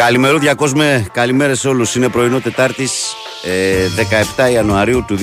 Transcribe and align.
Καλημέρα, 0.00 0.54
κόσμο. 0.54 0.82
Καλημέρα 1.12 1.54
σε 1.54 1.68
όλους. 1.68 1.94
Είναι 1.94 2.08
πρωινό 2.08 2.40
Τετάρτης, 2.40 3.14
17 4.36 4.44
ε, 4.44 4.50
Ιανουαρίου 4.52 5.04
του 5.06 5.16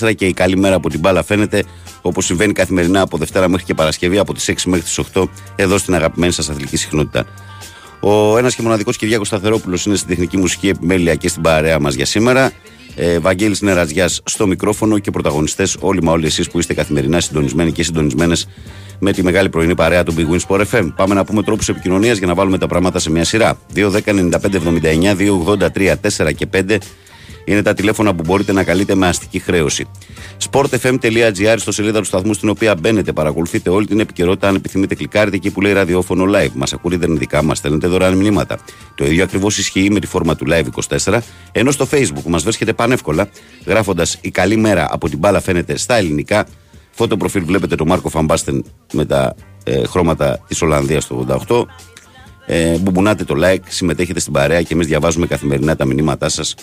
2024 0.00 0.14
και 0.14 0.26
η 0.26 0.32
καλημέρα 0.32 0.74
από 0.74 0.88
την 0.88 1.00
μπάλα 1.00 1.22
φαίνεται 1.22 1.64
όπως 2.02 2.24
συμβαίνει 2.24 2.52
καθημερινά 2.52 3.00
από 3.00 3.16
Δευτέρα 3.16 3.48
μέχρι 3.48 3.66
και 3.66 3.74
Παρασκευή 3.74 4.18
από 4.18 4.34
τις 4.34 4.50
6 4.50 4.54
μέχρι 4.64 4.82
τις 4.84 5.00
8 5.14 5.24
εδώ 5.56 5.78
στην 5.78 5.94
αγαπημένη 5.94 6.32
σας 6.32 6.48
αθλητική 6.48 6.76
συχνότητα. 6.76 7.26
Ο 8.00 8.38
ένας 8.38 8.54
και 8.54 8.62
μοναδικός 8.62 8.96
Κυριάκος 8.96 9.26
Σταθερόπουλος 9.26 9.86
είναι 9.86 9.96
στην 9.96 10.08
τεχνική 10.08 10.36
μουσική 10.36 10.68
επιμέλεια 10.68 11.14
και 11.14 11.28
στην 11.28 11.42
παρέα 11.42 11.80
μας 11.80 11.94
για 11.94 12.06
σήμερα. 12.06 12.52
Ε, 12.94 13.18
Βαγγέλης 13.18 13.60
Νεραζιάς 13.60 14.20
στο 14.24 14.46
μικρόφωνο 14.46 14.98
και 14.98 15.10
πρωταγωνιστές 15.10 15.76
όλοι 15.80 16.02
μα 16.02 16.12
όλοι 16.12 16.26
εσείς 16.26 16.50
που 16.50 16.58
είστε 16.58 16.74
καθημερινά 16.74 17.20
συντονισμένοι 17.20 17.72
και 17.72 17.82
συντονισμένες 17.82 18.46
με 19.04 19.12
τη 19.12 19.22
μεγάλη 19.22 19.48
πρωινή 19.48 19.74
παρέα 19.74 20.02
του 20.02 20.14
Big 20.16 20.34
Win 20.34 20.38
Sport 20.48 20.64
FM. 20.70 20.88
Πάμε 20.96 21.14
να 21.14 21.24
πούμε 21.24 21.42
τρόπους 21.42 21.68
επικοινωνίας 21.68 22.18
για 22.18 22.26
να 22.26 22.34
βάλουμε 22.34 22.58
τα 22.58 22.66
πράγματα 22.66 22.98
σε 22.98 23.10
μια 23.10 23.24
σειρά. 23.24 23.58
2, 23.74 23.90
10, 23.90 24.00
95, 24.04 24.56
79, 24.56 25.14
2, 25.14 25.30
83, 25.38 25.94
4 26.00 26.32
και 26.34 26.46
5 26.52 26.78
είναι 27.44 27.62
τα 27.62 27.74
τηλέφωνα 27.74 28.14
που 28.14 28.22
μπορείτε 28.26 28.52
να 28.52 28.64
καλείτε 28.64 28.94
με 28.94 29.06
αστική 29.06 29.38
χρέωση. 29.38 29.86
sportfm.gr 30.50 31.54
στο 31.56 31.72
σελίδα 31.72 31.98
του 31.98 32.04
σταθμού 32.04 32.34
στην 32.34 32.48
οποία 32.48 32.74
μπαίνετε, 32.74 33.12
παρακολουθείτε 33.12 33.70
όλη 33.70 33.86
την 33.86 34.00
επικαιρότητα. 34.00 34.48
Αν 34.48 34.54
επιθυμείτε, 34.54 34.94
κλικάρετε 34.94 35.36
εκεί 35.36 35.50
που 35.50 35.60
λέει 35.60 35.72
ραδιόφωνο 35.72 36.24
live. 36.36 36.52
Μας 36.54 36.72
ακούτε 36.72 37.06
δικά 37.06 37.42
μας, 37.42 37.58
στέλνετε 37.58 37.86
δωρεάν 37.86 38.16
μηνύματα. 38.16 38.58
Το 38.94 39.04
ίδιο 39.04 39.24
ακριβώς 39.24 39.58
ισχύει 39.58 39.90
με 39.90 40.00
τη 40.00 40.06
φόρμα 40.06 40.36
του 40.36 40.46
live 40.48 40.64
24. 41.04 41.18
Ενώ 41.52 41.70
στο 41.70 41.86
facebook 41.90 42.24
μας 42.26 42.42
βρίσκεται 42.42 42.72
πανεύκολα, 42.72 43.28
γράφοντας 43.66 44.18
Η 44.20 44.30
καλή 44.30 44.56
μέρα 44.56 44.88
από 44.90 45.08
την 45.08 45.18
μπάλα 45.18 45.40
φαίνεται 45.40 45.76
στα 45.76 45.96
ελληνικά. 45.96 46.46
Φώτο 46.94 47.16
προφίλ 47.16 47.44
βλέπετε 47.44 47.74
το 47.74 47.86
Μάρκο 47.86 48.08
Φαμπάστεν 48.08 48.64
με 48.92 49.04
τα 49.04 49.34
ε, 49.64 49.86
χρώματα 49.86 50.44
της 50.48 50.62
Ολλανδίας 50.62 51.06
το 51.06 51.44
88. 51.48 51.64
Ε, 52.46 52.78
μπουμπουνάτε 52.78 53.24
το 53.24 53.34
like, 53.38 53.62
συμμετέχετε 53.68 54.20
στην 54.20 54.32
παρέα 54.32 54.62
και 54.62 54.74
εμείς 54.74 54.86
διαβάζουμε 54.86 55.26
καθημερινά 55.26 55.76
τα 55.76 55.84
μηνύματά 55.84 56.28
σας 56.28 56.54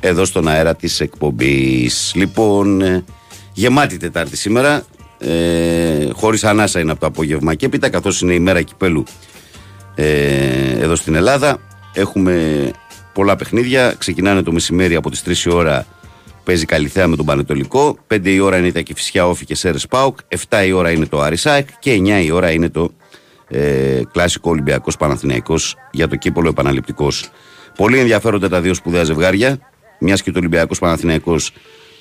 εδώ 0.00 0.24
στον 0.24 0.48
αέρα 0.48 0.74
της 0.74 1.00
εκπομπής. 1.00 2.12
Λοιπόν, 2.14 2.82
ε, 2.82 3.04
γεμάτη 3.52 3.96
Τετάρτη 3.96 4.36
σήμερα, 4.36 4.84
ε, 5.18 6.08
χωρίς 6.12 6.44
ανάσα 6.44 6.80
είναι 6.80 6.90
από 6.90 7.00
το 7.00 7.06
απόγευμα 7.06 7.54
και 7.54 7.66
έπειτα 7.66 7.88
καθώς 7.88 8.20
είναι 8.20 8.34
η 8.34 8.38
μέρα 8.38 8.62
κυπέλου 8.62 9.04
ε, 9.94 10.78
εδώ 10.80 10.96
στην 10.96 11.14
Ελλάδα. 11.14 11.58
Έχουμε 11.94 12.70
πολλά 13.12 13.36
παιχνίδια, 13.36 13.94
ξεκινάνε 13.98 14.42
το 14.42 14.52
μεσημέρι 14.52 14.94
από 14.94 15.10
τις 15.10 15.22
3 15.26 15.46
η 15.46 15.50
ώρα 15.50 15.86
παίζει 16.44 16.64
Καλυθέα 16.64 17.08
με 17.08 17.16
τον 17.16 17.26
Πανετολικό, 17.26 17.98
5 18.14 18.26
η 18.26 18.40
ώρα 18.40 18.58
είναι 18.58 18.72
τα 18.72 18.80
Κηφισιά 18.80 19.26
Όφη 19.26 19.44
και 19.44 19.54
Σέρες 19.54 19.86
Πάουκ, 19.86 20.18
7 20.48 20.66
η 20.66 20.72
ώρα 20.72 20.90
είναι 20.90 21.06
το 21.06 21.20
Αρισάκ 21.20 21.68
και 21.78 22.00
9 22.04 22.24
η 22.24 22.30
ώρα 22.30 22.50
είναι 22.50 22.68
το 22.68 22.90
ε, 23.48 24.00
κλασικό 24.12 24.50
Ολυμπιακός 24.50 24.96
Παναθηναϊκός 24.96 25.76
για 25.90 26.08
το 26.08 26.16
κύπολο 26.16 26.48
επαναληπτικός. 26.48 27.30
Πολύ 27.76 27.98
ενδιαφέροντα 27.98 28.48
τα 28.48 28.60
δύο 28.60 28.74
σπουδαία 28.74 29.04
ζευγάρια 29.04 29.58
μιας 30.00 30.22
και 30.22 30.30
το 30.30 30.38
Ολυμπιακός 30.38 30.78
Παναθυναϊκό 30.78 31.36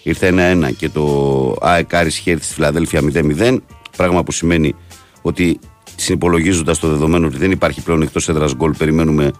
ήρθε 0.03 0.33
1-1 0.63 0.75
και 0.77 0.89
το 0.89 1.55
ΑΕΚ 1.61 1.93
Άρης 1.93 2.17
είχε 2.17 2.31
έρθει 2.31 2.43
στη 2.43 2.53
Φιλαδέλφια 2.53 3.01
0-0. 3.13 3.57
Πράγμα 3.97 4.23
που 4.23 4.31
σημαίνει 4.31 4.75
ότι 5.21 5.59
συνυπολογίζοντας 5.95 6.79
το 6.79 6.87
δεδομένο 6.87 7.27
ότι 7.27 7.37
δεν 7.37 7.51
υπάρχει 7.51 7.81
πλέον 7.81 8.01
εκτός 8.01 8.29
έδρας 8.29 8.55
γκολ, 8.55 8.73
περιμένουμε 8.77 9.31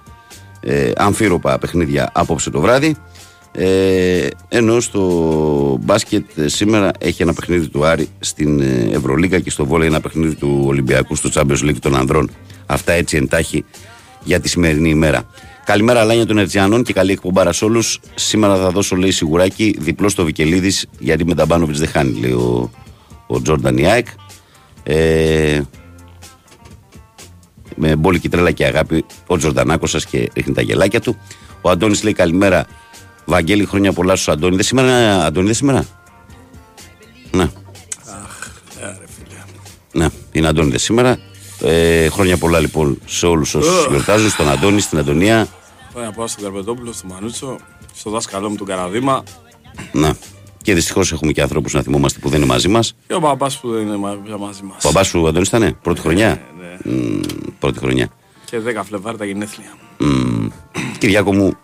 ε, 0.60 0.92
αμφίροπα 0.96 1.58
παιχνίδια 1.58 2.10
απόψε 2.14 2.50
το 2.50 2.62
βράδυ. 2.62 2.96
Ε, 3.54 4.28
ενώ 4.50 4.80
στο 4.80 5.78
μπάσκετ 5.82 6.26
σήμερα 6.46 6.92
έχει 7.00 7.22
ένα 7.22 7.34
παιχνίδι 7.34 7.68
του 7.68 7.86
Άρη 7.86 8.08
στην 8.20 8.60
ε, 8.62 8.90
Ευρωλίγα 8.92 9.40
και 9.40 9.50
στο 9.50 9.66
Βόλεϊ 9.66 9.88
ένα 9.88 10.02
παιχνίδι 10.02 10.36
του 10.36 10.64
Ολυμπιακού 10.66 11.16
στο 11.16 11.30
Champions 11.34 11.64
League 11.64 11.80
των 11.80 11.96
Ανδρών. 11.96 12.30
Αυτά 12.66 12.92
έτσι 12.92 13.18
εν 13.18 13.30
τάχει 13.30 13.66
για 14.24 14.40
τη 14.40 14.50
σημερινή 14.50 14.90
ημέρα. 14.90 15.30
Καλημέρα, 15.66 16.04
αλάνια 16.04 16.26
των 16.26 16.38
ερτζιανών 16.38 16.84
και 16.84 16.94
καλή 16.94 17.12
εκπομπάρα 17.12 17.52
σε 17.52 17.66
όλους. 17.66 18.00
Σήμερα 18.16 18.56
θα 18.56 18.70
δώσω, 18.70 18.96
λέει, 18.96 19.12
σιγουράκι 19.12 19.76
διπλό 19.80 20.10
στο 20.10 20.24
Βικελίδης, 20.24 20.88
γιατί 21.00 21.26
με 21.26 21.36
Ταμπάνοβιτς 21.36 21.76
δεν 21.76 21.88
χάνει, 21.88 22.20
λέει 22.20 22.32
ο, 22.32 22.72
ο 23.28 23.42
Τζόρνταν 23.42 23.78
Ιάικ. 23.78 24.08
Ε, 24.84 25.62
με 27.76 27.96
μπόλικη 27.96 28.30
τρέλα 28.30 28.52
και 28.52 28.66
αγάπη 28.66 29.06
ο 29.28 29.38
Τζορντανάκος 29.38 29.90
σας 29.90 30.06
και 30.06 30.30
ρίχνει 30.34 30.54
τα 30.54 30.62
γελάκια 30.62 31.02
του. 31.02 31.18
Ο 31.62 31.70
Αντώνης 31.70 32.04
λέει 32.04 32.14
καλημέρα. 32.14 32.66
Βαγγέλη, 33.26 33.66
χρόνια 33.66 33.94
πολλά 33.94 34.16
σου, 34.16 34.32
Αντώνη. 34.32 34.56
Δεν 34.56 34.66
σήμερα, 34.66 35.24
Αντώνη, 35.26 35.46
δεν 35.46 35.56
σήμερα. 35.56 35.86
Ναι. 37.32 37.44
Αχ, 37.44 38.50
ναι, 38.80 38.86
ρε 38.86 39.06
φίλε. 39.08 39.38
Ναι, 39.94 40.08
είναι 40.32 40.48
Αντώνη 40.48 40.70
δεν 40.70 40.80
σήμερα. 40.80 41.18
Ε, 41.64 42.10
χρόνια 42.10 42.38
πολλά 42.38 42.60
λοιπόν 42.60 43.00
σε 43.06 43.26
όλους 43.26 43.56
όσους 43.56 43.88
γιορτάζουν, 43.90 44.30
στον 44.30 44.50
Αντώνη, 44.50 44.82
στην 44.82 44.98
Αντωνία. 44.98 45.48
Πάει 45.94 46.06
να 46.06 46.12
πάω 46.12 46.28
στον 46.28 46.44
Καρπετόπουλο, 46.44 46.94
στο 46.94 47.08
Μανούτσο, 47.08 47.56
στο 47.96 48.10
δάσκαλό 48.10 48.50
μου 48.50 48.56
τον 48.56 48.68
Καραδίμα. 48.68 49.24
Να. 49.92 50.16
Και 50.62 50.74
δυστυχώς 50.74 51.12
έχουμε 51.12 51.32
και 51.32 51.42
ανθρώπους 51.42 51.74
να 51.74 51.82
θυμόμαστε 51.82 52.20
που 52.20 52.30
δεν 52.30 52.42
είναι 52.42 52.54
μαζί 52.54 52.68
μας. 52.68 52.96
Και 53.08 53.14
ο 53.14 53.20
μπαμπάς 53.20 53.60
που 53.60 53.72
δεν 53.72 53.82
είναι 53.82 53.98
μαζί 54.38 54.64
μας. 54.64 54.84
Ο 54.84 54.88
μπαμπάς 54.88 55.08
σου 55.08 55.28
Αντώνη 55.28 55.46
ήταν, 55.48 55.78
πρώτη 55.82 56.02
χρονιά; 56.02 56.42
Ναι, 56.60 56.92
ναι. 56.92 56.96
Μ, 56.98 57.20
πρώτη 57.60 57.80
χρονιά. 57.80 58.08
Και 58.46 58.60
10 58.60 58.84
Φλεβάρι 58.84 59.18
τα 59.18 59.26
γενέθλια. 59.26 59.74
Μ, 59.98 60.48
Κυριάκο 60.98 61.34
μου, 61.34 61.58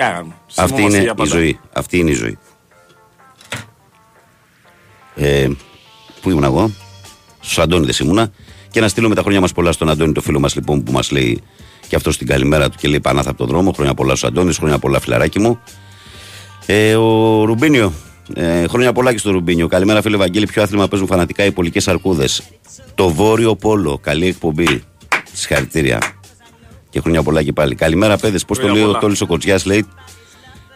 Τι 0.00 0.06
άγαμε. 0.06 0.32
αυτή 0.56 0.74
Θυμόμαστε 0.74 0.82
είναι 0.82 1.02
για 1.02 1.12
η 1.12 1.14
πάντα. 1.14 1.30
ζωή. 1.30 1.58
Αυτή 1.72 1.98
είναι 1.98 2.10
η 2.10 2.14
ζωή. 2.14 2.38
Ε, 5.14 5.48
πού 6.20 6.30
ήμουν 6.30 6.44
εγώ, 6.44 6.70
στους 7.40 7.58
Αντώνη 7.58 7.86
δεν 7.86 8.06
ήμουνα. 8.06 8.30
Και 8.70 8.80
να 8.80 8.88
στείλουμε 8.88 9.14
τα 9.14 9.20
χρόνια 9.22 9.40
μας 9.40 9.52
πολλά 9.52 9.72
στον 9.72 9.90
Αντώνη, 9.90 10.12
το 10.12 10.20
φίλο 10.20 10.40
μας 10.40 10.54
λοιπόν 10.54 10.82
που 10.82 10.92
μας 10.92 11.10
λέει 11.10 11.42
και 11.88 11.96
αυτός 11.96 12.14
στην 12.14 12.26
καλημέρα 12.26 12.68
του 12.68 12.76
και 12.80 12.88
λέει 12.88 13.00
Πανάθα 13.00 13.28
από 13.28 13.38
τον 13.38 13.46
δρόμο. 13.46 13.72
Χρόνια 13.72 13.94
πολλά 13.94 14.14
στους 14.16 14.28
Αντώνη, 14.28 14.52
χρόνια 14.52 14.78
πολλά 14.78 15.00
φιλαράκι 15.00 15.38
μου. 15.38 15.60
Ε, 16.66 16.94
ο 16.94 17.44
Ρουμπίνιο. 17.44 17.92
Ε, 18.34 18.66
χρόνια 18.66 18.92
πολλά 18.92 19.12
και 19.12 19.18
στο 19.18 19.30
Ρουμπίνιο. 19.30 19.66
Καλημέρα, 19.66 20.02
φίλε 20.02 20.16
Βαγγέλη. 20.16 20.46
Ποιο 20.46 20.62
άθλημα 20.62 20.88
παίζουν 20.88 21.08
φανατικά 21.08 21.44
οι 21.44 21.52
πολικές 21.52 21.88
αρκούδες; 21.88 22.42
Το 22.94 23.08
βόρειο 23.08 23.56
πόλο. 23.56 23.98
Καλή 23.98 24.26
εκπομπή. 24.26 24.82
Συγχαρητήρια. 25.32 26.19
Και 26.90 27.00
χρόνια 27.00 27.22
πολλά 27.22 27.42
και 27.42 27.52
πάλι. 27.52 27.74
Καλημέρα, 27.74 28.16
παιδες. 28.16 28.44
Πώς 28.44 28.58
το 28.58 28.62
Χρόνια 28.64 28.78
λέει 28.80 28.88
ο 28.88 28.92
πολλά. 28.92 29.00
Τόλι 29.00 29.16
ο 29.22 29.26
Κοτζιάς, 29.26 29.64
λέει; 29.64 29.86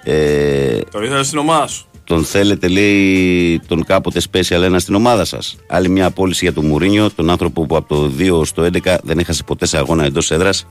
Ε, 0.05 0.79
Το 0.91 1.03
ήθελε 1.03 1.23
στην 1.23 1.39
ομάδα 1.39 1.67
σου. 1.67 1.87
τον 2.05 2.25
θέλετε, 2.25 2.69
λέει, 2.69 3.61
τον 3.67 3.85
κάποτε 3.85 4.21
special 4.33 4.63
ένα 4.63 4.79
στην 4.79 4.95
ομάδα 4.95 5.25
σας; 5.25 5.57
Άλλη 5.69 5.89
μια 5.89 6.07
απόλυση 6.07 6.45
για 6.45 6.55
τον 6.55 6.67
Μουρίνιο, 6.67 7.11
τον 7.11 7.31
άνθρωπο 7.31 7.67
που 7.67 7.77
από 7.77 7.95
το 7.95 8.13
2 8.19 8.45
στο 8.45 8.63
11 8.63 8.97
δεν 9.03 9.19
έχασε 9.19 9.43
ποτέ 9.43 9.67
σε 9.67 9.77
αγώνα 9.79 10.05
εντός 10.05 10.31
έδρας. 10.31 10.67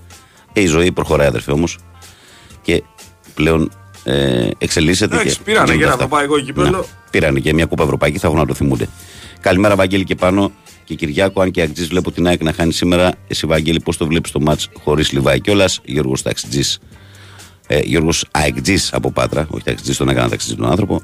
Και 0.54 0.60
η 0.62 0.66
ζωή 0.66 0.92
προχωράει, 0.92 1.28
αδερφέ 1.28 1.52
όμως. 1.52 1.78
Και 2.62 2.84
πλέον 3.34 3.72
ε, 4.04 4.48
εξελίσσεται. 4.58 5.16
Εντάξει, 5.16 5.36
και 5.38 5.42
πήρανε 5.44 5.66
γίνονται 5.66 5.78
και 5.78 5.84
ένα 5.84 5.94
αυτά. 5.94 6.04
ευρωπαϊκό 6.04 6.40
κύπελλο. 6.40 6.70
Ναι, 6.70 6.84
πήρανε 7.12 7.40
και 7.40 7.54
μια 7.54 7.66
κούπα 7.66 7.84
ευρωπαϊκή, 7.84 8.18
θα 8.18 8.28
έχουν 8.28 8.40
να 8.40 8.46
το 8.46 8.54
θυμούνται. 8.54 8.88
Καλημέρα, 9.40 9.76
Βαγγέλη 9.76 10.04
και 10.04 10.16
πάνω. 10.16 10.52
Και 10.96 11.06
Κυριάκο, 11.06 11.42
αν 11.42 11.52
και 11.52 11.62
Αγτζή 11.62 11.86
βλέπω 11.86 12.12
την 12.12 12.28
ΑΕΚ 12.28 12.44
να 12.44 12.54
χάνει 12.54 12.74
σήμερα. 12.74 13.12
Εσύ, 13.28 13.48
Βαγγέλη, 13.48 13.80
πώς 13.80 13.98
το 13.98 14.08
βλέπεις 14.08 14.32
το 14.32 14.40
μάτς 14.40 14.70
χωρίς 14.84 15.12
Λιβάη 15.12 15.42
κιόλας; 15.42 15.80
Γιώργος 15.86 16.22
Ταξιτζής. 16.22 16.80
Ε, 17.68 17.80
Γιώργος 17.80 18.26
Αεκτζής 18.32 18.94
από 18.94 19.12
Πάτρα. 19.12 19.48
Όχι 19.50 19.64
Ταξιτζής, 19.64 19.98
τον 19.98 20.10
έκανα 20.10 20.30
ταξιτζή 20.30 20.56
τον 20.56 20.70
άνθρωπο. 20.70 21.02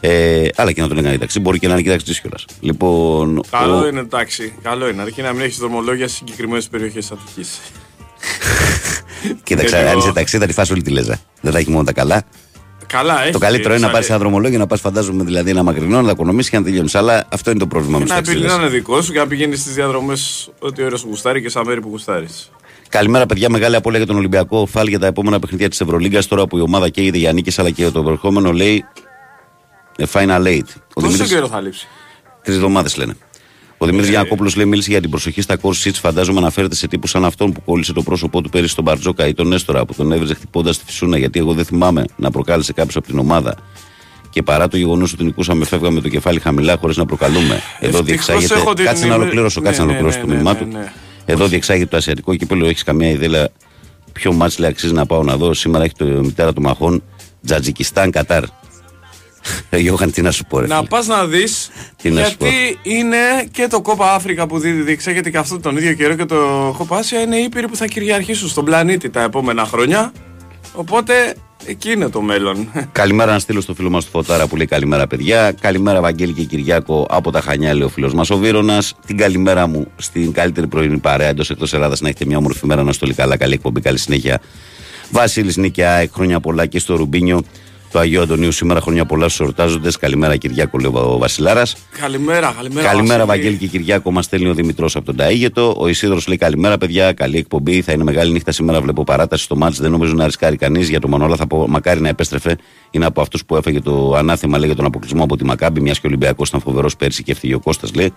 Ε, 0.00 0.46
αλλά 0.56 0.72
και 0.72 0.80
να 0.80 0.88
τον 0.88 0.98
έκανε 0.98 1.18
ταξιτζή, 1.18 1.40
μπορεί 1.40 1.58
και 1.58 1.66
να 1.66 1.72
είναι 1.72 1.82
και 1.82 1.88
ταξιτζής 1.88 2.20
κιόλας. 2.20 2.44
Λοιπόν, 2.60 3.40
Καλό 3.50 3.78
ο- 3.78 3.86
είναι 3.86 4.00
εντάξει. 4.00 4.54
Καλό 4.62 4.88
είναι. 4.88 5.02
Αρκεί 5.02 5.22
να 5.22 5.32
μην 5.32 5.42
έχεις 5.44 5.56
δρομολόγια 5.58 6.08
σε 6.08 6.14
συγκεκριμένες 6.14 6.68
περιοχές 6.68 7.10
Αττικής. 7.10 7.60
Κοίταξε, 9.42 9.76
και 9.76 9.82
το- 9.82 9.88
αν 9.90 9.98
είσαι 9.98 10.12
ταξί 10.12 10.38
θα 10.38 10.46
τη 10.46 10.52
φας 10.52 10.70
όλη 10.70 10.82
τη 10.82 10.90
λέζα. 10.90 11.20
Δεν 11.40 11.52
θα 11.52 11.58
έχει 11.58 11.70
μόνο 11.70 11.84
τα 11.84 11.92
καλά. 11.92 12.22
Καλά, 12.90 13.20
έχεις. 13.20 13.32
το 13.32 13.38
καλύτερο 13.38 13.68
είναι 13.68 13.74
να 13.78 13.80
σαν- 13.82 13.92
πάρεις 13.92 14.08
ένα 14.08 14.18
δρομολόγιο, 14.18 14.58
να 14.58 14.66
πας 14.66 14.80
φαντάζομαι 14.80 15.24
δηλαδή 15.24 15.50
ένα 15.50 15.62
μακρινό, 15.62 15.96
να 16.00 16.04
τα 16.04 16.10
οικονομήσει 16.10 16.50
και 16.50 16.58
να 16.58 16.64
τελειώνεις. 16.64 16.94
Αλλά 16.94 17.24
αυτό 17.32 17.50
είναι 17.50 17.58
το 17.58 17.66
πρόβλημα 17.66 17.98
με 17.98 18.04
του 18.04 18.10
Να 18.10 18.16
επειδή 18.18 18.36
να 18.36 18.42
ταξίδε. 18.42 18.62
είναι 18.66 18.72
δικό 18.76 19.02
σου 19.02 19.12
και 19.12 19.18
να 19.18 19.26
πηγαίνεις 19.26 19.60
στις 19.60 19.74
διαδρομές 19.74 20.50
ό,τι 20.58 20.82
ώρα 20.82 20.96
σου 20.96 21.06
γουστάρει 21.08 21.42
και 21.42 21.48
σαν 21.48 21.62
μέρη 21.66 21.80
που 21.80 21.88
γουστάρεις. 21.88 22.50
Καλημέρα, 22.88 23.26
παιδιά. 23.26 23.50
Μεγάλη 23.50 23.76
απώλεια 23.76 23.98
για 23.98 24.06
τον 24.06 24.16
Ολυμπιακό. 24.16 24.66
Φάλ 24.66 24.86
για 24.88 24.98
τα 24.98 25.06
επόμενα 25.06 25.38
παιχνίδια 25.38 25.68
της 25.68 25.80
Ευρωλίγκας. 25.80 26.26
Τώρα 26.26 26.46
που 26.46 26.58
η 26.58 26.60
ομάδα 26.60 26.88
καίγεται 26.88 27.18
για 27.18 27.32
νίκες, 27.32 27.58
αλλά 27.58 27.70
και 27.70 27.90
το 27.90 28.00
επερχόμενο 28.00 28.52
λέει. 28.52 28.84
ε, 29.96 30.04
Final 30.12 30.46
eight. 30.46 30.60
Ο 30.76 30.92
Πόσο 30.94 31.06
Δημήτρης- 31.06 31.28
καιρό 31.32 31.46
θα 31.48 31.60
λείψει. 31.60 31.86
Τρεις 32.42 32.56
εβδομάδες 32.56 32.96
λένε. 32.96 33.16
Ο 33.82 33.86
Δημήτρης 33.86 34.08
Ε. 34.08 34.10
Γιανακόπουλο 34.12 34.52
λέει: 34.56 34.66
Μίλησε 34.66 34.90
για 34.90 35.00
την 35.00 35.10
προσοχή 35.10 35.40
στα 35.40 35.56
core 35.62 35.68
seats. 35.84 35.94
Φαντάζομαι 35.94 36.38
αναφέρεται 36.38 36.74
σε 36.74 36.88
τύπους 36.88 37.10
σαν 37.10 37.24
αυτόν 37.24 37.52
που 37.52 37.62
κόλλησε 37.64 37.92
το 37.92 38.02
πρόσωπό 38.02 38.40
του 38.42 38.48
πέρυσι 38.48 38.72
στον 38.72 38.84
Μπαρτζόκα 38.84 39.26
ή 39.26 39.34
τον 39.34 39.48
Νέστορα 39.48 39.84
που 39.84 39.94
τον 39.94 40.12
έβριζε 40.12 40.34
χτυπώντας 40.34 40.78
τη 40.78 40.84
φυσούνα. 40.86 41.18
Γιατί 41.18 41.38
εγώ 41.38 41.52
δεν 41.52 41.64
θυμάμαι 41.64 42.04
να 42.16 42.30
προκάλεσε 42.30 42.72
κάποιος 42.72 42.96
από 42.96 43.06
την 43.06 43.18
ομάδα. 43.18 43.56
Και 44.30 44.42
παρά 44.42 44.68
το 44.68 44.76
γεγονός 44.76 45.12
ότι 45.12 45.24
νικούσαμε, 45.24 45.64
φεύγαμε 45.64 45.94
με 45.94 46.00
το 46.00 46.08
κεφάλι 46.08 46.40
χαμηλά 46.40 46.76
χωρίς 46.80 46.96
να 46.96 47.06
προκαλούμε. 47.06 47.62
Εδώ 47.80 47.98
Ευτυχώς 47.98 48.02
διεξάγεται. 48.04 48.54
έχω 48.54 48.74
την- 48.74 48.84
Κάτσε 48.84 49.06
να 49.06 49.14
ολοκληρώσω, 49.14 49.60
ναι, 49.60 49.66
κάτσε 49.66 49.80
να 49.80 49.86
ναι, 49.86 49.92
ολοκληρώσω 49.92 50.18
ναι, 50.18 50.24
το 50.24 50.30
ναι, 50.30 50.42
μήνυμά 50.42 50.52
ναι, 50.52 50.58
του. 50.72 50.78
ναι. 50.78 50.92
Εδώ 51.24 51.46
διεξάγεται 51.46 51.88
το 51.88 51.96
Ασιατικό 51.96 52.34
κύπελο. 52.34 52.66
Έχεις 52.66 52.82
καμία 52.82 53.10
ιδέα 53.10 53.48
ποιο 54.12 54.32
μάτς 54.32 54.58
λέει 54.58 54.70
αξίζει 54.70 54.92
να 54.92 55.06
πάω 55.06 55.22
να 55.22 55.36
δω; 55.36 55.54
Σήμερα 55.54 55.84
έχει 55.84 55.94
το 55.96 56.04
μητέρα 56.04 56.52
του 56.52 56.60
Μαχών 56.62 57.02
Τζατζικιστάν 57.46 58.10
Κατάρ. 58.10 58.44
Ε, 59.70 59.78
Γιώχαν, 59.78 60.12
τι 60.12 60.22
να 60.22 60.30
σου 60.30 60.44
πω, 60.44 60.60
ρε. 60.60 60.66
Να 60.66 60.74
φίλε. 60.76 60.88
πας 60.88 61.06
να 61.06 61.26
δεις 61.26 61.70
Τι 62.02 62.10
να 62.10 62.24
σου 62.24 62.36
γιατί 62.40 62.78
είναι 62.82 63.16
και 63.50 63.66
το 63.70 63.80
κόπα 63.80 64.12
Αφρικα 64.14 64.46
που 64.46 64.58
δι- 64.58 64.84
διεξάγεται 64.84 65.30
και 65.30 65.38
αυτό 65.38 65.60
τον 65.60 65.76
ίδιο 65.76 65.92
καιρό 65.94 66.14
και 66.14 66.24
το 66.24 66.74
κόπα 66.78 66.96
Άσια 66.96 67.20
είναι 67.20 67.36
οι 67.36 67.42
ήπειροι 67.42 67.68
που 67.68 67.76
θα 67.76 67.86
κυριαρχήσουν 67.86 68.48
στον 68.48 68.64
πλανήτη 68.64 69.10
τα 69.10 69.22
επόμενα 69.22 69.64
χρόνια. 69.64 70.12
Οπότε 70.74 71.34
εκεί 71.66 71.90
είναι 71.92 72.08
το 72.08 72.20
μέλλον. 72.22 72.70
Καλημέρα 72.92 73.32
να 73.32 73.38
στείλω 73.38 73.60
στο 73.60 73.74
φίλο 73.74 73.90
μας 73.90 74.04
του 74.04 74.10
Φωτάρα 74.10 74.46
που 74.46 74.56
λέει 74.56 74.66
Καλημέρα, 74.66 75.06
παιδιά. 75.06 75.52
Καλημέρα, 75.60 76.00
Βαγγέλη 76.00 76.32
και 76.32 76.42
Κυριάκο 76.44 77.06
από 77.10 77.30
τα 77.30 77.40
Χανιά, 77.40 77.74
λέει 77.74 77.82
ο 77.82 77.88
φίλος 77.88 78.14
μας 78.14 78.30
ο 78.30 78.36
Βίρονας. 78.36 78.94
Την 79.06 79.16
καλημέρα 79.16 79.66
μου 79.66 79.86
στην 79.96 80.32
καλύτερη 80.32 80.66
πρωινή 80.66 80.98
παρέα 80.98 81.28
εντός 81.28 81.50
εκτός 81.50 81.72
Ελλάδας 81.72 82.00
να 82.00 82.08
έχετε 82.08 82.24
μια 82.24 82.36
όμορφη 82.36 82.66
μέρα 82.66 82.82
να 82.82 82.92
στολεί 82.92 83.14
καλά. 83.14 83.36
Καλή 83.36 83.54
εκπομπή, 83.54 83.80
καλή 83.80 83.98
συνέχεια. 83.98 84.40
Βασίλης 85.10 85.56
Νίκαια, 85.56 85.94
ΑΕΚ, 85.94 86.10
χρόνια 86.14 86.40
πολλά 86.40 86.66
και 86.66 86.78
στο 86.78 86.96
Ρουμπίνιο 86.96 87.42
του 87.90 87.98
Αγίου 87.98 88.20
Αντωνίου. 88.22 88.52
Σήμερα 88.52 88.80
χρόνια 88.80 89.04
πολλά 89.04 89.28
στου 89.28 89.42
εορτάζοντες. 89.42 89.96
Καλημέρα, 89.96 90.36
Κυριάκο, 90.36 90.78
λέει 90.78 90.90
ο 90.94 91.18
Βασιλάρας. 91.18 91.76
καλημέρα, 92.00 92.52
καλημέρα. 92.56 92.86
Καλημέρα, 92.88 93.26
Βασίλη. 93.26 93.42
Βαγγέλη 93.42 93.56
και 93.56 93.66
Κυριάκο. 93.78 94.10
Μας 94.12 94.24
στέλνει 94.24 94.48
ο 94.48 94.54
Δημητρός 94.54 94.96
από 94.96 95.04
τον 95.04 95.16
Ταίγετο. 95.16 95.74
Ο 95.78 95.88
Ισίδρο 95.88 96.20
λέει 96.26 96.36
καλημέρα, 96.36 96.78
παιδιά. 96.78 97.12
Καλή 97.12 97.36
εκπομπή. 97.36 97.82
Θα 97.82 97.92
είναι 97.92 98.04
μεγάλη 98.04 98.32
νύχτα 98.32 98.52
σήμερα. 98.52 98.80
Βλέπω 98.80 99.04
παράταση 99.04 99.44
στο 99.44 99.56
μάτς. 99.56 99.78
Δεν 99.80 99.90
νομίζω 99.90 100.14
να 100.14 100.24
ρισκάρει 100.26 100.56
κανείς. 100.56 100.88
Για 100.88 101.00
το 101.00 101.08
Μανόλα 101.08 101.36
θα 101.36 101.46
πω 101.46 101.68
μακάρι 101.68 102.00
να 102.00 102.08
επέστρεφε. 102.08 102.56
Είναι 102.90 103.06
από 103.06 103.20
αυτούς 103.20 103.44
που 103.44 103.56
έφεγε 103.56 103.80
το 103.80 104.14
ανάθεμα 104.14 104.58
λέει, 104.58 104.66
για 104.66 104.76
τον 104.76 104.84
αποκλεισμό 104.84 105.22
από 105.24 105.36
τη 105.36 105.44
Μακάμπη. 105.44 105.80
Μιας 105.80 106.00
και 106.00 106.06
ο 106.06 106.08
Ολυμπιακός 106.08 106.48
ήταν 106.48 106.60
φοβερός 106.60 106.96
πέρσι 106.96 107.22
και 107.22 107.32
έφυγε 107.32 107.54
ο 107.54 107.60
Κώστας 107.60 107.94
λέει. 107.94 108.12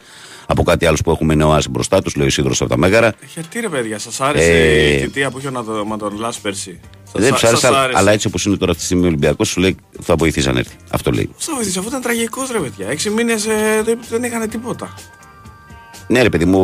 Από 0.48 0.64
κάτι 0.64 0.86
άλλο 0.86 0.98
που 1.04 1.12
έχουμε 1.12 1.36
νεοάσει 1.36 1.70
μπροστά 1.70 2.02
τους, 2.02 2.16
λέει 2.16 2.26
ο 2.26 2.28
Ισίδρο 2.28 2.54
από 2.60 2.70
τα 2.70 2.78
Μέγαρα. 2.78 3.14
Γιατί 3.34 3.60
ρε 3.60 3.70
παιδιά, 3.70 4.00
σας 4.00 4.22
άρεσε 4.22 4.52
Ε, 4.52 4.96
η 4.96 5.00
θητεία 5.00 5.32
που 5.32 5.38
είχε 5.38 5.48
ο 5.48 5.52
Νατο- 5.52 5.86
Ματ 5.86 6.06
Τόμας 6.06 6.40
πέρσι; 6.40 6.80
Δεν 7.14 7.30
Σας- 7.30 7.40
του 7.40 7.48
άρεσε, 7.48 7.62
σας 7.66 7.76
αλλά- 7.76 7.90
αλλά 7.94 8.12
έτσι 8.12 8.28
όπως 8.28 8.46
είναι 8.46 8.56
τώρα 8.58 8.72
αυτή 8.72 8.82
τη 8.82 8.88
στιγμή 8.88 9.04
ο 9.04 9.08
Ολυμπιακός 9.08 9.48
σου 9.48 9.60
λέει 9.60 9.76
θα 10.02 10.16
βοηθήσει 10.16 10.50
αν 10.50 10.58
έρθει. 10.58 10.76
Αυτό 10.90 11.12
λέει. 11.12 11.30
Πώς 11.36 11.46
θα 11.46 11.54
βοηθήσει, 11.56 11.80
αφού 11.80 11.88
ήταν 11.88 12.02
τραγικός 12.02 12.50
ρε 12.52 12.60
παιδιά. 12.60 12.88
Έξι 12.90 13.10
μήνες 13.10 13.46
ε, 13.46 13.82
δεν, 13.86 14.00
δεν 14.10 14.24
έκανε 14.24 14.48
τίποτα. 14.48 14.94
Ναι, 16.08 16.22
ρε 16.22 16.30
παιδί 16.30 16.46
μου, 16.46 16.60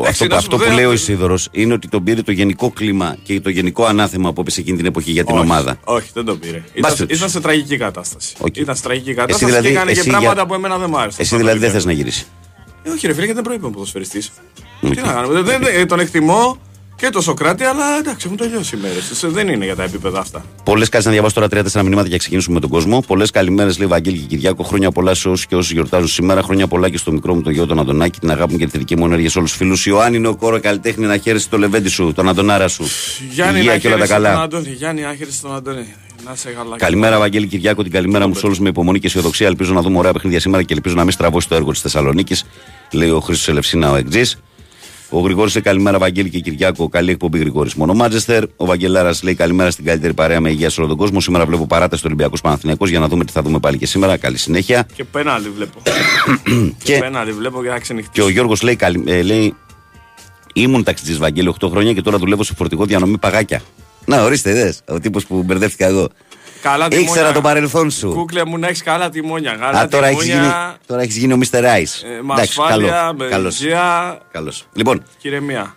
Εντάξει, 0.00 0.08
αυτό, 0.10 0.24
να 0.24 0.28
που- 0.28 0.32
σου 0.34 0.36
αυτό 0.36 0.56
πω, 0.56 0.56
που 0.62 0.64
δεν- 0.68 0.74
λέει 0.74 0.84
ο 0.84 0.92
Ισίδωρος 0.92 1.48
είναι 1.52 1.72
ότι 1.72 1.88
τον 1.88 2.04
πήρε 2.04 2.22
το 2.22 2.32
γενικό 2.32 2.70
κλίμα 2.70 3.16
και 3.22 3.40
το 3.40 3.48
γενικό 3.50 3.84
ανάθεμα 3.84 4.32
που 4.32 4.40
έπεσε 4.40 4.60
εκείνη 4.60 4.76
την 4.76 4.86
εποχή 4.86 5.10
για 5.10 5.24
την 5.24 5.34
όχι, 5.34 5.44
ομάδα. 5.44 5.76
Όχι, 5.84 6.10
δεν 6.14 6.24
το 6.24 6.36
πήρε. 6.36 6.56
Ήταν, 6.56 6.66
περιπτώσει. 6.72 7.06
ήταν 7.18 7.30
σε 7.30 7.40
τραγική 7.40 7.76
κατάσταση. 7.76 8.34
Οκ. 8.38 8.56
Ήταν 8.56 8.76
σε 8.76 8.82
τραγική 8.82 9.14
κατάσταση 9.14 9.44
δηλαδή- 9.44 9.66
και 9.68 9.74
έκανε 9.74 9.92
και 9.92 9.98
εσύ 10.00 10.08
πράγματα 10.08 10.32
για- 10.34 10.46
που 10.46 10.54
εμένα 10.54 10.78
δεν 10.78 10.88
μ' 10.90 10.96
άρεσαν. 10.96 11.20
Εσύ 11.20 11.36
δηλαδή 11.36 11.58
δεν 11.58 11.70
θες 11.70 11.84
να 11.84 11.92
γυρίσεις. 11.92 12.26
Ε, 12.82 12.90
όχι, 12.90 13.06
ρε 13.06 13.12
φίλε, 13.12 13.24
γιατί 13.24 13.34
δεν 13.40 13.42
προείπε 13.44 13.66
ο 13.66 13.70
ποδοσφαιριστή. 13.70 14.18
Τι 14.80 15.00
να 15.00 15.12
κάνουμε. 15.12 15.40
Δεν, 15.42 15.60
δεν- 15.62 15.86
τον 15.88 16.00
εκτιμώ 16.00 16.58
και 16.96 17.10
το 17.10 17.20
Σοκράτη, 17.20 17.64
αλλά 17.64 17.84
εντάξει, 17.98 18.26
έχουν 18.26 18.38
τελειώσει 18.38 18.76
οι 18.76 18.78
μέρες. 18.80 19.24
Δεν 19.26 19.48
είναι 19.48 19.64
για 19.64 19.76
τα 19.76 19.82
επίπεδα 19.82 20.18
αυτά. 20.18 20.44
Πολλές 20.64 20.88
καλέ 20.88 21.04
να 21.04 21.10
διαβάσω 21.10 21.34
τώρα 21.34 21.48
τρία-τέσσερα 21.48 21.82
μηνύματα 21.82 22.06
για 22.06 22.12
να 22.16 22.18
ξεκινήσουμε 22.18 22.54
με 22.54 22.60
τον 22.60 22.70
κόσμο. 22.70 23.00
Πολλές 23.00 23.30
καλημέρες, 23.30 23.78
λέει 23.78 23.88
Βαγγέλη 23.88 24.18
και 24.18 24.26
Κυριάκο. 24.26 24.62
Χρόνια 24.62 24.90
πολλά 24.90 25.14
σε 25.14 25.28
όσου 25.28 25.46
και 25.46 25.56
όσου 25.56 25.72
γιορτάζουν 25.72 26.08
σήμερα. 26.08 26.42
Χρόνια 26.42 26.66
πολλά 26.66 26.88
και 26.90 26.98
στο 26.98 27.12
μικρό 27.12 27.34
μου 27.34 27.42
τον 27.42 27.52
γιο 27.52 27.66
τον 27.66 27.78
Αντωνάκη. 27.78 28.18
Την 28.18 28.30
αγάπη 28.30 28.52
μου 28.52 28.58
και 28.58 28.64
τη 28.64 28.70
θετική 28.70 28.96
μου 28.96 29.04
ενέργεια 29.04 29.30
σε 29.30 29.38
όλους 29.38 29.50
τους 29.50 29.58
φίλους. 29.58 29.86
Ιωάννη 29.86 30.16
είναι 30.16 30.28
ο 30.28 30.36
κόρο 30.36 30.60
καλλιτέχνη 30.60 31.06
να 31.06 31.16
χαίρεσαι 31.16 31.48
το 31.48 31.58
λεβέντι 31.58 31.88
σου, 31.88 32.12
τον 32.14 32.28
Αντωνάρα 32.28 32.68
σου. 32.68 32.84
Γιάννη, 33.30 33.58
Υγεία 33.58 33.72
να 33.72 33.78
και 33.78 33.86
όλα 33.86 33.96
τα 33.96 34.06
χαίρεσαι 34.06 34.22
τον 34.22 34.32
καλά. 34.32 34.42
Αντώνη. 34.42 34.70
Γιάννη, 34.70 35.02
να 35.02 35.14
χαίρεσαι 35.14 35.42
τον 35.42 35.54
Αντώνη. 35.54 35.94
Να 36.26 36.34
σε 36.34 36.50
καλά. 36.50 36.76
Καλημέρα, 36.76 37.18
Βαγγέλη 37.18 37.46
Κυριάκο. 37.46 37.82
Την 37.82 37.92
καλημέρα 37.92 38.28
μου 38.28 38.34
σε 38.34 38.46
όλους 38.46 38.58
με 38.58 38.68
υπομονή 38.68 38.98
και 38.98 39.06
αισιοδοξία. 39.06 39.46
Ελπίζω 39.46 39.72
να 39.72 39.80
δούμε 39.80 39.98
ωραία 39.98 40.12
παιχνίδια 40.12 40.40
σήμερα 40.40 40.62
και 40.62 40.74
ελπίζω 40.74 40.94
να 40.94 41.02
μην 41.02 41.12
στραβώσει 41.12 41.48
το 41.48 41.54
έργο 41.54 41.70
της 41.70 41.80
Θεσσαλονίκης. 41.80 42.44
Λέει 42.92 43.10
ο 43.10 43.20
Χρήσο 43.20 43.50
Ελευσίνα, 43.50 43.90
ο 43.90 43.96
Εκτζής. 43.96 44.38
Ο 45.16 45.20
Γρηγόρης 45.20 45.54
λέει 45.54 45.62
καλημέρα, 45.62 45.98
Βαγγέλη 45.98 46.30
και 46.30 46.38
Κυριάκο. 46.38 46.88
Καλή 46.88 47.10
εκπομπή, 47.10 47.38
Γρηγόρης. 47.38 47.74
Μόνο 47.74 47.94
Μάτζεστερ. 47.94 48.42
Ο 48.56 48.66
Βαγγελάρας 48.66 49.22
λέει 49.22 49.34
καλημέρα 49.34 49.70
στην 49.70 49.84
καλύτερη 49.84 50.14
παρέα 50.14 50.40
με 50.40 50.50
υγεία 50.50 50.70
σε 50.70 50.80
όλο 50.80 50.88
τον 50.88 50.98
κόσμο. 50.98 51.20
Σήμερα 51.20 51.46
βλέπω 51.46 51.66
παράταση 51.66 52.02
του 52.02 52.08
Ολυμπιακού 52.12 52.36
Παναθηναϊκός 52.42 52.90
για 52.90 52.98
να 52.98 53.08
δούμε 53.08 53.24
τι 53.24 53.32
θα 53.32 53.42
δούμε 53.42 53.58
πάλι 53.58 53.78
και 53.78 53.86
σήμερα. 53.86 54.16
Καλή 54.16 54.36
συνέχεια. 54.38 54.86
Και 54.94 55.04
πέναλτι 55.04 55.48
βλέπω. 55.50 55.78
Και- 56.84 56.92
και 56.92 56.98
πέναλτι 56.98 57.32
βλέπω 57.32 57.60
για 57.60 57.70
να 57.70 57.76
Και 57.76 57.82
ξενυχτήσω. 57.82 58.26
ο 58.26 58.30
Γιώργος 58.30 58.62
λέει, 58.62 58.76
καλη- 58.76 59.08
ε, 59.08 59.22
λέει 59.22 59.54
ήμουν 60.54 60.82
ταξιτζής 60.84 61.18
Βαγγέλη 61.18 61.48
8 61.48 61.68
χρόνια 61.70 61.92
και 61.92 62.02
τώρα 62.02 62.18
δουλεύω 62.18 62.42
σε 62.44 62.54
φορτηγό 62.54 62.84
διανομή 62.84 63.18
παγάκια. 63.18 63.62
Να, 64.06 64.22
ορίστε, 64.22 64.52
δε. 64.52 64.94
Ο 64.94 65.00
τύπος 65.00 65.26
που 65.26 65.42
μπερδεύτηκα 65.42 65.86
εγώ. 65.86 66.08
Καλά 66.64 66.84
Ήξερα 66.86 67.04
τιμόνια. 67.06 67.32
το 67.32 67.40
παρελθόν 67.40 67.90
σου. 67.90 68.08
Κούκλε 68.12 68.44
μου 68.44 68.58
να 68.58 68.66
έχεις 68.68 68.82
καλά 68.82 69.10
τιμόνια. 69.10 69.52
Καλά 69.60 69.78
Α, 69.80 69.88
τώρα 69.88 70.06
έχεις 70.06 70.24
τιμόνια, 70.24 70.42
γίνει, 70.42 70.76
τώρα 70.86 71.02
έχεις 71.02 71.16
γίνει 71.16 71.32
ο 71.32 71.38
Mr. 71.40 71.58
Rice. 71.58 71.64
ε, 72.18 72.22
με 72.22 72.34
ασφάλεια, 72.42 73.12
με 73.18 73.26
καλός, 73.26 73.60
υγεία. 73.60 74.18
καλός. 74.32 74.66
Λοιπόν, 74.72 75.02
Κύριε 75.18 75.40
Μία. 75.40 75.74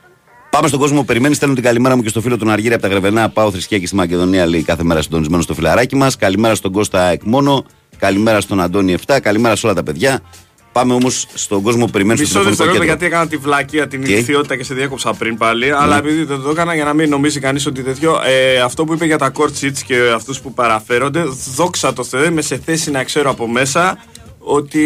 πάμε 0.50 0.68
στον 0.68 0.80
κόσμο 0.80 1.00
που 1.00 1.06
περιμένεις. 1.06 1.38
Στέλνω 1.38 1.56
την 1.56 1.63
καλημέρα 1.63 1.95
μου 1.95 2.01
και 2.01 2.10
στο 2.10 2.22
φίλο 2.22 2.38
του 2.38 2.51
Αργύρη 2.51 2.74
από 2.74 2.81
τα 2.81 2.88
Γρεβενά. 2.88 3.30
Πάω 3.30 3.51
θρησκεία 3.51 3.78
και 3.80 3.88
στη 3.88 3.95
Μακεδονία, 3.95 4.45
λέει 4.45 4.63
κάθε 4.63 4.84
μέρα 4.84 5.01
συντονισμένο 5.01 5.42
στο 5.42 5.54
φιλαράκι 5.54 5.95
μας. 5.95 6.16
Καλημέρα 6.16 6.56
στον 6.56 6.72
Κώστα 6.72 7.01
Εκμόνο. 7.04 7.66
Καλημέρα 7.98 8.42
στον 8.42 8.62
Αντώνη 8.62 8.95
7. 9.07 9.19
Καλημέρα 9.22 9.56
σε 9.56 9.66
όλα 9.66 9.75
τα 9.75 9.83
παιδιά. 9.83 10.22
Πάμε 10.77 10.94
όμως 10.94 11.25
στον 11.33 11.62
κόσμο 11.62 11.85
που 11.85 11.91
περιμένει 11.91 12.25
στο 12.25 12.39
Μισό 12.39 12.39
τηλεφωνικό 12.44 12.74
δευτερόλεπτο 12.74 12.74
κέντρο. 12.74 12.85
γιατί 12.85 13.06
έκανα 13.06 13.27
τη 13.27 13.38
βλακεία, 13.38 13.88
την 13.88 14.03
Τι; 14.03 14.12
ηλικιότητα 14.12 14.56
και 14.56 14.63
σε 14.63 14.74
διέκοψα 14.74 15.13
πριν 15.13 15.38
πάλι. 15.38 15.65
Ναι. 15.65 15.75
Αλλά 15.75 15.97
επειδή 15.97 16.24
δεν 16.24 16.41
το 16.41 16.50
έκανα 16.50 16.75
για 16.75 16.83
να 16.83 16.94
μην 16.94 17.09
νομίζει 17.09 17.39
κανείς 17.39 17.65
ότι 17.65 17.83
τέτοιο. 17.83 18.21
Ε, 18.25 18.59
αυτό 18.59 18.83
που 18.85 18.94
είπε 18.94 19.06
για 19.06 19.18
τα 19.18 19.31
court 19.38 19.51
sheets 19.62 19.79
και 19.85 20.12
αυτούς 20.15 20.39
που 20.39 20.53
παραφέρονται, 20.53 21.24
δόξα 21.56 21.94
τω 21.94 22.03
Θεώ, 22.03 22.25
είμαι 22.25 22.41
σε 22.41 22.62
θέση 22.65 22.91
να 22.91 23.03
ξέρω 23.03 23.29
από 23.29 23.47
μέσα 23.47 23.97
ότι 24.39 24.85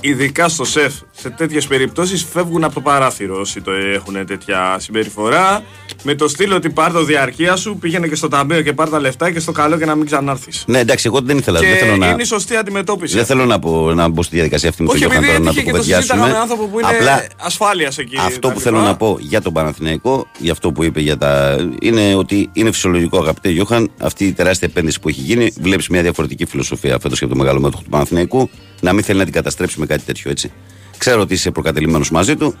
ειδικά 0.00 0.48
στο 0.48 0.64
σεφ 0.64 0.94
σε 1.20 1.30
τέτοιες 1.30 1.66
περιπτώσεις 1.66 2.24
φεύγουν 2.32 2.64
από 2.64 2.74
το 2.74 2.80
παράθυρο 2.80 3.40
όσοι 3.40 3.60
το 3.60 3.70
έχουν 3.70 4.26
τέτοια 4.26 4.76
συμπεριφορά. 4.78 5.62
Με 6.02 6.14
το 6.14 6.28
στυλ 6.28 6.52
ότι 6.52 6.70
πάρ 6.70 6.92
το 6.92 7.04
διαρκεία 7.04 7.56
σου, 7.56 7.76
πήγαινε 7.80 8.08
και 8.08 8.14
στο 8.14 8.28
ταμείο 8.28 8.62
και 8.62 8.72
πάρ 8.72 8.88
τα 8.88 9.00
λεφτά 9.00 9.30
και 9.30 9.40
στο 9.40 9.52
καλό 9.52 9.78
και 9.78 9.84
να 9.84 9.94
μην 9.94 10.06
ξανάρθεις. 10.06 10.64
Ναι, 10.66 10.78
εντάξει, 10.78 11.06
εγώ 11.06 11.20
δεν 11.20 11.38
ήθελα. 11.38 11.60
Και 11.60 11.66
δεν 11.66 11.76
θέλω 11.76 11.96
να... 11.96 12.08
είναι 12.08 12.22
η 12.22 12.24
σωστή 12.24 12.56
αντιμετώπιση. 12.56 13.14
Δεν 13.16 13.24
θέλω 13.24 13.44
να, 13.44 13.58
πω, 13.58 13.92
να 13.94 14.08
μπω 14.08 14.22
στη 14.22 14.34
διαδικασία 14.34 14.68
αυτή 14.68 14.82
με 14.82 14.88
τον 14.88 14.96
Όχι, 14.96 15.04
Γιώχαν 15.04 15.24
επειδή 15.24 15.36
τώρα 15.42 15.44
να 15.48 15.52
το 15.54 15.60
έτυχε 15.60 15.70
και 15.70 15.76
το 15.76 15.82
συζήταγα 15.82 16.20
κουβεντιάσουμε. 16.20 16.32
με 16.32 16.38
άνθρωπο 16.38 16.66
που 16.72 16.78
είναι 16.80 16.96
Απλά 16.96 17.26
ασφάλειας 17.46 17.98
εκεί. 17.98 18.16
αυτό 18.18 18.38
τα 18.38 18.48
που 18.48 18.58
λοιπά. 18.58 18.70
θέλω 18.70 18.80
να 18.80 18.96
πω 18.96 19.16
για 19.20 19.40
τον 19.40 19.52
Παναθηναϊκό, 19.52 20.26
για 20.38 20.52
αυτό 20.52 20.72
που 20.72 20.84
είπε 20.84 21.00
για 21.00 21.16
τα. 21.18 21.56
είναι 21.80 22.14
ότι 22.14 22.50
είναι 22.52 22.72
φυσιολογικό, 22.72 23.18
αγαπητέ 23.18 23.48
Γιώχαν, 23.48 23.90
αυτή 24.00 24.24
η 24.24 24.32
τεράστια 24.32 24.68
επένδυση 24.70 25.00
που 25.00 25.08
έχει 25.08 25.20
γίνει. 25.20 25.52
Βλέπεις 25.60 25.88
μια 25.88 26.02
διαφορετική 26.02 26.46
φιλοσοφία 26.46 26.98
φέτος 26.98 27.18
για 27.18 27.28
το 27.28 27.36
μεγάλο 27.36 27.60
μέτωπο 27.60 27.82
του 27.82 27.90
Παναθηναϊκού. 27.90 28.50
Να 28.80 28.92
μην 28.92 29.04
θέλει 29.04 29.18
να 29.18 29.24
την 29.24 29.32
καταστρέψει 29.32 29.78
με 29.80 29.86
κάτι 29.86 30.02
τέτοιο 30.02 30.30
έτσι. 30.30 30.52
Ξέρω 31.00 31.20
ότι 31.20 31.34
είσαι 31.34 31.50
προκατελημένος 31.50 32.10
μαζί 32.10 32.36
του, 32.36 32.54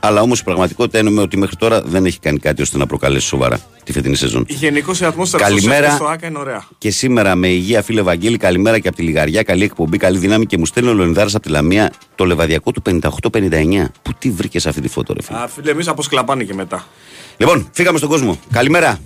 αλλά 0.00 0.20
όμως 0.20 0.40
η 0.40 0.44
πραγματικότητα 0.44 0.98
είναι 0.98 1.20
ότι 1.20 1.36
μέχρι 1.36 1.56
τώρα 1.56 1.82
δεν 1.82 2.04
έχει 2.04 2.18
κάνει 2.18 2.38
κάτι 2.38 2.62
ώστε 2.62 2.78
να 2.78 2.86
προκαλέσει 2.86 3.26
σοβαρά 3.26 3.58
τη 3.84 3.92
φετινή 3.92 4.16
σεζόν. 4.16 4.44
Γενικώ 4.48 4.92
η 5.02 5.04
ατμόσφαιρα 5.04 5.42
Καλημέρα. 5.44 5.86
στο, 5.86 5.96
στο 5.96 6.06
ΑΚΑ 6.06 6.26
είναι 6.26 6.38
ωραία. 6.38 6.64
Και 6.78 6.90
σήμερα 6.90 7.34
με 7.34 7.48
υγεία, 7.48 7.82
φίλε 7.82 8.02
Βαγγέλη, 8.02 8.36
καλημέρα 8.36 8.78
και 8.78 8.88
από 8.88 8.96
τη 8.96 9.02
Λιγαριά. 9.02 9.42
Καλή 9.42 9.64
εκπομπή, 9.64 9.96
καλή 9.96 10.18
δύναμη. 10.18 10.46
Και 10.46 10.58
μου 10.58 10.66
στέλνει 10.66 10.90
ο 10.90 10.94
Λεωνιδάρα 10.94 11.28
από 11.28 11.40
τη 11.40 11.48
Λαμία 11.48 11.92
το 12.14 12.24
λεβαδιακό 12.24 12.70
του 12.72 12.82
58-59. 13.30 13.84
Πού 14.02 14.12
τι 14.18 14.30
βρήκες 14.30 14.66
αυτή 14.66 14.80
τη 14.80 14.88
φώτο, 14.88 15.12
ρε 15.12 15.22
φίλε; 15.22 15.38
Α, 15.38 15.48
φίλε, 15.48 15.70
εμείς 15.70 15.88
από 15.88 16.02
σκλαπάνε 16.02 16.44
και 16.44 16.54
μετά. 16.54 16.86
Λοιπόν, 17.36 17.68
φύγαμε 17.72 17.98
στον 17.98 18.10
κόσμο. 18.10 18.38
Καλημέρα. 18.52 18.98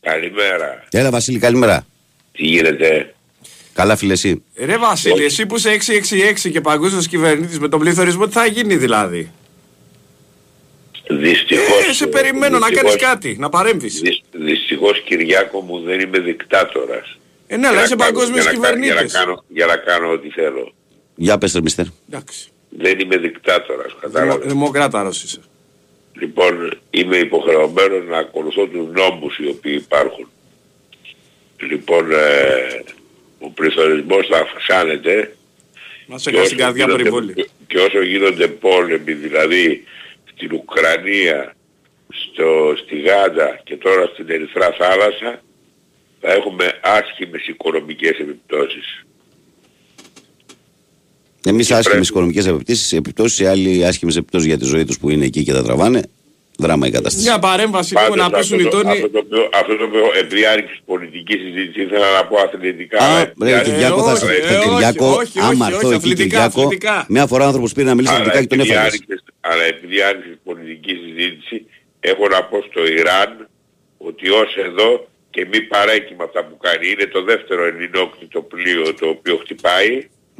Καλημέρα. 0.00 0.84
Έλα, 0.90 1.10
Βασίλη, 1.10 1.38
καλημέρα. 1.38 1.86
Τι 2.32 2.46
γίνεται; 2.46 3.14
Καλά, 3.76 3.96
φίλε, 3.96 4.12
εσύ. 4.12 4.42
Ρε 4.56 4.78
Βασίλη, 4.78 5.24
εσύ 5.24 5.46
που 5.46 5.56
είσαι 5.56 5.78
666 6.44 6.50
και 6.50 6.60
παγκόσμιος 6.60 7.06
κυβερνήτης 7.08 7.58
με 7.58 7.68
τον 7.68 7.80
πληθωρισμό, 7.80 8.26
τι 8.26 8.32
θα 8.32 8.46
γίνει 8.46 8.76
δηλαδή; 8.76 9.32
Δυστυχώς... 11.10 11.88
Ε, 11.88 11.92
σε 11.92 12.06
περιμένω 12.06 12.58
να 12.58 12.70
κάνεις 12.70 12.96
κάτι, 12.96 13.36
να 13.38 13.48
παρέμβεις. 13.48 14.00
Δυσ, 14.00 14.22
δυστυχώς 14.32 15.00
Κυριάκο 15.02 15.60
μου 15.60 15.80
δεν 15.80 16.00
είμαι 16.00 16.18
δικτάτορας. 16.18 17.18
Ε, 17.46 17.56
ναι, 17.56 17.66
αλλά 17.66 17.76
Για 17.76 17.84
είσαι 17.84 17.94
να 17.94 18.04
κάνω- 18.04 18.16
παγκόσμιος 18.18 18.42
για 18.44 18.52
να 18.52 18.58
κάνω- 18.58 18.74
Για 18.84 18.94
να 18.94 19.00
κυβερνήτης. 19.00 19.12
κάνω, 19.18 19.44
για 19.48 19.66
να 19.66 19.76
κάνω 19.76 20.10
ό,τι 20.10 20.30
θέλω. 20.30 20.72
Για 21.14 21.38
πες, 21.38 21.52
ρε, 21.52 21.60
μιστερ. 21.60 21.84
Εντάξει. 22.10 22.48
Δεν 22.68 22.98
είμαι 22.98 23.16
δικτάτορας, 23.16 23.86
Δημο, 23.92 24.00
κατάλαβες. 24.00 24.46
Δημοκράταρος 24.52 25.22
είσαι. 25.22 25.40
Λοιπόν, 26.20 26.78
είμαι 26.90 27.16
υποχρεωμένος 27.16 28.06
να 28.08 28.18
ακολουθώ 28.18 28.66
τους 28.66 28.86
νόμους 28.92 29.38
οι 29.38 29.46
οποίοι 29.48 29.80
υπάρχουν. 29.84 30.28
Λοιπόν, 31.70 32.12
ε, 32.12 32.16
ο 33.38 33.50
πληθωρισμός 33.50 34.26
θα 34.26 34.38
αυξάνεται 34.38 35.36
Να 36.06 36.18
σε 36.18 36.30
και 36.30 36.36
κάνει 36.36 36.48
την 36.48 36.56
όσο, 36.56 36.64
καρδιά 36.64 36.84
γίνονται, 36.84 37.02
περιβόλη. 37.02 37.48
και 37.66 37.78
όσο 37.78 38.02
γίνονται 38.02 38.48
πόλεμοι, 38.48 39.12
δηλαδή 39.12 39.84
στην 40.34 40.52
Ουκρανία, 40.52 41.54
στο, 42.08 42.74
στη 42.84 43.00
Γάντα 43.00 43.60
και 43.64 43.76
τώρα 43.76 44.06
στην 44.12 44.30
Ερυθρά 44.30 44.72
θάλασσα, 44.78 45.42
θα 46.20 46.32
έχουμε 46.32 46.78
άσχημες 46.82 47.46
οικονομικές 47.46 48.18
επιπτώσεις. 48.18 49.04
Εμείς 51.44 51.70
άσχημες 51.70 51.84
πρέπει- 51.88 52.04
οικονομικές 52.08 52.92
επιπτώσεις, 52.92 53.38
οι 53.38 53.46
άλλοι 53.46 53.86
άσχημες 53.86 54.16
επιπτώσεις 54.16 54.46
για 54.46 54.58
τη 54.58 54.64
ζωή 54.64 54.84
τους 54.84 54.98
που 54.98 55.10
είναι 55.10 55.24
εκεί 55.24 55.42
και 55.42 55.52
τα 55.52 55.62
τραβάνε. 55.62 56.02
Δράμα 56.58 56.86
η 56.86 56.90
κατάσταση. 56.90 57.24
Μια 57.28 57.38
παρέμβαση 57.38 57.94
λίγο 57.94 58.08
Πάντως, 58.08 58.24
να 58.24 58.30
πέσουν 58.36 58.58
οι 58.58 58.62
αυτό, 58.62 58.76
το, 58.76 58.82
τόνοι. 58.82 58.94
αυτό, 58.96 59.08
το 59.10 59.18
οποίο, 59.18 59.48
αυτό 59.52 59.76
το 59.76 59.84
οποίο 59.84 60.04
επειδή 60.22 60.44
άνοιξε 60.46 60.78
πολιτικής 60.84 61.40
συζήτησης 61.40 61.82
ήθελα 61.82 62.12
να 62.12 62.26
πω 62.26 62.36
αθλητικά. 62.40 62.98
Α, 62.98 63.08
αλλά 63.10 63.32
ρε, 63.42 63.50
επειδή 63.60 63.70
Κυριάκο, 63.70 64.02
θα 64.02 64.12
όχι, 64.12 64.24
σε 64.26 64.32
ε, 64.32 64.40
το 64.40 64.54
όχι, 64.58 64.68
Κυριάκο. 64.68 65.06
όχι, 65.06 65.20
όχι, 65.20 65.38
Άμα 65.40 65.66
όχι, 65.66 65.74
έρθω 65.74 65.86
εκεί, 65.88 65.96
αθλητικά, 65.96 66.24
Κυριάκο, 66.24 66.60
αθλητικά. 66.60 67.06
μια 67.08 67.26
φορά 67.26 67.44
άνθρωπος 67.46 67.72
πήρε 67.72 67.86
να 67.88 67.94
μιλήσει 67.94 68.14
Αλλά 68.14 68.20
αθλητικά 68.22 68.42
και 68.44 68.48
τον 68.56 68.58
επειδή, 68.60 68.74
έφαγες. 68.74 68.92
άνοιξε, 69.08 69.24
αλλά 69.40 69.62
επειδή 69.74 70.02
άνοιξε 70.02 70.38
πολιτικής 70.44 70.96
συζήτηση, 71.04 71.56
έχω 72.00 72.28
να 72.28 72.40
πω 72.44 72.56
στο 72.70 72.86
Ιράν 73.00 73.48
ότι 73.98 74.28
ως 74.30 74.50
εδώ 74.68 74.90
και 75.30 75.46
μη 75.50 75.60
παρέκει 75.60 76.14
με 76.18 76.24
αυτά 76.24 76.40
που 76.44 76.56
κάνει. 76.66 76.84
Είναι 76.92 77.06
το 77.06 77.22
δεύτερο 77.30 77.62
ελληνόκτητο 77.70 78.40
πλοίο 78.42 78.94
το 79.00 79.06
οποίο 79.08 79.36
χτυπάει. 79.42 79.92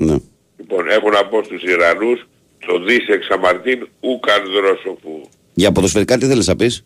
Ναι. 0.07 0.17
Λοιπόν, 0.59 0.83
έχω 0.97 1.09
να 1.11 1.23
πω 1.27 1.43
στους 1.45 1.63
Ιρανούς, 1.63 2.21
το 2.67 2.79
δις 2.87 3.07
εξαμαρτίν 3.09 3.89
ούκαν 4.01 4.43
δρόσοφου. 4.57 5.21
Για 5.59 5.73
ποδοσφαιρικά 5.73 6.19
τι 6.19 6.27
θέλεις 6.27 6.47
να 6.47 6.57
πεις; 6.57 6.85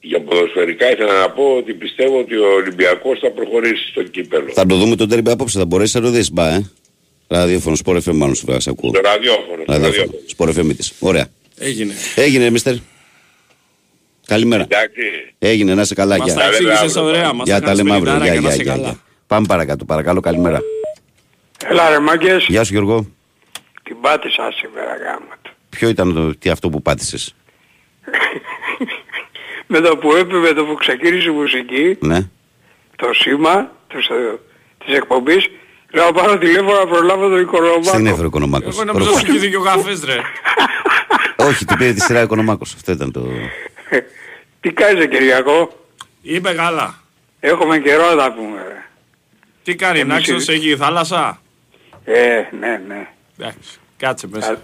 Για 0.00 0.20
ποδοσφαιρικά 0.22 0.90
ήθελα 0.92 1.20
να 1.20 1.30
πω 1.30 1.42
ότι 1.56 1.72
πιστεύω 1.74 2.18
ότι 2.18 2.36
ο 2.36 2.46
Ολυμπιακός 2.54 3.18
θα 3.18 3.30
προχωρήσει 3.30 3.88
στο 3.90 4.02
κύπελο. 4.02 4.52
Θα 4.52 4.66
το 4.66 4.76
δούμε 4.76 4.96
τον 4.96 5.08
τέρμπι 5.08 5.30
απόψε, 5.30 5.58
θα 5.58 5.64
μπορέσεις 5.64 5.94
να 5.94 6.00
το 6.00 6.10
δεις. 6.10 6.32
Μπα, 6.32 6.48
ε. 6.54 6.70
Ραδιόφωνο, 7.28 7.76
σπορ 7.76 7.96
FM 8.04 8.12
μάλλον 8.14 8.34
σου 8.34 8.46
σε 8.58 8.70
ακούω. 8.70 8.90
Στο 8.90 9.00
ραδιόφωνο. 9.00 9.62
Στο 9.62 9.72
Ραδιόφωνο, 9.72 9.86
ραδιόφωνο. 9.86 10.18
σπορ 10.26 10.50
FM 10.50 10.76
της. 10.76 10.92
Ωραία. 10.98 11.26
Έγινε. 11.58 11.94
Έγινε, 12.14 12.50
μίστερ. 12.50 12.74
Καλημέρα. 14.26 14.62
Εντάξει. 14.62 15.02
Έγινε, 15.38 15.74
να 15.74 15.82
είσαι 15.82 15.94
καλά. 15.94 16.16
Μας 16.18 16.26
Γεια. 16.26 16.34
τα 16.36 16.46
εξήγησες 16.46 16.80
αύριο. 16.96 17.02
ωραία. 17.04 17.32
Μας 17.32 17.46
Γεια, 17.46 17.60
τα 17.60 17.66
τα 17.66 17.74
λέμε 17.74 17.90
αύριο. 17.94 18.12
κάνεις 18.12 18.22
Γεια, 18.28 18.32
πενηντάρα 18.32 18.32
γεια, 18.32 18.34
και 18.34 18.40
να 18.40 18.54
γεια, 18.54 18.54
είσαι 18.54 18.62
γεια. 18.62 18.72
καλά. 18.82 19.00
Πάμε 19.26 19.46
παρακάτω, 19.46 19.84
παρακαλώ, 19.84 20.20
καλημέρα. 20.20 20.60
Έλα 21.70 21.88
ρε 21.90 21.98
μάγκες, 21.98 22.44
Γεια 22.48 22.64
σου 22.64 22.72
Γιώργο. 22.72 23.06
την 23.82 23.96
πάτησα 24.00 24.52
σήμερα 24.60 24.96
γάμα 25.04 25.36
του. 25.42 25.50
Ποιο 25.68 25.88
ήταν 25.88 26.14
το, 26.14 26.36
τι 26.38 26.50
αυτό 26.50 26.68
που 26.70 26.82
πάτησες; 26.82 27.34
Με 29.66 29.80
το 29.80 29.96
που 29.96 30.14
έπαιζε, 30.14 30.40
με 30.40 30.52
το 30.52 30.64
που 30.64 30.74
ξεκίνησε 30.74 31.28
η 31.28 31.32
μουσική, 31.32 31.96
Ναι. 32.00 32.18
το 32.96 33.12
σήμα 33.12 33.70
τους, 33.86 34.06
ε, 34.06 34.38
της 34.84 34.94
εκπομπής, 34.94 35.50
λέω 35.92 36.04
να 36.04 36.12
πάρω 36.12 36.38
τηλέφωνο 36.38 36.78
να 36.78 36.86
προλάβω 36.86 37.28
τον 37.28 37.40
Οικονομάκο. 37.40 37.82
Στην 37.82 38.06
έφερε 38.06 38.22
ο 38.22 38.26
Οικονομάκος. 38.26 38.74
Εγώ 38.74 38.84
νομίζω 38.84 39.10
σου 39.12 39.26
έχεις 39.26 39.40
δίκιο 39.40 39.60
ο 39.60 39.62
καφές 39.64 40.04
ρε. 40.04 40.16
Όχι, 41.36 41.64
του 41.64 41.76
πήρε 41.76 41.92
τη 41.92 42.00
σειρά 42.00 42.20
ο 42.20 42.22
Οικονομάκος. 42.22 42.74
Αυτό 42.74 42.92
ήταν 42.92 43.12
το... 43.12 43.26
Τι 44.60 44.72
κάνεις 44.72 45.06
Κυριακό, 45.06 45.86
Είπε 46.22 46.52
καλά. 46.54 46.94
έχουμε 47.40 47.78
καιρό 47.78 48.06
να 48.10 48.16
τα 48.16 48.32
πούμε. 48.32 48.56
ρε. 48.68 48.84
Τι 49.64 49.74
κάνει, 49.74 49.98
Εμείς 50.00 50.12
Νάξος, 50.14 50.48
οι- 50.48 50.52
έχει 50.52 50.76
θάλασσα; 50.76 51.40
Ε, 52.04 52.42
ναι, 52.60 52.80
ναι. 52.88 53.08
Εντάξει, 53.38 53.78
κάτσε 53.96 54.26
μέσα. 54.30 54.60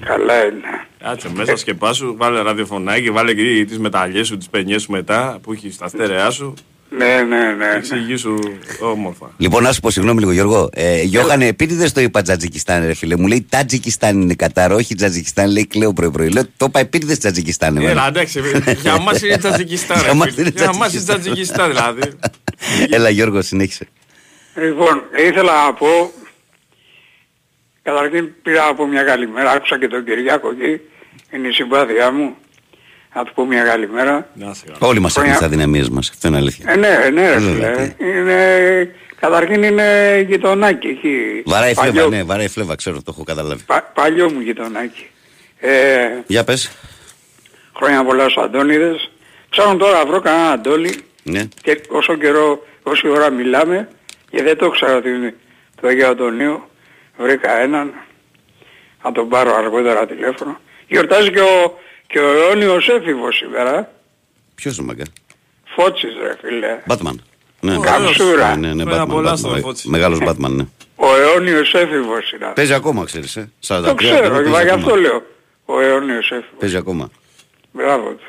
Κα- 0.00 0.06
καλά 0.06 0.44
είναι. 0.44 0.86
Κάτσε 1.02 1.28
μέσα, 1.34 1.56
σκεπάσου, 1.56 2.14
βάλε 2.16 2.40
ραδιοφωνάκι, 2.42 3.10
βάλε 3.10 3.34
και 3.34 3.64
τις 3.68 3.78
μεταλλιές 3.78 4.26
σου, 4.26 4.36
τις 4.38 4.48
πενιές 4.48 4.82
σου 4.82 4.90
μετά, 4.90 5.38
που 5.42 5.52
έχει 5.52 5.70
στα 5.70 5.88
στέρεά 5.88 6.30
σου. 6.30 6.54
Ναι, 6.96 7.22
ναι, 7.28 7.52
ναι. 7.52 7.74
Εξηγήσου 7.76 8.34
όμορφα. 8.80 9.30
Λοιπόν, 9.36 9.62
να 9.62 9.72
σου 9.72 9.80
πω 9.80 9.90
συγγνώμη 9.90 10.18
λίγο, 10.20 10.32
Γιώργο. 10.32 10.68
Ε, 10.72 11.02
Γιώχανε, 11.02 11.46
επίτηδε 11.46 11.88
το 11.90 12.00
είπα 12.00 12.22
Τζατζικιστάν, 12.22 12.86
ρε 12.86 12.94
φίλε. 12.94 13.16
Μου 13.16 13.26
λέει 13.26 13.46
Τατζικιστάν 13.48 14.20
είναι 14.20 14.34
Κατάρ, 14.34 14.72
όχι 14.72 14.94
Τζατζικιστάν, 14.94 15.50
λέει 15.50 15.66
κλαίω 15.66 15.92
πρωί-πρωί. 15.92 16.28
Λέω 16.30 16.42
το 16.56 16.64
είπα 16.68 16.80
επίτηδε 16.80 17.16
Τζατζικιστάν. 17.16 17.76
εμένα. 17.76 17.90
Έλα, 17.90 18.06
εντάξει, 18.08 18.40
για 18.82 18.98
μας 18.98 19.22
είναι 19.22 19.36
Τζατζικιστάν. 19.38 19.98
ρε 19.98 20.04
Για 20.04 20.14
μας 20.14 20.28
φίλε. 20.34 20.40
είναι 20.48 20.52
Για 20.56 20.72
μας 20.74 20.92
είναι 20.92 21.02
Τζατζικιστάν. 21.02 21.20
Τζατζικιστάν 21.20 21.68
δηλαδή. 21.70 22.00
Έλα, 22.90 23.08
Γιώργο, 23.10 23.42
συνέχισε. 23.42 23.86
Λοιπόν, 24.54 25.02
ήθελα 25.28 25.64
να 25.66 25.72
πω, 25.74 26.12
καταρχήν 27.82 28.28
πήρα 28.42 28.66
από 28.66 28.86
μια 28.86 29.02
καλημέρα, 29.02 29.50
άκουσα 29.50 29.78
και 29.78 29.88
τον 29.88 30.04
Κυριάκο 30.04 30.50
εκεί, 30.50 30.80
είναι 31.32 31.48
η 31.48 31.52
συμπάθειά 31.52 32.10
μου, 32.10 32.34
να 33.14 33.24
του 33.24 33.32
πω 33.34 33.44
μια 33.46 33.62
καλημέρα. 33.64 34.28
Να 34.34 34.54
σε 34.54 34.64
καλά. 34.66 34.78
Όλοι 34.80 35.00
μας 35.00 35.10
έχουν 35.16 35.22
Χρόνια- 35.28 35.38
τις 35.38 35.46
αδυναμίες 35.46 35.88
μας. 35.88 36.10
Αυτό 36.10 36.28
είναι 36.28 36.36
αλήθεια. 36.36 36.70
Ε, 36.72 36.76
ναι, 36.76 37.08
ναι, 37.12 37.30
ρε 37.30 37.38
Βέβαια, 37.38 37.74
φίλε. 37.74 38.10
Είναι, 38.10 38.94
καταρχήν 39.20 39.62
είναι 39.62 40.18
γειτονάκι 40.28 40.86
εκεί. 40.86 41.42
Βαράει 41.46 41.74
φλέβα, 41.74 41.92
Παλιό- 41.92 42.08
ναι, 42.08 42.22
βαράει 42.22 42.48
φλέβα, 42.48 42.74
ξέρω, 42.74 42.96
το 42.96 43.02
έχω 43.14 43.24
καταλάβει. 43.24 43.62
πα- 43.66 43.90
παλιό 43.94 44.30
μου 44.32 44.40
γειτονάκι. 44.40 45.06
Ε, 45.58 46.08
Για 46.26 46.44
πες. 46.44 46.70
χρόνια 47.76 48.04
πολλά 48.04 48.28
στους 48.28 48.42
Αντώνιδες. 48.42 49.10
Ψάχνω 49.50 49.76
τώρα 49.76 49.98
να 49.98 50.06
βρω 50.06 50.20
κανένα 50.20 50.50
Αντώνη 50.50 50.90
Ναι. 51.22 51.48
και 51.62 51.80
όσο 51.88 52.16
καιρό, 52.16 52.66
όση 52.82 53.08
ώρα 53.08 53.30
μιλάμε, 53.30 53.88
και 54.30 54.42
δεν 54.42 54.56
το 54.56 54.68
ξέρω 54.70 54.96
ότι 54.96 55.08
είναι 55.08 55.34
του 55.80 55.88
Αγίου 55.88 56.06
Αντωνίου, 56.06 56.62
βρήκα 57.20 57.58
έναν, 57.60 57.92
θα 59.02 59.12
τον 59.12 59.28
πάρω 59.28 59.54
αργότερα 59.54 60.06
τηλέφωνο. 60.06 60.60
Γιορτάζει 60.88 61.30
και 61.30 61.40
ο, 61.40 61.78
και 62.06 62.18
ο 62.18 62.30
αιώνιος 62.32 62.88
έφηβος 62.88 63.36
σήμερα, 63.36 63.90
Ποιος 64.54 64.76
είναι 64.76 64.86
μαγκα. 64.86 65.04
Φώτσις 65.64 66.10
ρε 66.22 66.36
φίλε. 66.40 66.78
Μπάτμαν. 66.86 67.22
Ναι, 67.60 67.76
Ωραίος. 67.76 67.94
Καψούρα. 67.96 68.56
ναι, 68.56 68.72
ναι, 68.74 68.82
Χρόνια 68.82 69.04
Batman, 69.04 69.08
πολλά 69.08 69.32
Batman. 69.32 69.36
στον 69.38 69.60
Φώτση. 69.60 69.88
Μεγάλος 69.88 70.18
Batman, 70.22 70.50
ναι. 70.50 70.66
Ο 70.96 71.16
αιώνιος 71.16 71.74
έφηβος 71.74 72.32
είναι. 72.32 72.52
Παίζει 72.54 72.74
ακόμα, 72.74 73.04
ξέρεις, 73.04 73.36
ε; 73.36 73.50
43 73.66 73.82
Το 73.84 73.94
ξέρω, 73.94 74.34
παίζει 74.34 74.50
μα 74.50 74.62
γι' 74.62 74.68
ακόμα. 74.68 74.84
αυτό 74.86 74.96
λέω. 75.00 75.22
Ο 75.64 75.80
αιώνιος 75.80 76.30
έφηβος. 76.30 76.58
Παίζει 76.58 76.76
ακόμα. 76.76 77.10
Μπράβο 77.72 78.10
του. 78.10 78.24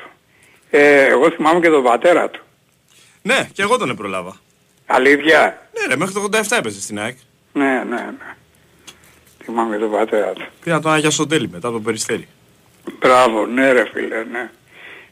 Ε, 0.70 1.04
εγώ 1.06 1.30
θυμάμαι 1.30 1.60
και 1.60 1.68
τον 1.68 1.82
πατέρα 1.82 2.28
του. 2.30 2.40
Ναι, 3.22 3.48
και 3.52 3.62
εγώ 3.62 3.76
τον 3.78 3.96
προλάβα. 3.96 4.36
Αλήθεια; 4.86 5.68
Ναι 5.80 5.86
ρε, 5.88 5.96
μέχρι 5.96 6.14
το 6.14 6.28
87 6.32 6.56
έπαιζε 6.58 6.80
στην 6.80 7.00
ΑΕΚ. 7.00 7.16
Ναι, 7.52 7.64
ναι, 7.64 7.96
ναι. 7.96 8.36
Θυμάμαι 9.44 9.76
τον 9.76 9.90
πατέρα 9.90 10.32
του. 10.32 10.42
Πήρα 10.64 10.80
τον 10.80 10.92
Άγια 10.92 11.10
Σοντέλη 11.10 11.48
μετά 11.48 11.68
από 11.68 11.76
το 11.76 11.82
Περιστέρι. 11.82 12.28
Μπράβο, 12.98 13.46
ναι 13.46 13.72
ρε 13.72 13.84
φίλε, 13.92 14.24
ναι. 14.32 14.50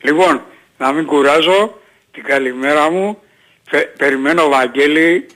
Λοιπόν, 0.03 0.43
να 0.79 0.93
μην 0.93 1.07
κουράζω 1.07 1.79
την 2.13 2.23
καλημέρα 2.25 2.91
μου. 2.91 3.19
Πε- 3.71 3.97
περιμένω 3.97 4.49
Βαγγέλη 4.49 5.27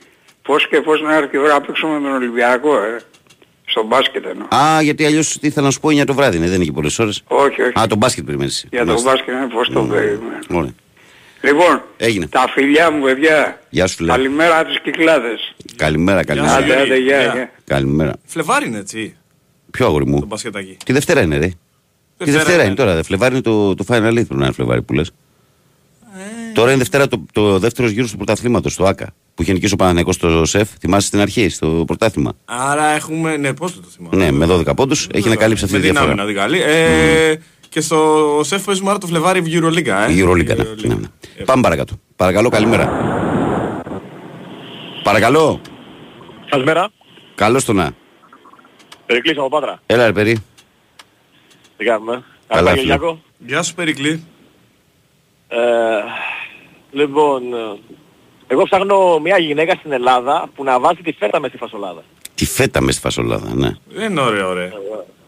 πώς 0.41 0.67
και 0.67 0.81
πώς 0.81 1.01
να 1.01 1.15
έρθει 1.15 1.35
η 1.35 1.39
ώρα 1.39 1.53
να 1.53 1.61
παίξουμε 1.61 1.93
με 1.93 2.07
τον 2.07 2.15
Ολυμπιακό, 2.15 2.77
ε. 2.77 2.99
Στο 3.65 3.83
μπάσκετ 3.83 4.25
εννοώ. 4.25 4.47
Α, 4.55 4.81
γιατί 4.81 5.05
αλλιώς 5.05 5.37
τι 5.39 5.47
ήθελα 5.47 5.65
να 5.65 5.71
σου 5.71 5.79
πω 5.79 5.89
9 5.89 6.05
το 6.05 6.13
βράδυ, 6.13 6.37
ναι, 6.39 6.47
δεν 6.47 6.61
έχει 6.61 6.71
πολλές 6.71 6.99
ώρες. 6.99 7.23
Όχι, 7.27 7.61
όχι. 7.61 7.79
Α, 7.79 7.87
τον 7.87 7.97
μπάσκετ 7.97 8.25
περιμένεις. 8.25 8.65
Για 8.69 8.79
το 8.79 8.85
Μάλιστα. 8.85 9.11
μπάσκετ 9.11 9.33
είναι 9.33 9.47
πώς 9.47 9.69
το 9.69 9.81
περιμένω. 9.83 10.39
Ωραία. 10.51 10.73
Λοιπόν, 11.45 11.81
Έγινε. 11.97 12.27
τα 12.27 12.45
φιλιά 12.53 12.91
μου 12.91 13.03
παιδιά. 13.03 13.59
Γεια 13.69 13.87
σου, 13.87 13.95
φίλε. 13.95 14.11
Καλημέρα 14.11 14.57
από 14.59 14.67
τις 14.67 14.79
Κυκλάδες. 14.83 15.55
Καλημέρα, 15.75 16.23
καλημέρα. 16.23 16.51
σου. 16.51 16.63
Άντε, 16.63 16.75
άντε, 16.81 16.95
γεια, 16.97 17.21
Γεια. 17.21 17.31
γεια. 17.33 17.51
Καλημέρα. 17.65 18.13
Φλεβάρι 18.25 18.67
είναι 18.67 18.77
έτσι, 18.77 19.15
Ποιο 19.71 19.85
αγόρι 19.85 20.05
το 20.05 20.11
μου. 20.11 20.25
μπασκετάκι. 20.25 20.77
Τη 20.85 20.93
Δευτέρα 20.93 21.21
είναι, 21.21 21.37
ρε. 21.37 21.49
Τη 22.17 22.31
Δευτέρα 22.31 22.63
είναι 22.63 22.75
τώρα. 22.75 22.95
Δε. 22.95 23.03
Φλεβάρι 23.03 23.33
είναι 23.33 23.43
το, 23.43 23.73
το 23.75 23.85
Final 23.87 24.07
League 24.09 24.13
πρέπει 24.13 24.35
να 24.35 24.43
είναι 24.45 24.53
Φλεβάρι 24.53 24.81
που 24.81 24.93
λες. 24.93 25.11
Τώρα 26.53 26.69
είναι 26.69 26.77
Δευτέρα 26.77 27.07
το, 27.07 27.25
το 27.31 27.59
δεύτερος 27.59 27.91
γύρος 27.91 28.11
του 28.11 28.17
πρωταθλήματος, 28.17 28.75
το 28.75 28.85
ΑΚΑ. 28.85 29.13
Που 29.35 29.41
είχε 29.41 29.53
νικήσει 29.53 29.73
ο 29.73 29.75
Παναγενικό 29.75 30.11
στο 30.11 30.45
ΣΕΦ. 30.45 30.69
Θυμάσαι 30.79 31.07
στην 31.07 31.19
αρχή, 31.19 31.49
στο 31.49 31.83
πρωτάθλημα; 31.87 32.33
Άρα 32.45 32.85
έχουμε, 32.85 33.37
ναι, 33.37 33.53
πώς 33.53 33.75
το 33.75 33.81
θυμάμαι. 33.95 34.15
Ναι, 34.15 34.31
με 34.31 34.45
12 34.49 34.75
πόντους 34.75 35.07
έχει 35.13 35.29
να 35.29 35.35
καλύψει 35.35 35.63
αυτή 35.63 35.75
Με 35.75 35.81
τη 35.81 35.87
δυνάμει 35.87 36.05
διαφορά. 36.13 36.23
να 36.25 36.31
την 36.31 36.41
καλεί. 36.41 36.61
Ε, 37.75 37.79
Και 37.79 37.85
στο 37.85 38.41
σεφ 38.43 38.63
παίζουμε 38.63 38.89
άρα 38.89 38.99
το 38.99 39.07
Φλεβάρι 39.07 39.43
Euroliga, 39.45 40.07
ε. 40.07 40.11
Η 40.11 40.23
Euroliga, 40.23 40.55
ναι. 40.55 40.63
Euroliga. 40.63 40.87
ναι, 40.87 40.93
ναι. 40.93 41.07
Ε, 41.37 41.43
Πάμε 41.43 41.61
παρακάτω. 41.61 41.93
Παρακαλώ, 42.15 42.49
καλημέρα. 42.49 42.85
Παρακαλώ. 45.03 45.61
Καλημέρα. 46.49 46.89
Καλώς 47.35 47.65
το 47.65 47.73
να. 47.73 47.91
Περικλής 49.05 49.37
από 49.37 49.49
Πάτρα. 49.49 49.79
Έλα, 49.85 50.05
ρε 50.05 50.11
παιδί. 50.11 50.43
Τι 51.77 51.85
κάνουμε. 51.85 52.11
Καλά, 52.11 52.23
Καλά, 52.47 52.69
φίλε. 52.69 52.81
Κυριάκο. 52.81 53.21
Γεια 53.37 53.63
σου 53.63 53.73
Περικλή. 53.73 54.23
Ε, 55.47 55.57
λοιπόν, 56.91 57.53
ε, 57.53 57.79
εγώ 58.47 58.63
ψάχνω 58.63 59.19
μια 59.19 59.37
γυναίκα 59.37 59.75
στην 59.75 59.91
Ελλάδα 59.91 60.49
που 60.55 60.63
να 60.63 60.79
βάζει 60.79 61.01
τη 61.01 61.11
φέτα 61.11 61.39
μες 61.39 61.49
στη 61.49 61.57
φασολάδα. 61.59 62.03
Τη 62.35 62.45
φέτα 62.45 62.81
μες 62.81 62.93
στη 62.93 63.03
φασολάδα, 63.03 63.55
ναι. 63.55 63.71
Δεν 63.87 64.11
είναι 64.11 64.21
ωραίο, 64.21 64.49
ωραία. 64.49 64.71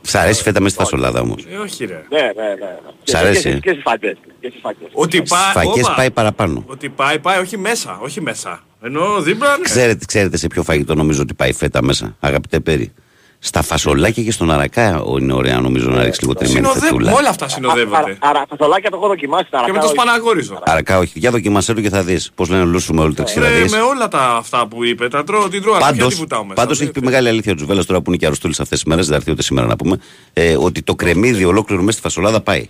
Σ' 0.08 0.16
αρέσει 0.16 0.40
η 0.40 0.44
φέτα 0.44 0.62
με 0.62 0.70
στη 0.70 0.78
φασολάδα 0.78 1.20
όμως. 1.22 1.46
Ε, 1.52 1.56
όχι 1.58 1.86
ρε. 1.86 2.04
Ναι, 2.10 2.20
ναι, 2.22 2.26
ναι. 2.26 2.78
Σ' 3.04 3.12
Και- 3.12 3.18
αρέσει, 3.18 3.42
Και, 3.42 3.50
ε; 3.50 3.54
και, 3.54 3.60
και 3.60 3.70
στις 3.70 3.82
φακές. 3.84 4.18
Και 4.40 4.48
στις 4.50 4.60
φακές. 4.62 4.88
Ότι 4.92 5.22
πάει. 5.22 5.52
Φακές 5.54 5.84
όπα. 5.86 5.94
πάει 5.96 6.12
παραπάνω. 6.12 6.64
Ότι 6.68 6.90
πάει, 6.90 7.20
πάει, 7.20 7.40
όχι 7.40 7.58
μέσα, 7.58 7.98
όχι 8.02 8.22
μέσα. 8.22 8.64
Ενώ 8.82 9.22
δίπλα, 9.22 9.58
ναι. 9.58 9.64
Ξέρετε, 9.64 10.06
ξέρετε 10.06 10.38
σε 10.38 10.48
ποιο 10.48 10.64
φαγητό 10.64 10.96
νομίζω 10.96 11.22
ότι 11.22 11.34
πάει 11.34 11.50
η 11.50 11.54
φέτα 11.54 11.84
μέσα, 11.84 12.16
αγαπητέ 12.20 12.60
Πέρι. 12.60 12.92
Στα 13.40 13.62
φασολάκια 13.62 14.24
και 14.24 14.32
στον 14.32 14.52
αρακά 14.52 15.04
είναι 15.20 15.34
ωραία 15.34 15.60
νομίζω 15.60 15.90
να 15.90 16.04
ρίξει 16.04 16.22
λίγο 16.22 16.34
τριμμένη 16.34 16.66
Συνοδεύουν, 16.66 16.88
φετούλα. 17.00 17.14
όλα 17.20 17.30
αυτά 17.30 17.48
συνοδεύονται. 17.50 18.18
Άρα, 18.20 18.46
φασολάκια 18.50 18.90
το 18.90 18.98
έχω 18.98 19.08
δοκιμάσει. 19.08 19.48
τα 19.50 19.58
Και 19.66 19.72
με 19.72 19.78
αρακά 19.78 19.80
το 19.80 19.86
όχι. 19.86 19.96
Σπαναγόριζο. 19.96 20.60
Αρακά 20.64 20.98
όχι. 20.98 21.20
Για 21.20 21.32
δοκιμασέ 21.32 21.74
το 21.74 21.82
και 21.82 21.90
θα 21.90 22.04
δεις 22.04 22.32
πώς 22.36 22.50
λένε 22.50 22.64
λούσουμε 22.64 23.02
όλη 23.02 23.14
τα 23.14 23.24
Ρε, 23.24 23.30
ξηραδίες. 23.30 23.72
με 23.72 23.80
όλα 23.80 24.08
τα 24.08 24.36
αυτά 24.36 24.68
που 24.68 24.84
είπε, 24.84 25.08
τα 25.08 25.24
τρώω, 25.24 25.50
την 25.50 25.62
τρώω, 25.62 25.74
αλλά 25.76 25.86
Πάντως, 25.86 26.14
τη 26.14 26.20
βουτάω 26.20 26.42
μέσα. 26.44 26.54
πάντως 26.54 26.82
έχει 26.82 26.92
πει 26.92 27.02
μεγάλη 27.02 27.28
αλήθεια 27.28 27.52
ο 27.52 27.56
Τζουβέλλας 27.56 27.86
τώρα 27.86 28.02
που 28.02 28.10
είναι 28.10 28.18
και 28.18 28.26
αρρωστούλης 28.26 28.60
αυτές 28.60 28.78
τις 28.80 28.88
μέρες, 28.88 29.04
δεν 29.06 29.14
θα 29.14 29.20
έρθει 29.20 29.32
ούτε 29.32 29.42
σήμερα 29.42 29.68
να 29.68 29.76
πούμε, 29.76 30.00
ε, 30.34 30.56
ότι 30.60 30.82
το 30.82 30.96
κρεμμύδι 30.96 31.44
ολόκληρο 31.46 31.82
μέσα 31.82 31.98
στη 31.98 32.02
φασολάδα 32.08 32.42
πάει. 32.42 32.70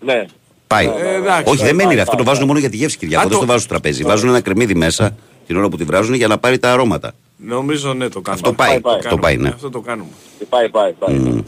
Ναι. 0.00 0.24
Πάει. 0.66 0.86
Ε, 0.86 1.14
εντάξει. 1.14 1.52
όχι, 1.52 1.64
δεν 1.64 1.74
μένει 1.74 1.94
ρε. 1.94 2.00
Αυτό 2.00 2.16
το 2.16 2.24
βάζουν 2.24 2.46
μόνο 2.46 2.58
για 2.58 2.70
τη 2.70 2.76
γεύση, 2.76 2.98
Κυριακό. 2.98 3.20
Α, 3.20 3.28
Δεν 3.28 3.32
το- 3.32 3.38
το 3.40 3.46
βάζουν 3.46 3.60
στο 3.62 3.68
τραπέζι. 3.70 4.02
Βάζουν 4.02 4.28
ένα 4.28 4.40
κρεμμύδι 4.40 4.74
μέσα 4.74 5.16
την 5.46 5.56
ώρα 5.56 5.68
που 5.68 5.76
τη 5.76 5.84
βράζουν 5.84 6.14
για 6.14 6.26
να 6.28 6.38
πάρει 6.38 6.58
τα 6.58 6.72
αρώματα. 6.72 7.12
Νομίζω 7.36 7.94
ναι, 7.94 8.08
το 8.08 8.20
κάνουμε. 8.20 8.42
Αυτό 8.48 8.52
πάει. 8.52 8.80
πάει, 8.80 8.96
Αυτό 8.98 9.16
πάει, 9.16 9.36
ναι. 9.36 9.48
Αυτό 9.48 9.70
το 9.70 9.80
κάνουμε. 9.80 10.10
Πάει, 10.48 10.68
πάει, 10.68 10.92
πάει. 10.92 11.42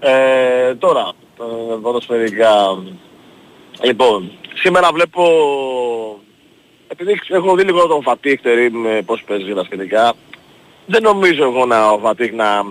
Ε, 0.00 0.74
τώρα, 0.74 1.12
ε, 1.40 1.74
ποδοσφαιρικά. 1.82 2.82
Λοιπόν, 3.82 4.32
σήμερα 4.54 4.90
βλέπω... 4.92 5.22
Επειδή 6.88 7.20
έχω 7.28 7.54
δει 7.54 7.62
λίγο 7.62 7.86
τον 7.86 8.02
Φατίχ 8.02 8.40
Τερίμ 8.40 8.86
ε, 8.86 9.02
πώς 9.02 9.22
παίζει 9.26 9.54
τα 9.54 9.64
σχετικά, 9.64 10.12
δεν 10.86 11.02
νομίζω 11.02 11.42
εγώ 11.44 11.66
να, 11.66 11.90
ο 11.90 11.98
Φατίχ 11.98 12.32
να, 12.32 12.62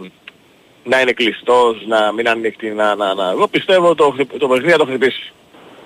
να 0.84 1.02
είναι 1.02 1.12
κλειστός, 1.12 1.86
να 1.88 2.12
μην 2.12 2.30
ανοιχτεί, 2.30 2.70
να, 2.70 2.96
να, 2.96 3.14
να. 3.14 3.30
Εγώ 3.30 3.48
πιστεύω 3.48 3.96
το, 3.96 4.10
χτυπ- 4.10 4.38
το 4.38 4.48
παιχνίδι 4.48 4.72
θα 4.72 4.78
το 4.78 4.86
χτυπήσει. 4.86 5.34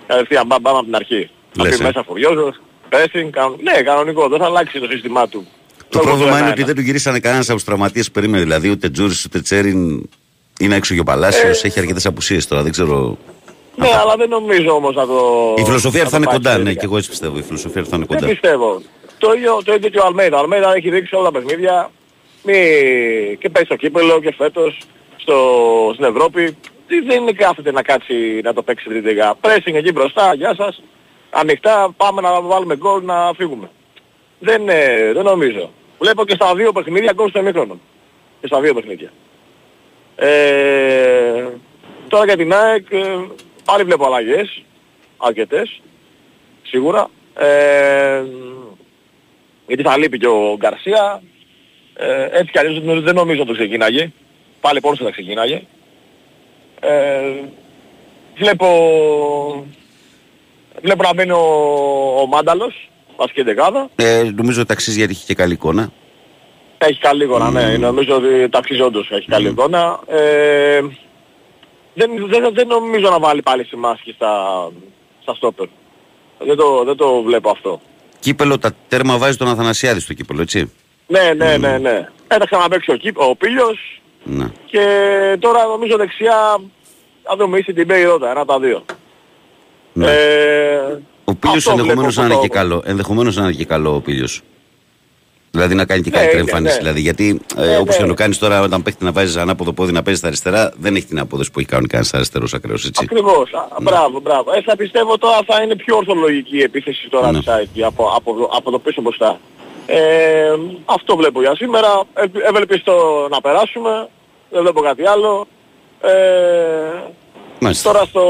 Κατευθείαν 0.07 0.45
μπαμ, 0.45 0.61
μπαμ 0.61 0.75
από 0.75 0.85
την 0.85 0.95
αρχή. 0.95 1.29
Θα 1.51 1.63
Λες, 1.63 1.77
πει 1.77 1.83
ε. 1.83 1.85
μέσα 1.85 2.03
Φουριόζος, 2.03 2.61
Pressing, 2.89 3.29
κανον... 3.29 3.57
ναι, 3.61 3.81
κανονικό, 3.81 4.27
δεν 4.27 4.39
θα 4.39 4.45
αλλάξει 4.45 4.79
το 4.79 4.87
σύστημά 4.89 5.27
του. 5.27 5.47
Το 5.91 5.97
Λόγω 5.99 6.09
πρόβλημα 6.09 6.31
του 6.31 6.37
είναι 6.37 6.47
1-1. 6.49 6.51
ότι 6.51 6.63
δεν 6.63 6.75
του 6.75 6.81
γυρίσανε 6.81 7.19
κανένας 7.19 7.45
από 7.47 7.55
τους 7.55 7.63
τραυματίες 7.65 8.05
που 8.07 8.11
περίμενε. 8.11 8.43
Δηλαδή 8.43 8.69
ούτε 8.69 8.89
Τζούρις 8.89 9.25
ούτε 9.25 9.39
Τσέριν 9.41 10.09
είναι 10.59 10.75
έξω 10.75 10.93
και 10.93 10.99
ο 10.99 11.03
Παλάσιος. 11.03 11.63
Ε. 11.63 11.67
Έχει 11.67 11.79
αρκετές 11.79 12.05
απουσίες 12.05 12.47
τώρα. 12.47 12.61
Δεν 12.61 12.71
ξέρω. 12.71 13.17
Ναι, 13.75 13.87
αλλά 14.01 14.15
δεν 14.15 14.29
νομίζω 14.29 14.71
όμως 14.71 14.95
να 14.95 15.05
το... 15.07 15.53
Η 15.57 15.63
φιλοσοφία 15.63 16.03
να 16.03 16.09
θα 16.09 16.17
είναι 16.17 16.25
το 16.25 16.31
κοντά. 16.31 16.49
πάει 16.49 16.57
Ναι, 16.57 16.63
τελικά. 16.63 16.79
και 16.79 16.85
εγώ 16.85 16.97
έτσι 16.97 17.09
πιστεύω. 17.09 17.37
Η 17.37 17.41
φιλοσοφία 17.41 17.83
θα 17.83 17.95
είναι 17.95 18.05
Δεν 18.09 18.17
κοντά. 18.19 18.31
πιστεύω. 18.31 18.81
Το 19.17 19.33
ίδιο, 19.33 19.61
το 19.65 19.73
ίδιο 19.73 19.89
και 19.89 19.97
ο 19.99 20.05
Αλμέιδα. 20.05 20.37
Ο 20.37 20.39
Αλμέιδα 20.39 20.73
έχει 20.75 20.89
δείξει 20.89 21.15
όλα 21.15 21.31
τα 21.31 21.39
παιχνίδια 21.39 21.91
μη... 22.43 22.53
και 23.39 23.49
πάει 23.49 23.63
στο 23.63 23.75
κύπελο 23.75 24.19
και 24.21 24.33
φέτος 24.37 24.77
στο... 25.17 25.35
στην 25.93 26.05
Ευρώπη. 26.05 26.57
Τι 26.87 26.99
δεν 27.01 27.21
είναι 27.21 27.31
κάθεται 27.31 27.71
να 27.71 27.81
κάτσει 27.81 28.41
να 28.43 28.53
το 28.53 28.61
παίξει 28.63 28.85
τρίτη 28.89 29.07
λιγά. 29.07 29.35
Πρέσινγκ 29.41 29.75
εκεί 29.75 29.91
μπροστά, 29.91 30.33
γεια 30.35 30.55
σας. 30.57 30.81
Ανοιχτά, 31.29 31.93
πάμε 31.97 32.21
να 32.21 32.41
βάλουμε 32.41 32.75
γκολ 32.77 33.03
να 33.03 33.31
φύγουμε. 33.37 33.69
Δεν, 34.39 34.69
ε, 34.69 35.11
δεν 35.13 35.23
νομίζω. 35.23 35.71
Βλέπω 36.01 36.25
και 36.25 36.33
στα 36.35 36.55
δύο 36.55 36.71
παιχνίδια 36.71 37.11
γκολ 37.15 37.29
στο 37.29 37.39
εμίχρονο. 37.39 37.79
Και 38.41 38.47
στα 38.47 38.61
δύο 38.61 38.73
παιχνίδια. 38.73 39.11
Ε, 40.15 41.47
τώρα 42.07 42.25
για 42.25 42.37
την 42.37 42.53
ΑΕΚ 42.53 42.85
ε, 42.91 43.05
πάλι 43.65 43.83
βλέπω 43.83 44.05
αλλαγές. 44.05 44.61
Αρκετές. 45.17 45.81
Σίγουρα. 46.63 47.09
Ε, 47.37 48.23
γιατί 49.67 49.83
θα 49.83 49.97
λείπει 49.97 50.17
και 50.17 50.27
ο 50.27 50.55
Γκαρσία. 50.57 51.21
Ε, 51.93 52.23
έτσι 52.31 52.51
κι 52.51 52.59
αλλιώς 52.59 52.81
δεν- 52.83 53.01
δεν 53.01 53.15
νομίζω 53.15 53.45
το 53.45 53.53
ξεκίναγε. 53.53 54.11
Πάλι 54.61 54.79
πόνος 54.79 54.99
θα 54.99 55.11
ξεκίναγε. 55.11 55.61
Ε, 56.79 57.21
βλέπω, 58.35 58.67
βλέπω 60.81 61.03
να 61.03 61.13
μπαίνει 61.13 61.31
ο, 61.31 61.39
ο 62.21 62.25
Μάνταλος, 62.27 62.89
βασική 63.15 63.41
δεκάδα. 63.41 63.89
Ε, 63.95 64.31
νομίζω 64.35 64.61
ότι 64.61 64.71
αξίζει 64.71 64.97
γιατί 64.97 65.11
έχει 65.11 65.25
και 65.25 65.33
καλή 65.33 65.53
εικόνα. 65.53 65.91
Έχει 66.77 66.99
καλή 66.99 67.23
εικόνα, 67.23 67.49
ναι. 67.51 67.77
Νομίζω 67.77 68.15
ότι 68.15 68.49
ταξίζει 68.49 68.81
όντως 68.81 69.09
έχει 69.11 69.27
καλή 69.27 69.47
εικόνα. 69.47 69.99
Ε, 70.07 70.79
δεν, 71.93 72.09
δεν, 72.29 72.53
δεν 72.53 72.67
νομίζω 72.67 73.09
να 73.09 73.19
βάλει 73.19 73.41
πάλι 73.41 73.63
σημάσκη 73.63 74.11
στα, 74.11 74.31
στα 75.21 75.33
στόπερ. 75.35 75.67
Δεν 76.39 76.57
το, 76.57 76.83
δεν 76.83 76.95
το 76.95 77.21
βλέπω 77.21 77.49
αυτό. 77.49 77.81
Κύπελο, 78.19 78.57
τα 78.59 78.71
τέρμα 78.87 79.17
βάζει 79.17 79.37
τον 79.37 79.47
Αθανασιάδη 79.47 79.99
στο 79.99 80.13
κύπελο, 80.13 80.41
έτσι; 80.41 80.71
Ναι, 81.07 81.33
ναι, 81.33 81.57
ναι, 81.57 81.77
ναι. 81.77 82.07
Έταξε 82.27 82.55
να 82.55 82.67
παίξει 82.67 82.91
ο, 82.91 82.95
Κύπ, 82.95 83.19
ο 83.19 83.35
Πίλιος 83.35 84.01
Ναι. 84.23 84.51
και 84.65 84.79
τώρα 85.39 85.65
νομίζω 85.65 85.97
δεξιά 85.97 86.61
θα 87.23 87.35
δούμε 87.35 87.57
ίση 87.57 87.73
την 87.73 87.85
Μπέη 87.85 88.03
Ρότα, 88.03 88.29
ένα 88.29 88.41
από 88.41 88.51
τα 88.51 88.59
δύο. 88.59 88.85
Ναι. 89.93 90.11
Ε, 90.11 91.01
Ο 91.23 91.35
Πίλιος 91.35 91.67
αυτό 91.67 91.71
ενδεχομένως 91.79 92.15
να 92.15 92.23
βλέπω 92.23 92.39
είναι 92.39 92.47
που 92.47 92.53
και 92.53 92.59
το- 92.59 92.63
καλό. 92.67 92.81
Ενδεχομένως 92.85 93.35
να 93.35 93.43
είναι 93.43 93.51
και 93.53 93.65
καλό 93.65 93.95
ο 93.95 93.99
Πίλιος. 93.99 94.41
Δηλαδή 95.51 95.75
να 95.75 95.85
κάνει 95.85 96.01
και 96.01 96.09
Ναι, 96.09 96.15
καλύτερη 96.15 96.43
ναι, 96.43 96.49
εμφάνιση. 96.49 96.73
ναι. 96.73 96.79
Δηλαδή, 96.81 96.99
γιατί 97.01 97.41
ε, 97.57 97.65
Ναι, 97.65 97.75
όπως 97.77 97.87
ναι. 97.87 97.95
και 97.95 98.01
να 98.01 98.07
το 98.07 98.13
κάνεις 98.13 98.37
τώρα 98.37 98.61
όταν 98.61 98.81
παίχτη 98.83 99.03
να 99.03 99.11
βάζεις 99.11 99.35
ανάποδο 99.35 99.73
πόδι 99.73 99.91
να 99.91 100.01
παίζεις 100.03 100.19
στα 100.19 100.27
αριστερά, 100.27 100.73
δεν 100.77 100.95
έχει 100.95 101.05
την 101.05 101.19
απόδοση 101.19 101.51
που 101.51 101.59
έχει 101.59 101.67
κάνει 101.67 101.87
κανένας 101.87 102.13
αριστερός 102.13 102.53
ακραίος, 102.53 102.85
έτσι. 102.85 103.01
Ακριβώς. 103.03 103.53
Α, 103.53 103.67
Μπράβο, 103.81 104.19
μπράβο. 104.19 104.51
Ε, 104.51 104.61
θα 104.61 104.75
πιστεύω 104.75 105.17
τώρα 105.17 105.39
θα 105.45 105.61
είναι 105.63 105.75
πιο 105.75 105.95
ορθολογική 105.97 106.57
η 106.57 106.61
επίθεση 106.61 107.09
τώρα 107.09 107.31
Ναι. 107.31 107.37
της 107.37 107.47
ΑΕΚ 107.47 107.67
από, 107.85 108.11
από, 108.15 108.49
από 108.57 108.71
το 108.71 108.79
πίσω 108.79 109.01
μπροστά. 109.01 109.39
Ε, 109.85 110.51
αυτό 110.85 111.15
βλέπω 111.15 111.41
για 111.41 111.55
σήμερα. 111.55 112.03
Ε, 112.13 112.23
ευελπιστώ 112.49 113.27
να 113.31 113.41
περάσουμε. 113.41 114.09
Δεν 114.49 114.61
βλέπω 114.61 114.81
κάτι 114.81 115.05
άλλο. 115.07 115.47
Ε, 116.01 116.11
Μάλιστα. 117.59 117.91
τώρα 117.91 118.05
στο, 118.05 118.23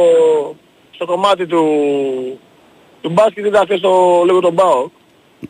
στο 0.92 1.06
κομμάτι 1.06 1.46
του, 1.48 1.64
του 3.02 3.10
μπάσκετ 3.10 3.46
ήταν 3.46 3.64
χθες 3.66 3.80
το 3.80 4.22
λίγο 4.26 4.40
τον 4.40 4.54
Μπάο. 4.54 4.90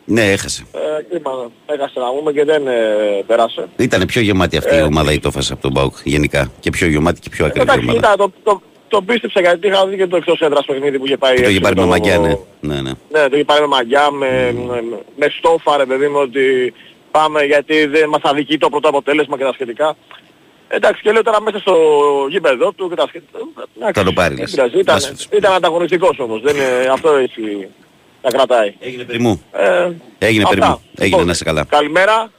Ναι, 0.04 0.30
έχασε. 0.32 0.66
Ε, 0.72 1.02
κρίμα, 1.10 1.50
έχασε 1.66 1.98
να 2.00 2.06
πούμε 2.18 2.32
και 2.32 2.44
δεν 2.44 2.66
ε, 2.66 2.72
πέρασε. 3.26 3.68
Ήταν 3.76 4.06
πιο 4.06 4.20
γεμάτη 4.20 4.56
αυτή 4.56 4.76
η 4.76 4.82
ομάδα 4.82 5.12
η 5.12 5.18
Τόφας 5.18 5.50
από 5.50 5.62
τον 5.62 5.70
Μπάουκ 5.72 5.94
γενικά. 6.04 6.50
Και 6.60 6.70
πιο 6.70 6.86
γεμάτη 6.86 7.20
και 7.20 7.28
πιο 7.30 7.44
ακριβή 7.46 7.70
Εντάξει, 7.70 7.88
ομάδα. 7.88 7.98
ήταν, 8.14 8.16
το, 8.16 8.32
το, 8.42 8.62
το 8.88 9.02
πίστεψα 9.02 9.40
γιατί 9.40 9.66
είχα 9.66 9.86
δει 9.86 9.96
και 9.96 10.06
το 10.06 10.16
εκτός 10.16 10.40
έδρας 10.40 10.64
παιχνίδι 10.64 10.98
που 10.98 11.06
είχε 11.06 11.16
πάει. 11.16 11.34
Και 11.34 11.42
το 11.42 11.48
είχε 11.48 11.58
έξω 11.58 11.72
πάρει 11.74 11.74
με 11.74 11.82
το- 11.82 11.88
μαγιά, 11.88 12.18
ναι. 12.18 12.36
ναι, 12.60 12.80
ναι. 12.80 12.90
Ναι, 13.10 13.28
το 13.28 13.34
είχε 13.36 13.44
πάρει 13.44 13.60
με 13.60 13.66
μαγιά, 13.66 14.10
με, 14.10 14.52
με, 14.68 14.82
με 15.16 15.26
στόφα 15.38 15.76
ρε 15.76 15.84
παιδί 15.86 16.08
μου 16.08 16.18
ότι 16.20 16.72
πάμε 17.10 17.42
γιατί 17.42 17.86
δεν 17.86 18.08
μας 18.08 18.20
αδικεί 18.22 18.58
το 18.58 18.68
πρώτο 18.68 18.88
αποτέλεσμα 18.88 19.36
και 19.36 19.44
τα 19.44 19.52
σχετικά. 19.52 19.96
Εντάξει 20.74 21.02
και 21.02 21.12
λέω 21.12 21.22
τώρα 21.22 21.40
μέσα 21.40 21.58
στο 21.58 21.74
γήπεδο 22.30 22.72
του 22.72 22.88
και 22.88 22.94
τα 22.94 23.06
σχετικά. 23.08 23.38
Εντάξει, 23.76 23.98
Θα 24.00 24.04
το 24.04 24.12
πάρει, 24.12 24.34
δεν 24.34 24.42
λες. 24.42 24.50
πειράζει. 24.50 24.78
Ήταν, 24.78 24.94
Βάσος. 25.00 25.28
ήταν 25.32 25.52
ανταγωνιστικός 25.52 26.18
όμως, 26.18 26.40
δεν 26.42 26.56
είναι, 26.56 26.88
αυτό 26.92 27.12
έτσι 27.14 27.40
τα 28.20 28.30
κρατάει. 28.30 28.74
Έγινε 28.80 29.04
περί 29.04 29.18
μου. 29.20 29.42
Ε, 29.52 29.90
Έγινε 30.18 30.42
αυτά. 30.42 30.54
περί 30.54 30.66
μου. 30.70 30.80
Έγινε 30.94 31.04
Λοιπόν, 31.08 31.26
να 31.26 31.32
είσαι 31.32 31.44
καλά. 31.44 31.64
Καλημέρα. 31.68 32.30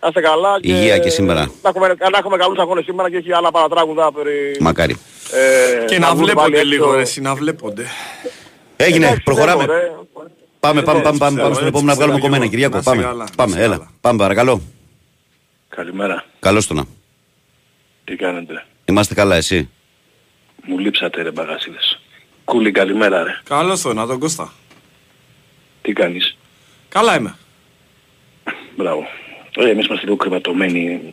Να 0.00 0.08
είστε 0.08 0.20
καλά 0.20 0.60
και, 0.60 0.72
Υγεία 0.72 0.98
και 0.98 1.08
σήμερα. 1.10 1.40
Να 1.62 1.68
έχουμε, 1.68 1.86
να 1.88 2.18
έχουμε 2.18 2.36
καλούς 2.36 2.58
αγώνες 2.58 2.84
σήμερα 2.84 3.10
και 3.10 3.16
έχει 3.16 3.32
άλλα 3.32 3.50
παρατράγουδα 3.50 4.12
περί... 4.12 4.56
Μακάρι. 4.60 4.96
ε, 5.32 5.84
Και 5.84 5.98
να 5.98 6.14
βγουν 6.14 6.18
πάλι 6.18 6.30
βλέπονται 6.32 6.56
έξω. 6.58 6.68
λίγο, 6.68 6.94
ρε, 6.94 7.00
εσύ, 7.00 7.20
να 7.20 7.34
βλέπονται. 7.34 7.86
Έγινε, 8.76 9.04
Εντάξει, 9.06 9.22
προχωράμε. 9.22 9.56
δεν 9.56 9.66
μπορώ, 9.66 9.78
ρε. 9.80 9.92
Πάμε, 10.60 10.82
πάμε, 10.82 11.00
πάμε, 11.02 11.18
πάμε, 11.18 11.30
πιστεύω, 11.30 11.42
πάμε 11.42 11.54
στον 11.54 11.66
έτσι 11.66 11.66
επόμενο 11.66 11.86
να 11.86 11.94
βγάλουμε 11.94 12.18
πιστεύω 12.18 12.18
κομμένα, 12.20 12.42
εγώ. 12.42 12.50
Κυριάκο. 12.50 12.74
Να 12.74 12.80
είσαι 12.80 12.90
Πάμε, 12.90 13.02
καλά, 13.02 13.24
να 13.24 13.30
πάμε, 13.36 13.52
είσαι 13.54 13.62
έλα. 13.64 13.76
καλά. 13.76 13.90
Πάμε, 14.00 14.18
παρακαλώ. 14.18 14.60
Καλημέρα. 15.68 16.24
Καλώς 16.40 16.66
το 16.66 16.74
να. 16.74 16.84
Τι 18.04 18.16
κάνετε; 18.16 18.64
Είμαστε 18.84 19.14
καλά, 19.14 19.36
εσύ; 19.36 19.68
Μου 20.66 20.78
λείψατε 20.78 21.22
ρε 21.22 21.30
μπαγάσιδες. 21.30 22.00
Κούλι 22.44 22.70
καλημέρα 22.70 23.22
ρε. 23.22 23.38
Καλώς 23.44 23.80
το, 23.80 23.92
να 23.94 24.06
τον 24.06 24.18
Κώστα. 24.18 24.52
Τι 25.82 25.92
κάνεις; 25.92 26.36
Καλά 26.88 27.16
είμαι. 27.16 27.34
Μπράβο. 28.76 29.06
Ε, 29.56 29.68
εμείς 29.70 29.86
είμαστε 29.86 30.04
λίγο 30.04 30.16
κρεματωμένοι. 30.16 31.12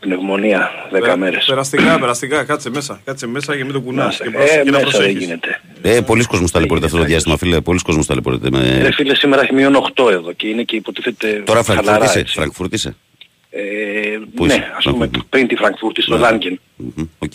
Πνευμονία 0.00 0.70
10 0.90 1.00
Περα- 1.00 1.16
μέρες. 1.16 1.44
Περαστικά, 1.44 1.98
περαστικά, 1.98 2.44
κάτσε 2.44 2.70
μέσα. 2.70 3.00
Κάτσε 3.04 3.26
μέσα 3.26 3.56
και 3.56 3.64
μην 3.64 3.72
το 3.72 3.78
Να 3.78 3.84
κουνάς. 3.84 4.12
είστε- 4.12 4.24
Και, 4.28 4.30
προσ- 4.36 4.50
ε, 4.52 4.62
και 4.62 4.70
να 4.70 4.78
μέσα 4.78 4.78
δεν 4.78 4.90
προσέχεις. 4.90 5.18
γίνεται. 5.24 5.60
Ε, 5.82 6.00
πολύς 6.00 6.24
κόσμος 6.24 6.50
ταλαιπωρείται 6.50 6.86
αυτό 6.86 6.98
το 6.98 7.02
Έγινε, 7.02 7.18
διάστημα, 7.18 7.36
φίλε. 7.50 7.60
Πολύς 7.60 7.78
κόσμος 7.82 8.06
ταλαιπωρείται. 8.06 8.48
Ρε 8.48 8.82
Με... 8.82 8.90
φίλε 8.92 9.14
σήμερα 9.14 9.42
έχει 9.42 9.54
μείον 9.54 9.74
8 9.76 10.10
εδώ 10.10 10.32
και 10.32 10.46
είναι 10.46 10.62
και 10.62 10.76
υποτίθεται 10.76 11.42
Τώρα 11.46 11.62
χαλαρά, 11.64 12.06
Φραγκφούρτη 13.52 13.60
είσαι. 13.60 13.60
έτσι. 13.60 13.60
Φραγκφούρτη 13.60 13.60
είσαι. 13.60 14.14
Ε, 14.14 14.18
Πού 14.34 14.46
ναι, 14.46 14.54
είσαι; 14.54 14.72
ας 14.76 14.84
πούμε 14.84 15.06
Μμμ. 15.06 15.20
πριν 15.28 15.46
τη 15.48 15.56
Φραγκφούρτη 15.56 16.02
στο 16.02 16.14
Ναι. 16.14 16.20
Λάνκεν. 16.20 16.60
Μμμ, 16.76 17.06
Οκ. 17.18 17.32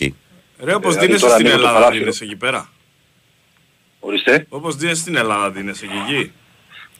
Ρε, 0.60 0.74
όπως 0.74 0.88
Δηλαδή, 0.94 1.06
ντύνεσαι 1.06 1.24
τώρα 1.24 1.34
στην 1.34 1.46
ανοίγω 1.46 1.60
το 1.62 1.66
Ελλάδα, 1.66 1.74
παράθυρο. 1.78 1.98
ντύνεσαι 2.00 2.24
εκεί 2.24 2.36
πέρα. 2.36 2.68
Ορίστε. 4.00 4.46
Όπως 4.48 4.76
ντύνεσαι 4.76 5.00
στην 5.00 5.16
Ελλάδα, 5.16 5.50
ντύνεσαι 5.50 5.86
και 5.86 6.14
εκεί. 6.14 6.32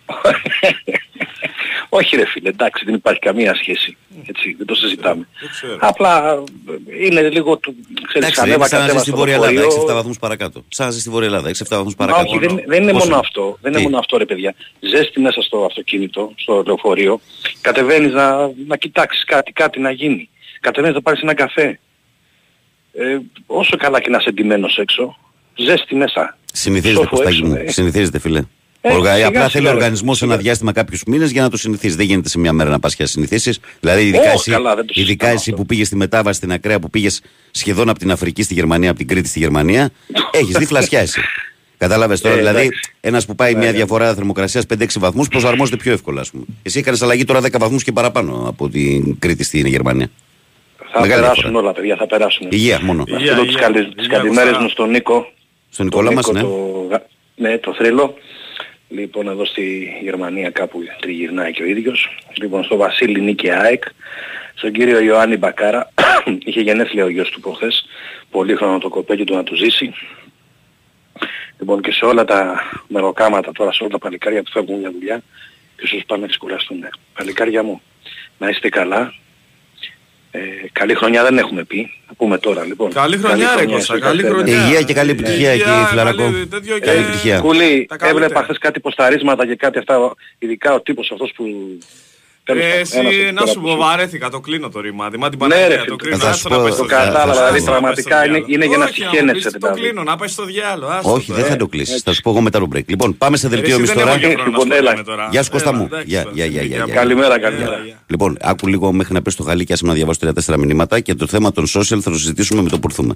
Όχι 1.98 2.16
ρε 2.16 2.26
φίλε, 2.26 2.48
εντάξει 2.48 2.84
δεν 2.84 2.94
υπάρχει 2.94 3.20
καμία 3.20 3.54
σχέση. 3.54 3.96
Έτσι, 4.26 4.54
δεν 4.58 4.66
το 4.66 4.74
συζητάμε. 4.74 5.28
Δεν 5.40 5.48
ξέρω. 5.50 5.76
Απλά 5.80 6.42
ε, 6.98 7.04
είναι 7.06 7.28
λίγο 7.28 7.56
του... 7.56 7.74
Ξέρεις, 8.06 8.14
Εντάξει, 8.28 8.40
είναι 8.40 8.50
ανέβα 8.50 8.68
σαν 8.68 8.78
να 8.78 8.84
ζεις 8.84 8.94
κατέβα 8.94 8.98
στη 9.00 9.08
στο 9.08 9.16
Βόρεια 9.18 9.34
Ελλάδα, 9.34 9.52
λεωφορείο. 9.52 9.84
6-7 9.90 9.94
βαθμούς 9.94 10.18
παρακάτω. 10.18 10.64
Σαν 10.68 10.86
να 10.86 10.92
ζεις 10.92 11.00
στη 11.00 11.10
Βόρεια 11.10 11.26
Ελλάδα, 11.26 11.50
6-7 11.50 11.52
βαθμούς 11.68 11.94
Μα 11.98 12.06
παρακάτω. 12.06 12.30
όχι, 12.30 12.38
δεν, 12.46 12.62
δεν 12.66 12.82
είναι 12.82 12.92
Πόσο; 12.92 13.04
μόνο 13.06 13.18
αυτό. 13.18 13.58
Δεν 13.60 13.70
είναι 13.72 13.80
Τι; 13.80 13.86
μόνο 13.86 13.98
αυτό 13.98 14.16
ρε 14.16 14.24
παιδιά. 14.24 14.54
Ζέστη 14.80 15.20
μέσα 15.20 15.42
στο 15.42 15.64
αυτοκίνητο, 15.64 16.32
στο 16.36 16.62
λεωφορείο. 16.66 17.20
Κατεβαίνεις 17.60 18.12
να, 18.12 18.50
να 18.66 18.76
κοιτάξεις 18.76 19.24
κάτι, 19.24 19.52
κάτι 19.52 19.80
να 19.80 19.90
γίνει. 19.90 20.28
Κατεβαίνεις 20.60 20.96
να 20.96 21.02
πάρεις 21.02 21.20
ένα 21.22 21.34
καφέ. 21.34 21.80
Ε, 22.92 23.18
όσο 23.46 23.76
καλά 23.76 24.00
και 24.00 24.10
να 24.10 24.16
είσαι 24.18 24.28
εντυμένος 24.28 24.76
έξω, 24.78 25.16
ζέστη 25.56 25.94
μέσα. 25.94 26.36
Συνηθίζεται 26.52 27.00
Σόφο 27.02 27.16
Κωστάκη 27.16 27.36
έξω, 27.36 27.46
μου. 27.46 27.54
ε. 27.66 27.70
Συνηθίζεται, 27.70 28.18
φίλε. 28.18 28.42
Ε, 28.80 28.92
Οργα... 28.92 29.14
σιγά, 29.14 29.26
Απλά 29.26 29.38
σιγά, 29.38 29.48
θέλει 29.50 29.66
ο 29.66 29.70
ρε. 29.70 29.76
οργανισμός 29.76 30.22
ένα 30.22 30.30
Σιγά. 30.30 30.42
διάστημα 30.42 30.72
κάποιους 30.72 31.02
μήνες 31.06 31.30
για 31.30 31.42
να 31.42 31.50
το 31.50 31.56
συνηθίσει. 31.56 31.96
Δεν 31.96 32.06
γίνεται 32.06 32.28
σε 32.28 32.38
μια 32.38 32.52
μέρα 32.52 32.70
να 32.70 32.78
πας 32.80 32.94
και 32.94 33.02
να 33.02 33.08
συνηθίσεις. 33.08 33.60
Δηλαδή, 33.80 34.02
ειδικά, 34.02 34.30
Ω, 34.30 34.32
εσύ, 34.32 34.50
καλά, 34.50 34.74
δεν 34.74 34.86
το 34.86 34.92
ειδικά 34.96 35.04
συζητάμε 35.06 35.32
εσύ 35.32 35.50
αυτό. 35.50 35.62
που 35.62 35.66
πήγες 35.68 35.86
στη 35.86 35.96
μετάβαση 35.96 36.36
στην 36.38 36.52
ακραία, 36.52 36.80
που 36.80 36.90
πήγες 36.90 37.22
σχεδόν 37.50 37.88
από 37.88 37.98
την 37.98 38.10
Αφρική 38.10 38.42
στη 38.42 38.54
Γερμανία, 38.54 38.88
από 38.90 38.98
την 38.98 39.08
Κρήτη 39.08 39.28
στη 39.28 39.38
Γερμανία, 39.38 39.90
έχεις 40.30 40.56
δει 40.56 40.64
φλασιά 40.66 41.00
εσύ. 41.00 41.20
Κατάλαβες 41.78 42.20
τώρα, 42.20 42.34
Ε, 42.34 42.38
δηλαδή, 42.38 42.60
εντάξει. 42.60 42.80
ένας 43.00 43.26
που 43.26 43.34
πάει 43.34 43.54
μια 43.54 43.72
διαφορά 43.72 44.14
θερμοκρασίας 44.14 44.64
5-6 44.66 44.98
βαθμούς 44.98 45.28
προσαρμόζεται 45.28 45.76
πιο 45.76 45.92
εύκολα, 45.92 46.20
ας 46.20 46.30
πούμε. 46.30 46.44
Εσύ 46.62 46.78
έκανες 46.78 47.02
αλλαγή 47.02 47.24
τώρα 47.24 47.40
10 47.40 47.58
βαθμούς 47.58 47.82
και 47.84 47.92
παραπάνω 47.92 48.44
από 48.48 48.68
την 48.68 49.18
Κρήτη 49.18 49.44
στην 49.44 49.66
Γερμανία. 49.66 50.10
Θα 50.92 51.00
Μεγάλη 51.00 51.20
περάσουν 51.20 51.42
διαφορά. 51.42 51.64
όλα 51.64 51.72
παιδιά, 51.72 51.96
θα 51.96 52.06
περάσουν. 52.06 52.46
Υγεία 52.50 52.80
μόνο. 52.82 53.04
Υγεία, 53.06 53.18
Να 53.18 53.26
στείλω 53.26 53.42
τις, 53.42 53.48
υγεία. 53.54 53.60
καλε... 53.66 53.78
Υγεία, 53.78 53.94
τις 53.96 54.06
καλημέρες 54.06 54.44
Κωστά. 54.48 54.62
μου 54.62 54.68
στον 54.68 54.90
Νίκο. 54.90 55.32
Στον 55.70 55.84
Νικόλα 55.86 56.12
μας, 56.12 56.26
Νίκο, 56.26 56.38
ναι. 56.38 56.44
Το... 56.44 56.86
γα- 56.90 57.06
Ναι, 57.36 57.58
το 57.58 57.74
θρύλο. 57.74 58.14
Λοιπόν, 58.88 59.28
εδώ 59.28 59.44
στη 59.44 59.96
Γερμανία 60.02 60.50
κάπου 60.50 60.80
τριγυρνάει 61.00 61.52
και 61.52 61.62
ο 61.62 61.66
ίδιος. 61.66 62.18
Λοιπόν, 62.34 62.64
στο 62.64 62.76
Βασίλη 62.76 63.20
Νίκη 63.20 63.50
ΑΕΚ. 63.50 63.82
Στον 64.54 64.72
κύριο 64.72 65.00
Ιωάννη 65.00 65.36
Μπακάρα. 65.36 65.92
Είχε 66.44 66.60
γενέθλια 66.60 67.04
ο 67.04 67.08
γιος 67.08 67.30
του 67.30 67.40
προχθές. 67.40 67.86
Πολύ 68.30 68.54
χρόνο 68.54 68.78
το 68.78 68.88
κοπέκι 68.88 69.24
του 69.24 69.34
να 69.34 69.42
του 69.42 69.54
ζήσει. 69.54 69.92
Λοιπόν, 71.58 71.82
και 71.82 71.92
σε 71.92 72.04
όλα 72.04 72.24
τα 72.24 72.60
μεροκάματα 72.88 73.52
τώρα, 73.52 73.72
σε 73.72 73.82
όλα 73.82 73.92
τα 73.92 73.98
παλικάρια 73.98 74.42
που 74.42 74.50
φεύγουν 74.50 74.80
για 74.80 74.90
δουλειά, 74.90 75.22
και 75.76 75.82
όσους 75.84 76.04
πάνε 76.06 76.22
να 76.22 76.28
ξεκουραστούν. 76.28 76.84
Παλικάρια 77.14 77.62
μου, 77.62 77.80
να 78.38 78.48
είστε 78.48 78.68
καλά. 78.68 79.14
Ε, 80.30 80.40
καλή 80.72 80.94
χρονιά 80.94 81.22
δεν 81.22 81.38
έχουμε 81.38 81.64
πει. 81.64 81.90
Θα 82.06 82.14
πούμε 82.14 82.38
τώρα 82.38 82.64
λοιπόν. 82.64 82.92
Καλή 82.92 83.16
χρονιά 83.16 83.54
ρε 83.56 83.64
Κώστα, 83.64 83.80
στους 83.80 84.00
καλή 84.00 84.22
καθένας. 84.22 84.42
χρονιά. 84.48 84.66
Υγεία 84.66 84.82
και 84.82 84.92
καλή 84.94 85.10
επιτυχία 85.10 85.50
εκεί, 85.50 85.60
Υγεία, 85.68 85.86
Φιλαρακό. 85.86 86.22
καλή- 86.22 86.46
τέτοιο 86.46 86.78
Καλή 86.78 86.98
και- 86.98 87.04
επιτυχία. 87.04 87.38
Κούλη, 87.40 87.86
Τα 87.88 87.96
καλύτερα. 87.96 88.24
έβλεπα 88.24 88.42
χθες 88.42 88.58
κάτι 88.58 88.80
ποσταρίσματα 88.80 89.46
και 89.46 89.54
κάτι 89.56 89.78
αυτά, 89.78 90.14
ειδικά 90.38 90.74
ο 90.74 90.80
τύπος 90.80 91.10
αυτός 91.12 91.32
που... 91.36 91.44
τέλος 92.48 92.64
Ε, 92.64 92.68
πάντων, 92.68 92.80
Εσύ 92.80 92.98
ένας 92.98 93.12
εκεί 93.12 93.32
να 93.32 93.40
πέρα 93.40 93.46
σου 93.52 93.60
που 93.60 93.66
πω 93.68 93.76
βαρέθηκα, 93.76 94.26
το 94.34 94.40
κλείνω 94.40 94.68
το 94.68 94.80
ρημάδι. 94.80 95.16
Μα 95.22 95.28
την 95.28 95.38
Ναι, 95.38 95.46
ρε, 95.46 95.54
Παναγία 95.54 95.76
φίλε, 95.78 95.90
το 95.94 95.96
κλείνω. 95.96 96.16
θα 96.16 96.28
άστο 96.28 96.38
σου 96.42 96.48
να 96.48 96.56
πω, 96.56 96.62
πάει 96.62 96.72
στο 96.72 96.82
το 96.82 96.88
διάλογο. 96.88 97.12
κατάλαβα, 97.12 97.32
Άστο 97.32 97.44
δηλαδή, 97.44 97.58
να 97.64 97.70
πάει 97.70 97.70
στο 97.70 97.70
πραγματικά 97.76 98.16
διάλογο. 98.20 98.36
είναι- 98.38 98.54
είναι 98.54 98.66
για 98.70 98.78
να 98.82 98.84
Όχι, 98.84 98.94
συχαίνεσαι, 98.94 99.24
μου 99.24 99.32
πεις, 99.32 99.42
Το 99.44 99.50
δηλαδή. 99.58 99.80
κλείνω, 99.80 100.02
να 100.10 100.14
πάει 100.20 100.28
στο 100.36 100.44
διάλογο. 100.52 100.90
άστο 100.98 101.12
Όχι, 101.16 101.26
το, 101.30 101.34
δεν 101.38 101.44
ε. 101.44 101.48
θα 101.52 101.56
το 101.62 101.66
κλείσεις. 101.72 101.98
Θα 102.06 102.12
σου 102.14 102.20
πω 102.24 102.30
εγώ 102.32 102.40
μετά 102.48 102.58
το 102.64 102.68
break. 102.74 102.86
Λοιπόν, 102.94 103.08
πάμε 103.22 103.36
σε 103.36 103.48
Ρε, 103.48 103.54
δελτίο 103.54 103.74
εσύ 103.74 103.78
εμεί 103.82 103.86
δεν 103.86 103.96
τώρα. 103.98 104.10
έχω 104.10 104.18
και 104.18 104.26
χρόνο 104.26 104.42
να 104.42 104.48
Λοιπόν, 104.50 104.72
ασχολούμαι 104.72 104.90
έλα. 104.92 105.02
τώρα. 105.10 105.24
Γεια 105.34 105.42
σου, 105.42 105.50
Κώστα 105.54 105.68
Έλα, 105.68 105.78
μου. 105.78 105.84
εντάξει, 105.90 106.06
Γεια, 106.12 106.22
τώρα, 106.22 106.34
γεια, 106.36 106.44
γεια, 106.44 106.52
στην 106.52 106.68
γεια, 106.68 106.76
ηλικία 106.76 106.84
γεια. 106.84 106.94
μου. 106.94 107.00
Καλημέρα, 107.00 107.26
Έλα, 107.34 107.38
καλημέρα. 107.46 107.76
γεια. 107.84 107.96
Λοιπόν, 108.06 108.30
άκου 108.50 108.66
λίγο 108.72 108.86
μέχρι 108.92 109.12
να 109.14 109.22
πέσει 109.22 109.36
το 109.36 109.42
χαλί 109.48 109.64
και 109.64 109.72
άσε 109.72 109.82
με 109.84 109.90
να 109.90 109.96
διαβάσω 109.96 110.18
τρία-τέσσερα 110.20 110.56
μηνύματα 110.58 111.00
και 111.00 111.14
το 111.14 111.26
θέμα 111.26 111.52
των 111.52 111.64
social 111.74 111.98
θα 112.00 112.10
το 112.10 112.18
συζητήσουμε 112.18 112.62
με 112.62 112.68
το 112.68 112.78
που 112.78 112.86
έρθουμε. 112.90 113.14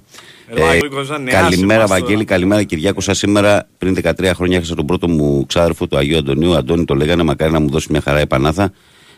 Έλα, 0.55 0.71
ο 0.71 0.73
Νίκος, 0.73 1.11
αν 1.11 1.21
είναι, 1.21 1.31
άσε 1.31 1.43
καλημέρα, 1.43 1.81
μας 1.81 1.89
τώρα. 1.91 2.01
Βαγγέλη, 2.01 2.25
καλημέρα, 2.25 2.63
Κυριάκο. 2.63 3.01
Σα 3.01 3.15
σήμερα, 3.15 3.69
πριν 3.79 3.95
13 3.95 4.35
χρόνια, 4.35 4.57
έχασα 4.57 4.75
τον 4.75 4.87
πρώτο 4.87 5.09
μου 5.09 5.47
ξάδερφο 5.47 5.87
του 5.87 5.97
Αγίου 5.97 6.17
Αντωνίου. 6.19 6.55
Αντώνη 6.57 6.85
το 6.85 6.95
λέγανε, 6.95 7.23
μακάρι 7.23 7.53
να 7.53 7.61
μου 7.61 7.69
δώσει 7.71 7.87
μια 7.91 8.01
χαρά 8.01 8.19
επανάθα. 8.19 8.73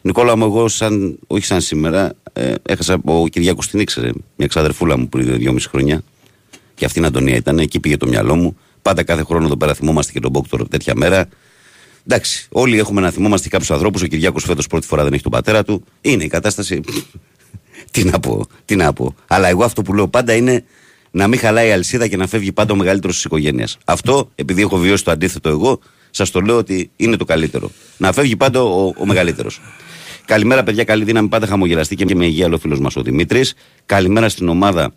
Νικόλα 0.06 0.36
μου, 0.36 0.44
εγώ, 0.44 0.68
σαν, 0.68 1.18
όχι 1.26 1.44
σαν 1.44 1.60
σήμερα, 1.60 2.12
ε, 2.32 2.54
έχασα 2.62 2.98
ο 3.04 3.28
Κυριάκος 3.28 3.68
την 3.68 3.80
ήξερε. 3.80 4.10
Μια 4.36 4.46
ξαδερφούλα 4.46 4.98
μου 4.98 5.08
πριν 5.08 5.40
2,5 5.40 5.56
χρόνια. 5.68 6.02
Και 6.74 6.84
αυτήν 6.84 7.04
Αντωνία 7.04 7.36
ήταν, 7.36 7.58
εκεί 7.58 7.80
πήγε 7.80 7.96
το 7.96 8.06
μυαλό 8.06 8.34
μου. 8.36 8.56
Πάντα 8.82 9.02
κάθε 9.02 9.24
χρόνο 9.24 9.46
εδώ 9.46 9.56
πέρα 9.56 9.74
θυμόμαστε 9.74 10.12
και 10.12 10.20
τον 10.20 10.30
Μπόκτορο 10.30 10.66
τέτοια 10.66 10.94
μέρα. 10.96 11.28
Εντάξει, 12.06 12.46
όλοι 12.50 12.78
έχουμε 12.78 13.00
να 13.00 13.10
θυμόμαστε 13.10 13.48
κάποιους 13.48 13.70
ανθρώπους. 13.70 14.02
Ο 14.02 14.06
Κυριάκος 14.06 14.44
φέτος 14.44 14.66
πρώτη 14.66 14.86
φορά 14.86 15.04
δεν 15.04 15.12
έχει 15.12 15.22
τον 15.22 15.32
πατέρα 15.32 15.64
του. 15.64 15.84
Είναι 16.00 16.24
η 16.24 16.28
κατάσταση. 16.28 16.80
τι 17.90 18.04
να 18.04 18.20
πω, 18.20 18.46
τι 18.64 18.76
να 18.76 18.92
πω. 18.92 19.14
Αλλά 19.26 19.48
εγώ 19.48 19.64
αυτό 19.64 19.82
που 19.82 19.94
λέω 19.94 20.08
πάντα 20.08 20.34
είναι 20.34 20.64
να 21.10 21.28
μην 21.28 21.38
χαλάει 21.38 21.68
η 21.68 21.72
αλυσίδα 21.72 22.08
και 22.08 22.16
να 22.16 22.26
φεύγει 22.26 22.52
πάντα 22.52 22.72
ο 22.72 22.76
μεγαλύτερος 22.76 23.14
της 23.14 23.24
οικογένειας. 23.24 23.78
Αυτό, 23.84 24.30
επειδή 24.34 24.62
έχω 24.62 24.76
βιώσει 24.76 25.04
το 25.04 25.10
αντίθετο 25.10 25.48
εγώ, 25.48 25.80
σας 26.10 26.30
το 26.30 26.40
λέω 26.40 26.56
ότι 26.56 26.90
είναι 26.96 27.16
το 27.16 27.24
καλύτερο. 27.24 27.70
Να 27.96 28.12
φεύγει 28.12 28.36
πάντα 28.36 28.62
ο, 28.62 28.92
ο 28.98 29.06
μεγαλύτερος. 29.06 29.60
Καλημέρα, 30.26 30.62
παιδιά. 30.62 30.84
Καλή 30.84 31.04
δύναμη. 31.04 31.28
Πάντα 31.28 31.46
χαμογελαστή 31.46 31.96
και 31.96 32.14
με 32.14 32.26
υγεία, 32.26 32.46
λέει 32.46 32.54
ο 32.54 32.58
φίλος 32.58 32.80
μας 32.80 32.96
ο 32.96 33.02
Δημήτρης. 33.02 33.54
Καλημέρα 33.86 34.28
στην 34.28 34.48
ομάδα 34.48 34.92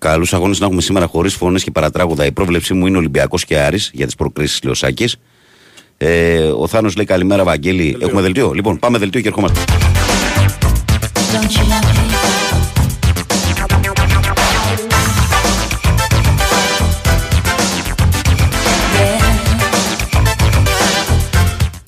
Καλούς 0.00 0.34
αγώνες 0.34 0.60
να 0.60 0.66
έχουμε 0.66 0.80
σήμερα 0.80 1.06
χωρίς 1.06 1.34
φωνές 1.34 1.62
και 1.64 1.70
παρατράγουδα. 1.70 2.26
Η 2.26 2.32
πρόβλεψή 2.32 2.74
μου 2.74 2.86
είναι 2.86 2.96
Ολυμπιακός 2.96 3.44
και 3.44 3.58
Άρης 3.58 3.90
για 3.94 4.06
τις 4.06 4.14
προκρίσεις 4.14 4.62
Λεωσάκη. 4.62 5.08
Ε, 5.96 6.38
ο 6.38 6.66
Θάνος 6.66 6.96
λέει 6.96 7.04
καλημέρα, 7.04 7.44
Βαγγέλη. 7.44 7.96
Έχουμε 8.00 8.20
δελτίο. 8.20 8.52
Λοιπόν, 8.52 8.78
πάμε 8.78 8.98
δελτίο 8.98 9.20
και 9.20 9.28
ερχόμαστε. 9.28 9.60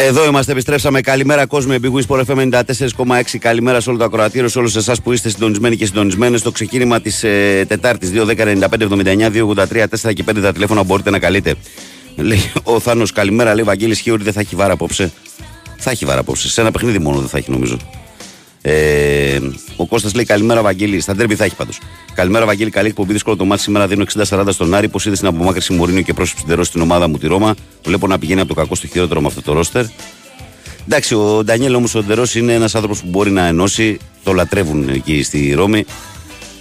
Εδώ 0.04 0.24
είμαστε, 0.24 0.52
επιστρέψαμε. 0.52 1.00
Καλημέρα, 1.00 1.46
κόσμο. 1.46 1.74
Big 1.82 1.92
Wins 1.92 2.06
Sport 2.08 2.24
FM 2.24 2.50
94,6. 2.50 3.38
Καλημέρα 3.38 3.80
σε 3.80 3.88
όλο 3.88 3.98
το 3.98 4.04
ακροατήριο, 4.04 4.48
σε 4.48 4.58
όλους 4.58 4.76
εσάς 4.76 5.02
που 5.02 5.12
είστε 5.12 5.28
συντονισμένοι 5.28 5.76
και 5.76 5.86
συντονισμένες. 5.86 6.40
Στο 6.40 6.50
ξεκίνημα 6.50 7.00
της 7.00 7.24
ε, 7.24 7.64
Τετάρτης 7.68 8.10
2-10-95-79-283-4 8.14 10.12
και 10.14 10.24
5 10.30 10.40
τα 10.42 10.52
τηλέφωνα 10.52 10.82
μπορείτε 10.82 11.10
να 11.10 11.18
καλείτε. 11.18 11.54
Λέει 12.16 12.52
ο 12.62 12.80
Θάνος, 12.80 13.12
καλημέρα. 13.12 13.54
Λέει 13.54 13.64
Βαγγέλης, 13.64 13.96
ισχύει 13.96 14.10
ότι 14.10 14.22
δεν 14.22 14.32
θα 14.32 14.40
έχει 14.40 14.56
βάρα 14.56 14.72
απόψε. 14.72 15.12
Θα 15.76 15.90
έχει 15.90 16.04
βάρα 16.04 16.20
απόψε. 16.20 16.48
Σε 16.48 16.60
ένα 16.60 16.70
παιχνίδι 16.70 16.98
μόνο 16.98 17.18
δεν 17.18 17.28
θα 17.28 17.38
έχει, 17.38 17.50
νομίζω. 17.50 17.76
Ε, 18.62 19.38
ο 19.76 19.86
Κώστας 19.86 20.14
λέει 20.14 20.24
καλημέρα, 20.24 20.62
Βαγγέλη. 20.62 21.00
Στα 21.00 21.14
ντέρμπι 21.14 21.34
θα 21.34 21.44
έχει 21.44 21.56
πάντως. 21.56 21.80
Καλημέρα, 22.14 22.46
Βαγγέλη. 22.46 22.70
Καλή 22.70 22.88
εκπομπή. 22.88 23.12
Δύσκολο 23.12 23.36
το 23.36 23.44
μάτι 23.44 23.62
σήμερα. 23.62 23.86
Δίνω 23.86 24.04
60-40 24.28 24.44
στον 24.48 24.74
Άρη. 24.74 24.88
Πώς 24.88 25.06
είδες 25.06 25.18
την 25.18 25.28
απομάκρυση 25.28 25.72
Μωρίνιο 25.72 26.02
και 26.02 26.12
πρόσωπο 26.12 26.40
συντερό 26.40 26.64
στην 26.64 26.80
ομάδα 26.80 27.08
μου 27.08 27.18
τη 27.18 27.26
Ρώμα. 27.26 27.54
Βλέπω 27.84 28.06
να 28.06 28.18
πηγαίνει 28.18 28.40
από 28.40 28.48
το 28.48 28.54
κακό 28.54 28.74
στο 28.74 28.86
χειρότερο 28.86 29.20
με 29.20 29.26
αυτό 29.26 29.42
το 29.42 29.52
ρόστερ. 29.52 29.84
Εντάξει, 30.86 31.14
ο 31.14 31.44
Ντανιέλ 31.44 31.74
όμως 31.74 31.94
ο 31.94 32.02
Ντερός 32.02 32.34
είναι 32.34 32.52
ένας 32.54 32.74
άνθρωπος 32.74 33.00
που 33.00 33.08
μπορεί 33.08 33.30
να 33.30 33.46
ενώσει. 33.46 33.98
Το 34.22 34.32
λατρεύουν 34.32 34.88
εκεί 34.88 35.22
στη 35.22 35.52
Ρώμη. 35.52 35.84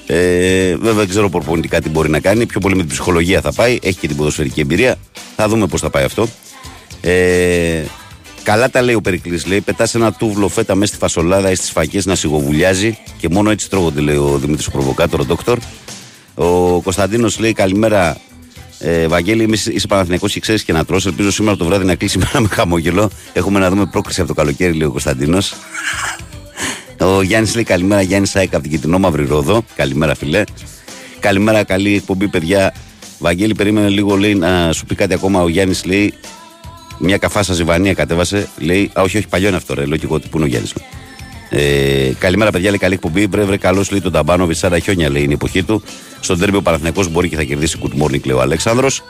Ε, 0.05 0.75
βέβαια 0.75 0.93
δεν 0.93 1.09
ξέρω 1.09 1.29
προπονητικά 1.29 1.81
τι 1.81 1.89
μπορεί 1.89 2.09
να 2.09 2.19
κάνει. 2.19 2.45
Πιο 2.45 2.59
πολύ 2.59 2.75
με 2.75 2.81
την 2.81 2.91
ψυχολογία 2.91 3.41
θα 3.41 3.53
πάει. 3.53 3.79
Έχει 3.81 3.99
και 3.99 4.07
την 4.07 4.15
ποδοσφαιρική 4.15 4.59
εμπειρία. 4.59 4.95
Θα 5.35 5.47
δούμε 5.47 5.67
πώς 5.67 5.81
θα 5.81 5.89
πάει 5.89 6.03
αυτό. 6.03 6.27
Ε, 7.01 7.83
καλά 8.43 8.69
τα 8.69 8.81
λέει 8.81 8.95
ο 8.95 9.01
Περικλής. 9.01 9.45
Λέει: 9.45 9.61
Πετάς 9.61 9.95
ένα 9.95 10.13
τούβλο 10.13 10.47
φέτα 10.47 10.75
μέσα 10.75 10.91
στη 10.91 11.01
φασολάδα 11.01 11.51
ή 11.51 11.55
στι 11.55 11.71
φακές 11.71 12.05
να 12.05 12.15
σιγοβουλιάζει 12.15 12.97
και 13.17 13.29
μόνο 13.29 13.49
έτσι 13.49 13.69
τρώγονται, 13.69 14.01
λέει 14.01 14.15
ο 14.15 14.37
Δημήτρης 14.37 14.67
ο 14.67 14.71
Προβοκάτορ, 14.71 15.19
ο 15.19 15.23
Δόκτωρ. 15.23 15.57
Ο 16.35 16.81
Κωνσταντίνος 16.81 17.39
λέει: 17.39 17.53
Καλημέρα, 17.53 18.17
ε, 18.79 19.07
Βαγγέλη, 19.07 19.43
είμαι, 19.43 19.57
είσαι 19.65 19.87
Παναθηναϊκός 19.87 20.33
και 20.33 20.39
ξέρεις 20.39 20.63
και 20.63 20.73
να 20.73 20.85
τρώσει. 20.85 21.07
Ελπίζω 21.07 21.31
σήμερα 21.31 21.57
το 21.57 21.65
βράδυ 21.65 21.85
να 21.85 21.95
κλείσει 21.95 22.17
μέρα 22.17 22.39
με 22.39 22.47
χαμόγελο. 22.47 23.09
Έχουμε 23.33 23.59
να 23.59 23.69
δούμε 23.69 23.85
πρόκριση 23.85 24.19
από 24.19 24.29
το 24.29 24.35
καλοκαίρι, 24.35 24.73
λέει 24.73 24.87
ο 24.87 24.91
Κωνσταντίνος. 24.91 25.53
Ο 26.99 27.21
Γιάννης 27.21 27.55
λέει: 27.55 27.63
Καλημέρα, 27.63 28.01
Γιάννη 28.01 28.27
Σάικα 28.27 28.57
από 28.57 28.67
την 28.67 28.75
Κιτρινό 28.75 28.99
Μαύρη 28.99 29.25
Ρόδο. 29.25 29.63
Καλημέρα, 29.75 30.15
φιλέ. 30.15 30.43
Καλημέρα, 31.19 31.63
καλή 31.63 31.95
εκπομπή, 31.95 32.27
παιδιά. 32.27 32.73
Βαγγέλη, 33.19 33.55
περίμενε 33.55 33.87
λίγο, 33.87 34.15
λέει, 34.15 34.35
να 34.35 34.73
σου 34.73 34.85
πει 34.85 34.95
κάτι 34.95 35.13
ακόμα. 35.13 35.41
Ο 35.41 35.47
Γιάννης 35.47 35.85
λέει: 35.85 36.13
Μια 36.99 37.17
καφάσα 37.17 37.53
ζυβανία 37.53 37.93
κατέβασε. 37.93 38.49
Λέει: 38.57 38.91
Α, 38.93 39.01
όχι, 39.01 39.17
όχι, 39.17 39.27
παλιό 39.27 39.47
είναι 39.47 39.57
αυτό, 39.57 39.73
ρε. 39.73 39.85
Λογικό 39.85 40.15
ότι 40.15 40.27
πού 40.27 40.37
είναι 40.37 40.45
ο 40.45 40.49
Γιάννη. 40.49 40.69
Ε, 41.49 42.13
καλημέρα, 42.19 42.51
παιδιά, 42.51 42.69
λέει 42.69 42.79
καλή 42.79 42.93
εκπομπή. 42.93 43.25
Βρε, 43.25 43.43
βρε, 43.43 43.57
καλώς 43.57 43.91
λέει 43.91 44.01
τον 44.01 44.11
Ταμπάνοβιτ. 44.11 44.55
Σαν 44.55 44.69
τα 44.71 44.79
χιόνια 44.79 45.09
λέει 45.09 45.21
είναι 45.21 45.31
η 45.31 45.35
εποχή 45.35 45.63
του. 45.63 45.83
Στον 46.19 46.39
τέρμι 46.39 46.57
ο 46.57 46.61
Παναθηναϊκός 46.61 47.09
μπορεί 47.09 47.29
και 47.29 47.35
θα 47.35 47.43
κερδίσει. 47.43 47.79
Good 47.83 48.03
morning, 48.03 48.25
λέει 48.25 48.35
ο 48.35 48.41
Αλέξανδρος. 48.41 49.03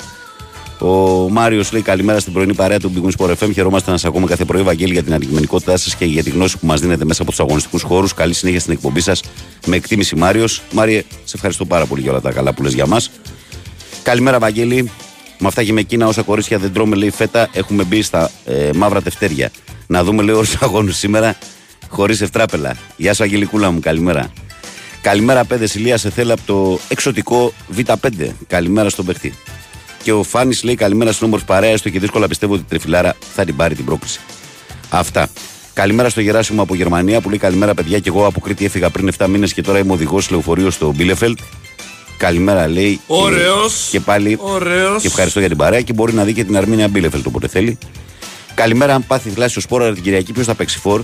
Ο 0.81 1.29
Μάριος 1.29 1.71
λέει 1.71 1.81
καλημέρα 1.81 2.19
στην 2.19 2.33
πρωινή 2.33 2.53
παρέα 2.53 2.79
του 2.79 2.91
Big 2.95 3.05
Wings 3.05 3.25
Sport 3.25 3.33
FM. 3.39 3.53
Χαιρόμαστε 3.53 3.91
να 3.91 3.97
σας 3.97 4.09
ακούμε 4.09 4.27
κάθε 4.27 4.45
πρωί, 4.45 4.61
Βαγγέλη, 4.61 4.93
για 4.93 5.03
την 5.03 5.13
αντικειμενικότητά 5.13 5.77
σας 5.77 5.95
και 5.95 6.05
για 6.05 6.23
τη 6.23 6.29
γνώση 6.29 6.57
που 6.57 6.65
μας 6.65 6.81
δίνετε 6.81 7.05
μέσα 7.05 7.21
από 7.21 7.31
τους 7.31 7.39
αγωνιστικούς 7.39 7.81
χώρους. 7.81 8.13
Καλή 8.13 8.33
συνέχεια 8.33 8.59
στην 8.59 8.73
εκπομπή 8.73 8.99
σας. 8.99 9.21
Με 9.65 9.75
εκτίμηση 9.75 10.15
Μάριος. 10.15 10.61
Μάριε, 10.71 11.03
σε 11.23 11.33
ευχαριστώ 11.35 11.65
πάρα 11.65 11.85
πολύ 11.85 12.01
για 12.01 12.11
όλα 12.11 12.21
τα 12.21 12.31
καλά 12.31 12.53
που 12.53 12.63
λες 12.63 12.73
για 12.73 12.85
μας. 12.85 13.11
Καλημέρα, 14.03 14.39
Βαγγέλη. 14.39 14.91
Με 15.43 15.47
αυτά 15.47 15.63
και 15.63 15.73
με 15.73 15.79
εκείνα 15.79 16.07
όσα 16.07 16.21
κορίτσια 16.21 16.57
δεν 16.57 16.73
τρώμε, 16.73 16.95
λέει 16.95 17.09
φέτα, 17.09 17.49
έχουμε 17.53 17.83
μπει 17.83 18.01
στα 18.01 18.31
ε, 18.45 18.69
μαύρα 18.75 19.01
τευτέρια. 19.01 19.51
Να 19.87 20.03
δούμε, 20.03 20.23
λέει, 20.23 20.35
όλους 20.35 20.49
τους 20.49 20.61
αγώνου 20.61 20.91
σήμερα 20.91 21.37
χωρίς 21.89 22.21
ευτράπελα. 22.21 22.77
Γεια 22.97 23.13
σου, 23.13 23.23
Αγγελικούλα 23.23 23.71
μου, 23.71 23.79
καλημέρα. 23.79 24.31
Καλημέρα, 25.01 25.45
παιδε. 25.45 25.67
Ηλία 25.73 25.97
σε 25.97 26.09
θέλει 26.09 26.31
από 26.31 26.41
το 26.45 26.79
εξωτικό 26.87 27.53
Β5. 27.77 28.27
Καλημέρα 28.47 28.89
στον 28.89 29.05
παιχτή. 29.05 29.33
Και 30.03 30.11
ο 30.11 30.23
Φάνης 30.23 30.63
λέει 30.63 30.75
καλημέρα 30.75 31.11
στην 31.11 31.27
όμορφη 31.27 31.45
παρέα, 31.45 31.69
έστω 31.69 31.89
και 31.89 31.99
δύσκολα 31.99 32.27
πιστεύω 32.27 32.53
ότι 32.53 32.61
η 32.61 32.65
τρεφιλάρα 32.69 33.15
θα 33.35 33.45
την 33.45 33.55
πάρει 33.55 33.75
την 33.75 33.85
πρόκληση. 33.85 34.19
Αυτά. 34.89 35.29
Καλημέρα 35.73 36.09
στο 36.09 36.21
Γεράσιμο 36.21 36.61
από 36.61 36.75
Γερμανία 36.75 37.21
που 37.21 37.29
λέει 37.29 37.37
καλημέρα 37.37 37.73
παιδιά 37.73 37.99
και 37.99 38.09
εγώ 38.09 38.25
από 38.25 38.39
Κρήτη 38.39 38.65
έφυγα 38.65 38.89
πριν 38.89 39.11
7 39.17 39.27
μήνες 39.27 39.53
και 39.53 39.61
τώρα 39.61 39.79
είμαι 39.79 39.93
οδηγός 39.93 40.29
λεωφορείο 40.29 40.69
στο 40.69 40.93
Μπίλεφελτ. 40.95 41.39
Καλημέρα 42.21 42.67
λέει. 42.67 42.93
και- 42.95 43.01
Ωραίος. 43.07 43.87
Και, 43.91 43.99
πάλι. 43.99 44.37
Ωραίος. 44.41 45.01
Και 45.01 45.07
ευχαριστώ 45.07 45.39
για 45.39 45.47
την 45.47 45.57
παρέα 45.57 45.81
και 45.81 45.93
μπορεί 45.93 46.13
να 46.13 46.23
δει 46.23 46.33
και 46.33 46.43
την 46.43 46.57
Αρμίνια 46.57 46.87
Μπίλεφελτ 46.87 47.25
όποτε 47.25 47.47
θέλει. 47.47 47.77
Καλημέρα, 48.53 48.93
αν 48.93 49.05
πάθεις 49.07 49.33
θλάσσιο 49.33 49.61
σπόρα 49.61 49.93
την 49.93 50.03
Κυριακή, 50.03 50.33
ποιος 50.33 50.45
θα 50.45 50.55
παίξει 50.55 50.79
φόρ. 50.79 51.01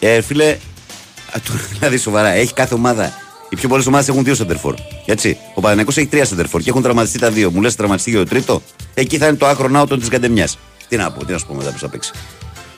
Ε, 0.00 0.20
φίλε, 0.20 0.48
α, 0.50 1.40
το- 1.44 1.52
δηλαδή 1.78 1.96
σοβαρά, 1.98 2.28
έχει 2.28 2.52
κάθε 2.52 2.74
ομάδα. 2.74 3.12
Οι 3.48 3.56
πιο 3.56 3.68
πολλές 3.68 3.86
ομάδες 3.86 4.08
έχουν 4.08 4.24
δύο 4.24 4.34
σεντερφόρ. 4.34 4.74
Έτσι. 5.06 5.36
Ο 5.54 5.60
Παναγενικό 5.60 5.92
έχει 6.00 6.06
τρία 6.08 6.24
σεντερφόρ 6.24 6.60
και 6.60 6.70
έχουν 6.70 6.82
τραυματιστεί 6.82 7.18
τα 7.18 7.30
δύο. 7.30 7.50
Μου 7.50 7.60
λες 7.60 7.74
τραυματιστεί 7.74 8.10
και 8.10 8.16
το 8.16 8.24
τρίτο; 8.24 8.62
Εκεί 8.94 9.18
θα 9.18 9.26
είναι 9.26 9.36
το 9.36 9.46
άκρο 9.46 9.68
ναό 9.68 9.86
τη 9.86 10.06
Γκαντεμιάς. 10.08 10.58
Τι 10.88 10.96
να 10.96 11.10
πω, 11.12 11.24
τι 11.24 11.32
να 11.32 11.38
σου 11.38 11.46
πω 11.46 11.54
μετά 11.54 11.70
που 11.70 11.78
θα 11.78 11.88
παίξει. 11.88 12.10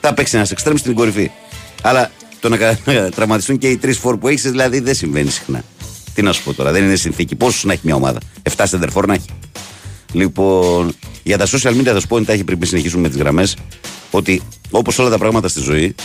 Θα 0.01 0.13
παίξει 0.13 0.35
ένας 0.35 0.51
εξτρέμ 0.51 0.75
στην 0.75 0.93
κορυφή. 0.95 1.31
Αλλά 1.81 2.11
το 2.39 2.49
να 2.49 2.57
κα- 2.57 2.79
να 2.85 3.09
τραυματιστούν 3.09 3.57
και 3.57 3.67
οι 3.69 3.77
τρεις 3.77 3.97
φόρ 3.97 4.17
που 4.17 4.27
έχεις, 4.27 4.41
δηλαδή 4.51 4.79
δεν 4.79 4.95
συμβαίνει 4.95 5.29
συχνά. 5.29 5.63
Τι 6.13 6.21
να 6.21 6.33
σου 6.33 6.43
πω 6.43 6.53
τώρα, 6.53 6.71
δεν 6.71 6.83
είναι 6.83 6.95
συνθήκη. 6.95 7.35
Πόσους 7.35 7.63
να 7.63 7.73
έχει 7.73 7.81
μια 7.83 7.95
ομάδα; 7.95 8.19
7 8.55 8.63
σεντερφόρ 8.63 9.07
να 9.07 9.13
έχει. 9.13 9.29
Λοιπόν, 10.11 10.93
για 11.23 11.37
τα 11.37 11.45
social 11.45 11.71
media 11.71 11.83
θα 11.85 11.99
σου 11.99 12.07
πω 12.07 12.17
εντάχει 12.17 12.43
πριν 12.43 12.65
συνεχίσουμε 12.65 13.01
με 13.01 13.09
τις 13.09 13.17
γραμμές 13.17 13.55
ότι 14.11 14.41
όπως 14.71 14.99
όλα 14.99 15.09
τα 15.09 15.17
πράγματα 15.17 15.47
στη 15.47 15.59
ζωή 15.59 15.95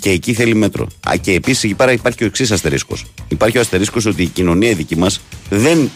και 0.00 0.10
εκεί 0.10 0.34
θέλει 0.34 0.54
μέτρο. 0.54 0.88
Α, 1.08 1.16
και 1.20 1.32
επίσης 1.32 1.64
εκεί 1.64 1.74
πέρα 1.74 1.92
υπάρχει 1.92 2.18
και 2.18 2.24
ο 2.24 2.26
εξής 2.26 2.50
αστερίσκος. 2.50 3.04
Υπάρχει 3.28 3.58
ο 3.58 3.60
αστερίσκος 3.60 4.06
ότι 4.06 4.22
η 4.22 4.26
κοινωνία 4.26 4.70
η 4.70 4.74
δική 4.74 4.96
μας 4.96 5.20
δεν 5.50 5.90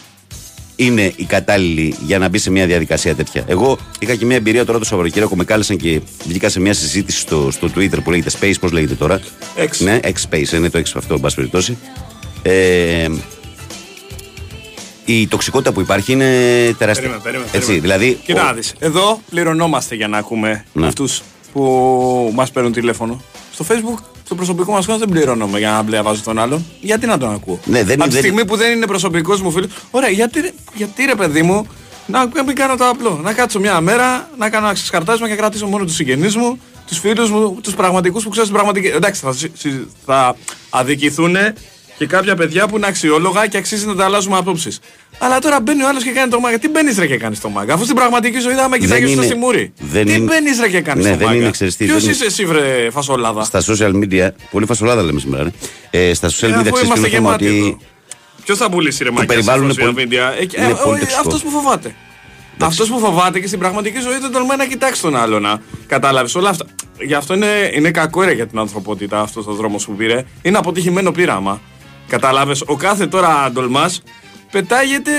είναι 0.75 1.13
η 1.15 1.23
κατάλληλη 1.23 1.95
για 2.05 2.19
να 2.19 2.29
μπει 2.29 2.37
σε 2.37 2.51
μια 2.51 2.65
διαδικασία 2.65 3.15
τέτοια. 3.15 3.43
Εγώ 3.47 3.77
είχα 3.99 4.15
και 4.15 4.25
μια 4.25 4.35
εμπειρία 4.35 4.65
τώρα 4.65 4.79
το 4.79 4.85
Σαββατοκύριακο, 4.85 5.35
με 5.35 5.43
κάλεσαν 5.43 5.77
και 5.77 6.01
βγήκα 6.27 6.49
σε 6.49 6.59
μια 6.59 6.73
συζήτηση 6.73 7.19
στο, 7.19 7.51
στο 7.51 7.69
Twitter 7.75 8.03
που 8.03 8.09
λέγεται 8.09 8.31
Space, 8.39 8.53
πώς 8.59 8.71
λέγεται 8.71 8.95
τώρα. 8.95 9.21
X. 9.57 9.77
Ναι, 9.77 9.99
X 10.03 10.29
Space, 10.29 10.53
είναι 10.53 10.69
το 10.69 10.79
X 10.79 10.91
αυτό, 10.95 11.13
εν 11.13 11.19
πάση 11.19 11.35
περιπτώσει. 11.35 11.77
Ε, 12.41 13.07
η 15.13 15.27
τοξικότητα 15.27 15.71
που 15.71 15.81
υπάρχει 15.81 16.11
είναι 16.11 16.25
τεράστια. 16.77 16.93
Περίμενε, 16.93 17.21
περίμενε, 17.23 17.49
Έτσι, 17.53 17.67
περίμενε. 17.67 17.97
δηλαδή. 17.97 18.19
Κοίτα 18.25 18.41
ο- 18.41 18.45
να 18.45 18.53
δεις. 18.53 18.73
Εδώ 18.79 19.21
πληρωνόμαστε 19.29 19.95
για 19.95 20.07
να 20.07 20.17
ακούμε 20.17 20.65
Ναι. 20.73 20.87
αυτούς 20.87 21.21
που 21.53 22.31
μας 22.35 22.51
παίρνουν 22.51 22.71
τηλέφωνο 22.71 23.21
Στο 23.53 23.65
facebook, 23.69 24.03
στο 24.25 24.35
προσωπικό 24.35 24.71
μας 24.71 24.85
κανάλι 24.85 25.05
δεν 25.05 25.13
πληρώνομαι 25.15 25.57
για 25.59 25.69
να 25.71 25.81
μπλεβάζω 25.81 26.21
τον 26.23 26.39
άλλον. 26.39 26.65
Γιατί 26.81 27.05
να 27.05 27.17
τον 27.17 27.33
ακούω; 27.33 27.59
Ναι, 27.65 27.83
δεν- 27.83 28.01
Από 28.01 28.03
τη 28.09 28.15
δεν- 28.15 28.23
στιγμή 28.23 28.45
που 28.45 28.55
δεν 28.55 28.71
είναι 28.75 28.85
προσωπικός 28.85 29.41
μου 29.41 29.51
φίλος. 29.51 29.69
Ωραία, 29.91 30.09
γιατί, 30.09 30.39
ρε- 30.41 30.51
γιατί 30.75 31.05
ρε 31.05 31.15
παιδί 31.15 31.41
μου, 31.41 31.67
να 32.05 32.29
μην 32.45 32.55
κάνω 32.55 32.75
το 32.75 32.87
απλό. 32.87 33.19
Να 33.23 33.33
κάτσω 33.33 33.59
μια 33.59 33.81
μέρα, 33.81 34.29
να 34.37 34.49
κάνω 34.49 34.67
ένα 34.67 34.77
χαρτάσμα 34.91 35.25
και 35.27 35.33
να 35.33 35.39
κρατήσω 35.39 35.65
μόνο 35.67 35.85
τους 35.85 35.95
συγγενείς 35.95 36.35
μου, 36.35 36.59
τους 36.87 36.99
φίλους 36.99 37.29
μου, 37.31 37.59
τους 37.63 37.73
πραγματικούς 37.73 38.23
που 38.23 38.29
ξέρω 38.29 38.45
στην 38.45 38.57
πραγματική. 38.57 38.87
Εντάξει, 38.87 39.21
θα, 39.21 39.33
συ- 39.33 39.51
συ- 39.57 39.87
θα 40.05 40.35
αδικηθούν 40.69 41.35
και 41.99 42.05
κάποια 42.05 42.35
παιδιά 42.35 42.67
που 42.67 42.75
είναι 42.77 42.87
αξιόλογα 42.87 43.47
και 43.47 43.57
αξίζει 43.57 43.85
να 43.85 43.95
τα 43.95 44.05
αλλάζουμε 44.05 44.37
απόψεις. 44.37 44.79
Αλλά 45.19 45.39
τώρα 45.39 45.59
μπαίνει 45.61 45.83
ο 45.83 45.87
άλλος 45.87 46.03
και 46.03 46.09
κάνει 46.11 46.31
το 46.31 46.39
μάγκα. 46.39 46.59
Τι 46.59 46.69
μπαίνεις 46.69 46.97
ρε 46.97 47.07
και 47.07 47.17
κάνεις 47.17 47.39
το 47.41 47.49
μάγκα; 47.49 47.73
Αφού 47.73 47.83
στην 47.83 47.95
πραγματική 47.95 48.39
ζωή 48.39 48.53
θα 48.53 48.69
με 48.69 48.77
κοιτάγεις 48.77 49.09
στο 49.09 49.17
είναι- 49.17 49.25
στη 49.31 49.35
μούρη. 49.39 49.73
δεν 49.79 50.05
Τι 50.05 50.13
είναι- 50.13 50.25
μπαίνεις 50.25 50.59
ρε 50.59 50.69
και 50.69 50.81
κάνεις 50.81 51.05
Ναι, 51.05 51.11
το 51.11 51.17
δεν 51.17 51.27
μάγκα; 51.27 51.39
είναι, 51.41 51.51
ξέρεις 51.51 51.75
τι, 51.75 51.85
Ποιος 51.85 52.03
δεν 52.03 52.11
είσαι 52.11 52.25
εσύ 52.25 52.45
βρε 52.45 52.87
φασολάδα; 52.91 53.43
Στα 53.43 53.61
social 53.67 53.91
media, 54.03 54.29
πολύ 54.51 54.65
φασολάδα 54.65 55.01
λέμε 55.03 55.19
σήμερα. 55.19 55.43
ρε. 55.43 55.51
Ε, 56.09 56.13
στα 56.13 56.27
social 56.29 56.31
Ε, 56.43 56.47
media 56.47 56.53
αφού 56.53 56.61
ξέρεις 56.71 56.81
είμαστε 56.81 57.01
το 57.07 57.07
θέμα 57.07 57.09
γεμάτοι 57.09 57.47
ότι. 57.47 57.57
εδώ. 57.57 57.77
Ποιος 58.45 58.57
θα 58.57 58.69
πουλήσει 58.69 59.03
ρε 59.03 59.11
μάκια 59.11 59.25
περιβάλλον 59.27 59.71
στα 59.71 59.81
είναι 59.81 59.91
social 59.91 59.93
πολύ- 59.93 60.07
media; 60.11 60.57
Ε, 60.57 60.63
είναι 60.65 60.73
πολύ 60.83 60.95
ε, 60.97 60.99
τοξικό. 60.99 61.19
αυτός 61.19 61.41
που 61.43 61.49
φοβάται. 61.49 61.95
Αυτός 62.61 62.89
που 62.89 62.99
φοβάται 62.99 63.39
και 63.39 63.47
στην 63.47 63.59
πραγματική 63.59 63.99
ζωή 63.99 64.17
δεν 64.19 64.31
τολμάει 64.31 64.57
να 64.57 64.65
κοιτάξει 64.65 65.01
τον 65.01 65.15
άλλο 65.15 65.39
να 65.39 65.61
κατάλαβες 65.87 66.35
όλα 66.35 66.49
αυτά. 66.49 66.65
Γι' 67.05 67.13
αυτό 67.13 67.33
είναι, 67.33 67.71
είναι 67.73 67.91
κακό 67.91 68.21
ρε 68.23 68.31
για 68.31 68.47
την 68.47 68.59
ανθρωπότητα 68.59 69.19
αυτός 69.21 69.47
ο 69.47 69.51
δρόμος 69.53 69.85
που 69.85 69.95
πήρε. 69.95 70.25
Είναι 70.41 70.57
αποτυχημένο 70.57 71.11
πείραμα. 71.11 71.61
Κατάλαβες, 72.09 72.63
ο 72.65 72.75
κάθε 72.75 73.07
τώρα 73.07 73.49
ντολμάς 73.51 74.01
πετάγεται 74.51 75.11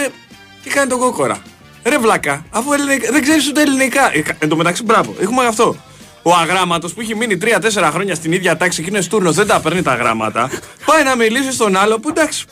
και 0.63 0.71
κάνει 0.71 0.89
τον 0.89 0.99
κόκορα. 0.99 1.39
Ρε 1.85 1.99
βλάκα, 1.99 2.45
αφού 2.51 2.73
ελληνικά, 2.73 3.13
δεν 3.13 3.23
ξέρεις 3.23 3.49
ούτε 3.49 3.61
ελληνικά. 3.63 4.15
Ε, 4.17 4.23
Εν 4.39 4.49
τω 4.49 4.57
μεταξύ, 4.57 4.83
μπράβο, 4.83 5.15
έχουμε 5.21 5.47
αυτό. 5.47 5.77
Ο 6.23 6.35
αγράμματος 6.35 6.93
που 6.93 7.01
έχει 7.01 7.15
μείνει 7.17 7.39
3-4 7.43 7.91
χρόνια 7.93 8.15
στην 8.15 8.33
ίδια 8.33 8.57
τάξη 8.57 8.83
και 8.83 8.89
είναι 8.91 9.01
στούρνος, 9.01 9.35
δεν 9.35 9.47
τα 9.47 9.61
παίρνει 9.61 9.83
τα 9.83 9.95
γράμματα. 9.95 10.51
Πάει 10.85 11.03
να 11.03 11.17
μιλήσει 11.17 11.53
στον 11.53 11.77
άλλο 11.77 11.99
που 12.01 12.09
εντάξει, 12.09 12.45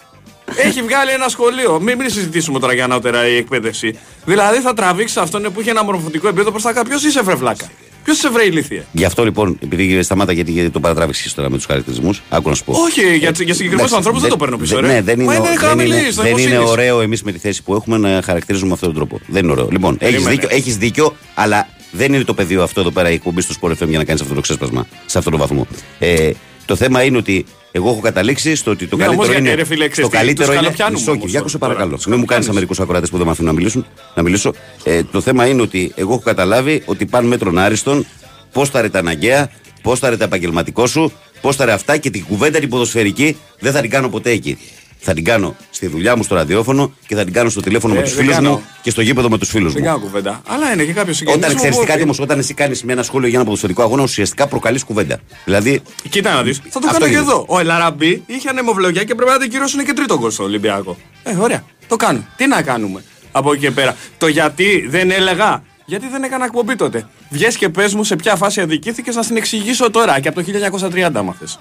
έχει 0.56 0.82
βγάλει 0.82 1.10
ένα 1.10 1.28
σχολείο. 1.28 1.80
Μην, 1.80 1.98
μην 1.98 2.10
συζητήσουμε 2.10 2.58
τώρα 2.58 2.72
για 2.72 2.84
ανώτερα 2.84 3.28
η 3.28 3.36
εκπαίδευση. 3.36 3.98
Δηλαδή 4.24 4.60
θα 4.60 4.74
τραβήξεις 4.74 5.16
αυτόν 5.16 5.42
που 5.42 5.60
έχει 5.60 5.68
ένα 5.68 5.84
μορφωτικό 5.84 6.28
επίπεδο 6.28 6.50
προς 6.50 6.62
τα 6.62 6.72
κάτω. 6.72 6.88
Ποιος 6.88 7.04
είσαι, 7.04 7.22
βρε 7.22 7.34
βλάκα. 7.34 7.70
Ποιος 8.08 8.20
είσαι, 8.20 8.30
βρε 8.30 8.44
ηλίθιε. 8.44 8.82
Γι' 8.92 9.04
αυτό 9.04 9.24
λοιπόν, 9.24 9.58
επειδή 9.62 10.02
σταμάτα 10.02 10.32
γιατί, 10.32 10.50
γιατί 10.52 10.70
το 10.70 10.80
παρατράβηξε 10.80 11.34
τώρα 11.34 11.50
με 11.50 11.56
τους 11.56 11.66
χαρακτηρισμούς, 11.66 12.22
άκου 12.28 12.48
να 12.48 12.54
σου 12.54 12.64
πω. 12.64 12.72
Όχι, 12.72 13.00
για, 13.00 13.16
για 13.18 13.34
συγκεκριμένους 13.34 13.74
Εντάξει, 13.74 13.94
ανθρώπους 13.94 14.20
δεν 14.20 14.30
το 14.30 14.36
παίρνω 14.36 14.56
πίσω, 14.56 14.74
δε- 14.74 14.80
ρε. 14.80 14.86
Ναι, 14.86 15.02
δεν 15.02 15.16
Μα 15.18 15.22
είναι, 15.34 15.34
είναι 15.34 15.48
δεν 15.48 15.58
χαμηλή 15.68 15.98
είναι, 15.98 16.10
στο 16.10 16.22
δεν 16.22 16.30
είναι 16.32 16.40
υποσύνης. 16.40 16.70
ωραίο 16.70 17.00
εμείς 17.00 17.22
με 17.22 17.32
τη 17.32 17.38
θέση 17.38 17.62
που 17.62 17.74
έχουμε 17.74 17.96
να 17.98 18.22
χαρακτηρίζουμε 18.22 18.68
με 18.68 18.74
αυτόν 18.74 18.88
τον 18.94 18.98
τρόπο. 18.98 19.20
Δεν 19.26 19.42
είναι 19.42 19.52
ωραίο. 19.52 19.68
Λοιπόν, 19.70 19.96
έχεις 20.00 20.12
Περίμενε. 20.14 20.34
δίκιο, 20.40 20.56
έχεις 20.56 20.76
δίκιο, 20.76 21.16
αλλά 21.34 21.68
δεν 21.90 22.12
είναι 22.14 22.24
το 22.24 22.34
πεδίο 22.34 22.62
αυτό 22.62 22.80
εδώ 22.80 22.90
πέρα 22.90 23.10
η 23.10 23.14
εκπομπή 23.14 23.40
στο 23.40 23.54
Sport 23.60 23.70
FM 23.70 23.88
για 23.88 23.98
να 23.98 24.04
κάνεις 24.04 24.22
αυτό 24.22 24.34
το 24.34 24.40
ξέσπασμα 24.40 24.86
σε 25.06 25.18
αυτόν 25.18 25.32
τον 25.32 25.40
βαθμό. 25.40 25.66
Ε, 25.98 26.30
το 26.64 26.76
θέμα 26.76 27.02
είναι 27.02 27.16
ότι 27.16 27.44
εγώ 27.72 27.88
έχω 27.90 28.00
καταλήξει 28.00 28.54
στο 28.54 28.70
ότι 28.70 28.86
το 28.86 28.96
Ναι, 28.96 29.04
καλύτερο 29.04 29.26
όμως, 29.28 29.38
είναι. 29.38 29.54
ρε 29.54 29.64
φίλε, 29.64 29.84
το 29.84 29.90
ξέρεις 29.90 30.10
τι, 30.10 30.16
καλύτερο 30.16 30.46
τους 30.46 30.54
είναι. 30.56 30.62
καλοπιάνουμε 30.64 30.98
Μισό, 30.98 31.10
όμως 31.12 31.24
Κυριάκο, 31.24 31.48
σε 31.48 31.58
τώρα. 31.58 31.72
παρακαλώ. 31.72 31.96
Τους 31.96 32.06
Μην 32.06 32.18
μου 32.18 32.24
κάνεις 32.24 32.46
καλοπιάνεις. 32.46 32.48
Αμερικούς 32.48 32.80
ακροατέ 32.80 33.06
που 33.06 33.16
δεν 33.16 33.26
με 33.26 33.32
αφήνουν 33.32 33.50
να, 33.50 33.56
μιλήσουν, 33.58 33.86
να 34.14 34.22
μιλήσω. 34.22 34.52
Ε, 34.84 35.02
το 35.02 35.20
θέμα 35.20 35.46
είναι 35.46 35.62
ότι 35.62 35.92
εγώ 35.94 36.12
έχω 36.12 36.22
καταλάβει 36.22 36.82
ότι 36.86 37.06
πάνε 37.06 37.28
μέτρων 37.28 37.58
άριστον 37.58 38.06
πώς 38.52 38.68
θα 38.70 38.80
ρε 38.80 38.88
τα 38.88 38.98
αναγκαία, 38.98 39.50
πώς 39.82 39.98
θα 39.98 40.08
ρε 40.10 40.16
τα 40.16 40.24
επαγγελματικό 40.24 40.86
σου, 40.86 41.12
πώς 41.40 41.56
θα 41.56 41.64
ρε 41.64 41.72
αυτά 41.72 41.96
και 41.96 42.10
την 42.10 42.24
κουβέντα 42.24 42.58
την 42.58 42.68
ποδοσφαιρική 42.68 43.36
δεν 43.58 43.72
θα 43.72 43.80
την 43.80 43.90
κάνω 43.90 44.08
ποτέ 44.08 44.30
εκεί. 44.30 44.58
Θα 45.00 45.14
την 45.14 45.24
κάνω 45.24 45.56
στη 45.70 45.86
δουλειά 45.86 46.16
μου 46.16 46.22
στο 46.22 46.34
ραδιόφωνο 46.34 46.92
και 47.06 47.14
θα 47.14 47.24
την 47.24 47.32
κάνω 47.32 47.48
στο 47.50 47.60
τηλέφωνο 47.60 47.94
Ε, 47.94 47.96
με 47.96 48.02
τους 48.02 48.12
δεν 48.14 48.20
φίλους 48.20 48.34
κάνω. 48.36 48.50
μου 48.50 48.62
και 48.82 48.90
στο 48.90 49.00
γήπεδο 49.00 49.28
με 49.28 49.38
τους 49.38 49.48
φίλους 49.48 49.72
Δεν 49.72 49.82
μου. 49.82 49.88
κάνω 49.88 50.00
κουβέντα. 50.00 50.42
Αλλά 50.46 50.72
είναι 50.72 50.84
και 50.84 50.92
κάποιος 50.92 51.16
συγγενής. 51.16 51.42
Όταν 51.44 51.56
ξέρεις 51.56 51.78
τι 51.78 51.86
κάτι 51.86 52.02
όμως, 52.02 52.18
όταν 52.20 52.38
εσύ 52.38 52.54
κάνεις 52.54 52.82
με 52.84 52.92
ένα 52.92 53.02
σχόλιο 53.02 53.28
για 53.28 53.36
ένα 53.36 53.44
ποδοσφαιρικό 53.44 53.82
αγώνα, 53.82 54.02
ουσιαστικά 54.02 54.46
προκαλείς 54.46 54.84
κουβέντα. 54.84 55.18
Δηλαδή, 55.44 55.82
Κοίτα 56.08 56.32
να 56.34 56.42
δεις. 56.42 56.56
Θα 56.68 56.80
το 56.80 56.86
Αυτό 56.86 56.90
κάνω 56.92 57.04
και 57.04 57.10
γίνεται. 57.10 57.30
εδώ. 57.30 57.44
Ο 57.48 57.58
Ελαραμπή 57.58 58.22
είχε 58.26 58.48
ανεμοβλογιά 58.48 59.04
και 59.04 59.14
πρέπει 59.14 59.30
να 59.30 59.38
την 59.38 59.50
κυρώσουν 59.50 59.84
και 59.84 59.92
τρίτο 59.92 60.18
γκολ 60.18 60.30
στο 60.30 60.44
Ολυμπιακό. 60.44 60.96
Ε, 61.22 61.36
ωραία. 61.36 61.64
Το 61.88 61.96
κάνουν. 61.96 62.26
Τι 62.36 62.46
να 62.46 62.62
κάνουμε 62.62 63.02
από 63.32 63.52
εκεί 63.52 63.60
και 63.60 63.70
πέρα. 63.70 63.96
Το 64.18 64.26
γιατί 64.26 64.86
δεν 64.88 65.10
έλεγα. 65.10 65.62
Γιατί 65.86 66.08
δεν 66.08 66.22
έκανα 66.22 66.44
εκπομπή 66.44 66.76
τότε. 66.76 67.08
Βγες 67.30 67.56
και 67.56 67.68
πες 67.68 67.94
μου 67.94 68.04
σε 68.04 68.16
ποια 68.16 68.36
φάση 68.36 68.60
αδικήθηκες 68.60 69.14
να 69.14 69.22
στην 69.22 69.36
εξηγήσω 69.36 69.90
τώρα 69.90 70.20
και 70.20 70.28
από 70.28 70.42
το 70.42 70.46
1930 70.92 71.10
άμα 71.14 71.32
θες. 71.38 71.58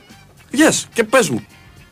Βγες 0.52 0.88
και 0.94 1.04
πες 1.04 1.30
μου. 1.30 1.46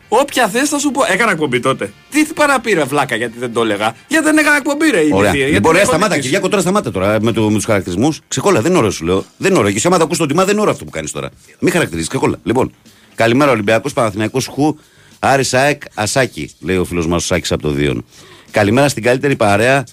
Όποια 0.08 0.48
θες 0.48 0.70
θα 0.70 0.80
σου 0.80 0.92
πω. 0.92 1.02
Έκανα 1.12 1.32
εκπομπή 1.32 1.60
τότε. 1.60 1.94
Τι 2.10 2.26
παραπήρε 2.36 2.84
βλάκα 2.84 3.16
γιατί 3.16 3.40
δεν 3.40 3.54
το 3.54 3.62
έλεγα. 3.62 3.96
Γιατί 4.08 4.26
δεν 4.26 4.38
έκανα 4.38 4.56
εκπομπή 4.56 4.90
ρε. 4.90 4.98
Ωραία. 4.98 5.10
ηλίθιε, 5.12 5.32
γιατί 5.32 5.54
Λοιπόν, 5.54 5.62
δεν 5.62 5.72
ρε, 5.72 5.80
έχω 5.80 5.90
σταμάτα, 5.90 6.10
ζητήσει. 6.10 6.28
Κυριάκο, 6.28 6.50
τώρα 6.50 6.62
σταμάτα 6.62 6.92
τώρα 6.92 7.22
με, 7.22 7.32
το, 7.32 7.50
με 7.50 7.56
τους 7.56 7.66
χαρακτηρισμούς. 7.66 8.22
Ξεκόλα, 8.28 8.62
δεν 8.62 8.70
είναι 8.70 8.80
ωραίο, 8.80 8.92
σου 8.92 9.06
λέω. 9.06 9.26
Δεν 9.38 9.52
είναι 9.52 9.60
ωραίο. 9.60 9.72
Και 9.72 9.80
σε 9.80 9.88
άμα 9.88 9.98
το 9.98 10.04
ακούς 10.04 10.18
το 10.18 10.26
τιμά, 10.26 10.44
δεν 10.44 10.52
είναι 10.52 10.62
ωραίο 10.62 10.74
αυτό 10.74 10.86
που 10.86 10.92
κάνεις 10.92 11.12
τώρα. 11.12 11.30
Μην 11.60 11.72
χαρακτηρίζεις, 11.72 12.10
ξεκόλα. 12.10 12.40
Λοιπόν, 12.44 12.72
καλημέρα 13.16 13.52
Ολυμπιακός, 13.52 13.94
Παναθηναϊκός 13.94 14.46
Χου, 14.46 14.78
Άρης 15.20 15.48
Σάεκ, 15.48 15.82
Ασάκη, 15.94 16.52
λέει 16.60 16.78
ο 16.78 16.86
φίλος 16.86 17.08
μας 17.08 17.24
ο 17.24 17.26
Σάκης 17.26 17.52
από 17.52 17.62
το 17.62 17.70
Δίον. 17.70 18.06
Καλημέρα 18.52 18.90
στην 18.90 19.04
καλύτερη 19.04 19.36
παρέα. 19.36 19.84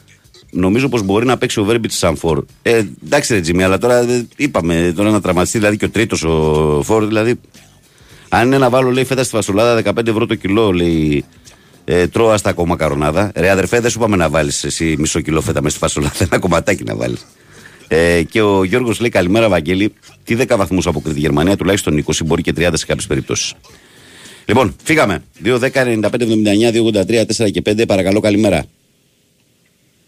Νομίζω 0.55 0.89
πως 0.89 1.03
μπορεί 1.03 1.27
να 1.27 1.39
παίξει 1.39 1.61
ο 1.61 1.65
Βέρμπιτ 1.65 1.91
σαν 1.91 2.17
φόρ. 2.17 2.45
Ε, 2.63 2.83
εντάξει, 3.05 3.35
ρε 3.35 3.41
Τζιμί, 3.41 3.63
αλλά 3.63 3.79
τώρα 3.79 3.99
ε, 3.99 4.27
είπαμε 4.37 4.93
τώρα 4.97 5.11
να 5.11 5.21
τραυματιστεί 5.21 5.59
δηλαδή 5.59 5.77
και 5.77 5.85
ο 5.85 5.91
τρίτος 5.91 6.23
ο 6.25 6.83
φόρ. 6.85 7.07
Δηλαδή, 7.07 7.41
αν 8.35 8.47
είναι 8.47 8.59
να 8.59 8.71
βάλω, 8.71 8.91
λέει, 8.91 9.05
φέτα 9.05 9.23
στη 9.25 9.35
φασουλάδα 9.35 9.83
15 9.85 10.07
ευρώ 10.07 10.27
το 10.27 10.35
κιλό, 10.35 10.73
λέει, 10.73 11.25
ε, 11.85 12.07
τρώω 12.07 12.37
στα 12.37 12.51
ακόμα 12.51 12.77
καρονάδα. 12.77 13.33
Ρε 13.35 13.51
αδερφέ, 13.51 13.81
δεν 13.81 13.91
σου 13.91 13.99
είπαμε 13.99 14.17
να 14.17 14.29
βάλεις 14.29 14.65
εσύ 14.65 14.97
μισό 14.99 15.21
κιλό 15.21 15.41
φέτα 15.41 15.63
μέσα 15.63 15.77
στη 15.77 15.85
φασουλάδα, 15.85 16.15
ένα 16.19 16.39
κομματάκι 16.39 16.85
να 16.85 16.97
βάλεις. 16.97 17.27
Ε, 17.89 18.23
και 18.23 18.43
ο 18.43 18.65
Γιώργος 18.65 19.01
λέει: 19.01 19.11
Καλημέρα, 19.11 19.49
Βαγγέλη. 19.49 19.93
Τι 20.25 20.37
10 20.39 20.57
βαθμούς 20.57 20.87
αποκρίνει 20.87 21.19
η 21.19 21.21
Γερμανία, 21.21 21.57
τουλάχιστον 21.57 22.05
20, 22.07 22.25
μπορεί 22.25 22.43
και 22.43 22.53
30 22.57 22.71
σε 22.73 22.87
κάποιες 22.87 23.07
περιπτώσεις. 23.07 23.55
Λοιπόν, 24.45 24.77
φύγαμε. 24.83 25.23
2, 25.45 25.59
10, 25.59 25.85
95, 25.85 26.25
79, 26.25 26.71
283, 26.71 27.25
4 27.27 27.51
και 27.51 27.63
5. 27.65 27.87
Παρακαλώ, 27.87 28.21
καλημέρα. 28.21 28.65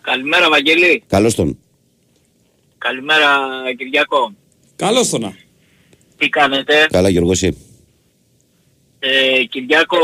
Καλημέρα 0.00 0.48
Βαγγέλη. 0.50 1.02
Καλώς 1.06 1.34
τον. 1.34 1.58
Καλημέρα 2.78 3.26
Κυριακό. 3.76 4.34
Καλώς 4.76 5.08
το 5.08 5.18
να. 5.18 5.34
Τι 6.18 6.28
κάνετε; 6.28 6.86
Καλά, 6.90 7.08
Γιώργος, 7.08 7.42
εσύ. 7.42 7.56
Ε, 9.06 9.44
Κυριάκο, 9.44 9.98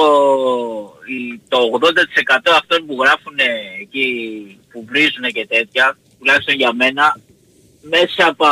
η- 1.06 1.40
το 1.48 1.58
80% 1.72 2.50
αυτών 2.56 2.86
που 2.86 2.96
γράφουν 3.02 3.34
εκεί, 3.80 4.08
που 4.72 4.84
βρίζουν 4.88 5.24
και 5.32 5.46
τέτοια, 5.46 5.98
τουλάχιστον 6.18 6.54
για 6.54 6.72
μένα, 6.74 7.20
μέσα 7.80 8.26
από 8.28 8.44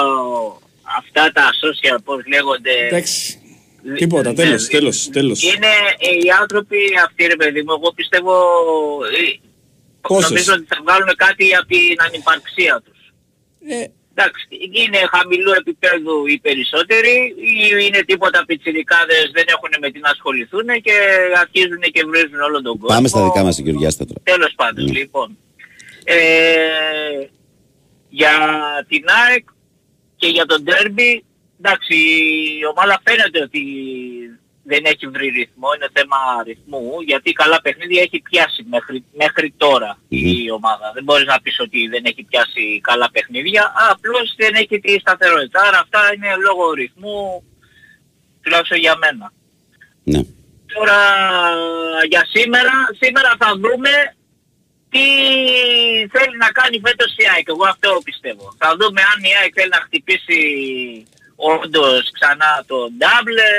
αυτά 0.98 1.32
τα 1.32 1.42
social, 1.62 1.98
πώς 2.04 2.26
λέγονται... 2.26 2.86
Εντάξει. 2.86 3.38
Ναι, 3.82 3.94
Τίποτα, 3.94 4.28
ναι, 4.28 4.34
τέλος, 4.34 4.62
ναι. 4.62 4.68
τέλος, 4.68 5.08
τέλος. 5.12 5.42
Είναι 5.42 5.66
ε, 5.98 6.08
οι 6.24 6.30
άνθρωποι 6.40 6.76
αυτοί 7.06 7.26
ρε 7.26 7.36
παιδί 7.36 7.62
μου, 7.62 7.72
εγώ 7.72 7.92
πιστεύω, 7.92 8.32
ε, 9.04 9.38
Πόσες; 10.00 10.28
νομίζω 10.28 10.52
ότι 10.52 10.64
θα 10.68 10.78
βγάλουν 10.82 11.10
κάτι 11.16 11.54
από 11.54 11.66
την 11.66 11.96
ανυπαρξία 12.06 12.82
τους. 12.84 12.98
Ε, 13.68 13.84
Εντάξει, 14.20 14.46
είναι 14.82 14.98
χαμηλού 15.14 15.50
επίπεδου 15.60 16.26
οι 16.26 16.38
περισσότεροι 16.46 17.14
ή 17.52 17.86
είναι 17.86 18.00
τίποτα 18.10 18.44
πιτσιρικάδες, 18.46 19.30
δεν 19.32 19.44
έχουν 19.48 19.70
με 19.80 19.90
τι 19.90 19.98
να 19.98 20.10
ασχοληθούν 20.10 20.66
και 20.86 20.94
αρχίζουν 21.42 21.80
και 21.94 22.04
βρίζουν 22.10 22.40
όλο 22.40 22.62
τον 22.62 22.78
κόσμο. 22.78 22.94
Πάμε 22.94 23.08
στα 23.08 23.22
δικά 23.24 23.42
μας, 23.42 23.58
Γεωργιά, 23.58 23.90
στα 23.90 24.04
τώρα. 24.04 24.20
Τέλος 24.22 24.52
πάντων, 24.56 24.84
Ναι. 24.84 24.92
λοιπόν. 24.98 25.38
Ε, 26.04 26.16
για 28.08 28.34
την 28.88 29.04
ΑΕΚ 29.26 29.44
και 30.16 30.26
για 30.28 30.46
τον 30.46 30.62
Ντέρμπι, 30.62 31.24
εντάξει, 31.60 31.94
η 32.60 32.66
ομάδα 32.74 33.00
φαίνεται 33.04 33.42
ότι 33.42 33.62
δεν 34.70 34.82
έχει 34.92 35.06
βρει 35.14 35.28
ρυθμό, 35.28 35.68
είναι 35.74 35.88
θέμα 35.92 36.18
ρυθμού, 36.46 37.00
γιατί 37.10 37.32
καλά 37.32 37.60
παιχνίδια 37.60 38.02
έχει 38.02 38.18
πιάσει 38.20 38.62
μέχρι, 38.70 39.04
μέχρι 39.12 39.54
τώρα 39.56 39.98
η 40.08 40.50
ομάδα. 40.50 40.86
Δεν 40.94 41.04
μπορείς 41.04 41.26
να 41.26 41.40
πεις 41.40 41.60
ότι 41.60 41.88
δεν 41.88 42.02
έχει 42.04 42.22
πιάσει 42.22 42.80
καλά 42.88 43.10
παιχνίδια, 43.10 43.72
απλώς 43.90 44.34
δεν 44.36 44.54
έχει 44.54 44.80
τη 44.80 44.92
σταθερότητα. 44.98 45.60
Άρα 45.66 45.78
αυτά 45.78 46.00
είναι 46.14 46.30
λόγω 46.46 46.72
ρυθμού, 46.72 47.44
τουλάχιστον 48.42 48.78
για 48.78 48.96
μένα. 48.96 49.32
Ναι. 50.04 50.20
Τώρα 50.74 51.00
για 52.08 52.22
σήμερα, 52.34 52.74
σήμερα 53.00 53.30
θα 53.38 53.50
δούμε 53.62 53.92
τι 54.90 55.06
θέλει 56.14 56.36
να 56.44 56.50
κάνει 56.58 56.80
φέτος 56.86 57.10
η 57.16 57.24
ΑΕΚ. 57.34 57.48
Εγώ 57.48 57.64
αυτό 57.68 58.00
πιστεύω. 58.04 58.54
Θα 58.58 58.76
δούμε 58.80 59.00
αν 59.12 59.18
η 59.30 59.32
ΑΕΚ 59.40 59.52
θέλει 59.54 59.68
να 59.76 59.84
χτυπήσει 59.86 60.40
όντως 61.36 62.10
ξανά 62.16 62.64
το 62.66 62.76
ντάμπλε 62.96 63.50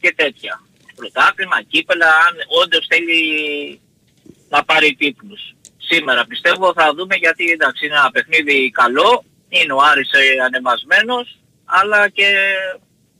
και 0.00 0.12
τέτοια. 0.16 0.62
Πρωτάθλημα, 0.96 1.62
κύπελα, 1.62 2.06
αν 2.06 2.34
όντως 2.62 2.86
θέλει 2.88 3.20
να 4.48 4.64
πάρει 4.64 4.94
τίτλους. 4.94 5.54
Σήμερα 5.78 6.26
πιστεύω 6.26 6.72
θα 6.72 6.94
δούμε 6.96 7.14
γιατί 7.14 7.50
εντάξει 7.50 7.86
είναι 7.86 7.94
ένα 7.94 8.10
παιχνίδι 8.10 8.70
καλό, 8.70 9.24
είναι 9.48 9.72
ο 9.72 9.80
Άρης 9.90 10.10
ε, 10.12 10.42
ανεβασμένος, 10.44 11.38
αλλά 11.64 12.08
και, 12.08 12.28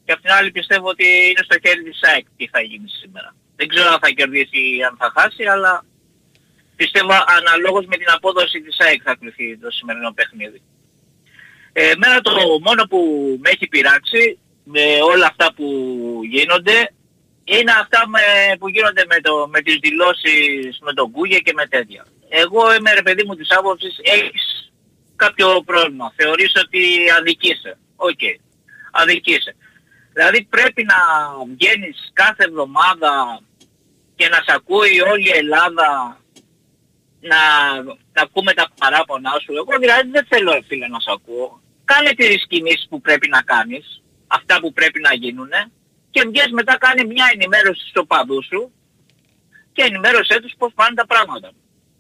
και 0.05 0.13
απ' 0.13 0.21
την 0.21 0.33
άλλη 0.33 0.51
πιστεύω 0.51 0.89
ότι 0.89 1.07
είναι 1.29 1.45
στο 1.45 1.57
χέρι 1.65 1.83
της 1.83 2.01
ΑΕΚ 2.03 2.27
τι 2.37 2.49
θα 2.49 2.61
γίνει 2.61 2.89
σήμερα. 2.89 3.35
Δεν 3.57 3.69
ξέρω 3.69 3.89
αν 3.89 3.99
θα 4.03 4.09
κερδίσει 4.09 4.77
ή 4.77 4.85
αν 4.85 4.97
θα 4.99 5.13
χάσει, 5.17 5.45
αλλά 5.45 5.85
πιστεύω 6.77 7.13
αναλόγως 7.39 7.87
με 7.87 7.97
την 7.97 8.11
απόδοση 8.17 8.61
της 8.61 8.77
ΑΕΚ 8.81 9.01
θα 9.05 9.17
κληθεί 9.21 9.59
το 9.59 9.71
σημερινό 9.71 10.13
παιχνίδι. 10.13 10.63
Ε, 11.73 11.91
εμένα 11.91 12.21
το 12.21 12.33
μόνο 12.63 12.83
που 12.85 12.99
με 13.43 13.51
έχει 13.51 13.67
πειράξει 13.69 14.39
με 14.65 14.83
όλα 15.13 15.27
αυτά 15.27 15.53
που 15.55 15.67
γίνονται 16.31 16.93
είναι 17.45 17.73
αυτά 17.81 18.09
με, 18.09 18.21
που 18.59 18.69
γίνονται 18.69 19.05
με, 19.09 19.21
το, 19.21 19.49
με 19.49 19.61
τις 19.61 19.77
δηλώσεις 19.81 20.79
με 20.81 20.93
τον 20.93 21.11
Κούγε 21.11 21.39
και 21.39 21.53
με 21.53 21.67
τέτοια. 21.67 22.07
Εγώ 22.29 22.75
είμαι 22.75 22.93
ρε 22.93 23.03
παιδί 23.03 23.25
μου 23.25 23.35
της 23.35 23.57
άποψης 23.57 23.99
έχεις 24.03 24.73
κάποιο 25.17 25.63
πρόβλημα. 25.63 26.13
Θεωρείς 26.17 26.53
ότι 26.65 26.83
αδικείσαι. 27.19 27.79
Οκ. 27.97 28.21
Αδικείσαι. 28.91 29.57
Δηλαδή 30.13 30.45
πρέπει 30.45 30.85
να 30.85 30.99
βγαίνεις 31.55 32.11
κάθε 32.13 32.45
εβδομάδα 32.45 33.41
και 34.17 34.29
να 34.29 34.37
σε 34.37 34.53
ακούει 34.55 35.01
όλη 35.01 35.29
η 35.29 35.37
Ελλάδα 35.37 36.19
να, 37.21 37.41
να 38.13 38.23
ακούμε 38.23 38.53
τα 38.53 38.71
παράπονά 38.79 39.31
σου. 39.43 39.53
Εγώ 39.53 39.79
δηλαδή 39.81 40.11
δεν 40.11 40.27
θέλω 40.29 40.53
ρε 40.53 40.63
φίλε 40.67 40.89
να 40.89 41.01
σε 41.01 41.11
ακούω. 41.13 41.61
Κάνε 41.85 42.11
τις 42.11 42.47
κινήσεις 42.49 42.87
που 42.89 43.01
πρέπει 43.01 43.29
να 43.29 43.43
κάνεις, 43.43 44.00
αυτά 44.37 44.61
που 44.61 44.73
πρέπει 44.73 45.01
να 45.01 45.15
γίνουνε 45.15 45.71
και 46.11 46.23
βγες 46.29 46.51
μετά 46.51 46.79
κάνει 46.79 47.05
μια 47.05 47.27
ενημέρωση 47.35 47.89
στους 47.89 48.05
οπαδούς 48.05 48.43
σου 48.43 48.73
και 49.73 49.83
ενημέρωσέ 49.83 50.41
τους 50.41 50.55
πώς 50.59 50.73
πάνε 50.75 50.95
τα 50.95 51.07
πράγματα. 51.07 51.51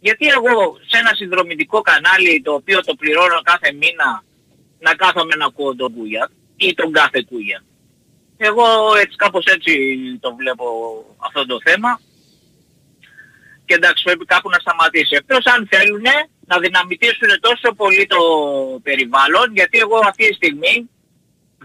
Γιατί 0.01 0.27
εγώ 0.27 0.79
σε 0.87 0.99
ένα 0.99 1.13
συνδρομητικό 1.15 1.81
κανάλι 1.81 2.43
το 2.43 2.53
οποίο 2.53 2.81
το 2.85 2.95
πληρώνω 2.95 3.41
κάθε 3.43 3.73
μήνα 3.73 4.25
να 4.79 4.95
κάθομαι 4.95 5.35
να 5.37 5.47
ακούω 5.47 5.77
τον 5.77 5.95
Κούγια 5.95 6.31
ή 6.57 6.75
τον 6.75 6.93
κάθε 6.93 7.21
Κούγια. 7.29 7.63
Εγώ 8.37 8.67
έτσι 9.03 9.17
κάπως 9.17 9.45
έτσι 9.45 9.73
το 10.21 10.35
βλέπω 10.35 10.67
αυτό 11.27 11.47
το 11.47 11.59
θέμα 11.65 12.01
και 13.65 13.75
εντάξει 13.75 14.03
πρέπει 14.05 14.25
κάπου 14.25 14.49
να 14.51 14.59
σταματήσει. 14.59 15.15
Εκτός 15.17 15.45
αν 15.45 15.69
θέλουν 15.71 16.07
να 16.47 16.59
δυναμητήσουν 16.59 17.31
τόσο 17.41 17.75
πολύ 17.75 18.07
το 18.07 18.21
περιβάλλον 18.83 19.47
γιατί 19.53 19.79
εγώ 19.79 19.99
αυτή 20.05 20.29
τη 20.29 20.35
στιγμή 20.35 20.91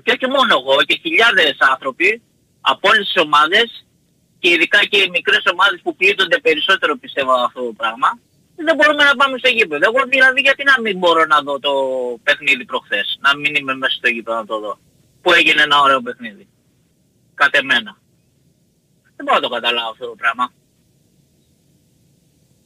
και 0.03 0.11
όχι 0.11 0.27
μόνο 0.35 0.51
εγώ 0.59 0.83
και 0.83 0.99
χιλιάδες 1.01 1.55
άνθρωποι 1.59 2.21
από 2.61 2.89
όλες 2.89 3.05
τις 3.11 3.21
ομάδες 3.23 3.85
και 4.39 4.49
ειδικά 4.49 4.85
και 4.85 4.97
οι 4.97 5.09
μικρές 5.09 5.43
ομάδες 5.53 5.79
που 5.83 5.95
πλήττονται 5.95 6.39
περισσότερο 6.39 6.97
πιστεύω 6.97 7.31
αυτό 7.31 7.61
το 7.65 7.73
πράγμα 7.77 8.09
δεν 8.55 8.75
μπορούμε 8.75 9.03
να 9.03 9.15
πάμε 9.15 9.37
στο 9.37 9.49
γήπεδο. 9.49 9.83
Εγώ 9.89 10.05
δηλαδή 10.07 10.41
γιατί 10.41 10.63
να 10.63 10.81
μην 10.81 10.97
μπορώ 10.97 11.25
να 11.25 11.39
δω 11.41 11.59
το 11.59 11.73
παιχνίδι 12.23 12.65
προχθές, 12.65 13.17
να 13.19 13.35
μην 13.35 13.55
είμαι 13.55 13.75
μέσα 13.75 13.95
στο 13.95 14.07
γήπεδο 14.07 14.37
να 14.37 14.45
το 14.45 14.59
δω. 14.59 14.77
Που 15.21 15.33
έγινε 15.33 15.61
ένα 15.61 15.79
ωραίο 15.79 16.01
παιχνίδι. 16.01 16.47
Κατ' 17.33 17.55
εμένα. 17.55 17.97
Δεν 19.15 19.25
μπορώ 19.25 19.37
να 19.39 19.45
το 19.47 19.53
καταλάβω 19.55 19.89
αυτό 19.89 20.05
το 20.05 20.15
πράγμα. 20.15 20.45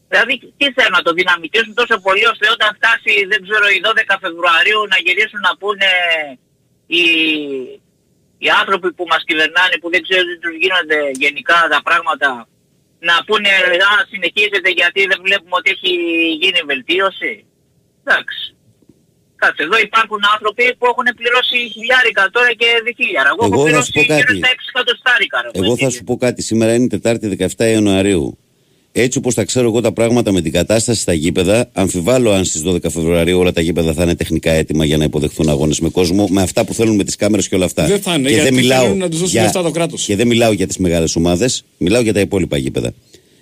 Δηλαδή 0.10 0.54
τι 0.58 0.66
θέλουν 0.76 0.96
να 1.00 1.02
το 1.02 1.12
δυναμητήσουν 1.20 1.74
τόσο 1.74 1.98
πολύ 2.06 2.26
ώστε 2.26 2.46
όταν 2.56 2.70
φτάσει 2.78 3.14
δεν 3.32 3.40
ξέρω 3.46 3.66
οι 3.68 3.80
12 3.84 4.18
Φεβρουαρίου 4.24 4.82
να 4.92 4.98
γυρίσουν 5.06 5.40
να 5.48 5.54
πούνε 5.62 5.90
οι, 6.96 7.04
οι 8.44 8.50
άνθρωποι 8.62 8.90
που 8.98 9.06
μας 9.12 9.22
κυβερνάνε 9.30 9.76
που 9.82 9.90
δεν 9.94 10.02
ξέρουν 10.08 10.28
τι 10.32 10.38
τους 10.44 10.56
γίνονται 10.64 11.00
γενικά 11.24 11.58
τα 11.74 11.80
πράγματα 11.88 12.30
να 13.10 13.16
πούνε 13.28 13.52
α 13.92 13.94
συνεχίζετε 14.14 14.70
γιατί 14.80 15.00
δεν 15.12 15.20
βλέπουμε 15.26 15.56
ότι 15.60 15.70
έχει 15.76 15.92
γίνει 16.42 16.60
βελτίωση. 16.72 17.34
Εντάξει. 18.04 18.42
Κάτσε, 19.42 19.62
εδώ 19.68 19.78
υπάρχουν 19.88 20.22
άνθρωποι 20.34 20.64
που 20.78 20.86
έχουν 20.92 21.08
πληρώσει 21.20 21.58
χιλιάρικα 21.76 22.24
τώρα 22.36 22.52
και 22.62 22.70
διχίλιαρα. 22.88 23.30
Εγώ, 23.34 23.44
Εγώ 23.46 23.54
έχω 23.54 23.62
θα 23.64 23.68
πληρώσει 23.68 23.86
σου 23.92 23.94
πω 23.98 24.02
γύρω 24.02 24.18
κάτι. 24.32 24.38
στα 24.42 24.50
6 24.56 24.58
εκατοστάρικα. 24.74 25.38
ρε, 25.44 25.50
Εγώ 25.60 25.74
θα 25.82 25.86
παιδί. 25.86 25.96
σου 25.96 26.04
πω 26.08 26.14
κάτι. 26.26 26.42
Σήμερα 26.50 26.72
είναι 26.76 26.88
Τετάρτη 26.88 27.26
17 27.58 27.66
Ιανουαρίου. 27.76 28.26
Έτσι 29.02 29.18
όπως 29.18 29.34
τα 29.34 29.44
ξέρω 29.44 29.68
εγώ 29.68 29.82
τα 29.82 29.92
πράγματα 29.92 30.32
με 30.32 30.42
την 30.42 30.52
κατάσταση 30.52 31.02
στα 31.02 31.14
γήπεδα, 31.14 31.70
αμφιβάλλω 31.74 32.32
αν 32.32 32.46
στις 32.46 32.62
12 32.66 32.78
Φεβρουαρίου 32.90 33.40
όλα 33.40 33.52
τα 33.54 33.62
γήπεδα 33.62 33.94
θα 33.94 34.04
είναι 34.04 34.16
τεχνικά 34.16 34.52
έτοιμα 34.52 34.86
για 34.86 34.98
να 34.98 35.04
υποδεχθούν 35.04 35.50
αγώνες 35.50 35.80
με 35.80 35.90
κόσμο, 35.90 36.28
με 36.30 36.42
αυτά 36.42 36.66
που 36.66 36.74
θέλουν 36.74 36.96
με 36.96 37.04
τις 37.04 37.16
κάμερες 37.16 37.48
και 37.48 37.56
όλα 37.56 37.66
αυτά. 37.66 37.86
Δεν 37.86 38.00
θα 38.02 38.14
είναι, 38.14 38.28
και 38.28 38.34
γιατί 38.34 38.50
δεν 38.50 38.54
μιλάω 38.60 38.84
θέλουν 38.84 38.98
να 38.98 39.10
τους 39.10 39.20
δώσει 39.20 39.36
λεφτά 39.36 39.64
το 39.64 39.72
κράτος. 39.72 40.06
Και 40.06 40.16
δεν 40.16 40.28
μιλάω 40.28 40.52
για 40.52 40.68
τις 40.68 40.78
μεγάλες 40.78 41.16
ομάδες, 41.16 41.64
μιλάω 41.78 42.02
για 42.02 42.14
τα 42.14 42.20
υπόλοιπα 42.20 42.58
γήπεδα. 42.58 42.94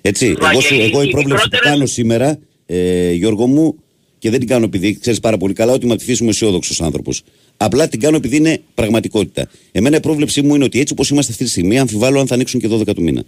Έτσι, 0.02 0.36
Μα 0.42 0.50
εγώ, 0.52 0.60
και 0.60 0.66
σου, 0.68 0.74
οι- 0.76 0.82
εγώ 0.82 1.02
η 1.02 1.06
οι 1.08 1.12
πρόβλεψη 1.12 1.44
που 1.44 1.50
μικρότερες- 1.52 1.70
κάνω 1.72 1.86
σήμερα, 1.86 2.40
ε, 2.66 3.12
Γιώργο 3.12 3.48
μου, 3.48 3.76
και 4.20 4.30
δεν 4.30 4.40
την 4.40 4.48
κάνω 4.48 4.66
επειδή 4.66 4.98
ξέρεις 5.02 5.20
πάρα 5.20 5.38
πολύ 5.38 5.54
καλά 5.54 5.74
ότι 5.74 5.86
είμαι 5.86 5.94
ατυχή 5.94 6.18
είμαι 6.22 6.30
αισιόδοξος 6.30 6.82
άνθρωπος. 6.82 7.22
Απλά 7.58 7.88
την 7.88 8.00
κάνω 8.00 8.16
επειδή 8.18 8.36
είναι 8.36 8.60
πραγματικότητα. 8.74 9.50
Εμένα 9.72 9.98
η 9.98 10.00
πρόβλεψή 10.00 10.42
μου 10.42 10.56
είναι 10.56 10.64
ότι 10.64 10.80
έτσι 10.80 10.94
όπως 10.94 11.10
είμαστε 11.10 11.32
αυτή 11.32 11.44
τη 11.44 11.50
στιγμή, 11.50 11.80
αμφιβάλλω 11.80 12.20
αν 12.20 12.28
θα 12.28 12.34
ανοίξουν 12.34 12.60
και 12.60 12.68
12 12.68 12.94
του 12.94 13.02
μήνα. 13.02 13.24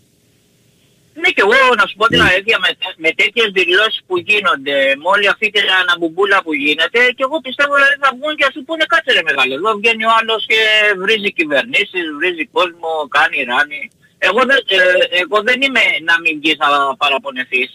Ναι 1.22 1.30
και 1.36 1.44
εγώ 1.46 1.58
να 1.80 1.86
σου 1.88 1.96
πω 2.00 2.06
την 2.14 2.22
αλήθεια 2.30 2.58
με, 2.64 2.70
με 3.04 3.10
τέτοιες 3.22 3.50
δηλώσεις 3.60 4.00
που 4.08 4.16
γίνονται, 4.30 4.78
με 5.02 5.08
όλη 5.14 5.28
αυτή 5.34 5.48
την 5.56 5.66
αναμπομπούλα 5.82 6.38
που 6.46 6.54
γίνεται 6.64 7.00
και 7.16 7.24
εγώ 7.28 7.38
πιστεύω 7.46 7.74
δηλαδή 7.78 7.98
θα 8.04 8.10
βγουν 8.18 8.34
και 8.38 8.46
ας 8.48 8.54
σου 8.56 8.64
πούνε 8.68 8.86
κάτσε 8.94 9.12
ρε 9.18 9.24
μεγάλε. 9.30 9.54
Εδώ 9.60 9.70
βγαίνει 9.80 10.06
ο 10.10 10.12
άλλος 10.20 10.42
και 10.52 10.60
βρίζει 11.02 11.30
κυβερνήσεις, 11.40 12.06
βρίζει 12.18 12.46
κόσμο, 12.58 12.90
κάνει 13.18 13.38
ράνι. 13.52 13.82
Εγώ 14.28 14.42
δεν, 14.50 14.60
ε, 14.78 14.80
εγώ 15.24 15.38
δεν 15.48 15.58
είμαι 15.66 15.84
να 16.10 16.16
μην 16.24 16.34
βγεις 16.42 16.58
να 16.64 16.70
παραπονεθείς. 17.02 17.72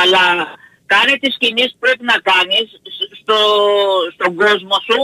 Αλλά 0.00 0.22
κάνε 0.92 1.14
τις 1.22 1.34
κινήσεις 1.42 1.72
που 1.72 1.82
πρέπει 1.84 2.04
να 2.12 2.18
κάνεις 2.30 2.66
σ- 2.96 3.10
στο, 3.20 3.38
στον 4.14 4.30
κόσμο 4.42 4.76
σου, 4.88 4.98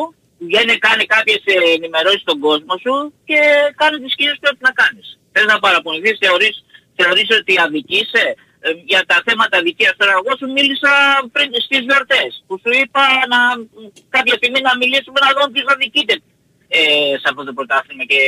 βγαίνει 0.49 0.75
κάνει 0.87 1.05
κάποιες 1.15 1.43
ε, 1.45 1.55
ενημερώσεις 1.77 2.21
στον 2.27 2.39
κόσμο 2.47 2.75
σου 2.85 2.95
και 3.29 3.39
κάνε 3.81 3.97
τις 4.05 4.15
κινήσεις 4.19 4.39
που 4.39 4.47
πρέπει 4.47 4.65
να 4.69 4.75
κάνεις. 4.83 5.07
Θες 5.33 5.45
να 5.53 5.59
παραπονηθείς, 5.65 6.17
θεωρείς, 6.25 6.55
θεωρείς 6.99 7.29
ότι 7.41 7.53
αδικείσαι 7.67 8.25
ε, 8.67 8.69
για 8.91 9.03
τα 9.11 9.17
θέματα 9.27 9.57
αδικίας. 9.61 9.95
Τώρα 10.01 10.13
εγώ 10.21 10.33
σου 10.39 10.49
μίλησα 10.57 10.93
πριν 11.35 11.49
στις 11.67 11.81
γιορτές 11.89 12.31
που 12.47 12.55
σου 12.63 12.71
είπα 12.83 13.03
να, 13.33 13.39
κάποια 14.17 14.35
στιγμή 14.41 14.61
να 14.69 14.73
μιλήσουμε 14.81 15.19
να 15.25 15.31
δούμε 15.35 15.49
ποιος 15.55 15.69
αδικείται 15.75 16.15
ε, 16.79 16.81
σε 17.21 17.27
αυτό 17.31 17.43
το 17.49 17.53
πρωτάθλημα 17.59 18.05
και 18.13 18.21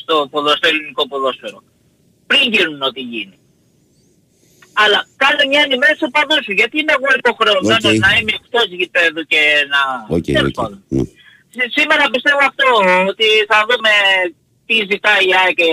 στο, 0.00 0.14
ποδο- 0.32 0.56
στο 0.60 0.66
ελληνικό 0.70 1.02
ποδόσφαιρο. 1.10 1.58
Πριν 2.30 2.44
γίνουν 2.54 2.80
ό,τι 2.88 3.00
γίνει. 3.12 3.36
Αλλά 4.84 4.98
κάνε 5.22 5.42
μια 5.50 5.62
ενημέρωση 5.66 6.04
στους 6.16 6.24
οπαδούς 6.24 6.36
σου. 6.44 6.52
Γιατί 6.60 6.74
είμαι 6.80 6.94
εγώ 6.98 7.08
υποχρεωμένος 7.22 7.84
Οκ. 7.90 7.98
να 8.06 8.10
είμαι 8.16 8.32
εκτός 8.40 8.66
γηπέδου 8.80 9.22
και 9.32 9.42
να... 9.72 9.80
Οκ, 10.16 10.24
Τέλος 10.36 10.50
οκ. 10.52 10.58
πάντων. 10.60 10.78
Ναι. 10.94 11.02
Σ- 11.54 11.70
Σήμερα 11.78 12.04
πιστεύω 12.14 12.42
αυτό, 12.50 12.68
ότι 13.12 13.26
θα 13.50 13.58
δούμε 13.68 13.92
τι 14.66 14.74
ζητάει 14.90 15.22
η 15.30 15.34
ΑΕΚ 15.42 15.58
ε, 15.58 15.72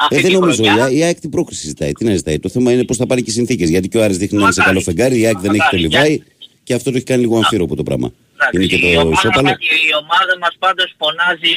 αυτή 0.00 0.16
Ε, 0.16 0.20
δεν 0.20 0.30
τη 0.30 0.36
νομίζω. 0.38 0.62
χρονιά. 0.64 0.90
Η, 0.90 0.96
η 0.98 1.02
ΑΕΚ 1.02 1.20
την 1.20 1.30
πρόκληση 1.30 1.66
ζητάει. 1.66 1.92
Τι 1.92 2.04
να 2.04 2.14
ζητάει. 2.14 2.38
Το 2.38 2.48
θέμα 2.48 2.72
είναι 2.72 2.84
πώς 2.84 2.96
θα 2.96 3.06
πάρει 3.06 3.22
και 3.22 3.30
οι 3.30 3.32
συνθήκες. 3.32 3.68
Γιατί 3.68 3.88
και 3.88 3.98
ο 3.98 4.02
Άρης 4.04 4.18
δείχνει 4.18 4.38
να 4.38 4.42
είναι 4.44 4.52
σε 4.52 4.60
Μακάρι. 4.60 4.76
καλό 4.76 4.88
φεγγάρι, 4.88 5.20
η 5.20 5.26
ΑΕΚ 5.26 5.38
δεν 5.38 5.50
έχει 5.50 5.58
το 5.70 5.76
Μακάρι. 5.76 5.82
Λιβάι 5.82 6.22
και 6.62 6.74
αυτό 6.74 6.90
το 6.90 6.96
έχει 6.96 7.04
κάνει 7.04 7.20
λίγο 7.20 7.36
αμφίροπο 7.36 7.74
το 7.76 7.82
πράγμα. 7.82 8.12
Εντάξει, 8.34 8.56
Είναι 8.56 8.66
και 8.66 8.86
η, 8.86 8.94
το 8.94 9.00
ομάδα, 9.00 9.10
ισόπαλο. 9.18 9.48
μας- 9.48 9.56
η 9.88 9.92
ομάδα 10.02 10.32
μας 10.40 10.54
πάντως 10.58 10.94
φωνάζει 10.98 11.52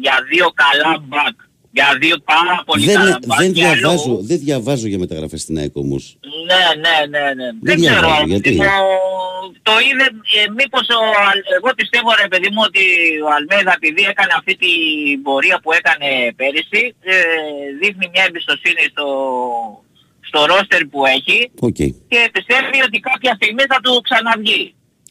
για 0.00 0.16
δύο 0.30 0.46
καλά 0.62 0.92
μπακ. 1.08 1.36
Για 1.76 1.88
δύο 2.02 2.16
πάρα 2.32 2.56
πολύ 2.66 2.84
Δεν, 2.90 2.94
καλά 2.98 3.18
μπακ. 3.26 3.38
δεν, 3.42 3.52
και 3.52 3.64
άλλο- 3.66 3.76
διαβάζω, 3.78 4.14
δεν 4.30 4.38
διαβάζω 4.46 4.86
για 4.92 4.98
μεταγραφές 5.04 5.40
στην 5.44 5.54
ΑΕΚ 5.60 5.74
όμως. 5.84 6.04
Ναι, 6.50 6.64
ναι, 6.84 6.96
ναι, 7.12 7.24
ναι. 7.38 7.48
Δεν, 7.68 7.76
διαβάζω, 7.82 8.06
ξέρω. 8.14 8.26
γιατί; 8.32 8.50
Το, 8.56 8.64
το 9.68 9.74
είδε, 9.86 10.06
ε, 10.38 10.42
μήπως 10.58 10.86
ο, 11.00 11.00
Αλ- 11.30 11.48
εγώ 11.58 11.68
πιστεύω 11.80 12.08
ρε 12.22 12.28
παιδί 12.30 12.48
μου 12.54 12.62
ότι 12.68 12.84
ο 13.26 13.28
Αλμέδα 13.36 13.72
επειδή 13.80 14.02
έκανε 14.12 14.32
αυτή 14.40 14.52
την 14.62 15.22
πορεία 15.26 15.56
που 15.62 15.70
έκανε 15.78 16.08
πέρυσι 16.40 16.82
ε, 17.12 17.16
δείχνει 17.80 18.06
μια 18.14 18.24
εμπιστοσύνη 18.28 18.82
στο, 18.92 19.06
στο 20.28 20.38
ρόστερ 20.50 20.82
που 20.90 21.00
έχει 21.16 21.38
Οκ. 21.68 21.80
και 22.12 22.20
πιστεύει 22.36 22.78
ότι 22.88 22.98
κάποια 23.08 23.32
στιγμή 23.38 23.64
θα 23.72 23.78
του 23.84 23.92
ξαναβγεί. 24.06 24.64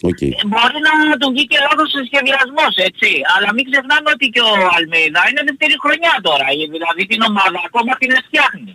Οκ. 0.09 0.21
Ε, 0.21 0.29
Μπορεί 0.51 0.79
να 0.87 0.93
του 1.19 1.27
βγει 1.33 1.45
και 1.51 1.57
λάθος 1.65 1.89
σε 1.95 2.01
σχεδιασμός, 2.09 2.73
έτσι. 2.89 3.09
Αλλά 3.33 3.49
μην 3.55 3.63
ξεχνάμε 3.69 4.07
ότι 4.15 4.25
και 4.35 4.41
ο 4.51 4.53
Αλμέιδα 4.77 5.21
είναι 5.29 5.41
δεύτερη 5.49 5.75
χρονιά 5.83 6.13
τώρα. 6.27 6.45
Ε, 6.51 6.63
Δηλαδή 6.75 7.01
την 7.11 7.21
ομάδα 7.29 7.59
ακόμα 7.69 7.91
την 8.01 8.09
φτιάχνει. 8.27 8.73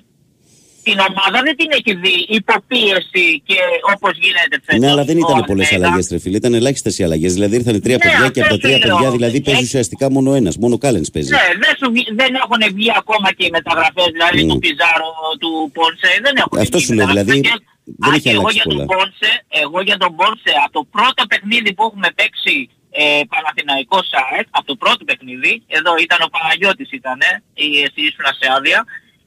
Την 0.89 0.99
ομάδα 1.11 1.39
δεν 1.47 1.55
την 1.61 1.69
έχει 1.79 1.93
δει 2.03 2.15
υπό 2.39 2.72
πίεση 2.72 3.27
και 3.49 3.59
όπως 3.95 4.13
γίνεται 4.25 4.57
φέτος. 4.65 4.81
Ναι, 4.83 4.89
αλλά 4.93 5.05
δεν 5.11 5.17
ο 5.17 5.23
ήταν 5.25 5.39
πολλές 5.51 5.67
Αλμέιδα. 5.73 5.87
αλλαγές, 5.87 6.07
ρε 6.15 6.19
φίλε. 6.23 6.37
Ήταν 6.43 6.53
ελάχιστες 6.61 6.95
οι 6.99 7.03
αλλαγές. 7.07 7.33
Δηλαδή 7.37 7.55
ήρθαν 7.61 7.77
τρία 7.85 7.97
Ναι, 7.97 8.05
παιδιά 8.05 8.29
και 8.35 8.41
από 8.41 8.49
τα 8.49 8.55
αυτό 8.55 8.57
τρία 8.65 8.77
σου 8.79 8.87
λέω. 8.87 8.95
παιδιά 8.97 9.11
δηλαδή 9.19 9.39
παίζει 9.41 9.59
Έχει- 9.61 9.69
ουσιαστικά 9.71 10.07
μόνο 10.17 10.29
ένας. 10.41 10.55
Μόνο 10.63 10.75
ο 10.79 10.81
Κάλενς 10.85 11.11
παίζει. 11.15 11.31
Ναι, 11.37 11.45
δεν, 11.63 11.73
σου, 11.79 11.87
βγει- 11.95 12.11
δεν 12.21 12.31
έχουν 12.43 12.61
βγει 12.77 12.91
ακόμα 13.03 13.29
και 13.37 13.45
οι 13.47 13.51
μεταγραφές, 13.59 14.09
δηλαδή 14.17 14.41
Mm. 14.45 14.49
του 14.51 14.59
Πιζάρο, 14.65 15.11
του 15.43 15.51
Πόνσε, 15.77 16.11
δεν 16.25 16.35
έχουν 16.43 16.57
Αυτό 16.65 16.77
βγει 16.77 16.87
σου 16.87 16.93
λέω, 16.95 17.07
μεταγραφές. 17.07 17.41
δηλαδή, 17.41 17.49
Και- 17.49 17.65
δεν 18.03 18.11
Α, 18.11 18.15
έχει 18.15 18.23
και 18.27 18.31
εγώ 18.39 18.49
αλλάξει 18.49 18.59
για 18.61 18.67
τον 18.71 18.77
πολλά. 18.79 18.87
Πόνσε, 18.93 19.31
εγώ 19.65 19.79
για 19.89 19.99
τον 20.03 20.11
Πόνσε, 20.19 20.53
από 20.65 20.73
το 20.79 20.83
πρώτο 20.97 21.21
παιχνίδι 21.31 21.71
που 21.77 21.83
έχουμε 21.89 22.09
παίξει 22.19 22.57
ε, 23.01 23.05
Παναθηναϊκό 23.33 23.99
ΣΑΕΚ, 24.13 24.47
από 24.59 24.67
το 24.73 24.77
πρώτο 24.83 25.03
παιχνίδι, 25.09 25.53
εδώ 25.79 25.93
ήταν 26.07 26.19
ο 26.27 26.29
Παναγιώτης 26.35 26.91
ήτανε, 26.99 27.29
ή 27.65 27.67
εσύ 27.87 28.01
ήσουν 28.09 28.27
σε 28.41 28.47
άδεια, 28.57 28.81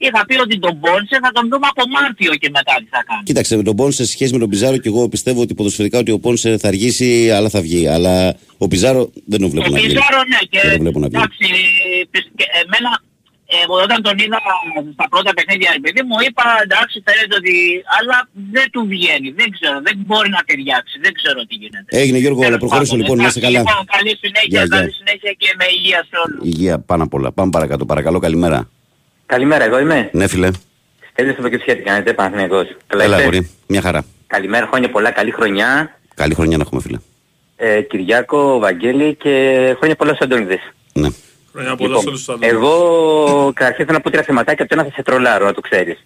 είχα 0.05 0.21
πει 0.27 0.35
ότι 0.45 0.55
τον 0.65 0.73
Πόνσε 0.83 1.15
θα 1.25 1.31
τον 1.37 1.45
δούμε 1.51 1.67
από 1.73 1.83
Μάρτιο 1.95 2.31
και 2.41 2.49
μετά 2.57 2.73
τι 2.81 2.87
θα 2.95 3.01
κάνει. 3.09 3.23
Κοίταξε, 3.29 3.53
με 3.59 3.63
τον 3.69 3.75
Πόνσε 3.79 4.03
σε 4.05 4.11
σχέση 4.15 4.31
με 4.35 4.39
τον 4.43 4.49
Πιζάρο 4.51 4.77
και 4.83 4.89
εγώ 4.93 5.01
πιστεύω 5.15 5.39
ότι 5.45 5.53
ποδοσφαιρικά 5.59 5.97
ότι 6.03 6.11
ο 6.11 6.19
Πόνσε 6.25 6.49
θα 6.61 6.67
αργήσει, 6.67 7.31
αλλά 7.35 7.49
θα 7.55 7.61
βγει. 7.61 7.87
Αλλά 7.95 8.13
ο 8.57 8.67
Πιζάρο 8.71 9.01
δεν 9.31 9.39
τον 9.39 9.49
βλέπω 9.49 9.67
Ο 9.67 9.69
να 9.71 9.77
βγει. 9.77 9.87
Πιζάρο 9.87 10.21
ναι 10.31 10.39
και 10.51 10.59
Δεν 10.63 10.71
τον 10.71 10.79
βλέπω 10.81 10.99
να 10.99 11.07
βγει. 11.07 11.15
εντάξει, 11.17 11.47
πι- 12.11 12.31
και 12.35 12.45
εμένα 12.63 12.89
ε, 13.55 13.59
όταν 13.85 13.97
τον 14.07 14.15
είδα 14.23 14.39
στα 14.97 15.05
πρώτα 15.13 15.31
παιχνίδια, 15.37 15.69
ρε 15.77 15.81
παιδί 15.83 16.01
μου, 16.07 16.15
είπα 16.27 16.45
εντάξει 16.65 16.95
φαίνεται 17.05 17.35
ότι... 17.41 17.55
Αλλά 17.97 18.17
δεν 18.55 18.67
του 18.73 18.81
βγαίνει, 18.93 19.29
δεν 19.39 19.47
ξέρω, 19.55 19.77
δεν 19.87 19.95
μπορεί 20.07 20.29
να 20.37 20.41
ταιριάξει, 20.47 20.95
δεν 21.05 21.13
ξέρω 21.19 21.39
τι 21.49 21.55
γίνεται. 21.61 21.89
Έγινε 22.01 22.17
Γιώργο, 22.23 22.41
αλλά 22.47 22.57
Τέλος 22.57 22.63
προχωρήσω 22.63 22.91
πάντων, 22.91 23.01
λοιπόν, 23.01 23.17
να 23.21 23.25
είστε 23.27 23.39
εντάξει, 23.39 23.55
καλά. 23.55 23.59
Λοιπόν, 23.69 23.81
καλή 23.95 24.13
συνέχεια, 24.23 24.53
Γεια, 24.55 24.63
γεια. 24.69 24.75
καλή 24.77 24.91
συνέχεια 24.99 25.31
και 25.41 25.49
με 25.59 25.65
υγεία 25.77 26.01
σε 26.09 26.15
όλους. 26.23 26.39
Υγεία 26.51 26.75
πάνω 26.89 27.01
απ' 27.07 27.13
όλα. 27.17 27.29
Πάμε 27.37 27.49
παρακάτω. 27.57 27.83
Παρακαλώ, 27.91 28.17
καλημέρα. 28.25 28.59
Καλημέρα, 29.33 29.63
εγώ 29.69 29.77
είμαι. 29.83 29.99
Ναι, 30.19 30.25
φίλε. 30.33 30.49
Στέλνεις 31.11 31.35
από 31.37 31.47
και 31.47 31.57
τι 31.57 31.75
κάνετε, 31.89 32.13
Παναθηναϊκός. 32.13 32.67
Καλά 32.87 33.03
Έλα, 33.03 33.15
είστε; 33.15 33.27
αγόρι. 33.27 33.41
Μια 33.67 33.81
χαρά. 33.81 34.01
Καλημέρα, 34.27 34.65
χρόνια 34.71 34.89
πολλά, 34.89 35.11
καλή 35.11 35.31
χρονιά. 35.31 35.99
Καλή 36.15 36.33
χρονιά 36.33 36.57
να 36.57 36.63
έχουμε, 36.65 36.81
φίλε. 36.81 36.97
Ε, 37.55 37.81
Κυριάκο, 37.81 38.59
Βαγγέλη 38.59 39.15
και 39.15 39.31
χρόνια 39.77 39.95
πολλά 39.95 40.13
στους 40.13 40.25
Αντώνιδες. 40.25 40.59
Ναι. 40.93 41.07
Χρόνια 41.53 41.75
πολλά 41.75 41.87
Λοιπόν, 41.89 42.01
σε 42.01 42.07
όλους 42.07 42.19
τους 42.25 42.29
άλλους. 42.29 42.47
εγώ 42.47 43.51
καταρχήν 43.55 43.85
θέλω 43.85 43.97
να 43.97 44.03
πω 44.03 44.09
τρία 44.09 44.23
θεματάκια, 44.23 44.65
από 44.65 44.75
το 44.75 44.79
ένα 44.81 44.89
θα 44.89 44.95
σε 44.95 45.01
τρολάρω, 45.03 45.45
να 45.45 45.53
το 45.53 45.61
ξέρεις. 45.61 46.05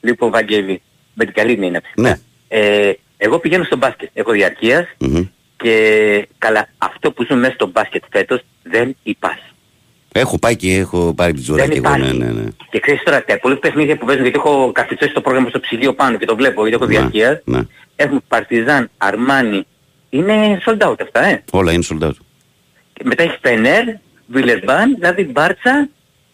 Λοιπόν, 0.00 0.30
Βαγγέλη, 0.30 0.82
με 1.14 1.24
την 1.24 1.34
καλή 1.34 1.58
μήνα. 1.58 1.80
Ναι. 1.94 2.18
Ε, 2.48 2.92
εγώ 3.16 3.38
πηγαίνω 3.38 3.64
στο 3.64 3.76
μπάσκετ, 3.76 4.08
έχω 4.14 4.32
διαρκείας 4.32 4.86
Μμμ. 4.98 5.22
και 5.56 6.28
καλά, 6.38 6.68
αυτό 6.78 7.12
που 7.12 7.24
ζουν 7.28 7.38
μέσα 7.38 7.52
στο 7.54 7.66
μπάσκετ 7.66 8.02
φέτος 8.10 8.40
δεν 8.62 8.96
υπάρχει. 9.02 9.40
Έχω 10.12 10.38
πάει 10.38 10.56
και 10.56 10.74
έχω 10.76 11.14
πάρει 11.14 11.32
τη 11.32 11.36
Δεν 11.36 11.44
τζουράκι 11.44 11.76
εγώ. 11.76 11.88
Ναι, 11.88 11.96
υπάρχει. 11.96 12.16
ναι, 12.18 12.30
ναι. 12.40 12.48
Και 12.70 12.80
ξέρεις 12.80 13.02
τώρα, 13.02 13.24
τα 13.24 13.32
υπόλοιπα 13.34 13.60
παιχνίδια 13.60 13.96
που 13.96 14.06
παίζουν, 14.06 14.22
γιατί 14.24 14.38
έχω 14.38 14.72
καθιστώσει 14.72 15.12
το 15.12 15.20
πρόγραμμα 15.20 15.48
στο 15.48 15.60
ψυγείο 15.60 15.94
πάνω 15.94 16.16
και 16.18 16.26
το 16.26 16.36
βλέπω, 16.36 16.66
γιατί 16.66 16.82
έχω 16.82 16.92
Ναι, 16.92 16.98
διαρκείας. 16.98 17.40
ναι. 17.44 17.60
Έχουμε 17.96 18.20
Παρτιζάν, 18.28 18.90
Αρμάνι. 18.98 19.66
Είναι 20.10 20.62
sold 20.66 20.78
out 20.88 20.94
αυτά, 21.02 21.24
ε. 21.24 21.42
Όλα 21.52 21.72
είναι 21.72 21.84
sold 21.90 22.02
out. 22.06 22.10
Και 22.92 23.02
μετά 23.04 23.22
έχει 23.22 23.38
Φενέρ, 23.42 23.84
Βιλερμπάν, 24.26 24.94
δηλαδή 24.94 25.24
Μπάρτσα, 25.24 25.88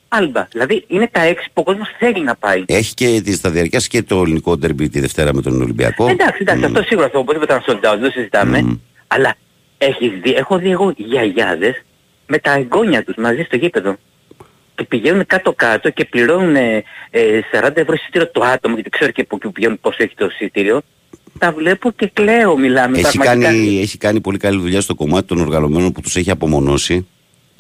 Άλμπα. 0.08 0.48
Δηλαδή 0.50 0.84
είναι 0.86 1.08
τα 1.12 1.20
έξι 1.20 1.46
που 1.52 1.60
ο 1.60 1.62
κόσμος 1.62 1.88
θέλει 1.98 2.22
να 2.24 2.36
πάει. 2.36 2.64
Έχει 2.66 2.94
και 2.94 3.20
τη 3.24 3.32
σταδιαρκιά 3.32 3.80
και 3.88 4.02
το 4.02 4.20
ελληνικό 4.20 4.56
ντερμπι 4.56 4.88
τη 4.88 5.00
Δευτέρα 5.00 5.34
με 5.34 5.42
τον 5.42 5.62
Ολυμπιακό. 5.62 6.08
Εντάξει, 6.08 6.38
εντάξει, 6.40 6.60
Μμ. 6.60 6.64
αυτό 6.64 6.82
σίγουρα 6.82 7.06
αυτό 7.06 7.18
οπωσδήποτε 7.18 7.54
ήταν 7.54 7.80
sold 7.80 7.94
out, 7.94 7.98
δεν 8.00 8.10
συζητάμε. 8.10 8.62
Μμμ. 8.62 8.78
Αλλά 9.06 9.34
έχεις 9.78 10.10
δει, 10.22 10.30
έχω 10.30 10.58
δει 10.58 10.70
εγώ 10.70 10.92
γιαγιάδες 10.96 11.82
με 12.26 12.38
τα 12.38 12.52
εγγόνια 12.52 13.04
τους 13.04 13.14
μαζί 13.16 13.42
στο 13.42 13.56
γήπεδο. 13.56 13.96
Και 14.74 14.84
πηγαίνουν 14.84 15.26
κάτω-κάτω 15.26 15.90
και 15.90 16.04
πληρώνουν 16.04 16.56
ε, 16.56 16.84
ε, 17.10 17.40
40 17.52 17.76
ευρώ 17.76 17.94
εισιτήριο 17.94 18.30
το 18.30 18.44
άτομο, 18.44 18.74
γιατί 18.74 18.90
ξέρω 18.90 19.10
και 19.10 19.20
από 19.20 19.36
εκεί 19.36 19.46
που 19.46 19.52
πηγαίνουν 19.52 19.78
πόσο 19.80 19.96
έχει 20.02 20.14
το 20.14 20.26
εισιτήριο. 20.26 20.80
Τα 21.38 21.52
βλέπω 21.52 21.90
και 21.90 22.10
κλαίω, 22.12 22.56
μιλάμε. 22.56 22.98
Έχει 22.98 23.18
πραγματικά. 23.18 23.50
κάνει, 23.50 23.80
έχει 23.80 23.98
κάνει 23.98 24.20
πολύ 24.20 24.38
καλή 24.38 24.60
δουλειά 24.60 24.80
στο 24.80 24.94
κομμάτι 24.94 25.26
των 25.26 25.38
οργανωμένων 25.38 25.92
που 25.92 26.00
τους 26.00 26.16
έχει 26.16 26.30
απομονώσει. 26.30 27.06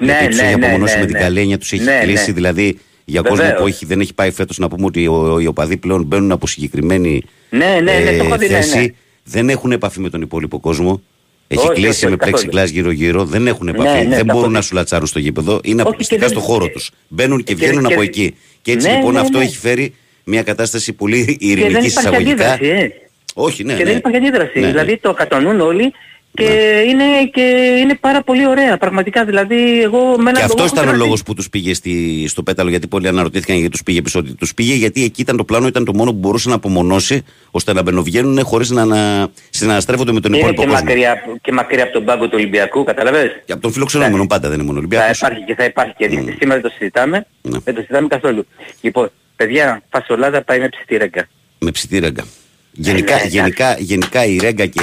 Ναι, 0.06 0.12
γιατί 0.12 0.26
τους 0.28 0.36
ναι, 0.36 0.42
έχει 0.48 0.56
ναι, 0.58 0.64
απομονώσει 0.66 0.94
ναι, 0.94 1.00
με 1.00 1.06
την 1.06 1.16
ναι. 1.16 1.22
καλή 1.22 1.40
έννοια, 1.40 1.58
τους 1.58 1.72
έχει 1.72 1.82
Ναι, 1.82 1.98
κλείσει. 2.02 2.26
ναι. 2.28 2.32
Δηλαδή 2.34 2.78
για 3.04 3.20
κόσμο 3.20 3.36
Βεβαίως. 3.36 3.60
που 3.60 3.66
έχει, 3.66 3.86
δεν 3.86 4.00
έχει 4.00 4.14
πάει 4.14 4.30
φέτος 4.30 4.58
να 4.58 4.68
πούμε 4.68 4.84
ότι 4.86 5.06
ο- 5.06 5.38
οι 5.40 5.46
οπαδοί 5.46 5.76
πλέον 5.76 6.02
μπαίνουν 6.02 6.32
από 6.32 6.46
συγκεκριμένη 6.46 7.22
Ναι, 7.50 7.66
ναι, 7.82 7.92
ναι, 7.98 8.16
το 8.16 8.24
έχω 8.24 8.36
δει, 8.36 8.48
ναι, 8.48 8.54
θέση. 8.54 8.78
ναι. 8.78 8.86
Δεν 9.24 9.48
έχουν 9.48 9.72
επαφή 9.72 10.00
με 10.00 10.10
τον 10.10 10.20
υπόλοιπο 10.22 10.60
κόσμο. 10.60 11.02
Έχει 11.48 11.60
Όχι, 11.66 11.72
κλείσει 11.72 11.88
όχι, 11.88 12.06
με 12.06 12.16
καθόλου. 12.16 12.16
πλεξικλάς 12.16 12.70
γύρω-γύρω, 12.70 13.24
δεν 13.24 13.46
έχουν 13.46 13.68
επαφή, 13.68 13.88
Ναι, 13.88 13.94
ναι, 13.94 14.00
δεν 14.00 14.10
τα 14.10 14.16
έχω 14.16 14.24
μπορούν 14.26 14.48
δει. 14.48 14.54
να 14.54 14.60
σου 14.62 14.74
λατσάρουν 14.74 15.06
στο 15.06 15.18
γήπεδο, 15.18 15.60
είναι 15.62 15.72
Όχι, 15.74 15.80
αποκλειστικά 15.82 16.20
και 16.20 16.26
στο 16.30 16.40
δεν- 16.40 16.48
χώρο 16.48 16.68
τους. 16.68 16.90
Μπαίνουν 17.08 17.38
και 17.38 17.44
και- 17.44 17.54
βγαίνουν 17.54 17.84
και- 17.86 17.92
από 17.92 18.02
εκεί. 18.02 18.34
Και 18.62 18.72
έτσι 18.72 18.88
Ναι, 18.88 18.94
λοιπόν 18.96 19.12
ναι, 19.12 19.20
αυτό 19.20 19.38
ναι. 19.38 19.44
έχει 19.44 19.56
φέρει 19.56 19.94
μια 20.24 20.42
κατάσταση 20.42 20.92
πολύ 20.92 21.18
Και 21.18 21.24
δεν 21.24 21.48
ειρηνική 21.48 21.68
υπάρχει 21.70 21.86
εισαγωγικά. 21.86 22.52
αντίδραση, 22.52 22.64
ε. 22.66 22.90
Όχι, 23.34 23.64
ναι. 23.64 23.72
και 23.72 23.78
ναι. 23.84 23.88
δεν 23.88 23.96
υπάρχει 23.98 24.18
αντίδραση. 24.18 24.50
Ναι, 24.54 24.60
ναι. 24.66 24.70
Δηλαδή 24.72 24.96
το 24.96 25.12
κατανοούν 25.12 25.60
όλοι 25.60 25.92
και, 26.34 26.84
είναι, 26.88 27.04
και 27.32 27.40
είναι 27.80 27.94
πάρα 27.94 28.22
πολύ 28.22 28.46
ωραία. 28.46 28.76
Πραγματικά 28.76 29.24
δηλαδή 29.24 29.82
εγώ 29.82 29.98
με 29.98 30.30
έναν 30.30 30.34
Και 30.34 30.42
αυτός 30.42 30.58
λόγο 30.58 30.66
ήταν 30.72 30.84
ο 30.84 30.88
έχω 30.88 30.96
λόγος 30.96 31.04
κρατήσει. 31.06 31.24
που 31.24 31.34
τους 31.34 31.48
πήγε 31.50 31.74
στη, 31.74 32.24
στο 32.28 32.42
πέταλο, 32.42 32.70
γιατί 32.70 32.86
πολλοί 32.86 33.08
αναρωτήθηκαν 33.08 33.56
γιατί 33.56 33.70
τους 33.70 33.82
πήγε 33.82 34.02
πίσω. 34.02 34.18
Ότι 34.18 34.34
τους 34.34 34.54
πήγε 34.54 34.74
γιατί 34.74 35.04
εκεί 35.04 35.20
ήταν 35.20 35.36
το 35.36 35.44
πλάνο, 35.44 35.66
ήταν 35.66 35.84
το 35.84 35.94
μόνο 35.94 36.10
που 36.12 36.18
μπορούσε 36.18 36.48
να 36.48 36.54
απομονώσει 36.54 37.24
ώστε 37.50 37.72
να 37.72 37.82
μπαινοβγαίνουν 37.82 38.44
χωρίς 38.44 38.70
να, 38.70 38.84
να 38.84 39.28
συναναστρέφονται 39.50 40.12
με 40.12 40.20
τον 40.20 40.30
Είναι 40.32 40.40
υπόλοιπο 40.40 40.62
και 40.62 40.68
κόσμο. 40.68 40.84
μακριά, 40.84 41.14
και 41.42 41.52
μακριά 41.52 41.82
από 41.82 41.92
τον 41.92 42.04
πάγκο 42.04 42.24
του 42.24 42.34
Ολυμπιακού, 42.34 42.84
καταλαβες; 42.84 43.42
Και 43.44 43.52
από 43.52 43.62
τον 43.62 43.72
φιλοξενούμενο 43.72 44.26
πάντα 44.26 44.48
δεν 44.48 44.58
είναι 44.58 44.66
μόνο 44.72 44.80
Θα 44.80 44.86
Ολυμπιακός. 44.86 45.18
υπάρχει 45.18 45.44
και 45.44 45.54
θα 45.54 45.64
υπάρχει 45.64 45.94
και 45.96 46.08
δείχνει. 46.08 46.30
Σήμερα 46.38 46.60
δεν 46.60 46.70
το 46.70 46.76
συζητάμε. 46.78 47.26
Ναι. 47.42 47.58
Δεν 47.64 47.74
το 47.74 47.80
συζητάμε 47.80 48.06
καθόλου. 48.08 48.46
Λοιπόν, 48.80 49.10
παιδιά, 49.36 49.82
φασολάδα 49.90 50.42
πάει 50.42 50.58
με 50.58 50.68
ψητή 50.68 50.96
ρέγκα. 50.96 51.28
Με 51.58 51.70
ψητή 51.70 51.98
ρέγκα. 51.98 52.24
Γενικά, 52.72 53.14
ναι, 53.16 53.22
γενικά, 53.26 53.76
γενικά 53.78 54.24
η 54.24 54.38
ρέγκα 54.42 54.66
και 54.66 54.80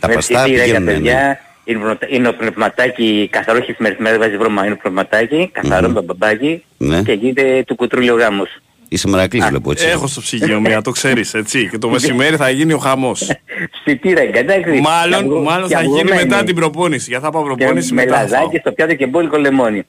τα 0.00 0.08
με 0.08 0.14
παστά 0.14 0.42
ψητή 0.42 0.50
ρέγκα, 0.56 0.64
πηγαίνουν. 0.64 0.84
ναι. 0.84 0.92
παιδιά. 0.92 1.40
Είναι, 1.64 1.78
πνευμα- 1.78 1.98
είναι 2.08 2.28
ο 2.28 2.34
πνευματάκι 2.34 3.28
καθαρό, 3.32 3.58
όχι 3.62 3.74
μέρα 3.98 4.18
βάζει 4.18 4.36
βρώμα, 4.36 4.64
είναι 4.64 4.72
ο 4.72 4.76
πνευματάκι, 4.76 5.50
καθαρό 5.52 5.88
Μμμ. 5.88 5.98
μπαμπάκι 6.04 6.64
Ναι. 6.76 7.02
και 7.02 7.12
γίνεται 7.12 7.62
του 7.66 7.74
κουτρούλιο 7.74 8.14
γάμος. 8.16 8.48
Είσαι 8.88 9.08
μερακλής 9.08 9.44
βλέπω 9.46 9.70
έτσι. 9.70 9.86
Έχω 9.86 10.06
στο 10.06 10.20
ψυγείο 10.20 10.60
μία, 10.60 10.82
το 10.82 10.90
ξέρεις 10.90 11.34
έτσι. 11.34 11.68
Και 11.68 11.78
το 11.78 11.88
μεσημέρι 11.88 12.36
θα 12.36 12.50
γίνει 12.50 12.72
ο 12.72 12.78
χαμός. 12.78 13.30
Ψητή 13.84 14.12
ρέγκα, 14.12 14.38
εντάξει. 14.38 14.80
μάλλον 14.80 15.18
Και 15.18 15.24
αυγο- 15.24 15.42
μάλλον 15.42 15.68
και 15.68 15.74
θα 15.74 15.82
γίνει 15.82 16.00
αυγωμένη. 16.00 16.26
μετά 16.28 16.44
την 16.44 16.54
προπόνηση. 16.54 17.06
Για 17.10 17.20
θα 17.20 17.30
πάω 17.30 17.42
Και 17.42 17.54
προπόνηση 17.54 17.94
με 17.94 18.04
μετά. 18.04 18.16
θα 18.18 18.26
φάω. 18.26 18.30
λαδάκι 18.40 18.58
στο 18.58 18.72
πιάτο 18.72 18.94
και 18.94 19.06
μπόλικο 19.06 19.36
λεμόνι. 19.36 19.82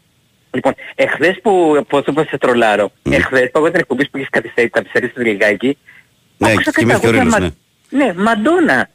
Λοιπόν, 0.51 0.73
εχθές 0.95 1.39
που, 1.41 1.81
πώς 1.87 2.03
το 2.03 2.13
σε 2.29 2.37
τρολάρω, 2.37 2.91
εχθές 3.09 3.43
που 3.51 3.57
εγώ 3.57 3.71
την 3.71 3.79
εκπομπής 3.79 4.09
που 4.09 4.17
έχεις 4.17 4.29
καθυστερήσει, 4.29 4.71
καθυστερήσει 4.73 5.19
λιγάκι, 5.19 5.77
Ναι, 6.37 6.51
άκουσα 6.51 6.71
κοιμήθηκε 6.71 7.07
ο 7.07 7.11
καταγωγή 7.11 7.35
Ρήνος, 7.35 7.51
μα- 7.89 8.05
Ναι, 8.05 8.13
Μαντόνα. 8.23 8.89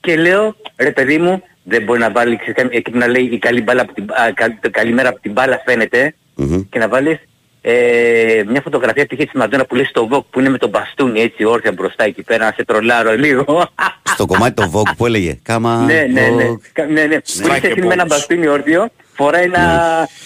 Και 0.00 0.16
λέω, 0.16 0.56
ρε 0.76 0.90
παιδί 0.90 1.18
μου, 1.18 1.42
δεν 1.62 1.82
μπορεί 1.82 1.98
να 2.00 2.10
βάλει 2.10 2.36
ξέρεις, 2.38 2.72
εκεί 2.76 2.90
που 2.90 2.98
να 2.98 3.06
λέει 3.06 3.22
η 3.32 3.38
καλή, 3.38 3.62
μπάλα 3.62 3.82
από 3.82 3.92
την, 3.92 4.04
α, 4.10 4.32
κα- 4.34 4.58
το 4.60 4.70
καλή 4.70 4.92
μέρα 4.92 5.08
από 5.08 5.20
την 5.20 5.32
μπάλα 5.32 5.62
φαίνεται 5.66 6.14
Μμμ. 6.34 6.62
και 6.70 6.78
να 6.78 6.88
βάλεις 6.88 7.18
ε, 7.62 8.42
μια 8.48 8.60
φωτογραφία 8.60 9.06
τυχαία 9.06 9.24
της 9.26 9.34
Μαντόνα 9.34 9.64
που 9.64 9.74
λέει 9.74 9.84
στο 9.84 10.08
Vogue 10.12 10.24
που 10.30 10.40
είναι 10.40 10.48
με 10.48 10.58
τον 10.58 10.68
μπαστούνι 10.70 11.20
έτσι 11.20 11.44
όρθια 11.44 11.72
μπροστά 11.72 12.04
εκεί 12.04 12.22
πέρα 12.22 12.44
να 12.44 12.52
σε 12.56 12.64
τρολάρω 12.64 13.12
λίγο. 13.16 13.68
Στο 14.04 14.26
κομμάτι 14.26 14.54
το 14.54 14.70
Vogue 14.74 14.92
που 14.96 15.06
έλεγε 15.06 15.38
Κάμα 15.42 15.76
Ναι, 15.86 16.06
ναι, 16.12 16.28
ναι. 16.28 16.48
Vogue. 16.50 16.60
Κα- 16.72 16.84
ναι, 16.86 17.04
ναι. 17.04 17.14
Που 17.20 17.22
Strike 17.26 17.56
είσαι 17.56 17.60
a 17.62 17.70
εσύ 17.70 17.80
με 17.86 17.92
ένα 17.92 18.04
pose. 18.04 18.08
μπαστούνι 18.08 18.46
όρθιο, 18.46 18.88
φοράει 19.22 19.44
ένα 19.44 19.64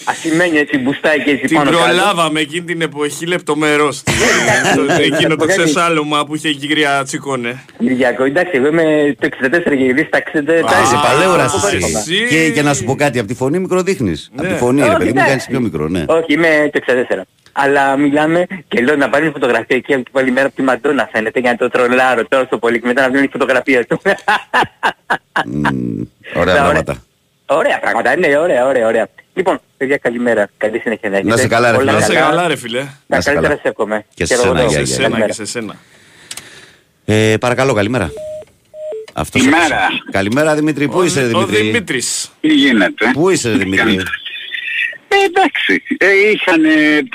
ασημένιο 0.03 0.59
έτσι 0.59 0.77
μπουστάκι 0.77 1.29
έτσι 1.29 1.45
Την 1.45 1.57
πάνω 1.57 1.69
κάτω. 1.71 1.83
προλάβαμε 1.83 2.39
εκείνη 2.39 2.65
την 2.65 2.81
εποχή 2.81 3.25
λεπτομερώς. 3.27 4.03
Το- 4.75 4.93
Εκείνο 5.13 5.35
το 5.35 5.45
ξεσάλωμα 5.45 6.25
που 6.25 6.35
είχε 6.35 6.49
η 6.49 6.55
κυρία 6.55 7.03
Τσικόνε. 7.03 7.63
Κυριακό, 7.79 8.23
εντάξει, 8.23 8.51
εγώ 8.53 8.67
είμαι 8.67 9.15
το 9.19 9.27
64 9.41 9.61
και 9.63 9.73
γυρίσει 9.75 10.05
στα 10.07 10.17
60. 10.17 10.49
Α, 10.49 10.81
είσαι 10.83 10.95
παλαιόρας 11.03 11.53
Α, 11.63 11.67
εσύ. 11.67 11.95
εσύ. 11.97 12.27
Και 12.29 12.49
για 12.53 12.63
να 12.63 12.73
σου 12.73 12.83
πω 12.83 12.95
κάτι, 12.95 13.19
από 13.19 13.27
τη 13.27 13.33
φωνή 13.33 13.59
μικρό 13.59 13.81
δείχνεις. 13.81 14.29
Από 14.33 14.41
τη 14.41 14.47
Ναι. 14.47 14.57
φωνή, 14.57 14.81
ρε 14.81 14.87
Όχι, 14.87 14.97
παιδί 14.97 15.03
μου, 15.13 15.19
εντάξει. 15.19 15.29
κάνεις 15.29 15.45
πιο 15.45 15.59
μικρό, 15.59 15.87
ναι. 15.87 16.03
Όχι, 16.07 16.33
είμαι 16.33 16.69
το 16.73 16.77
64. 16.77 17.21
Αλλά 17.57 17.97
μιλάμε 17.97 18.45
και 18.67 18.81
λέω 18.81 18.95
να 18.95 19.09
βάλει 19.09 19.23
μια 19.23 19.31
φωτογραφία 19.31 19.75
εκεί 19.75 19.93
από 19.93 20.03
την 20.03 20.13
άλλη 20.19 20.31
μέρα 20.31 20.45
από 20.47 20.55
τη 20.55 20.61
Μαντόνα 20.61 21.09
φαίνεται 21.11 21.39
για 21.39 21.51
να 21.51 21.57
το 21.57 21.69
τρολάρω 21.69 22.25
τόσο 22.27 22.57
πολύ 22.57 22.79
και 22.79 22.87
μετά 22.87 23.01
να 23.01 23.09
βγει 23.09 23.23
η 23.23 23.29
φωτογραφία 23.31 23.85
του. 23.85 24.01
Μμμ, 25.45 26.01
Ωραία 26.35 26.55
Τα 26.55 26.61
πράγματα. 26.61 26.95
Ωραία 27.45 27.79
πράγματα, 27.79 28.15
ναι, 28.15 28.37
ωραία, 28.37 28.65
ωραία, 28.65 28.87
ωραία. 28.87 29.07
Λοιπόν, 29.33 29.59
παιδιά, 29.77 29.97
καλημέρα. 29.97 30.49
Καλή 30.57 30.79
συνέχεια 30.79 31.09
να 31.09 31.15
έχετε. 31.15 31.29
Να 31.29 31.35
είσαι 31.39 31.47
καλά, 31.47 31.71
ρε 31.71 31.77
Όλα 31.77 31.91
φίλε. 31.91 31.99
Να 31.99 32.05
σε 32.05 32.13
καλά 32.13 32.47
ρε 32.47 32.55
φίλε. 32.55 32.79
Να 32.79 32.87
Τα 33.07 33.17
είσαι 33.17 33.29
καλύτερα 33.29 33.47
καλά. 33.47 33.61
σε 33.61 33.67
εύχομαι. 33.67 34.05
Και 34.13 34.25
σε 34.25 34.33
εγώ 34.33 34.41
σένα, 34.43 34.59
εδώ. 34.59 34.69
γεια, 34.69 34.77
Σε 34.77 34.83
γεια. 34.83 34.93
σένα 34.93 35.03
Καλημέρα. 35.07 35.25
και 35.27 35.33
σε 35.33 35.45
σένα. 35.45 35.75
Ε, 37.05 37.35
παρακαλώ, 37.39 37.73
καλημέρα. 37.73 38.11
Αυτός 39.13 39.41
Καλημέρα. 39.41 39.87
Καλημέρα 40.11 40.55
Δημήτρη, 40.55 40.87
πού 40.87 41.01
είσαι 41.03 41.19
ρε 41.21 41.25
Ο 41.25 41.45
Δημήτρη; 41.45 41.61
Δημήτρης. 41.65 42.31
Τι 42.41 42.47
γίνεται; 42.53 43.09
Πού 43.13 43.29
είσαι 43.29 43.49
ρε 43.51 43.57
Δημήτρη; 43.57 43.93
Ε, 45.07 45.15
εντάξει. 45.25 45.83
Ε, 45.97 46.07
είχαν, 46.31 46.61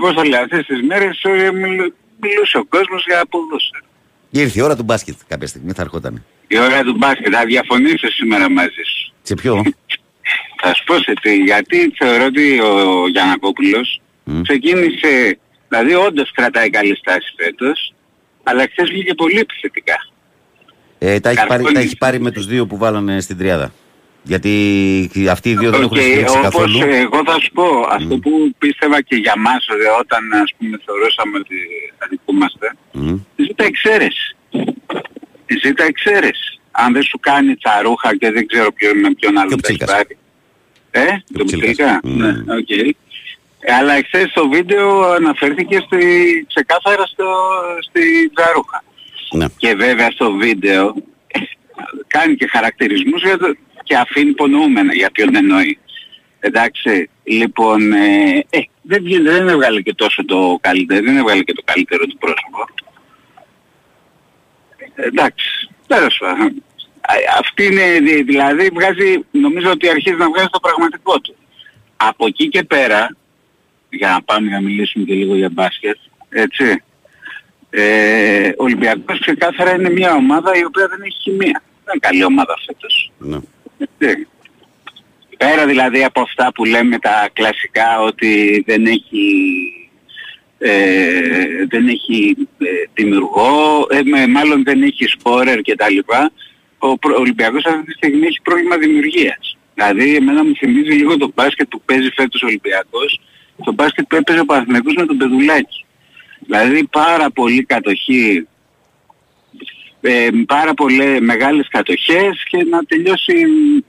πώς 0.00 0.14
το 0.14 0.22
λέω, 0.22 0.40
αυτές 0.42 0.66
τις 0.66 0.80
μέρες 0.88 1.22
ε, 1.22 1.50
μιλ- 1.52 1.92
μιλούσε 2.20 2.58
ο 2.58 2.64
κόσμος 2.64 3.04
για 3.06 3.22
ποδόσφαιρο. 3.30 3.84
Ήρθε 4.30 4.58
η 4.58 4.62
ώρα 4.62 4.76
του 4.76 4.82
μπάσκετ 4.82 5.14
κάποια 5.28 5.46
στιγμή, 5.46 5.72
θα 5.72 5.82
ερχόταν. 5.82 6.24
Η 6.48 6.58
ώρα 6.58 6.82
του 6.82 6.94
μπάσκετ. 6.98 7.32
Θα 7.36 7.44
διαφωνήσω 7.44 8.10
σήμερα 8.10 8.50
μαζί 8.50 8.82
σου. 8.94 9.12
Σε 9.22 9.34
ποιο; 9.34 9.62
Θα 10.62 10.74
σου 10.74 10.84
πω 10.84 10.94
σε 10.98 11.12
τι. 11.22 11.36
Γιατί 11.36 11.92
θεωρώ 11.98 12.24
ότι 12.24 12.60
ο 12.60 13.08
Γιανακόπουλος 13.08 14.00
Μμ. 14.24 14.42
ξεκίνησε, 14.42 15.38
δηλαδή 15.68 15.94
όντως 15.94 16.30
κρατάει 16.34 16.70
καλή 16.70 16.96
στάση 16.96 17.34
φέτος, 17.36 17.94
αλλά 18.42 18.62
χθες 18.70 18.90
βγήκε 18.90 19.14
πολύ 19.14 19.38
επιθετικά. 19.38 20.06
Ε, 20.98 21.20
τα, 21.20 21.28
έχει 21.30 21.38
πάρει, 21.38 21.48
Καρφώνης. 21.48 21.72
τα 21.72 21.80
έχει 21.80 21.96
πάρει 21.96 22.20
με 22.20 22.30
τους 22.30 22.46
δύο 22.46 22.66
που 22.66 22.76
βάλανε 22.76 23.20
στην 23.20 23.38
τριάδα. 23.38 23.72
Γιατί 24.22 24.50
αυτοί 25.30 25.50
οι 25.50 25.56
δύο 25.56 25.70
δεν 25.70 25.82
έχουν 25.82 25.96
Οκ, 25.96 26.02
στηρίξει 26.02 26.36
όπως 26.36 26.42
καθόλου. 26.42 26.78
εγώ 26.82 27.20
θα 27.24 27.40
σου 27.40 27.50
πω, 27.52 27.64
αυτό 27.90 28.18
που 28.18 28.54
πίστευα 28.58 29.00
και 29.02 29.16
για 29.16 29.34
μας 29.38 29.66
ότι 29.72 29.84
όταν 30.00 30.32
ας 30.42 30.54
πούμε 30.58 30.78
θεωρούσαμε 30.84 31.38
ότι 31.38 31.56
αδικούμαστε, 32.04 32.66
Μμ. 32.92 33.16
ζήτα 33.36 33.64
εξαίρεση. 33.64 34.36
Ζήτα 35.62 35.84
εξαίρεση. 35.84 36.60
Αν 36.70 36.92
δεν 36.92 37.02
σου 37.02 37.18
κάνει 37.18 37.56
τα 37.56 37.80
ρούχα 37.82 38.16
και 38.16 38.30
δεν 38.30 38.46
ξέρω 38.46 38.72
ποιον, 38.72 38.98
με 38.98 39.10
ποιον 39.18 39.38
άλλο 39.38 39.48
Και 39.48 39.54
ο 39.54 39.58
θα 39.62 39.68
έχεις 39.72 39.84
Ψήλκας. 39.84 39.96
πάρει. 39.96 40.16
Ε, 40.90 41.04
το 41.38 41.44
Ψήλκας. 41.44 41.70
Ψήλκα. 41.70 42.00
Μμ. 42.02 42.16
Ναι, 42.16 42.28
οκ. 42.28 42.70
Ε, 43.60 43.72
Αλλά 43.74 43.92
εχθές 43.94 44.30
στο 44.30 44.48
βίντεο 44.48 45.02
αναφέρθηκε 45.02 45.80
στη, 45.86 46.04
ξεκάθαρα 46.48 47.06
στο, 47.06 47.26
στη 47.80 48.30
τζαρούχα. 48.34 48.84
Ναι. 49.32 49.46
Και 49.56 49.74
βέβαια 49.74 50.10
στο 50.10 50.32
βίντεο 50.32 50.94
ε, 51.26 51.38
κάνει 52.06 52.34
και 52.36 52.46
χαρακτηρισμούς 52.46 53.22
για 53.22 53.38
το, 53.38 53.54
και 53.82 53.96
αφήνει 53.96 54.30
υπονοούμενα 54.30 54.94
για 54.94 55.10
ποιον 55.10 55.34
εννοεί. 55.36 55.78
Εντάξει, 56.40 57.10
λοιπόν, 57.22 57.92
ε, 57.92 58.44
ε, 58.50 58.60
δεν, 58.82 59.02
βγαίνει- 59.02 59.28
δεν 59.28 59.48
έβγαλε 59.48 59.80
και 59.80 59.94
τόσο 59.94 60.24
το 60.24 60.58
καλύτερο, 60.60 61.04
δεν 61.04 61.16
έβγαλε 61.16 61.42
και 61.42 61.52
το 61.52 61.62
καλύτερο 61.64 62.06
του 62.06 62.16
πρόσωπο. 62.18 62.68
Ε, 64.94 65.06
εντάξει, 65.06 65.68
τέλος 65.86 66.16
πάντων. 66.18 66.62
Α, 67.10 67.38
Αυτή 67.38 67.64
είναι, 67.64 67.98
δη- 68.00 68.22
δηλαδή 68.22 68.68
βγάζει, 68.72 69.24
νομίζω 69.30 69.70
ότι 69.70 69.88
αρχίζει 69.88 70.16
να 70.16 70.28
βγάζει 70.28 70.48
το 70.50 70.60
πραγματικό 70.60 71.20
του. 71.20 71.34
Από 71.96 72.26
εκεί 72.26 72.48
και 72.48 72.62
πέρα, 72.62 73.16
για 73.90 74.08
να 74.08 74.22
πάμε 74.22 74.50
να 74.50 74.60
μιλήσουμε 74.60 75.04
και 75.04 75.14
λίγο 75.14 75.34
για 75.34 75.48
μπάσκετ, 75.50 75.96
έτσι, 76.28 76.82
ε, 77.70 78.48
ο 78.48 78.64
Ολυμπιακός 78.64 79.20
ξεκάθαρα 79.20 79.74
είναι 79.74 79.90
μια 79.90 80.14
ομάδα 80.14 80.54
η 80.58 80.64
οποία 80.64 80.86
δεν 80.88 81.00
έχει 81.02 81.16
χημεία. 81.20 81.62
Δεν 81.84 81.94
είναι 81.94 81.98
καλή 82.00 82.24
ομάδα 82.24 82.54
φέτος. 82.66 83.12
Ναι. 83.18 83.38
Έτσι. 83.98 84.26
Πέρα 85.36 85.66
δηλαδή 85.66 86.04
από 86.04 86.20
αυτά 86.20 86.52
που 86.54 86.64
λέμε 86.64 86.98
τα 86.98 87.28
κλασικά 87.32 88.00
ότι 88.00 88.62
δεν 88.66 88.86
έχει, 88.86 89.24
ε, 90.58 91.66
δεν 91.68 91.88
έχει 91.88 92.36
ε, 92.58 92.66
δημιουργό, 92.94 93.86
ε, 93.90 94.00
με- 94.02 94.26
μάλλον 94.26 94.62
δεν 94.64 94.82
έχει 94.82 95.04
σπόρερ 95.06 95.60
κτλ. 95.62 95.98
Ο, 95.98 96.02
προ- 96.06 96.32
ο 96.80 96.98
Ολυμπιακός 97.18 97.64
αυτή 97.64 97.84
τη 97.84 97.92
στιγμή 97.92 98.26
έχει 98.26 98.40
πρόβλημα 98.42 98.76
δημιουργίας. 98.76 99.56
Δηλαδή 99.74 100.14
εμένα 100.14 100.44
μου 100.44 100.54
θυμίζει 100.56 100.92
λίγο 100.92 101.16
το 101.16 101.30
μπάσκετ 101.34 101.68
που 101.68 101.82
παίζει 101.84 102.10
φέτος 102.14 102.42
ο 102.42 102.46
Ολυμπιακός, 102.46 103.20
το 103.64 103.72
μπάσκετ 103.72 104.06
που 104.06 104.16
έπαιζε 104.16 104.40
ο 104.40 104.44
Παναθηναϊκός 104.44 104.94
με 104.94 105.06
τον 105.06 105.16
Πεδουλάκη. 105.16 105.84
Δηλαδή 106.38 106.84
πάρα 106.84 107.30
πολύ 107.30 107.64
κατοχή 107.64 108.46
ε, 110.00 110.28
πάρα 110.46 110.74
πολλές 110.74 111.20
μεγάλες 111.20 111.68
κατοχές 111.68 112.44
και 112.50 112.64
να 112.70 112.84
τελειώσει, 112.84 113.34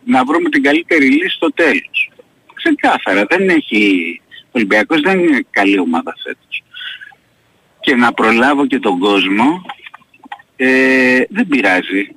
να 0.04 0.26
βρούμε 0.26 0.50
την 0.50 0.64
καλύτερη 0.64 1.06
λύση 1.06 1.36
στο 1.36 1.54
τέλος. 1.54 2.12
Ξεκάθαρα, 2.54 3.26
δεν 3.30 3.50
έχει, 3.50 4.22
ο 4.46 4.52
Ολυμπιακός 4.52 5.02
δεν 5.02 5.20
είναι 5.20 5.46
καλή 5.50 5.80
ομάδα 5.80 6.14
φέτος. 6.24 6.64
Και 7.80 7.96
να 7.96 8.14
προλάβω 8.14 8.68
και 8.68 8.80
τον 8.80 9.00
κόσμο, 9.00 9.66
ε, 10.56 11.22
δεν 11.30 11.48
πειράζει. 11.48 12.16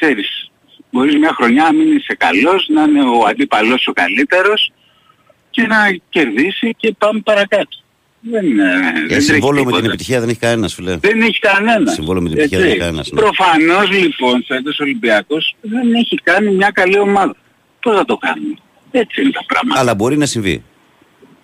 Ξέρεις, 0.00 0.50
μπορείς 0.90 1.16
μια 1.16 1.32
χρονιά 1.36 1.62
να 1.62 1.72
μην 1.72 1.96
είσαι 1.96 2.14
καλός, 2.14 2.66
να 2.68 2.82
είναι 2.82 3.02
ο 3.02 3.24
αντίπαλός 3.28 3.86
ο 3.86 3.92
καλύτερος 3.92 4.72
και 5.50 5.62
να 5.66 5.76
κερδίσει 6.08 6.74
και 6.76 6.94
πάμε 6.98 7.20
παρακάτω. 7.20 7.76
Δεν, 8.20 8.58
ε, 8.58 8.64
δεν 8.94 9.04
Ε, 9.04 9.06
τρέχει 9.08 9.20
συμβόλαιο 9.20 9.52
με 9.64 9.70
τίποτα. 9.70 9.76
την 9.76 9.86
επιτυχία 9.90 10.20
δεν 10.20 10.28
έχει 10.28 10.38
κανένας, 10.38 10.74
φίλε. 10.74 10.96
Δεν 10.96 11.20
έχει 11.20 11.38
κανένας. 11.38 11.94
Συμβόλαιο 11.94 12.22
με 12.22 12.28
την 12.28 12.38
επιτυχία 12.38 12.58
δεν 12.60 12.68
έχει 12.70 12.78
κανένας, 12.78 13.10
ναι. 13.10 13.20
Προφανώς 13.20 13.90
λοιπόν 13.90 14.44
φέτος 14.46 14.78
ο 14.80 14.82
Ολυμπιακός 14.82 15.56
δεν 15.60 15.94
έχει 15.94 16.16
κάνει 16.22 16.50
μια 16.50 16.70
καλή 16.70 16.98
ομάδα. 16.98 17.36
Πώς 17.80 17.96
θα 17.96 18.04
το 18.04 18.16
κάνουμε; 18.16 18.54
Έτσι 18.90 19.20
είναι 19.22 19.30
τα 19.30 19.44
πράγματα. 19.46 19.80
Αλλά 19.80 19.94
μπορεί 19.94 20.16
να 20.16 20.26
συμβεί. 20.26 20.62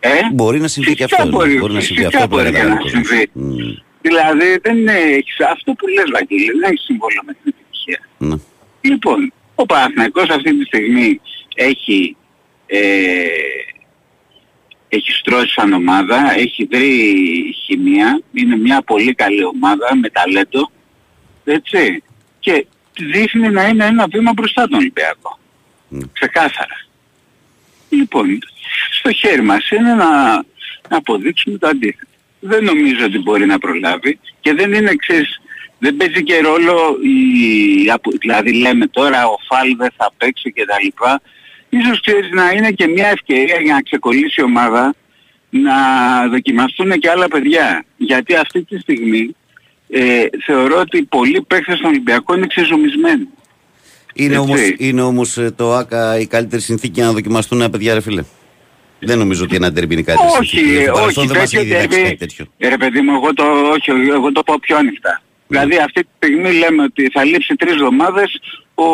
Ε; 0.00 0.10
Μπορεί 0.32 0.60
να 0.60 0.68
συμβεί 0.68 0.94
και 0.94 1.02
Φυσικά 1.02 1.22
αυτό. 1.22 1.36
μπορεί, 1.36 1.58
Μπορεί 1.58 1.72
να 1.72 1.80
συμβεί 1.80 2.02
φυσικά 2.02 2.16
αυτό 2.18 2.28
που 2.28 2.36
μπορεί 2.36 2.48
έλεγα. 2.48 2.64
να 2.64 2.72
ο 2.72 2.76
κόσμος. 2.76 2.90
συμβεί. 3.06 3.30
Μμ, 3.32 3.56
Δηλαδή 4.00 4.58
δεν 4.62 4.88
έχεις 4.88 5.40
αυτό 5.40 5.72
που 5.72 5.86
λες 5.86 6.04
Βαγγέλη, 6.12 6.50
δεν 6.60 6.62
έχεις 6.70 6.84
συμβόλαιο 6.84 7.22
με 7.26 7.32
την 7.32 7.40
επιτυχία. 7.44 7.61
Ναι. 8.18 8.36
Λοιπόν, 8.80 9.32
ο 9.54 9.66
Παναθηναϊκός 9.66 10.28
αυτή 10.28 10.58
τη 10.58 10.64
στιγμή 10.64 11.20
έχει, 11.54 12.16
ε, 12.66 13.26
έχει 14.88 15.10
στρώσει 15.10 15.52
σαν 15.52 15.72
ομάδα, 15.72 16.32
έχει 16.36 16.64
βρει 16.64 17.14
χημεία, 17.64 18.20
είναι 18.32 18.56
μια 18.56 18.82
πολύ 18.82 19.14
καλή 19.14 19.44
ομάδα 19.44 19.96
με 19.96 20.08
ταλέντο, 20.08 20.70
έτσι, 21.44 22.02
και 22.40 22.66
δείχνει 22.96 23.50
να 23.50 23.68
είναι 23.68 23.84
ένα 23.84 24.06
βήμα 24.06 24.32
μπροστά 24.32 24.68
τον 24.68 24.78
Ολυμπιακό. 24.78 25.38
Ναι. 25.88 26.04
Ξεκάθαρα. 26.12 26.86
Λοιπόν, 27.88 28.38
στο 28.90 29.12
χέρι 29.12 29.42
μας 29.42 29.70
είναι 29.70 29.94
να, 29.94 30.32
να 30.88 30.96
αποδείξουμε 30.96 31.58
το 31.58 31.66
αντίθετο. 31.66 32.10
Δεν 32.40 32.64
νομίζω 32.64 33.04
ότι 33.04 33.18
μπορεί 33.18 33.46
να 33.46 33.58
προλάβει 33.58 34.18
και 34.40 34.54
δεν 34.54 34.72
είναι 34.72 34.90
εξής, 34.90 35.40
δεν 35.84 35.96
παίζει 35.96 36.22
και 36.22 36.38
ρόλο 36.40 36.74
η, 37.02 37.90
απο- 37.90 38.12
δηλαδή 38.20 38.52
λέμε 38.52 38.86
τώρα 38.86 39.26
ο 39.26 39.36
Φάλ 39.48 39.76
δεν 39.76 39.90
θα 39.96 40.12
παίξει 40.16 40.52
και 40.52 40.64
τα 40.64 40.76
λοιπά. 40.82 41.20
Ίσως 41.68 42.00
ξέρεις 42.00 42.30
να 42.30 42.50
είναι 42.50 42.70
και 42.70 42.86
μια 42.86 43.08
ευκαιρία 43.08 43.58
για 43.64 43.74
να 43.74 43.82
ξεκολλήσει 43.82 44.40
η 44.40 44.42
ομάδα 44.44 44.94
να 45.50 45.72
δοκιμαστούν 46.30 46.90
και 46.98 47.10
άλλα 47.10 47.28
παιδιά. 47.28 47.84
Γιατί 47.96 48.34
αυτή 48.34 48.62
τη 48.64 48.78
στιγμή 48.78 49.36
ε, 49.90 50.24
θεωρώ 50.46 50.78
ότι 50.78 51.02
πολλοί 51.02 51.42
παίκτες 51.42 51.76
στον 51.78 51.90
Ολυμπιακό 51.90 52.34
είναι 52.34 52.46
ξεζομισμένοι. 52.46 53.28
Είναι 54.14 54.34
Έτσι. 54.34 54.46
όμως, 54.48 54.60
είναι 54.76 55.02
όμως 55.02 55.36
ε, 55.38 55.50
το 55.56 55.74
ΆΚΑ 55.74 56.18
η 56.18 56.26
καλύτερη 56.26 56.62
συνθήκη 56.62 56.92
για 56.94 57.04
να 57.04 57.12
δοκιμαστούν 57.12 57.60
ένα 57.60 57.70
παιδιά, 57.70 57.94
ρε 57.94 58.00
φίλε. 58.00 58.22
Δεν 59.04 59.18
νομίζω 59.18 59.44
ότι 59.44 59.56
ένα 59.56 59.72
τερμπι 59.72 59.92
είναι 59.92 60.02
η 60.02 60.04
καλύτερη 60.04 60.30
συνθήκη. 60.32 60.74
Όχι, 60.76 60.82
Στο 60.84 60.92
παρελθόν 60.92 61.24
όχι, 61.24 61.32
δεν 61.32 61.40
μας 61.40 61.50
τέτοιο 61.50 61.60
έχει 61.60 61.68
διδάξει 61.68 61.98
derby- 62.00 62.04
κάτι 62.04 62.16
τέτοιο. 62.16 62.44
Ε, 62.58 62.68
ρε 62.68 62.76
παιδί 62.76 63.00
μου, 63.00 63.14
εγώ 63.14 63.34
το, 63.34 63.44
όχι, 63.72 63.90
εγώ 64.10 64.32
το 64.32 64.42
πω 64.42 64.54
πιο 64.60 64.76
ανοιχτά. 64.76 65.22
Δηλαδή 65.52 65.76
αυτή 65.76 66.02
τη 66.02 66.08
στιγμή 66.16 66.52
λέμε 66.52 66.82
ότι 66.82 67.10
θα 67.12 67.24
λείψει 67.24 67.56
τρεις 67.56 67.72
εβδομάδες 67.72 68.40
ο, 68.74 68.84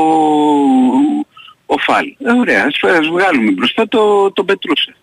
ο 1.67 1.79
Φάλ. 1.79 2.07
Ε, 2.07 2.33
ωραία, 2.33 2.65
ας, 2.67 2.91
ας 2.91 3.09
βγάλουμε 3.09 3.51
μπροστά 3.51 3.89
το, 3.89 4.33
το 4.33 4.45
Πετρούσε. 4.45 4.97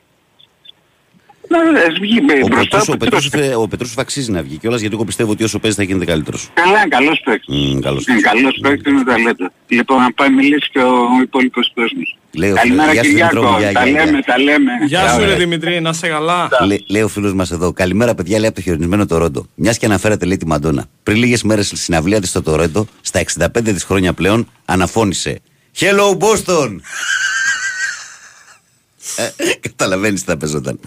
Να, 1.49 1.79
ας 1.79 1.99
βγει 2.01 2.19
μπε- 2.25 2.43
Ο 2.43 2.47
μπροστά 2.47 2.59
Πετρούσεφ- 2.63 2.89
ο 2.89 2.93
ο 2.93 2.97
Πετρούσε. 2.97 3.29
Πετρούσεφ- 3.29 3.57
Ο 3.57 3.67
Πετρούσεφ 3.67 3.97
αξίζει 3.99 4.31
να 4.31 4.41
βγει 4.41 4.57
κιόλας 4.57 4.79
γιατί 4.79 4.95
εγώ 4.95 5.05
πιστεύω 5.05 5.31
ότι 5.31 5.43
όσο 5.43 5.59
παίζει 5.59 5.77
θα 5.77 5.83
γίνεται 5.83 6.05
καλύτερος. 6.05 6.49
Καλά, 6.53 6.79
είναι 6.79 6.87
καλός 6.87 7.21
παίκτης. 7.25 7.55
Μμ, 7.55 7.79
καλός 7.79 8.07
Είναι 8.07 8.19
παίκτης. 8.19 8.31
καλός 8.41 8.59
παίκτης 8.61 8.93
με 8.93 9.03
ταλέντο. 9.03 9.45
Λοιπόν, 9.67 9.97
να 10.01 10.11
πάει 10.13 10.29
μιλήσει 10.29 10.69
και 10.71 10.79
ο, 10.79 10.89
ο 11.17 11.21
υπόλοιπος 11.21 11.71
κόσμος. 11.75 12.17
Λέει 12.31 12.51
ο 12.51 12.55
Καλημέρα 12.55 12.89
φίλος, 12.89 12.93
γεια 12.93 13.03
σου, 13.03 13.09
Κυριάκο, 13.09 13.33
Δημήτρη 13.39 13.51
μου, 13.53 13.59
γεια, 13.59 13.71
τα 13.71 13.83
γεια, 13.87 13.91
λέμε, 14.05 14.11
γεια. 14.11 14.23
τα 14.25 14.39
λέμε. 14.39 14.71
Γεια 14.87 15.01
Μπράβο, 15.01 15.19
σου 15.19 15.25
ρε 15.25 15.31
ρε. 15.31 15.37
Δημητρή, 15.37 15.81
να 15.81 15.93
σε 15.93 16.07
καλά. 16.07 16.49
Λέ- 16.65 16.89
λέει 16.89 17.01
ο 17.01 17.07
φίλος 17.07 17.33
μας 17.33 17.51
εδώ. 17.51 17.73
Καλημέρα, 17.73 18.15
παιδιά, 18.15 18.37
λέει 18.39 18.47
από 18.47 18.55
το 18.55 18.61
χειρονισμένο 18.61 19.05
Τορόντο. 19.05 19.45
Μιας 19.55 19.77
και 19.77 19.85
αναφέρατε, 19.85 20.25
λέει 20.25 20.37
τη 20.37 20.47
Μαντόνα. 20.47 20.85
Πριν 21.03 21.17
λίγες 21.17 21.43
μέρες 21.43 21.67
στη 21.67 21.77
συναυλία 21.77 22.19
της 22.21 22.29
στο 22.29 22.41
Τορόντο, 22.41 22.87
στα 23.01 23.19
65 23.19 23.73
της 23.73 23.83
χρόνια 23.83 24.13
πλέον, 24.13 24.47
αναφώνησε. 24.65 25.41
Hello 25.79 26.17
Boston! 26.17 26.69
Ε, 29.18 29.30
Καταλαβαίνεις 29.59 30.24
τι 30.24 30.32
θα 30.32 30.38
παίζονταν. 30.38 30.80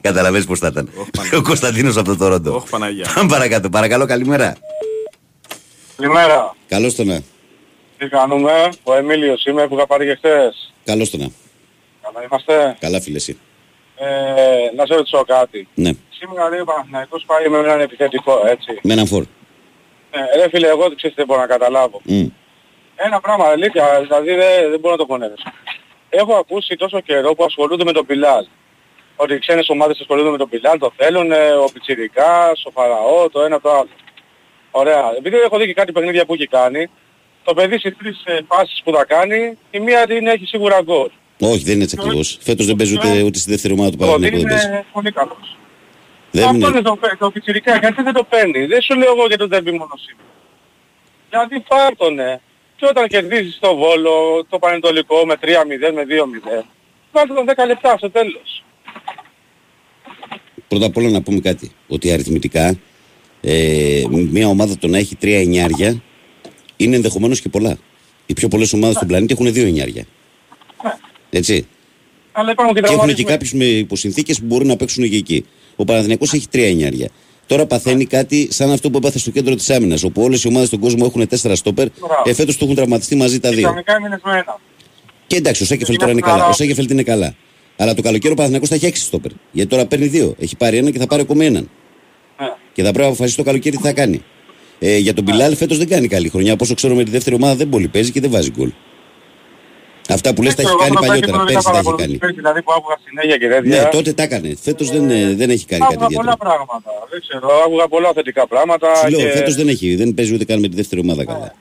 Καταλαβαίνεις 0.00 0.46
πώς 0.46 0.58
θα 0.58 0.66
ήταν. 0.66 0.90
Ο 1.36 1.42
Κωνσταντίνος 1.42 1.96
από 1.96 2.08
το 2.08 2.16
Τορόντο. 2.16 2.54
Όχι 2.56 2.68
Παναγιά. 2.70 3.10
Πάμε 3.14 3.28
παρακάτω. 3.28 3.68
Παρακαλώ, 3.68 4.06
καλημέρα. 4.06 4.56
Καλημέρα. 5.96 6.54
Καλώς 6.68 6.94
το 6.94 7.04
να. 7.04 7.20
Τι 7.98 8.08
κάνουμε, 8.08 8.68
ο 8.82 8.94
Εμίλιος 8.94 9.44
είμαι 9.44 9.68
που 9.68 9.74
είχα 9.76 9.86
πάρει 9.86 10.06
και 10.06 10.14
χθες. 10.14 10.72
Καλώς 10.84 11.10
το 11.10 11.16
να. 11.16 11.28
Καλά 12.02 12.22
είμαστε; 12.26 12.76
Καλά, 12.80 13.00
φίλε, 13.00 13.16
εσύ. 13.16 13.38
Ε, 13.96 14.06
να 14.76 14.86
σε 14.86 14.94
ρωτήσω 14.94 15.24
κάτι. 15.26 15.68
Ναι, 15.74 15.90
Σήμερα 16.08 16.48
λέει 16.48 16.60
ο 16.60 16.64
Παναθηναϊκός 16.64 17.24
πάει 17.26 17.48
με 17.48 17.58
έναν 17.58 17.80
επιθετικό, 17.80 18.42
έτσι. 18.46 18.78
με 18.82 18.92
έναν 18.92 19.06
φόρ. 19.06 19.24
Ε, 20.10 20.38
ρε 20.38 20.48
φίλε, 20.48 20.66
εγώ 20.68 20.80
ξέρεις 20.80 21.00
τι 21.02 21.10
δεν 21.14 21.26
μπορώ 21.26 21.40
να 21.40 21.46
καταλάβω. 21.46 22.00
Μμ. 22.04 22.26
Ένα 22.96 23.20
πράγμα 23.20 23.44
αλήθεια, 23.44 24.00
δηλαδή 24.02 24.30
δεν, 24.34 24.70
δεν 24.70 24.80
μπορώ 24.80 24.92
να 24.94 24.98
το 24.98 25.06
πονέσω. 25.06 25.34
Έχω 26.08 26.34
ακούσει 26.34 26.76
τόσο 26.76 27.00
καιρό 27.00 27.34
που 27.34 27.44
ασχολούνται 27.44 27.84
με 27.84 27.92
τον 27.92 28.06
Πιλάλ. 28.06 28.46
Ότι 29.16 29.34
οι 29.34 29.38
ξένες 29.38 29.68
ομάδες 29.68 30.00
ασχολούνται 30.00 30.30
με 30.30 30.36
τον 30.36 30.48
Πιλάλ, 30.48 30.78
το 30.78 30.92
θέλουν, 30.96 31.32
ε, 31.32 31.50
ο 31.50 31.68
Πιτσιρικάς, 31.72 32.64
ο 32.64 32.70
Φαραώ, 32.70 33.30
το 33.30 33.40
ένα 33.42 33.60
το 33.60 33.70
άλλο. 33.70 33.88
Ωραία. 34.70 35.14
Επειδή 35.18 35.36
έχω 35.36 35.58
δει 35.58 35.66
και 35.66 35.74
κάτι 35.74 35.92
παιχνίδια 35.92 36.26
που 36.26 36.34
έχει 36.34 36.46
κάνει, 36.46 36.90
το 37.44 37.54
παιδί 37.54 37.78
στις 37.78 37.96
τρεις 37.96 38.22
ε, 38.24 38.38
φάσεις 38.48 38.80
που 38.84 38.92
θα 38.94 39.04
κάνει, 39.04 39.58
η 39.70 39.78
μία 39.80 40.06
την 40.06 40.26
έχει 40.26 40.46
σίγουρα 40.46 40.80
γκολ. 40.82 41.10
Όχι, 41.40 41.64
δεν 41.64 41.74
είναι 41.74 41.82
έτσι 41.84 41.96
ακριβώ. 42.00 42.22
Φέτος 42.40 42.66
δεν 42.66 42.76
παίζει 42.76 42.94
ούτε, 42.94 43.22
ούτε 43.22 43.38
στη 43.38 43.50
δεύτερη 43.50 43.72
ομάδα 43.74 43.90
του 43.90 43.96
Το 43.96 44.04
ότι 44.04 44.12
Παναγενικού. 44.12 44.48
Δεν 44.48 44.56
παίζει. 44.56 44.68
είναι 44.68 44.84
πολύ 44.92 45.12
καλός. 45.12 45.56
Δεν 46.30 46.44
Αυτό 46.44 46.56
είναι. 46.56 46.66
είναι 46.66 46.82
το, 46.82 46.98
το 47.18 47.30
πιτσιρικά, 47.30 47.76
γιατί 47.78 48.02
δεν 48.02 48.12
το 48.12 48.24
παίρνει. 48.24 48.66
Δεν 48.66 48.82
σου 48.82 48.94
λέω 48.98 49.12
εγώ 49.16 49.26
για 49.26 49.38
τον 49.38 49.48
τέρμπι 49.48 49.70
μόνο 49.70 49.90
σήμερα. 50.06 50.28
Γιατί 51.30 51.64
πάρτονε. 51.68 52.40
Και 52.76 52.86
όταν 52.90 53.08
κερδίζεις 53.08 53.58
το 53.60 53.76
Βόλο, 53.76 54.44
το 54.48 54.58
Πανετολικό 54.58 55.26
με 55.26 55.34
3-0, 55.40 55.46
με 55.94 56.04
2-0, 56.60 56.64
βάλτε 57.12 57.34
τον 57.34 57.44
10 57.48 57.66
λεπτά 57.66 57.96
στο 57.98 58.10
τέλος. 58.10 58.64
Πρώτα 60.68 60.86
απ' 60.86 60.96
όλα 60.96 61.08
να 61.10 61.22
πούμε 61.22 61.40
κάτι. 61.40 61.70
Ότι 61.88 62.12
αριθμητικά 62.12 62.78
ε, 63.40 64.02
μια 64.30 64.48
ομάδα 64.48 64.78
το 64.78 64.86
να 64.88 64.98
έχει 64.98 65.16
τρία 65.16 65.38
εννιάρια 65.40 66.02
είναι 66.76 66.96
ενδεχομένως 66.96 67.40
και 67.40 67.48
πολλά. 67.48 67.78
Οι 68.26 68.32
πιο 68.32 68.48
πολλές 68.48 68.72
ομάδες 68.72 68.96
στον 68.96 69.08
πλανήτη 69.08 69.32
έχουν 69.32 69.52
δύο 69.52 69.66
εννιάρια. 69.66 70.04
Έτσι. 71.30 71.66
Αλλά 72.32 72.50
υπάρχουν 72.50 72.74
και 72.74 72.80
Και 72.80 72.86
έχουν 72.86 72.98
και 72.98 73.04
τραυματισμοί. 73.04 73.24
κάποιους 73.30 73.52
με 73.52 73.64
υποσυνθήκες 73.64 74.38
που 74.38 74.46
μπορούν 74.46 74.66
να 74.66 74.76
παίξουν 74.76 75.10
και 75.10 75.16
εκεί. 75.16 75.44
Ο 75.76 75.84
Παναθηναϊκός 75.84 76.32
έχει 76.32 76.48
τρία 76.48 76.68
εννιάρια. 76.68 77.08
Τώρα 77.46 77.66
παθαίνει 77.66 78.04
κάτι 78.04 78.48
σαν 78.50 78.70
αυτό 78.70 78.90
που 78.90 78.96
έπαθε 78.96 79.18
στο 79.18 79.30
κέντρο 79.30 79.54
της 79.54 79.70
άμυνας, 79.70 80.02
όπου 80.02 80.22
όλες 80.22 80.44
οι 80.44 80.48
ομάδες 80.48 80.68
στον 80.68 80.80
κόσμο 80.80 81.04
έχουν 81.08 81.28
τέσσερα 81.28 81.54
στόπερ. 81.54 81.86
Μπράβο. 81.98 82.22
Ε, 82.24 82.34
φέτος 82.34 82.56
του 82.56 82.64
έχουν 82.64 82.76
τραυματιστεί 82.76 83.16
μαζί 83.16 83.40
τα 83.40 83.50
δύο. 83.50 83.62
Ξαφνικά 83.62 83.94
έμεινες 83.96 84.20
με 84.24 84.32
ένα. 84.32 84.60
Και 85.26 85.36
εντάξει, 85.36 85.62
ο 85.62 85.66
Σέκεφελ 85.66 85.94
Είναι 85.94 85.98
τώρα 85.98 86.12
είναι 86.12 86.20
χαλαρό. 86.20 86.40
καλά. 86.40 86.52
Ο 86.52 86.56
Σέκεφελ 86.56 86.90
είναι 86.90 87.02
καλά. 87.02 87.34
Αλλά 87.76 87.94
το 87.94 88.02
καλοκαίρι 88.02 88.32
ο 88.32 88.36
Παναθηναϊκός 88.36 88.68
θα 88.68 88.74
έχει 88.74 88.86
έξι 88.86 89.02
στόπερ. 89.02 89.30
Γιατί 89.52 89.70
τώρα 89.70 89.86
παίρνει 89.86 90.06
δύο. 90.06 90.34
Έχει 90.38 90.56
πάρει 90.56 90.76
ένα 90.76 90.90
και 90.90 90.98
θα 90.98 91.06
πάρει 91.06 91.22
ακόμα 91.22 91.44
έναν. 91.44 91.70
Ναι. 92.40 92.46
Και 92.72 92.82
θα 92.82 92.88
πρέπει 92.88 92.98
να 92.98 93.06
αποφασίσει 93.06 93.36
το 93.36 93.42
καλοκαίρι 93.42 93.76
τι 93.76 93.82
θα 93.82 93.92
κάνει. 93.92 94.22
Ε, 94.78 94.96
για 94.96 95.14
τον 95.14 95.24
Μπιλάλ 95.24 95.56
φέτος 95.56 95.78
δεν 95.78 95.88
κάνει 95.88 96.08
καλή 96.08 96.28
χρονιά. 96.28 96.52
Από 96.52 96.64
όσο 96.64 96.74
ξέρω 96.74 96.94
με 96.94 97.04
τη 97.04 97.10
δεύτερη 97.10 97.36
ομάδα 97.36 97.54
δεν 97.54 97.68
πολύ 97.68 97.88
παίζει 97.88 98.10
και 98.10 98.20
δεν 98.20 98.30
βάζει 98.30 98.50
γκολ. 98.50 98.72
Αυτά 100.08 100.34
που 100.34 100.42
λες 100.42 100.54
τα 100.54 100.62
έχει 100.62 100.74
ξέρω, 100.76 100.82
κάνει 100.82 100.96
αυτό 100.96 101.00
το 101.00 101.06
παλιότερα. 101.06 101.38
παίκτη 101.38 101.52
Πέρσι 101.52 101.64
τα 101.64 101.78
έχει 101.78 101.84
παρακολουθείς 101.84 102.06
κάνει. 102.06 102.18
πέρσι, 102.18 102.34
Δηλαδή 102.34 102.62
που 102.62 102.72
άκουγα 102.76 102.96
συνέχεια 103.06 103.36
και 103.36 103.48
τέτοια. 103.48 103.82
Ναι, 103.82 103.88
τότε 103.88 104.12
τα 104.12 104.22
έκανε. 104.22 104.56
Φέτος 104.62 104.90
δεν, 104.90 105.10
ε, 105.10 105.34
δεν 105.34 105.50
έχει 105.50 105.66
κάνει 105.66 105.82
κάτι 105.82 105.94
Άκουγα 105.94 106.06
ιδιαίτερο. 106.06 106.36
πολλά 106.36 106.36
πράγματα. 106.36 106.90
Δεν 107.10 107.20
ξέρω, 107.20 107.48
άκουγα 107.64 107.88
πολλά 107.88 108.12
θετικά 108.12 108.46
πράγματα. 108.46 108.94
Σου 108.94 109.08
λέω, 109.08 109.20
και... 109.20 109.30
φέτος 109.30 109.54
δεν 109.54 109.68
έχει. 109.68 109.94
Δεν 109.94 110.14
παίζει 110.14 110.34
ούτε 110.34 110.44
καν 110.44 110.60
με 110.60 110.68
τη 110.68 110.76
δεύτερη 110.76 111.00
ομάδα 111.00 111.24
καλά. 111.24 111.54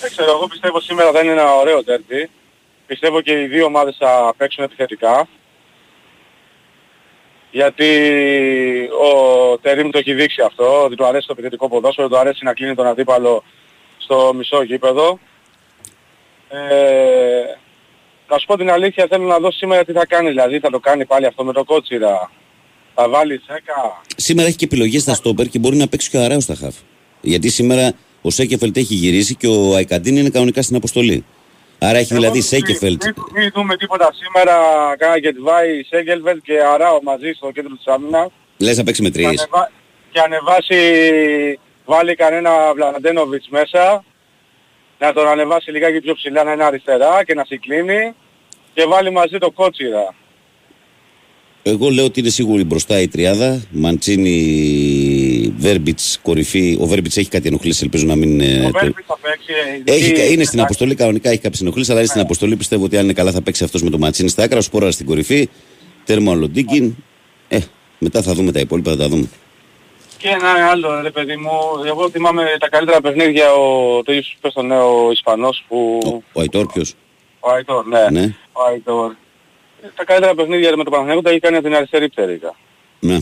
Δεν 0.00 0.10
ξέρω, 0.10 0.30
εγώ 0.30 0.46
πιστεύω 0.46 0.80
σήμερα 0.80 1.10
θα 1.12 1.20
είναι 1.20 1.32
ένα 1.32 1.54
ωραίο 1.54 1.84
τέρπι. 1.84 2.30
Πιστεύω 2.86 3.20
και 3.20 3.40
οι 3.40 3.46
δύο 3.46 3.64
ομάδες 3.64 3.96
θα 3.98 4.34
παίξουν 4.36 4.64
επιθετικά. 4.64 5.28
Γιατί 7.50 7.90
ο 9.08 9.12
Τερίμ 9.58 9.90
το 9.90 9.98
έχει 9.98 10.12
δείξει 10.14 10.42
αυτό, 10.42 10.84
ότι 10.84 10.94
του 10.96 11.04
αρέσει 11.06 11.26
το 11.26 11.32
επιθετικό 11.32 11.68
ποδόσφαιρο, 11.68 12.08
του 12.08 12.18
αρέσει 12.18 12.44
να 12.44 12.52
κλείνει 12.52 12.74
τον 12.74 12.86
αντίπαλο 12.86 13.44
στο 13.98 14.32
μισό 14.36 14.62
γήπεδο. 14.62 15.18
Ε, 16.54 17.58
να 18.28 18.38
σου 18.38 18.46
πω 18.46 18.56
την 18.56 18.70
αλήθεια, 18.70 19.06
θέλω 19.10 19.26
να 19.26 19.38
δω 19.38 19.50
σήμερα 19.50 19.84
τι 19.84 19.92
θα 19.92 20.06
κάνει, 20.06 20.28
δηλαδή 20.28 20.58
θα 20.58 20.70
το 20.70 20.78
κάνει 20.78 21.04
πάλι 21.04 21.26
αυτό 21.26 21.44
με 21.44 21.52
το 21.52 21.64
κότσιρα. 21.64 22.30
Θα 22.94 23.08
βάλει 23.08 23.40
σέκα. 23.46 24.02
Σήμερα 24.16 24.48
έχει 24.48 24.56
και 24.56 24.64
επιλογές 24.64 25.02
στα 25.02 25.14
στόπερ 25.14 25.46
και 25.46 25.58
μπορεί 25.58 25.76
να 25.76 25.88
παίξει 25.88 26.10
και 26.10 26.16
ο 26.16 26.22
Αράου 26.22 26.40
στα 26.40 26.54
χαφ. 26.54 26.74
Γιατί 27.20 27.48
σήμερα 27.48 27.92
ο 28.22 28.30
Σέκεφελτ 28.30 28.76
έχει 28.76 28.94
γυρίσει 28.94 29.34
και 29.34 29.46
ο 29.46 29.74
Αϊκαντίν 29.74 30.16
είναι 30.16 30.28
κανονικά 30.28 30.62
στην 30.62 30.76
αποστολή. 30.76 31.24
Άρα 31.78 31.98
έχει 31.98 32.14
δηλαδή 32.14 32.40
Σέκεφελτ. 32.40 33.04
Μην, 33.04 33.14
μην 33.32 33.50
δούμε 33.54 33.76
τίποτα 33.76 34.10
σήμερα, 34.12 34.54
κάνα 34.98 35.20
και 35.20 35.32
Τβάη, 35.32 35.82
Σέγκελβελτ 35.82 36.42
και 36.42 36.60
Αράο 36.74 37.02
μαζί 37.02 37.32
στο 37.36 37.50
κέντρο 37.50 37.74
της 37.76 37.86
άμυνας. 37.86 38.30
Λες 38.58 38.76
να 38.76 38.84
παίξει 38.84 39.02
με 39.02 39.08
και, 39.08 39.14
τρει. 39.14 39.24
ανεβα... 39.24 39.70
και 40.10 40.20
ανεβάσει, 40.20 40.78
βάλει 41.84 42.14
κανένα 42.14 42.50
Βλαντένοβιτς 42.74 43.48
μέσα, 43.48 44.04
να 45.06 45.12
τον 45.12 45.26
ανεβάσει 45.28 45.70
λιγάκι 45.70 46.00
πιο 46.00 46.14
ψηλά 46.14 46.44
να 46.44 46.52
είναι 46.52 46.64
αριστερά 46.64 47.24
και 47.24 47.34
να 47.34 47.44
συγκλίνει 47.44 48.12
και 48.74 48.84
βάλει 48.84 49.10
μαζί 49.12 49.38
το 49.38 49.50
κότσιρα. 49.50 50.14
Εγώ 51.66 51.88
λέω 51.90 52.04
ότι 52.04 52.20
είναι 52.20 52.28
σίγουρη 52.28 52.64
μπροστά 52.64 53.00
η 53.00 53.08
τριάδα. 53.08 53.62
Μαντσίνη, 53.70 55.54
Βέρμπιτς, 55.56 56.18
κορυφή. 56.22 56.76
Ο 56.80 56.86
Βέρμπιτς 56.86 57.16
έχει 57.16 57.28
κάτι 57.28 57.48
ενοχλήσει, 57.48 57.80
ελπίζω 57.84 58.06
να 58.06 58.16
μην. 58.16 58.40
ε, 58.40 58.44
Ο 58.60 58.70
το- 58.70 58.78
Βέρμπιτς 58.78 59.06
θα 59.06 59.18
παίξει. 59.22 59.52
Έχει, 59.84 60.12
γιατί- 60.14 60.32
είναι 60.32 60.44
στην 60.44 60.60
αποστολή, 60.60 60.94
κανονικά 60.94 61.30
έχει 61.30 61.40
κάποιες 61.40 61.60
ενοχλήσεις, 61.60 61.90
αλλά 61.90 61.98
είναι 61.98 62.08
στην 62.08 62.20
αποστολή. 62.20 62.56
Πιστεύω 62.56 62.84
ότι 62.84 62.96
αν 62.96 63.04
είναι 63.04 63.12
καλά 63.12 63.30
θα 63.32 63.42
παίξει 63.42 63.64
αυτός 63.64 63.82
με 63.82 63.90
το 63.90 63.98
Μαντσίνη 63.98 64.28
στα 64.28 64.42
άκρα. 64.42 64.58
Ο 64.58 64.60
Σπόρα 64.60 64.90
στην 64.90 65.06
κορυφή. 65.06 65.48
Τέρμα 66.04 66.32
ο 66.32 66.34
Λοντίγκιν. 66.34 66.94
Ε, 67.48 67.58
μετά 67.98 68.22
θα 68.22 68.32
δούμε 68.34 68.52
τα 68.52 68.60
υπόλοιπα, 68.60 68.90
θα 68.90 68.96
τα 68.96 69.08
δούμε. 69.08 69.28
Και 70.24 70.30
ένα 70.30 70.66
άλλο 70.70 71.00
ρε 71.00 71.10
παιδί 71.10 71.36
μου, 71.36 71.50
εγώ 71.86 72.10
θυμάμαι 72.10 72.44
τα 72.58 72.68
καλύτερα 72.68 73.00
παιχνίδια, 73.00 73.52
ο, 73.52 74.02
το 74.02 74.12
ίδιο 74.12 74.30
πες 74.40 74.52
τον 74.52 74.66
νέο 74.66 75.10
Ισπανός 75.10 75.64
που... 75.68 75.98
Ο 76.32 76.40
Αϊτόρ 76.40 76.66
ποιος; 76.66 76.94
Ο 77.40 77.50
Αϊτόρ, 77.50 77.86
ναι. 77.86 78.06
Ναι. 78.10 78.34
Ο 78.52 78.62
Αϊτόρ. 78.70 79.10
Ε, 79.82 79.86
Τα 79.96 80.04
καλύτερα 80.04 80.34
παιχνίδια 80.34 80.76
με 80.76 80.84
το 80.84 80.90
Παναθηναϊκό 80.90 81.22
τα 81.22 81.30
έχει 81.30 81.38
κάνει 81.40 81.56
από 81.56 81.64
την 81.64 81.74
αριστερή 81.74 82.08
πτέρυγα. 82.08 82.54
Ναι. 83.00 83.16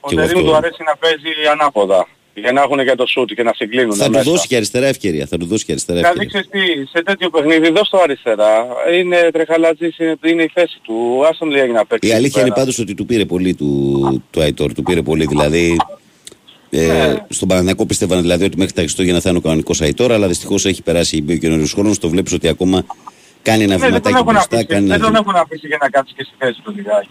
Ο 0.00 0.08
Και 0.08 0.14
εγώ 0.14 0.24
Τερίμ 0.26 0.38
αυτό- 0.38 0.50
του 0.50 0.56
αρέσει 0.56 0.82
να 0.86 0.96
παίζει 0.96 1.30
ανάποδα. 1.52 2.08
Για 2.34 2.52
να 2.52 2.62
έχουν 2.62 2.78
και 2.84 2.94
το 2.94 3.06
σούτ 3.06 3.32
και 3.32 3.42
να 3.42 3.52
συγκλίνουν 3.54 3.94
Θα 3.94 4.04
του 4.04 4.10
μέσα. 4.10 4.30
δώσει 4.30 4.46
και 4.46 4.56
αριστερά 4.56 4.86
ευκαιρία. 4.86 5.26
Θα 5.26 5.36
του 5.36 5.46
δώσει 5.46 5.64
και 5.64 5.72
αριστερά 5.72 5.98
Δηλαδή 5.98 6.20
ευκαιρία. 6.20 6.46
ξέρεις 6.50 6.80
τι, 6.80 6.86
σε 6.98 7.02
τέτοιο 7.02 7.30
παιχνίδι 7.30 7.70
δώσ' 7.70 7.88
το 7.90 7.98
αριστερά. 7.98 8.66
Είναι 8.98 9.30
τρεχαλάτζης, 9.32 9.98
είναι, 9.98 10.16
είναι 10.24 10.42
η 10.42 10.50
θέση 10.54 10.78
του. 10.82 11.22
Άστον 11.30 11.50
λίγα 11.50 11.66
να 11.66 11.86
παίξει. 11.86 12.08
Η 12.08 12.10
εκεί 12.10 12.18
αλήθεια 12.18 12.40
είναι 12.40 12.50
πέρα. 12.50 12.60
πάντως 12.60 12.78
ότι 12.78 12.94
του 12.94 13.06
πήρε 13.06 13.24
πολύ 13.24 13.54
του, 13.54 14.22
του 14.30 14.40
Αϊτόρ. 14.40 14.72
Του 14.74 14.82
πήρε 14.82 15.02
πολύ. 15.02 15.26
Δηλαδή, 15.26 15.76
ε, 16.80 16.86
Ναι. 16.86 17.14
στον 17.28 17.48
Παναθηναϊκό 17.48 17.86
πίστευαν 17.86 18.20
δηλαδή 18.20 18.44
ότι 18.44 18.56
μέχρι 18.56 18.72
τα 18.72 18.80
Χριστούγεννα 18.80 19.20
θα 19.20 19.28
είναι 19.28 19.38
ο 19.38 19.40
κανονικός 19.40 19.80
Αϊτόρ, 19.80 20.12
αλλά 20.12 20.28
δυστυχώς 20.28 20.64
έχει 20.66 20.82
περάσει 20.82 21.22
μπει 21.22 21.32
ο 21.34 21.36
καινούριος 21.36 21.72
χρόνος. 21.72 21.98
Το 21.98 22.08
βλέπεις 22.08 22.32
ότι 22.32 22.48
ακόμα 22.48 22.84
κάνει 23.42 23.62
ένα 23.62 23.74
Ναι, 23.76 23.80
δεν 23.80 23.90
τον 23.90 24.00
βηματάκι 24.02 24.14
έχουν 24.16 24.32
μπροστά. 24.32 24.54
αφήσει, 24.56 24.66
Κάνει 24.66 24.86
δεν 24.86 24.94
ένα 24.94 25.04
τον 25.04 25.12
βήμα. 25.14 25.24
έχουν 25.26 25.40
αφήσει 25.42 25.66
για 25.66 25.78
να 25.80 25.88
κάτσει 25.88 26.14
και 26.16 26.24
στη 26.24 26.34
θέση 26.38 26.60
του 26.64 26.72
λιγάκι. 26.76 27.08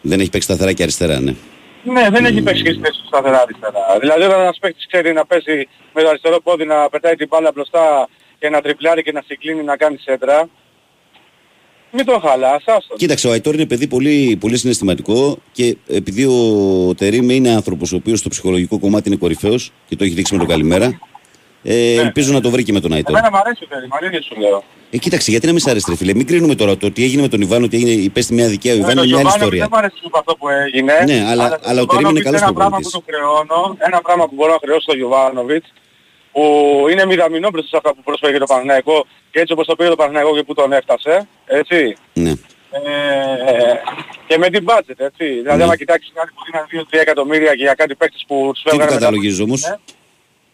Δεν 0.00 0.20
έχει 0.20 0.30
παίξει 0.30 0.48
σταθερά 0.48 0.72
και 0.72 0.82
αριστερά, 0.82 1.20
ναι. 1.20 1.34
Ναι, 1.94 2.08
δεν 2.10 2.24
έχει 2.24 2.40
παίξει 2.42 2.62
και 2.62 2.70
στη 2.70 2.80
θέση 2.80 2.98
του 3.00 3.06
σταθερά 3.06 3.40
αριστερά. 3.42 3.82
Δηλαδή 4.00 4.22
όταν 4.22 4.40
ένας 4.40 4.58
παίκτης 4.60 4.86
ξέρει 4.86 5.12
να 5.12 5.26
παίζει 5.26 5.68
με 5.94 6.02
το 6.02 6.08
αριστερό 6.08 6.40
πόδι 6.40 6.64
να 6.64 6.88
πετάει 6.88 7.14
την 7.14 7.26
μπάλα 7.30 7.50
μπροστά 7.54 8.08
και 8.38 8.48
να 8.50 8.60
τριπλάρει 8.60 9.02
και 9.02 9.12
να 9.12 9.22
συγκλίνει 9.26 9.62
να 9.62 9.76
κάνει 9.76 9.96
σέντρα, 10.06 10.48
μην 11.94 12.04
τον 12.04 12.20
χαλάς, 12.20 12.62
άστον. 12.66 12.96
Κοίταξε, 12.96 13.28
ο 13.28 13.30
Αϊτόρ 13.30 13.54
είναι 13.54 13.66
παιδί 13.66 13.86
πολύ, 13.86 14.36
πολύ 14.40 14.56
συναισθηματικό 14.56 15.38
και 15.52 15.76
επειδή 15.88 16.24
ο 16.24 16.94
Τερήμ 16.96 17.30
είναι 17.30 17.50
άνθρωπος 17.50 17.92
ο 17.92 17.96
οποίος 17.96 18.18
στο 18.18 18.28
ψυχολογικό 18.28 18.78
κομμάτι 18.78 19.08
είναι 19.08 19.16
κορυφαίος 19.16 19.72
και 19.88 19.96
το 19.96 20.04
έχει 20.04 20.14
δείξει 20.14 20.32
με 20.34 20.40
το 20.40 20.46
καλημέρα, 20.46 20.98
ε, 21.62 21.94
ελπίζω 22.00 22.32
να 22.32 22.40
το 22.40 22.50
βρει 22.50 22.62
και 22.62 22.72
με 22.72 22.80
τον 22.80 22.92
Αϊτόρ. 22.92 23.16
Εμένα 23.16 23.30
μου 23.32 23.38
αρέσει 23.44 23.64
ο 23.64 23.66
Τερίμ, 23.66 23.88
αλήθεια 24.00 24.22
σου 24.22 24.40
λέω. 24.40 24.64
Ε, 24.90 24.96
κοίταξε, 24.98 25.30
γιατί 25.30 25.46
να 25.46 25.52
μην 25.52 25.60
σ' 25.60 25.66
αρέσει, 25.66 25.86
ρε 25.88 25.96
φίλε. 25.96 26.14
Μην 26.14 26.26
κρίνουμε 26.26 26.54
τώρα 26.54 26.76
το 26.76 26.86
ότι 26.86 27.04
έγινε 27.04 27.22
με 27.22 27.28
τον 27.28 27.40
Ιβάν, 27.40 27.62
ότι 27.62 27.76
έγινε, 27.76 27.90
υπέστη 27.90 28.34
μια 28.34 28.48
δικαία. 28.48 28.72
Ο 28.72 28.76
Ε, 28.76 28.78
Ιβάν 28.78 28.94
το 28.96 29.02
είναι 29.02 29.06
μια 29.06 29.16
άλλη 29.18 29.26
Γιωβάνοβιτ 29.28 29.42
ιστορία. 29.42 29.60
Δεν 29.60 29.68
μου 29.72 29.78
αρέσει 29.78 29.94
που 30.02 30.18
αυτό 30.18 30.36
που 30.36 30.48
έγινε. 30.48 30.92
Ναι, 31.06 31.24
αλλά- 31.30 31.58
αλλά 31.62 31.80
ο 31.82 31.86
Τερίμ 31.86 32.08
είναι 32.10 32.20
καλός 32.20 32.40
Ένα 32.40 32.52
πράγμα 32.52 32.76
που 32.76 32.82
προπονητής. 32.82 32.92
του 32.92 33.02
χρεώνω, 33.06 33.76
ένα 33.88 34.00
πράγμα 34.06 34.24
που 34.28 34.34
μπορώ 34.34 34.52
να 34.52 34.58
χρεώσω 34.64 34.80
στο 34.80 34.94
Γιωβάνοβιτς, 34.94 35.68
που 36.34 36.42
είναι 36.90 37.04
μηδαμινό 37.06 37.48
μπροστά 37.50 37.68
σε 37.68 37.76
αυτά 37.76 37.94
που 37.94 38.02
πρόσφερε 38.04 38.32
και 38.32 38.38
το 38.38 38.44
Παναθηναϊκό 38.46 39.06
και 39.30 39.40
έτσι 39.40 39.52
όπως 39.52 39.66
το 39.66 39.74
πήρε 39.76 39.88
το 39.88 39.96
Παναθηναϊκό 39.96 40.34
και 40.36 40.42
που 40.42 40.54
τον 40.54 40.72
έφτασε, 40.72 41.28
έτσι. 41.46 41.96
Ναι. 42.12 42.30
Ε, 42.30 42.80
και 44.26 44.38
με 44.38 44.48
την 44.50 44.64
budget, 44.68 44.94
έτσι. 44.96 45.24
Δηλαδή, 45.24 45.56
Ναι. 45.58 45.64
άμα 45.64 45.76
κοιτάξεις 45.76 46.12
κάτι 46.14 46.30
που 46.34 46.42
δίνανε 46.46 46.66
2-3 46.70 47.00
εκατομμύρια 47.00 47.50
και 47.54 47.62
για 47.62 47.74
κάτι 47.74 47.94
παίκτες 47.94 48.24
που 48.28 48.50
τους 48.52 48.62
Τι 48.62 48.62
του 48.62 48.68
φεύγανε 48.70 48.90
μετά- 48.90 49.04
καταλογίζεις 49.04 49.40
όμως; 49.40 49.62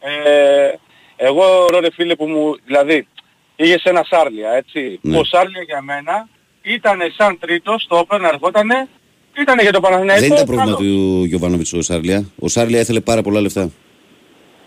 Ε, 0.01 0.71
εγώ 1.17 1.45
ρε 1.81 1.91
φίλε 1.93 2.15
που 2.15 2.27
μου, 2.27 2.57
δηλαδή, 2.67 3.07
είχες 3.57 3.83
ένα 3.85 4.05
Σάρλια, 4.11 4.51
έτσι. 4.53 4.99
Ναι. 5.03 5.19
Ο 5.19 5.25
Σάρλια 5.25 5.63
για 5.63 5.83
μένα 5.83 6.29
ήταν 6.63 6.99
σαν 7.17 7.39
τρίτος, 7.39 7.87
το 7.89 7.97
όπερ 7.99 8.21
να 8.21 8.29
ερχότανε, 8.29 8.89
ήταν 9.41 9.59
για 9.59 9.73
το 9.73 9.81
Παναθηναϊκό. 9.81 10.21
Δεν 10.23 10.33
ήταν 10.33 10.45
πρόβλημα 10.45 10.65
καλό. 10.65 10.77
του 10.77 11.25
Γιωβάνοβιτς 11.25 11.73
ο 11.73 11.83
Σάρλια. 11.83 12.25
Ο 12.39 12.49
Σάρλια 12.49 12.81
ήθελε 12.81 13.01
πάρα 13.01 13.23
πολλά 13.23 13.41
λεφτά. 13.41 13.71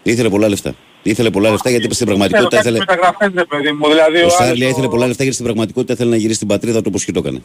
Ήθελε 0.04 0.30
πολλά 0.30 0.50
λεφτά. 0.50 0.76
Ήθελε 1.04 1.30
πολλά 1.30 1.50
λεφτά 1.52 1.70
γιατί 1.70 1.94
στην 1.94 2.06
πραγματικότητα 2.08 2.60
Ξέρω, 2.60 2.76
ήθελε. 2.76 2.86
κάτι 2.86 3.00
μεταγραφές, 3.00 3.32
ρε 3.36 3.46
παιδί 3.46 3.72
μου, 3.72 3.88
δηλαδή 3.88 4.22
Ο 4.22 4.26
ο 4.26 4.30
Σάρλια 4.30 4.54
άλλος 4.54 4.70
ήθελε 4.70 4.86
ο- 4.86 4.90
πολλά 4.90 5.08
λεφτά 5.08 5.24
γιατί 5.24 5.34
στην 5.34 5.46
πραγματικότητα 5.46 5.94
ήθελε 5.94 6.10
να 6.10 6.16
γυρίσει 6.16 6.36
στην 6.36 6.48
πατρίδα 6.48 6.78
του 6.78 6.86
όπως 6.88 7.06
και 7.06 7.12
το 7.12 7.20
έκανε. 7.20 7.42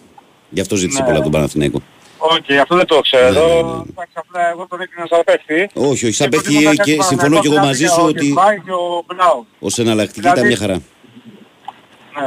Γι' 0.51 0.61
αυτό 0.61 0.77
ζήτησε 0.77 0.99
Ναι. 0.99 1.05
πολλά 1.05 1.15
από 1.17 1.25
τον 1.25 1.33
Παναθηναϊκό. 1.33 1.83
Οκ, 2.19 2.59
αυτό 2.61 2.77
δεν 2.77 2.87
το 2.87 3.01
ξέρω. 3.01 3.25
Ναι, 3.33 3.39
ναι, 3.41 3.45
ναι. 3.45 3.83
Εντάξει, 3.91 4.13
απλά 4.15 4.49
εγώ 4.51 4.67
τον 4.69 4.81
έκρινα 4.81 5.07
σαν 5.11 5.21
παίχτη. 5.25 5.71
Όχι, 5.75 6.05
όχι, 6.07 6.13
σαν 6.15 6.29
Και 6.29 6.37
παίχτη 6.37 6.53
προτιμώ 6.53 6.71
να 6.73 6.83
και 6.85 6.91
κάνει 6.97 7.03
συμφωνώ 7.03 7.41
και 7.41 7.49
εγώ 7.49 7.57
μαζί 7.59 7.87
σου 7.87 7.97
Παναθηναϊκό, 7.97 8.09
ότι 8.09 8.19
ο 8.19 8.35
Κεσβάη 8.35 8.61
και 8.61 8.71
ο 8.73 9.05
Μπλάου. 9.07 9.47
ως 9.59 9.79
εναλλακτική 9.79 10.21
Δηλαδή- 10.21 10.39
ήταν 10.39 10.49
μια 10.49 10.57
χαρά. 10.57 10.75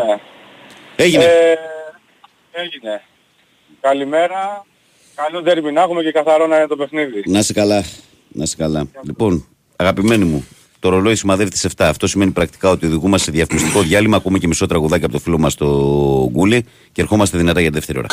Ναι. 0.08 0.20
Έγινε. 0.96 1.24
Ε, 1.24 1.56
έγινε. 2.52 3.02
Καλημέρα. 3.82 4.66
Καλό 5.16 5.42
ντέρμπι 5.42 5.72
να 5.72 5.82
έχουμε 5.82 6.02
και 6.04 6.12
καθαρό 6.12 6.48
να 6.48 6.56
είναι 6.58 6.68
το 6.68 6.76
παιχνίδι. 6.76 7.24
Να 7.26 7.40
είσαι 7.40 7.54
καλά. 7.54 7.84
Να 8.28 8.44
είσαι 8.44 8.56
καλά. 8.58 8.88
Λοιπόν, 9.06 9.48
αγαπημένοι 9.76 10.26
μου, 10.26 10.46
το 10.82 10.90
ρολόι 10.90 11.16
σημαδεύει 11.16 11.50
τις 11.50 11.68
7. 11.68 11.70
Αυτό 11.78 12.08
σημαίνει 12.08 12.32
πρακτικά 12.32 12.70
ότι 12.70 12.86
οδηγούμαστε 12.86 13.26
σε 13.26 13.32
διαφημιστικό 13.32 13.82
διάλειμμα. 13.82 14.18
Ακούμε 14.18 14.40
και 14.40 14.48
μισό 14.48 14.66
τραγουδάκι 14.66 15.04
από 15.04 15.14
το 15.14 15.20
φίλο 15.20 15.40
μας 15.40 15.56
το 15.56 15.68
Γκούλι 16.32 16.66
και 16.92 17.02
ερχόμαστε 17.02 17.38
δυνατά 17.38 17.62
για 17.62 17.70
τη 17.70 17.76
δεύτερη 17.76 17.98
ώρα. 17.98 18.08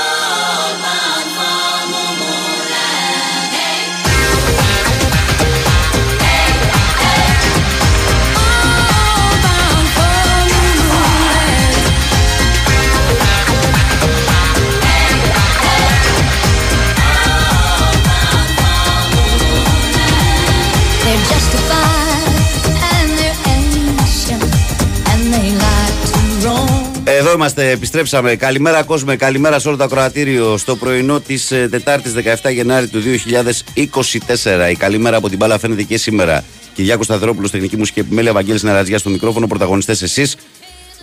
Εδώ 27.28 27.36
είμαστε, 27.36 27.70
επιστρέψαμε. 27.70 28.36
Καλημέρα 28.36 28.82
κόσμο, 28.82 29.16
καλημέρα 29.16 29.58
σε 29.58 29.68
όλο 29.68 29.76
το 29.76 29.84
ακροατήριο 29.84 30.56
στο 30.56 30.76
πρωινό 30.76 31.20
της 31.20 31.46
Τετάρτης 31.46 32.12
17 32.42 32.52
Γενάρη 32.52 32.88
του 32.88 33.00
2024. 33.00 34.70
Η 34.70 34.74
καλημέρα 34.74 35.16
από 35.16 35.28
την 35.28 35.36
μπάλα 35.38 35.58
φαίνεται 35.58 35.82
και 35.82 35.98
σήμερα. 35.98 36.44
Κυριάκος 36.74 37.04
Σταθερόπουλος, 37.04 37.50
τεχνική 37.50 37.76
μουσική 37.76 38.00
επιμέλεια, 38.00 38.32
Βαγγέλης 38.32 38.62
Ναρατζιά 38.62 38.98
στο 38.98 39.10
μικρόφωνο, 39.10 39.46
πρωταγωνιστές 39.46 40.02
εσείς 40.02 40.36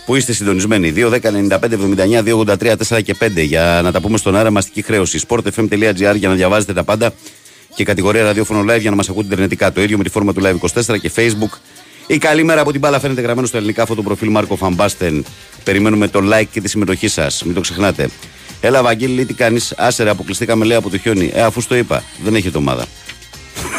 που 0.06 0.14
είστε 0.14 0.32
συντονισμένοι. 0.32 0.92
2, 0.92 1.08
10, 1.08 1.30
95, 1.30 1.74
79, 1.74 2.22
283, 2.22 2.76
4 2.76 3.02
και 3.02 3.14
5 3.14 3.42
για 3.42 3.80
να 3.82 3.92
τα 3.92 4.00
πούμε 4.00 4.18
στον 4.18 4.36
αέρα 4.36 4.50
μαστική 4.50 4.82
χρέωση. 4.82 5.20
sportfm.gr 5.28 6.14
για 6.16 6.28
να 6.28 6.34
διαβάζετε 6.34 6.72
τα 6.72 6.84
πάντα 6.84 7.12
και 7.74 7.84
κατηγορία 7.84 8.22
ραδιόφωνο 8.22 8.72
live 8.72 8.80
για 8.80 8.90
να 8.90 8.96
μας 8.96 9.08
ακούτε 9.08 9.26
ιντερνετικά. 9.26 9.72
Το 9.72 9.82
ίδιο 9.82 9.96
με 9.96 10.04
τη 10.04 10.10
φόρμα 10.10 10.32
του 10.32 10.42
Live 10.44 10.82
24 10.84 10.98
και 11.00 11.10
Facebook. 11.16 11.58
Η 12.06 12.18
καλή 12.18 12.44
μέρα 12.44 12.60
από 12.60 12.70
την 12.70 12.80
μπάλα 12.80 13.00
φαίνεται 13.00 13.20
γραμμένο 13.20 13.46
στο 13.46 13.56
ελληνικά 13.56 13.86
φωτοπροφίλ 13.86 14.30
Μάρκο 14.30 14.56
Φαμπάστεν. 14.56 15.24
Περιμένουμε 15.64 16.08
το 16.08 16.20
like 16.32 16.46
και 16.50 16.60
τη 16.60 16.68
συμμετοχή 16.68 17.08
σας. 17.08 17.42
Μην 17.44 17.54
το 17.54 17.60
ξεχνάτε. 17.60 18.08
Έλα, 18.60 18.82
Βαγγέλη, 18.82 19.24
τι 19.24 19.34
κάνει. 19.34 19.58
Άσερα, 19.76 20.10
αποκλειστήκαμε 20.10 20.64
λέει 20.64 20.76
από 20.76 20.90
το 20.90 20.98
χιόνι. 20.98 21.30
Ε, 21.34 21.42
αφού 21.42 21.60
στο 21.60 21.74
είπα, 21.76 22.02
δεν 22.24 22.34
έχετε 22.34 22.58
ομάδα. 22.58 22.86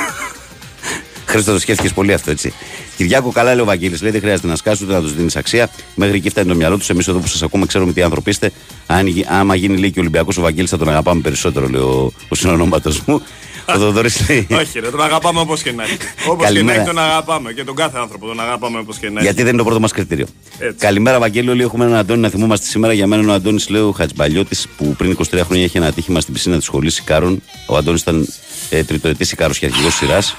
Χρήστο, 1.26 1.52
το 1.52 1.60
σκέφτηκες 1.60 1.94
πολύ 1.94 2.14
αυτό, 2.14 2.32
έτσι. 2.32 2.54
Κυριάκο, 2.98 3.32
καλά 3.32 3.54
λέει 3.54 3.62
ο 3.62 3.66
Βαγγέλης, 3.66 4.02
λέει 4.02 4.12
δεν 4.12 4.22
χρειάζεται 4.22 4.48
να 4.48 4.56
σκάσει 4.56 4.84
ούτε 4.84 4.94
να 4.94 5.02
τους 5.02 5.16
δίνεις 5.16 5.36
αξία. 5.36 5.70
Μέχρι 5.96 6.16
εκεί 6.16 6.30
φτάνει 6.30 6.48
το 6.48 6.56
μυαλό 6.56 6.78
τους. 6.78 6.90
Εμείς 6.90 7.08
εδώ 7.08 7.20
που 7.20 7.28
σας 7.28 7.42
ακούμε 7.44 7.66
ξέρουμε 7.66 7.94
τι 7.94 8.02
άνθρωποι 8.02 8.30
είστε. 8.30 8.52
Αν, 8.88 9.08
γι- 9.08 9.26
άμα 9.30 9.56
γίνει 9.56 9.78
λέει 9.78 9.92
και 9.92 10.00
Ολυμπιακός 10.00 10.38
ο 10.38 10.42
Βαγγέλης 10.42 10.70
θα 10.70 10.78
τον 10.78 10.90
αγαπάμε 10.90 11.22
περισσότερο, 11.22 11.68
λέει 11.70 11.82
ο, 11.82 12.14
ο 12.30 12.36
συνονόματος 12.36 13.02
μου. 13.06 13.22
Ο 13.68 13.78
Θοδωρής 13.80 14.30
λέει. 14.30 14.48
Όχι, 14.52 14.80
ρε, 14.80 14.90
τον 14.90 15.02
αγαπάμε 15.04 15.40
όπως 15.40 15.62
και 15.62 15.72
να 15.72 15.84
έχει. 15.84 15.98
Όπως 16.28 16.36
και 16.36 16.42
να 16.42 16.44
Καλημέρα. 16.44 16.78
έχει, 16.78 16.88
τον 16.88 17.00
αγαπάμε. 17.00 17.52
Και 17.54 17.64
τον 17.64 17.76
κάθε 17.76 17.98
άνθρωπο 18.00 18.26
τον 18.28 18.40
αγαπάμε 18.40 18.80
όπως 18.80 18.98
και 18.98 19.10
να 19.10 19.14
έχει. 19.14 19.24
Γιατί 19.24 19.38
δεν 19.42 19.48
είναι 19.48 19.58
το 19.58 19.64
πρώτο 19.64 19.80
μας 19.80 19.92
κριτήριο. 19.92 20.26
Έτσι. 20.60 20.78
Καλημέρα, 20.86 21.20
Βαγγέλη. 21.20 21.50
Όλοι 21.50 21.62
έχουμε 21.62 21.86
έναν 21.86 21.98
Αντώνη 21.98 22.22
να 22.22 22.30
θυμόμαστε 22.30 22.66
σήμερα. 22.66 22.94
Για 22.94 23.08
μένα 23.08 23.22
είναι 23.22 23.32
ο 23.32 23.34
Αντώνης, 23.34 23.70
λέει 23.70 23.82
ο 23.82 23.92
Χατζμπαλιώτη, 23.92 24.58
που 24.78 24.96
πριν 24.98 25.18
23 25.32 25.40
χρόνια 25.46 25.64
είχε 25.64 25.78
ένα 25.78 25.88
ατύχημα 25.88 26.20
στην 26.22 26.34
πισίνα 26.34 26.56
της 26.56 26.66
σχολής 26.66 26.98
Ικάρων. 26.98 27.42
Ο 27.66 27.78
Αντώνης 27.78 28.02
ήταν 28.02 28.28
ε, 28.70 28.84
τριτοετής 28.84 29.32
Ικάρο 29.32 29.54
και 29.54 29.66
αρχηγός 29.66 29.94
σειράς. 29.96 30.36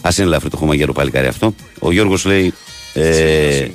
Α 0.00 0.08
είναι 0.16 0.26
ελαφρύ 0.26 0.50
το 0.50 0.56
χωμαγέρο 0.56 0.92
παλικάρι 0.92 1.26
αυτό. 1.26 1.54
Ο 1.78 1.92
Γιώργος 1.92 2.24
λέει. 2.24 2.54
Ε, 2.94 3.66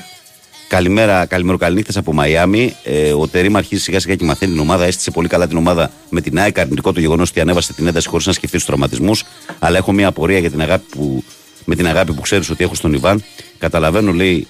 Καλημέρα, 0.69 1.25
καλημεροκαληνύχτε 1.25 1.99
από 1.99 2.13
Μαϊάμι. 2.13 2.75
Ε, 2.83 3.13
ο 3.13 3.27
Τερήμ 3.27 3.57
αρχίζει 3.57 3.81
σιγά 3.81 3.99
σιγά 3.99 4.15
και 4.15 4.25
μαθαίνει 4.25 4.51
την 4.51 4.61
ομάδα. 4.61 4.85
Έστησε 4.85 5.11
πολύ 5.11 5.27
καλά 5.27 5.47
την 5.47 5.57
ομάδα 5.57 5.91
με 6.09 6.21
την 6.21 6.39
ΑΕΚ. 6.39 6.59
Αρνητικό 6.59 6.93
το 6.93 6.99
γεγονός 6.99 7.29
ότι 7.29 7.39
ανέβασε 7.39 7.73
την 7.73 7.87
ένταση 7.87 8.07
χωρίς 8.07 8.25
να 8.25 8.33
σκεφτεί 8.33 8.57
τους 8.57 8.65
τραυματισμούς. 8.65 9.23
Αλλά 9.59 9.77
έχω 9.77 9.91
μια 9.91 10.07
απορία 10.07 10.39
για 10.39 10.49
την 10.49 10.61
αγάπη 10.61 10.85
που, 10.89 11.23
με 11.65 11.75
την 11.75 11.87
αγάπη 11.87 12.13
που 12.13 12.21
ξέρεις 12.21 12.49
ότι 12.49 12.63
έχω 12.63 12.75
στον 12.75 12.93
Ιβάν. 12.93 13.23
Καταλαβαίνω, 13.57 14.11
λέει, 14.11 14.47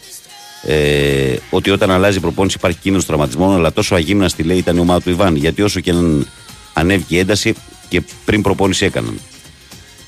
ε, 0.64 1.36
ότι 1.50 1.70
όταν 1.70 1.92
αλλάζει 1.92 2.18
η 2.18 2.22
προπόνηση 2.22 2.56
υπάρχει 2.58 2.78
κίνδυνος 2.78 3.06
τραυματισμών, 3.06 3.56
αλλά 3.56 3.74
τόσο 3.74 3.96
αγύμναστη 3.96 4.44
λέει 4.44 4.58
ήταν 4.58 4.78
η 4.78 4.80
ομάδα 4.80 5.02
του 5.02 5.10
Ιβάν. 5.10 5.36
Γιατί 5.36 5.62
όσο 5.62 5.80
και 5.80 5.92
αν 5.92 6.28
ανέβηκε 6.74 7.16
η 7.16 7.20
ένταση 7.20 7.54
και 7.90 8.02
πριν 8.26 8.42
προπόνηση 8.42 8.86
έκαναν. 8.86 9.20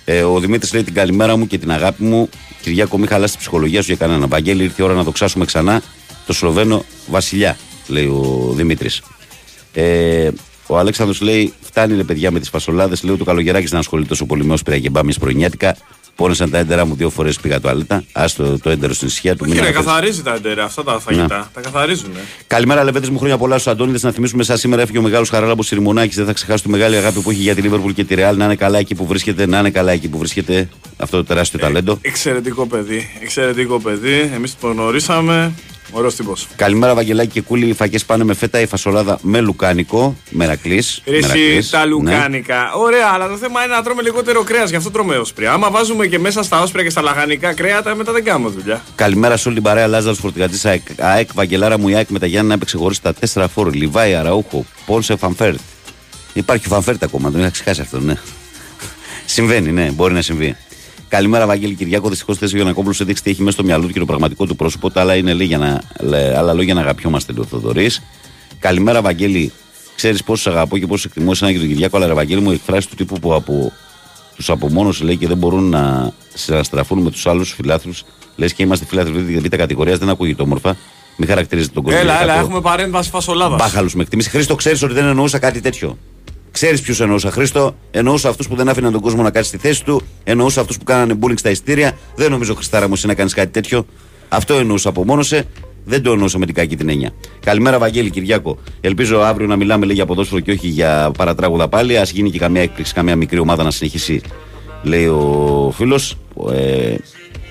Ε, 0.06 0.24
ο 0.24 0.40
Δημήτρης 0.40 0.74
λέει 0.74 0.84
την 0.84 0.94
καλημέρα 0.94 1.38
μου 1.38 1.48
και 1.48 1.58
την 1.58 1.72
αγάπη 1.72 2.04
μου. 2.04 2.30
Κυριάκο, 2.62 2.98
μην 2.98 3.08
χαλάσει 3.08 3.34
τη 3.34 3.40
ψυχολογία 3.40 3.82
σου 3.82 3.88
για 3.88 3.96
κανένα. 3.96 4.28
Βαγγέλη, 4.28 4.64
ήρθε 4.64 4.82
η 4.82 4.86
ώρα 4.86 4.94
να 4.94 5.04
δοξάσουμε 5.04 5.46
ξανά 5.46 5.82
το 6.26 6.34
Σλοβαίνο 6.34 6.86
Βασιλιά, 7.08 7.58
λέει 7.88 8.06
ο 8.06 8.52
Δημήτρης. 8.56 9.02
Ε, 9.74 10.30
ο 10.68 10.78
Αλέξανδρος 10.78 11.22
λέει: 11.22 11.54
Φτάνει 11.62 11.96
ρε 11.96 12.04
παιδιά 12.04 12.32
με 12.32 12.40
τις 12.40 12.50
φασολάδες. 12.50 13.04
Λέω 13.04 13.18
το 13.18 13.24
καλογεράκι 13.24 13.74
να 13.74 13.80
ασχολείται 13.80 14.10
τόσο 14.10 14.26
πολύ 14.26 14.46
με 14.46 14.54
όσπρια 14.54 14.80
και 14.80 14.90
μπάμιε 14.90 15.14
πρωινιάτικα. 15.20 15.76
Πόνεσαν 16.16 16.50
τα 16.50 16.58
έντερα 16.58 16.86
μου 16.86 16.96
δύο 16.96 17.10
φορές 17.10 17.40
πήγα 17.40 17.60
το 17.60 17.70
αλέτα. 17.70 18.04
Άστο 18.12 18.60
το 18.60 18.70
έντερο 18.70 18.94
στην 18.94 19.08
ισχύα 19.08 19.36
του. 19.36 19.40
Όχι, 19.42 19.52
μην 19.52 19.62
ρε, 19.62 19.68
αναφέρεις. 19.68 19.88
καθαρίζει 19.88 20.24
τα 20.24 20.34
εντέρια 20.34 20.64
αυτά 20.64 20.84
τα 20.84 21.00
φαγητά. 21.00 21.50
Τα 21.54 21.62
καθαρίζουν. 21.62 22.10
Καλημέρα, 22.48 22.84
Λεβέντες 22.84 23.10
μου, 23.10 23.18
χρόνια 23.18 23.38
πολλά 23.38 23.58
στους 23.58 23.72
Αντώνιδε. 23.72 24.00
Να 24.02 24.12
θυμίσουμε 24.12 24.44
σαν 24.44 24.58
σήμερα 24.58 24.82
έφυγε 24.82 24.98
ο 24.98 25.02
μεγάλος 25.02 25.30
Χαράλαμπος 25.30 25.68
Σιρμονάκη. 25.68 26.16
Δεν 26.16 26.26
θα 26.26 26.34
ξεχάσει 26.34 26.64
τη 26.64 26.70
μεγάλη 26.70 26.96
αγάπη 26.96 27.20
που 27.20 27.30
έχει 27.30 27.40
για 27.40 27.56
τη 27.56 27.62
Λίβερπουλ 27.62 27.92
και 27.92 28.04
τη 28.04 28.16
Ρεάλ. 28.16 28.38
Να 28.38 28.46
είναι 28.46 28.56
καλά 28.56 28.78
εκεί 28.80 28.96
που 28.96 29.06
βρίσκεται, 29.06 29.46
να 29.46 29.60
είναι 29.60 29.70
καλά 29.70 29.92
εκεί 29.92 30.08
που 30.08 30.18
βρίσκεται 30.18 30.70
αυτό 30.98 31.18
το 31.18 31.24
τεράστιο 31.24 31.60
ταλέντο. 31.60 31.98
Εξαιρετικό 32.02 32.68
παιδί. 32.68 33.10
Εξαιρετικό 33.22 33.80
παιδί. 33.80 34.32
Εμείς 34.36 34.58
το 34.60 34.68
γνωρίσαμε. 34.68 35.54
Ωραίος 35.92 36.16
τύπος. 36.16 36.48
Καλημέρα, 36.56 36.94
Βαγγελάκη 36.96 37.30
και 37.32 37.42
Κούλη. 37.42 37.66
Οι 37.68 37.74
φακές 37.74 38.06
πάνε 38.06 38.24
με 38.24 38.34
φέτα, 38.34 38.60
η 38.60 38.66
φασολάδα 38.66 39.20
με 39.22 39.40
λουκάνικο. 39.42 40.16
Μερακλής. 40.30 41.02
Εσύ 41.06 41.72
τα 41.72 41.80
Ναι. 41.80 41.86
λουκάνικα. 41.86 42.74
Ωραία, 42.74 43.08
αλλά 43.14 43.28
το 43.28 43.38
θέμα 43.38 43.64
είναι 43.64 43.74
να 43.76 43.82
τρώμε 43.84 44.02
λιγότερο 44.02 44.44
κρέας, 44.44 44.70
γι' 44.70 44.76
αυτό 44.76 44.92
τρώμε 44.92 45.16
όσπρια. 45.18 45.52
Άμα 45.54 45.70
βάζουμε 45.72 46.08
και 46.08 46.20
μέσα 46.20 46.44
στα 46.44 46.62
όσπρια 46.62 46.84
και 46.84 46.90
στα 46.90 47.02
λαχανικά 47.02 47.54
κρέατα, 47.54 47.96
μετά 47.96 48.12
δεν 48.12 48.24
κάνουμε 48.24 48.50
δουλειά. 48.50 48.82
Καλημέρα 48.96 49.38
σε 49.38 49.48
όλη 49.48 49.56
την 49.58 49.66
παρέα. 49.66 49.88
Λάζαρος 49.88 50.20
φορτηγατζή 50.20 50.68
ΑΕΚ, 50.68 50.82
ΑΕΚ, 51.00 51.30
Βαγγελάρα 51.34 51.80
μου 51.80 51.88
η 51.88 51.96
ΑΕΚ 51.96 52.10
με 52.10 52.20
τα 52.20 52.26
Γιάννενα 52.26 52.54
έπαιξε 52.54 52.78
χωρίς 52.78 53.02
τα 53.02 53.14
4 53.34 53.46
φορ. 53.54 53.74
Λιβάι, 53.74 54.16
Αραούχο, 54.16 54.66
Πόνσε, 54.86 55.16
Φανφέρτ. 55.16 55.60
Υπάρχει 56.34 56.66
ο 56.68 56.70
Φανφέρτ 56.70 57.04
ακόμα, 57.04 57.30
δεν 57.30 57.42
είχα 57.42 57.50
ξεχάσει 57.50 57.82
αυτό, 57.82 58.00
ναι. 58.00 58.16
Συμβαίνει, 59.26 59.72
ναι, 59.72 59.92
μπορεί 59.92 60.14
να 60.14 60.22
συμβεί. 60.22 60.56
Καλημέρα, 61.12 61.46
Βαγγέλη 61.46 61.74
Κυριάκο. 61.76 62.10
Δυστυχώς 62.10 62.38
θες 62.38 62.54
ο 62.54 62.56
Γιανακόπουλος 62.56 63.00
έδειξε 63.00 63.24
τι 63.24 63.30
έχει 63.30 63.42
μέσα 63.42 63.52
στο 63.52 63.64
μυαλό 63.64 63.86
του 63.86 63.94
και 63.94 64.00
το 64.00 64.06
πραγματικό 64.06 64.46
του 64.46 64.56
πρόσωπο. 64.56 64.92
Τα 64.92 65.02
άλλα 65.02 65.16
είναι 65.16 65.34
λέει, 65.34 65.48
για 65.48 65.58
να, 65.58 65.82
λέ, 66.00 66.38
άλλα 66.38 66.54
λόγια 66.54 66.74
να 66.74 66.82
αγαπιόμαστε, 66.82 67.32
λέει 67.32 67.42
ο 67.42 67.46
Θοδωρής. 67.46 68.02
Καλημέρα, 68.60 69.02
Βαγγέλη. 69.02 69.52
Ξέρεις 69.96 70.24
πόσο 70.24 70.42
σε 70.42 70.50
αγαπώ 70.50 70.78
και 70.78 70.88
πόσο 70.88 71.08
εκτιμώ 71.08 71.30
εσένα 71.34 71.52
και 71.52 71.58
τον 71.58 71.68
Κυριάκο, 71.68 71.98
αλλά 71.98 72.08
ρε, 72.08 72.14
Βαγγέλη 72.14 72.42
μου 72.42 72.52
εκφράσεις 72.52 72.90
του 72.90 72.96
τύπου 72.96 73.20
που 73.20 73.34
από 73.34 73.72
τους 74.36 74.50
απομόνωσε 74.50 75.04
λέει 75.04 75.18
και 75.18 75.28
δεν 75.28 75.38
μπορούν 75.38 75.70
να 75.70 76.14
συναστραφούν 76.34 77.00
με 77.00 77.12
τους 77.12 77.28
άλλους 77.28 77.52
φιλάθλους. 77.52 78.04
Λες 78.36 78.54
και 78.54 78.64
είμαστε 78.64 78.86
φιλάθλοι 78.86 79.40
β' 79.40 79.56
κατηγορίας, 79.56 79.98
δεν 79.98 80.10
ακούγεται 80.10 80.42
όμορφα. 80.42 80.78
Μην 81.18 81.28
χαρακτηρίζετε 81.28 81.74
τον 81.74 81.84
κόσμο. 81.84 82.00
Έλα, 82.02 82.14
για 82.14 82.22
έλα, 82.22 82.34
κακό. 82.34 82.46
έχουμε 82.46 82.62
παρέμβαση 82.62 83.10
φασολάδας. 83.10 83.58
Μπάχαλου 83.58 83.90
με 83.94 84.02
εκτιμήσεις. 84.02 84.32
Χρήστο, 84.32 84.56
ξέρεις 84.56 84.84
ότι 84.84 84.94
δεν 84.94 85.06
εννοούσα 85.06 85.40
κάτι 85.40 85.62
τέτοιο; 85.62 85.98
Ξέρεις 86.52 86.82
ποιους 86.82 87.00
εννοούσα. 87.00 87.32
Χρήστο, 87.32 87.76
εννοούσα 87.92 88.30
αυτούς 88.30 88.48
που 88.48 88.56
δεν 88.56 88.70
άφηναν 88.70 88.92
τον 88.92 89.02
κόσμο 89.02 89.22
να 89.22 89.30
κάτσει 89.32 89.50
στη 89.50 89.58
θέση 89.58 89.84
του. 89.84 90.02
Εννοούσα 90.24 90.62
αυτούς 90.62 90.78
που 90.78 90.84
κάνανε 90.84 91.18
bullying 91.22 91.38
στα 91.38 91.50
ειστήρια. 91.50 91.98
Δεν 92.16 92.32
νομίζω, 92.32 92.54
Χριστάρα 92.56 92.88
μου, 92.88 92.94
εσύ 92.94 93.08
να 93.08 93.14
κάνεις 93.14 93.34
κάτι 93.34 93.52
τέτοιο. 93.52 93.86
Αυτό 94.30 94.54
εννοούσα. 94.54 94.90
Απομόνωσε. 94.90 95.46
Δεν 95.86 96.02
το 96.02 96.12
εννοούσα 96.12 96.38
με 96.38 96.46
την 96.46 96.56
κακή 96.56 96.76
την 96.76 96.90
έννοια. 96.90 97.12
Καλημέρα, 97.40 97.80
Βαγγέλη 97.80 98.10
Κυριάκο. 98.10 98.58
Ελπίζω 98.82 99.20
αύριο 99.20 99.48
να 99.48 99.56
μιλάμε 99.56 99.86
λέει, 99.86 99.96
για 99.96 100.06
ποδόσφαιρο 100.06 100.40
και 100.40 100.52
όχι 100.52 100.68
για 100.68 101.12
παρατράγουδα 101.18 101.68
πάλι. 101.68 101.98
Α 101.98 102.04
γίνει 102.04 102.30
και 102.32 102.40
καμία 102.40 102.62
έκπληξη, 102.62 102.94
καμία 102.94 103.16
μικρή 103.16 103.40
ομάδα 103.40 103.64
να 103.64 103.72
συνεχίσει, 103.72 104.22
λέει 104.84 105.06
ο 105.06 105.72
φίλος. 105.76 106.18
Ε, 106.52 106.96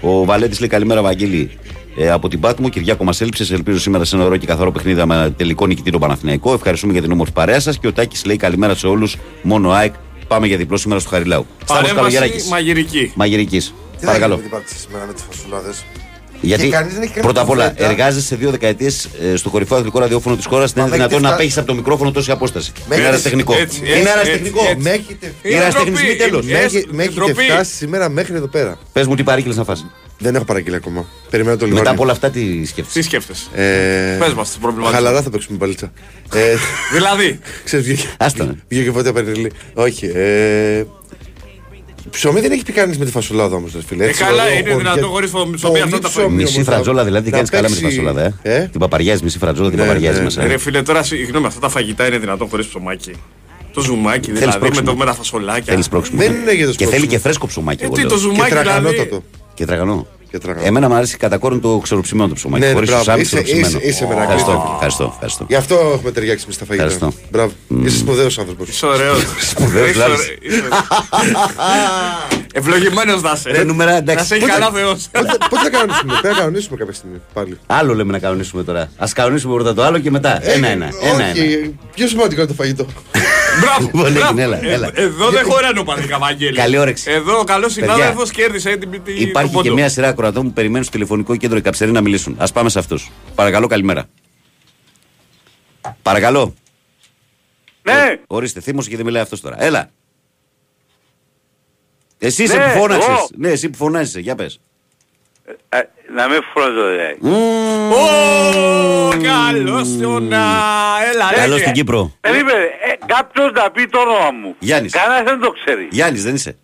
ο 0.01 0.25
Βαλέτης 0.25 0.61
λέει 0.61 0.69
καλημέρα, 0.69 1.03
Βαγγέλη. 1.03 1.51
Ε, 1.97 2.11
από 2.11 2.29
την 2.29 2.41
Πάτμο, 2.41 2.69
Κυριάκο 2.69 3.05
μα 3.05 3.13
έλειψε. 3.21 3.55
Ελπίζω 3.55 3.79
σήμερα 3.79 4.05
σε 4.05 4.17
ένα 4.17 4.25
ωραίο 4.25 4.37
και 4.37 4.47
καθαρό 4.47 4.73
παιχνίδι 4.73 5.05
με 5.05 5.35
τελικό 5.37 5.67
νικητή 5.67 5.91
τον 5.91 6.01
Παναθηναϊκό. 6.01 6.53
Ευχαριστούμε 6.53 6.93
για 6.93 7.03
την 7.03 7.13
όμορφη 7.13 7.33
παρέα 7.33 7.61
σας. 7.61 7.79
Και 7.79 7.87
ο 7.87 7.93
Τάκης 7.93 8.25
λέει 8.25 8.37
καλημέρα 8.37 8.75
σε 8.75 8.87
όλους. 8.87 9.17
Μόνο 9.43 9.71
ΑΕΚ. 9.71 9.95
Πάμε 10.29 10.47
για 10.47 10.57
διπλό 10.57 10.77
σήμερα 10.77 11.01
στο 11.01 11.09
Χαριλάου. 11.09 11.47
Σταύρος 11.65 11.89
Παρέμβαση 11.89 12.15
Καλογεράκης. 12.15 12.49
μαγειρική. 12.49 13.13
Μαγειρικής. 13.15 13.75
Τι 13.93 13.99
θα 13.99 14.07
Παρακαλώ. 14.07 14.35
γίνει 14.35 14.49
με 14.51 14.57
την 14.57 14.59
πάρτι 14.67 14.81
σήμερα 14.81 15.07
με 15.07 15.13
τις 15.13 15.23
φασουλάδες; 15.31 15.85
Γιατί 16.41 16.63
Και 16.65 16.69
κανείς 16.71 16.93
δεν 16.93 17.03
έχει 17.03 17.11
κάνει 17.13 17.25
πρώτα 17.25 17.41
απ' 17.41 17.49
όλα 17.49 17.69
κουβέντα. 17.69 17.91
εργάζεσαι 17.91 18.27
σε 18.27 18.37
δύο 18.37 18.51
δεκαετίες 18.51 19.09
στο 19.35 19.51
κορυφαίο 19.51 19.77
αθλητικό 19.77 20.01
ραδιόφωνο 20.01 20.37
της 20.37 20.47
χώρας. 20.47 20.73
Δεν 20.73 20.83
είναι 20.83 20.91
με 20.91 20.97
δυνατόν 20.97 21.17
έχετε 21.19 21.29
να 21.29 21.35
φτάσει- 21.35 21.49
πέχει 21.49 21.59
από 21.59 21.69
το 21.69 21.75
μικρόφωνο 21.75 22.11
τόση 22.13 22.31
απόσταση. 22.31 22.73
Με 22.77 22.83
Είναι 22.85 22.95
έχετε- 22.95 23.07
αεραστεχνικό. 23.07 23.53
έτσι, 23.53 23.65
έτσι, 23.65 23.79
Είναι 23.85 23.99
έτσι, 23.99 24.09
αεραστεχνικό. 24.09 24.61
έτσι. 24.69 24.77
Με 24.83 24.91
έχετε, 24.91 25.33
Είναι 25.43 25.57
αεραστεχνισμή 25.59 26.07
ντροπή, 26.07 26.17
τέλος. 26.17 26.45
είναι- 26.45 26.53
με 26.53 26.59
έχε- 26.65 26.87
με 26.91 27.03
έχετε 27.03 27.21
ντροπή. 27.21 27.45
φτάσει 27.45 27.75
σήμερα 27.75 28.09
μέχρι 28.09 28.35
εδώ 28.35 28.47
πέρα. 28.47 28.79
Πες 28.93 29.07
μου 29.07 29.15
τι 29.15 29.23
παρήγγειλες 29.23 29.57
να 29.57 29.65
φας. 29.65 29.87
Δεν 30.19 30.35
έχω 30.35 30.45
παραγγείλει 30.45 30.77
ακόμα. 30.77 31.07
Περιμένω 31.31 31.57
το 31.57 31.65
λίγο. 31.67 31.79
Μετά 31.79 31.91
από 31.91 32.03
όλα 32.03 32.13
αυτά 32.13 32.31
τι 32.31 32.41
Τι 32.41 32.67
σκέφτεσαι; 32.67 33.03
σκέφτεσαι. 33.03 33.45
Ε, 33.55 34.17
Πες 34.19 34.35
μας 34.35 34.53
το 34.53 34.59
πρόβλημα. 34.61 34.91
Χαλαρά 34.91 35.23
θα 35.23 35.31
παίξουμε 35.31 35.59
παλίτσα. 35.59 35.93
Ε, 36.35 36.55
Δηλαδή, 36.95 37.39
ξέρεις, 37.65 37.87
βγήκε, 37.87 38.09
Άστα, 38.19 38.45
ναι. 38.45 38.53
βγήκε 38.69 38.91
φωτιά 38.91 39.13
περιλή. 39.13 39.53
Όχι. 39.75 40.07
Ε, 40.15 40.85
ψωμί 42.11 42.41
δεν 42.41 42.53
έχει 42.53 42.63
πει 42.63 42.73
κανείς 42.73 42.99
με 42.99 43.05
τη 43.05 43.11
φασολάδα 43.11 43.57
όμως, 43.57 43.73
ρε 43.75 43.81
φίλε. 43.87 44.05
Ε, 44.05 44.09
Έτσι, 44.09 44.23
καλά, 44.23 44.43
ωραίο, 44.43 44.59
είναι 44.59 44.71
χωριά- 44.73 44.93
δυνατόν 44.93 45.11
χωρίς 45.11 45.31
ψωμί 45.31 45.59
πολύ 45.61 45.81
αυτό 45.81 45.99
τα 45.99 46.09
ψωμί 46.09 46.25
φωνή. 46.25 46.37
Μισή 46.43 46.55
όμως, 46.55 46.67
φρατζόλα 46.69 47.05
δηλαδή 47.05 47.31
να 47.31 47.37
κάνεις 47.37 47.51
καλά 47.51 47.69
με 47.69 47.75
τη 47.75 47.81
παίξει- 47.83 47.97
φασολάδα. 47.99 48.39
Ε. 48.43 48.55
Ε; 48.55 48.69
Την 48.71 48.81
παπαριάζει 48.81 49.23
μισή 49.25 49.39
φρατζόλα, 49.39 49.69
την 49.69 49.79
Ναι, 49.79 49.85
παπαριάζει 49.85 50.19
ναι, 50.19 50.25
μέσα. 50.25 50.41
ναι. 50.41 50.47
ε. 50.47 50.51
ρε 50.51 50.59
φίλε, 50.59 50.83
τώρα 50.83 51.03
συγγνώμη, 51.03 51.47
αυτά 51.47 51.61
τα 51.61 51.69
φαγητά 51.69 52.07
είναι 52.07 52.19
δυνατόν 52.19 52.49
χωρίς 52.49 52.67
ψωμάκι. 52.67 53.13
Το 53.75 53.81
ζουμάκι 53.81 54.27
Θέλεις 54.27 54.39
δηλαδή 54.41 54.59
με, 54.59 54.65
πρόξιμο. 54.67 54.91
το, 54.91 54.97
με 54.97 55.05
τα 55.05 55.15
φασολάκια. 55.15 55.63
Θέλεις 55.73 55.89
πρόξιμο. 55.89 56.19
Δεν 56.21 56.35
είναι 56.35 56.53
για 56.55 56.67
το 56.67 56.73
Και 56.73 56.77
θέλει 56.77 56.87
σπρώξιμο. 56.87 57.11
και 57.11 57.19
φρέσκο 57.19 57.47
ψωμάκι. 57.47 57.83
Ε, 57.83 57.85
εγώ 57.85 57.95
τι, 57.95 58.01
λέω. 58.01 58.09
το 58.09 58.15
Και 58.15 58.21
ζουμάκι 58.21 58.49
δηλαδή. 58.49 58.69
τραγανότατο. 58.69 59.23
Και 59.55 59.65
τραγανό. 59.67 60.07
Και 60.31 60.39
τραγανό. 60.39 60.67
Εμένα 60.67 60.89
μου 60.89 60.95
αρέσει 60.95 61.17
κατά 61.17 61.39
κόρον 61.39 61.61
το 61.61 61.79
ξεροψημένο 61.83 62.29
το 62.29 62.35
ψωμάκι. 62.35 62.65
Ναι, 62.65 62.73
Χωρίς 62.73 62.89
μπράβο. 62.89 63.03
σουσάμι 63.05 63.21
Είσαι- 63.21 63.43
ξεροψημένο. 63.43 63.79
είσαι- 63.79 63.89
είσαι 63.89 64.07
μερακλής. 64.07 64.41
Ευχαριστώ, 64.41 64.71
ευχαριστώ, 64.75 65.05
ευχαριστώ. 65.13 65.45
Γι' 65.49 65.55
αυτό 65.55 65.91
έχουμε 65.95 66.11
ταιριάξει 66.11 66.45
με 66.47 66.53
στα 66.53 66.65
φαγητά. 66.65 66.87
Ευχαριστώ. 66.87 67.21
Μπράβο. 67.31 67.53
Είσαι 67.85 67.99
σπουδαίος 67.99 68.39
άνθρωπος. 68.39 68.69
Είσαι 68.69 68.87
ωραίος. 68.87 69.25
Σπουδαίος, 69.41 69.95
λάβεις. 69.97 70.19
Ευλογημένος 72.55 73.23
να 73.23 73.33
είσαι. 73.35 73.51
Ρε, 73.51 73.65
νούμερα, 73.65 73.97
εντάξει. 73.97 74.15
Να 74.21 74.25
σε 74.25 74.35
έχει 74.35 74.45
Πότε- 74.45 74.59
καλά 74.59 74.71
Θεός. 74.73 75.09
Πότε 75.13 75.37
πότε 75.51 75.63
θα 75.63 75.71
κανονίσουμε, 75.71 76.13
πρέπει 76.21 76.35
να 76.35 76.41
κανονίσουμε 76.41 76.77
κάποια 76.77 76.95
στιγμή 76.95 77.17
πάλι. 77.33 77.59
Άλλο 77.67 77.95
λέμε 77.95 78.13
να 78.13 78.19
κανονίσουμε 78.19 78.63
τώρα. 78.65 78.81
Α 78.81 79.07
κανονίσουμε 79.15 79.55
πρώτα 79.55 79.75
το 79.75 79.83
άλλο 79.85 79.99
και 79.99 80.11
μετά. 80.11 80.39
Ένα-ένα. 80.51 80.89
Ένα-ένα. 81.03 81.25
Ε, 81.27 81.31
Όχι, 81.31 81.75
πιο 81.95 82.07
σημαντικό 82.09 82.41
είναι 82.41 82.51
το 82.51 82.57
φαγητό. 82.57 82.87
Μπράβο. 83.61 83.89
Πολύ 83.91 84.13
μπράβο. 84.13 84.27
έγινε, 84.41 84.43
έλα, 84.43 84.65
Ε, 84.65 84.73
έλα. 84.73 84.91
Εδώ 84.95 85.31
δεν 85.31 85.45
χωράνε 85.45 85.79
ο 85.81 85.85
Παναγικά 85.85 86.19
Βαγγέλη. 86.19 86.57
Καλή 86.57 86.79
όρεξη. 86.79 87.11
Εδώ 87.11 87.39
ο 87.39 87.45
καλός 87.45 87.75
Παιδιά, 87.75 87.95
συνάδελφος 87.95 88.31
κέρδισε 88.31 88.77
την 88.77 88.91
την- 88.91 89.05
τον 89.05 89.15
Υπάρχει 89.17 89.51
και 89.51 89.57
πόντο. 89.57 89.75
μια 89.75 89.89
σειρά 89.89 90.09
ακροατών 90.09 90.43
που 90.47 90.53
περιμένουν 90.53 90.83
στο 90.83 90.93
τηλεφωνικό 90.93 91.37
κέντρο 91.37 91.57
η 91.59 91.61
Καψερή 91.61 91.91
να 91.91 92.01
μιλήσουν. 92.01 92.37
Α 92.39 92.47
πάμε 92.53 92.69
σε 92.69 92.79
αυτούς. 92.79 93.11
Παρακαλώ, 93.35 93.67
καλημέρα. 93.67 94.05
Παρακαλώ. 96.03 96.55
Ναι, 97.83 98.19
Ορίστε, 98.27 98.61
θύμωσε 98.61 98.89
και 98.91 98.97
δεν 98.97 99.05
μιλάει 99.05 99.23
αυτός 99.23 99.41
τώρα. 99.41 99.63
Έλα. 99.65 99.91
Εσύ 102.19 102.43
είσαι 102.43 102.57
Ναι, 102.57 102.65
που 102.73 102.79
φώναξες. 102.79 103.09
εγώ. 103.09 103.29
Ναι, 103.37 103.49
εσύ 103.49 103.71
που 103.71 103.77
φωνάζει, 103.77 104.21
για 104.21 104.35
πες. 104.35 104.61
Ε, 105.69 105.79
να 106.15 106.29
μην 106.29 106.41
φρόντω 106.55 106.87
δηλαδή. 106.89 107.17
Ω, 107.95 109.09
καλώς 109.23 109.89
τον 110.03 110.29
να... 110.29 110.43
Έλα, 111.13 111.33
Καλώ 111.35 111.55
ρε. 111.55 111.61
στην 111.61 111.73
Κύπρο. 111.73 112.13
Περίμενε, 112.21 112.59
ε, 112.63 112.93
κάποιος 113.07 113.53
να 113.53 113.71
πει 113.71 113.87
το 113.87 113.99
όνομα 113.99 114.31
μου. 114.43 114.55
Γιάννης. 114.59 114.93
Κανένας 114.93 115.23
δεν 115.25 115.41
το 115.41 115.51
ξέρει. 115.51 115.89
Γιάννης, 115.91 116.25
δεν 116.25 116.35
είσαι. 116.35 116.57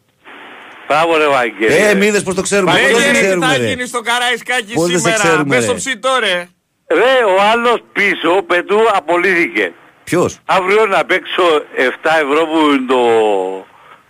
Μπράβο 0.89 1.17
ρε 1.17 1.27
Βαγγέλη. 1.27 1.75
Ε, 1.75 1.95
μη 1.95 2.07
είδε 2.07 2.21
πώ 2.21 2.35
το 2.35 2.43
ξέρουμε. 2.43 2.71
Μα 2.73 2.79
Πώς 2.79 2.87
δεν 2.87 2.97
σε 2.97 3.03
έγινε 3.03 3.19
τι 3.19 3.25
ξέρουμε, 3.25 3.47
θα 3.47 3.57
ρε. 3.57 3.67
γίνει 3.69 3.87
στο 3.87 4.01
Καραϊσκάκι 4.01 4.73
Πώς 4.75 4.87
δεν 4.91 4.99
σε 5.01 5.09
σήμερα. 5.09 5.23
ξέρουμε, 5.23 5.55
Μες 5.55 5.63
στο 5.63 5.73
ρε. 5.73 5.79
ψητό 5.79 6.17
ρε. 6.21 6.49
Ρε, 6.91 7.25
ο 7.37 7.41
άλλος 7.53 7.79
πίσω, 7.93 8.43
πετού, 8.47 8.79
απολύθηκε. 8.95 9.73
Ποιος; 10.05 10.39
Αύριο 10.45 10.87
να 10.87 11.05
παίξω 11.05 11.43
7 11.77 12.11
ευρώ 12.23 12.47
που 12.47 12.59
είναι 12.71 12.87
το, 12.89 13.01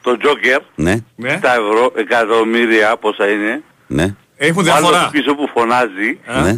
το 0.03 0.17
Joker. 0.23 0.61
Ναι, 0.75 0.95
Ναι. 1.17 1.39
7 1.43 1.49
ευρώ, 1.49 1.93
εκατομμύρια 1.97 2.97
πόσα 2.97 3.29
είναι. 3.31 3.63
ναι. 3.87 4.15
Έχουν 4.37 4.69
Ο 4.69 4.73
άλλος 4.73 4.91
διαφορά. 4.91 5.09
πίσω 5.13 5.35
που 5.35 5.49
φωνάζει, 5.55 6.19
Ναι. 6.45 6.53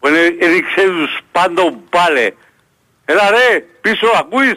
που 0.00 0.08
είναι 0.08 0.18
έδειξε 0.40 0.82
τους 0.86 1.18
πάντων 1.32 1.76
πάλε. 1.90 2.30
Έλα 3.04 3.30
ρε, 3.30 3.64
πίσω 3.80 4.06
ακούεις; 4.18 4.54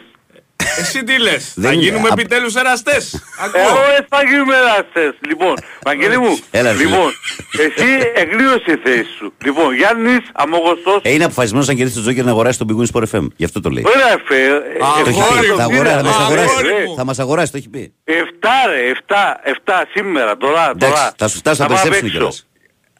Εσύ 0.78 1.04
τι 1.04 1.18
λες, 1.18 1.52
Δεν 1.56 1.64
θα 1.64 1.72
είναι. 1.72 1.82
γίνουμε 1.82 2.08
Α- 2.08 2.12
επιτέλους 2.12 2.54
εραστές. 2.54 3.14
Εγώ 3.54 3.68
Ακούω. 3.68 3.80
δεν 3.96 4.06
θα 4.08 4.22
γίνουμε 4.30 4.54
εραστές. 4.56 5.12
Λοιπόν, 5.28 5.54
Βαγγέλη 5.82 6.18
μου, 6.18 6.38
Έλα, 6.58 6.70
φίλε. 6.72 6.84
λοιπόν, 6.90 7.10
εσύ 7.58 7.88
εγκλείωσε 8.14 8.64
η 8.66 8.76
θέση 8.84 9.06
σου. 9.18 9.32
Λοιπόν, 9.44 9.74
Γιάννης 9.74 10.18
Αμογωστός, 10.32 11.00
Ε, 11.02 11.10
είναι 11.12 11.24
αποφασισμένος 11.24 11.66
να 11.66 11.74
κερδίσει 11.74 11.96
το 11.96 12.02
Τζόκερ 12.02 12.24
να 12.24 12.30
αγοράσει 12.30 12.58
τον 12.58 12.66
Big 12.70 12.80
Win 12.82 12.86
Sport 13.00 13.04
FM. 13.18 13.26
Γι' 13.36 13.44
αυτό 13.44 13.60
το 13.60 13.70
λέει. 13.70 13.84
Ωραία, 13.86 14.16
φε. 14.24 14.36
Α, 14.84 15.02
Το 15.04 15.08
έχει 15.10 15.20
αγόρι 15.20 15.40
πει. 15.40 15.48
μου, 15.50 15.56
Θα 15.56 15.62
αγοράσει, 15.62 15.94
θα 15.96 16.02
μας 16.02 16.16
Α, 16.16 16.20
αγοράσει. 16.24 16.54
αγόρι 16.58 16.86
μου. 16.88 16.94
Θα 16.96 17.04
μας 17.04 17.18
αγοράσει, 17.18 17.50
το 17.52 17.56
έχει 17.58 17.68
πει. 17.68 17.92
Εφτά 18.04 18.54
ρε, 18.68 18.80
εφτά, 18.90 19.40
εφτά 19.42 19.86
σήμερα, 19.94 20.36
τώρα, 20.36 20.70
Εντάξει, 20.70 20.94
τώρα. 20.96 21.12
θα 21.16 21.28
σου 21.28 21.36
φτάσει 21.36 21.60
να 21.60 21.66
πάω 21.66 21.76
περισσέψουν 21.76 22.06
απ' 22.06 22.14
έξω. 22.14 22.16
κιόλας. 22.18 22.46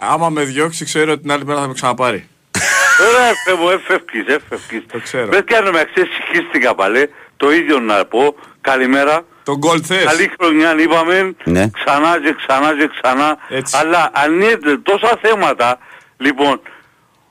Άμα 0.03 0.29
με 0.31 0.43
διώξει 0.45 0.85
ξέρω 0.85 1.13
ότι 1.13 1.21
την 1.21 1.33
άλλη 1.33 1.45
μέρα 1.45 1.61
θα 1.61 1.67
με 1.67 1.73
ξαναπάρει. 1.73 2.29
Ωραία, 3.09 3.33
φε 3.45 3.55
μου, 3.55 3.69
εφεύκεις, 3.71 4.25
εφεύκεις. 4.27 4.83
Το 4.93 5.01
ξέρω. 5.01 5.29
Πες 5.29 5.43
και 5.47 5.57
αν 5.57 5.69
με 5.73 5.81
αξίες 5.81 6.07
συγχύστηκα 6.09 6.75
πάλι, 6.75 7.11
το 7.37 7.53
ίδιο 7.53 7.81
να 7.81 8.05
πω. 8.05 8.35
Καλημέρα. 8.61 9.25
Τον 9.43 9.57
γκολ 9.59 9.81
θες. 9.85 10.05
Καλή 10.05 10.31
χρονιά 10.41 10.75
είπαμε, 10.81 11.35
Ναι. 11.45 11.69
ξανά 11.71 12.21
και 12.25 12.35
ξανά 12.47 12.77
και 12.79 12.91
ξανά. 13.01 13.37
Έτσι. 13.49 13.77
Αλλά 13.81 14.11
ανοίγεται 14.15 14.77
τόσα 14.77 15.19
θέματα, 15.23 15.79
λοιπόν, 16.17 16.61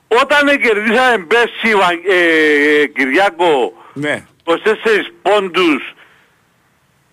όταν 0.08 0.60
κερδίσαμε 0.60 1.24
πέρσι, 1.28 1.74
Βα- 1.76 2.14
ε, 2.14 2.86
Κυριάκο, 2.86 3.72
Ναι, 3.92 4.24
24 4.44 5.12
πόντους, 5.22 5.94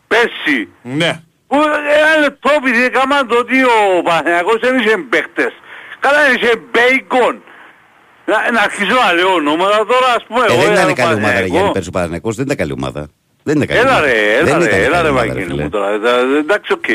πέρσι, 0.07 0.67
ναι. 0.81 1.21
Που 1.47 1.55
ένα 1.99 2.11
λεπτό 2.23 2.49
επειδή 2.59 2.83
έκαναν 2.83 3.27
το 3.27 3.35
ότι 3.43 3.57
ο 3.63 4.01
Παναθηναϊκός 4.03 4.59
δεν 4.65 4.73
είχε 4.79 4.97
παίχτες. 5.09 5.51
Καλά 5.99 6.19
είχε 6.33 6.51
μπέικον. 6.71 7.35
Να, 8.31 8.51
να 8.51 8.61
αρχίσω 8.61 8.95
να 9.05 9.13
λέω 9.13 9.33
ονόματα 9.33 9.77
τώρα 9.91 10.09
ας 10.17 10.23
πούμε. 10.27 10.41
Ε, 10.49 10.51
εγώ 10.53 10.61
δεν 10.61 10.71
για 10.71 10.73
ήταν 10.73 10.85
τον 10.87 10.95
καλή 10.95 11.13
ομάδα, 11.13 11.19
ρε 11.19 11.21
Παναθηναϊκό. 11.23 11.53
Γιάννη 11.55 11.71
Πέρσι 11.71 11.87
ο 11.89 11.91
Παναθηναϊκός. 11.91 12.35
Δεν 12.35 12.45
ήταν 12.45 12.57
καλή 12.61 12.71
ομάδα. 12.79 13.01
Δεν 13.43 13.55
ήταν 13.55 13.67
καλή 13.67 13.79
Έλα 13.79 13.89
ομάδα. 13.91 14.05
ρε, 14.05 14.33
έλα 14.37 14.43
Δεν 14.49 14.57
ρε, 14.59 14.65
ήταν 14.65 14.79
έλα 14.79 14.89
καλή 14.89 15.03
ρε 15.03 15.09
ομάδα, 15.09 15.11
Βαγγέλη 15.27 15.45
φίλε. 15.49 15.63
μου 15.63 15.69
τώρα. 15.69 15.89
Ε, 15.89 15.95
ε, 15.95 16.37
Εντάξει, 16.39 16.71
οκ. 16.73 16.85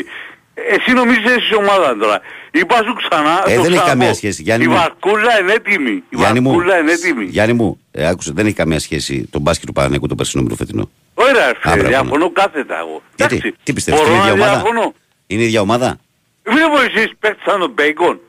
Εσύ 0.74 0.92
νομίζεις 0.92 1.24
εσύ 1.36 1.54
ομάδα 1.54 1.96
τώρα. 1.96 2.20
Είπα 2.50 2.76
σου 2.86 2.94
ξανά, 2.94 3.34
Ε, 3.46 3.54
το 3.54 3.62
δεν 3.62 3.72
έχει 3.72 3.80
ξαναπώ. 3.80 3.86
καμία 3.88 4.14
σχέση, 4.14 4.42
Γιάννη 4.42 4.64
Η 4.64 4.68
μου. 4.68 4.74
Βαρκούλα 4.74 5.40
είναι 5.40 5.52
έτοιμη. 5.52 5.90
Η 5.90 6.02
Γιάννη 6.10 6.40
μου, 6.40 6.48
Βαρκούλα 6.50 6.78
είναι 6.78 6.92
έτοιμη. 6.92 7.24
Γιάννη 7.24 7.52
μου, 7.52 7.80
ε, 7.90 8.06
άκουσε, 8.08 8.32
δεν 8.34 8.46
έχει 8.46 8.54
καμία 8.54 8.78
σχέση 8.80 9.28
το 9.30 9.38
μπάσκετ 9.38 9.66
του 9.66 9.72
Παναθηναϊκού 9.72 10.06
το 10.06 10.14
περσινό 10.14 10.42
με 10.42 10.48
το 10.48 10.54
φετινό. 10.56 10.90
Ωραία, 11.14 11.48
Α, 11.48 11.74
ρε, 11.74 11.82
μπράβο, 11.82 11.88
διαφωνώ 11.88 12.30
κάθετα 12.30 12.78
εγώ. 12.78 13.02
Γιατί, 13.16 13.34
Εντάξει, 13.34 13.54
τι 13.62 13.72
πιστεύεις, 13.72 14.00
μπορώ 14.02 14.14
είναι 14.14 14.22
η 14.22 14.26
να 14.26 14.30
ίδια 14.30 14.42
ομάδα; 14.42 14.60
διαφωνώ. 14.60 14.94
Είναι 15.26 15.42
η 15.42 15.44
ίδια 15.44 15.60
ομάδα; 15.60 15.98
Βλέπω 16.42 16.80
εσείς 16.80 17.12
παίκτες 17.20 17.42
σαν 17.46 17.60
τον 17.60 17.70
Μπέικον. 17.70 18.20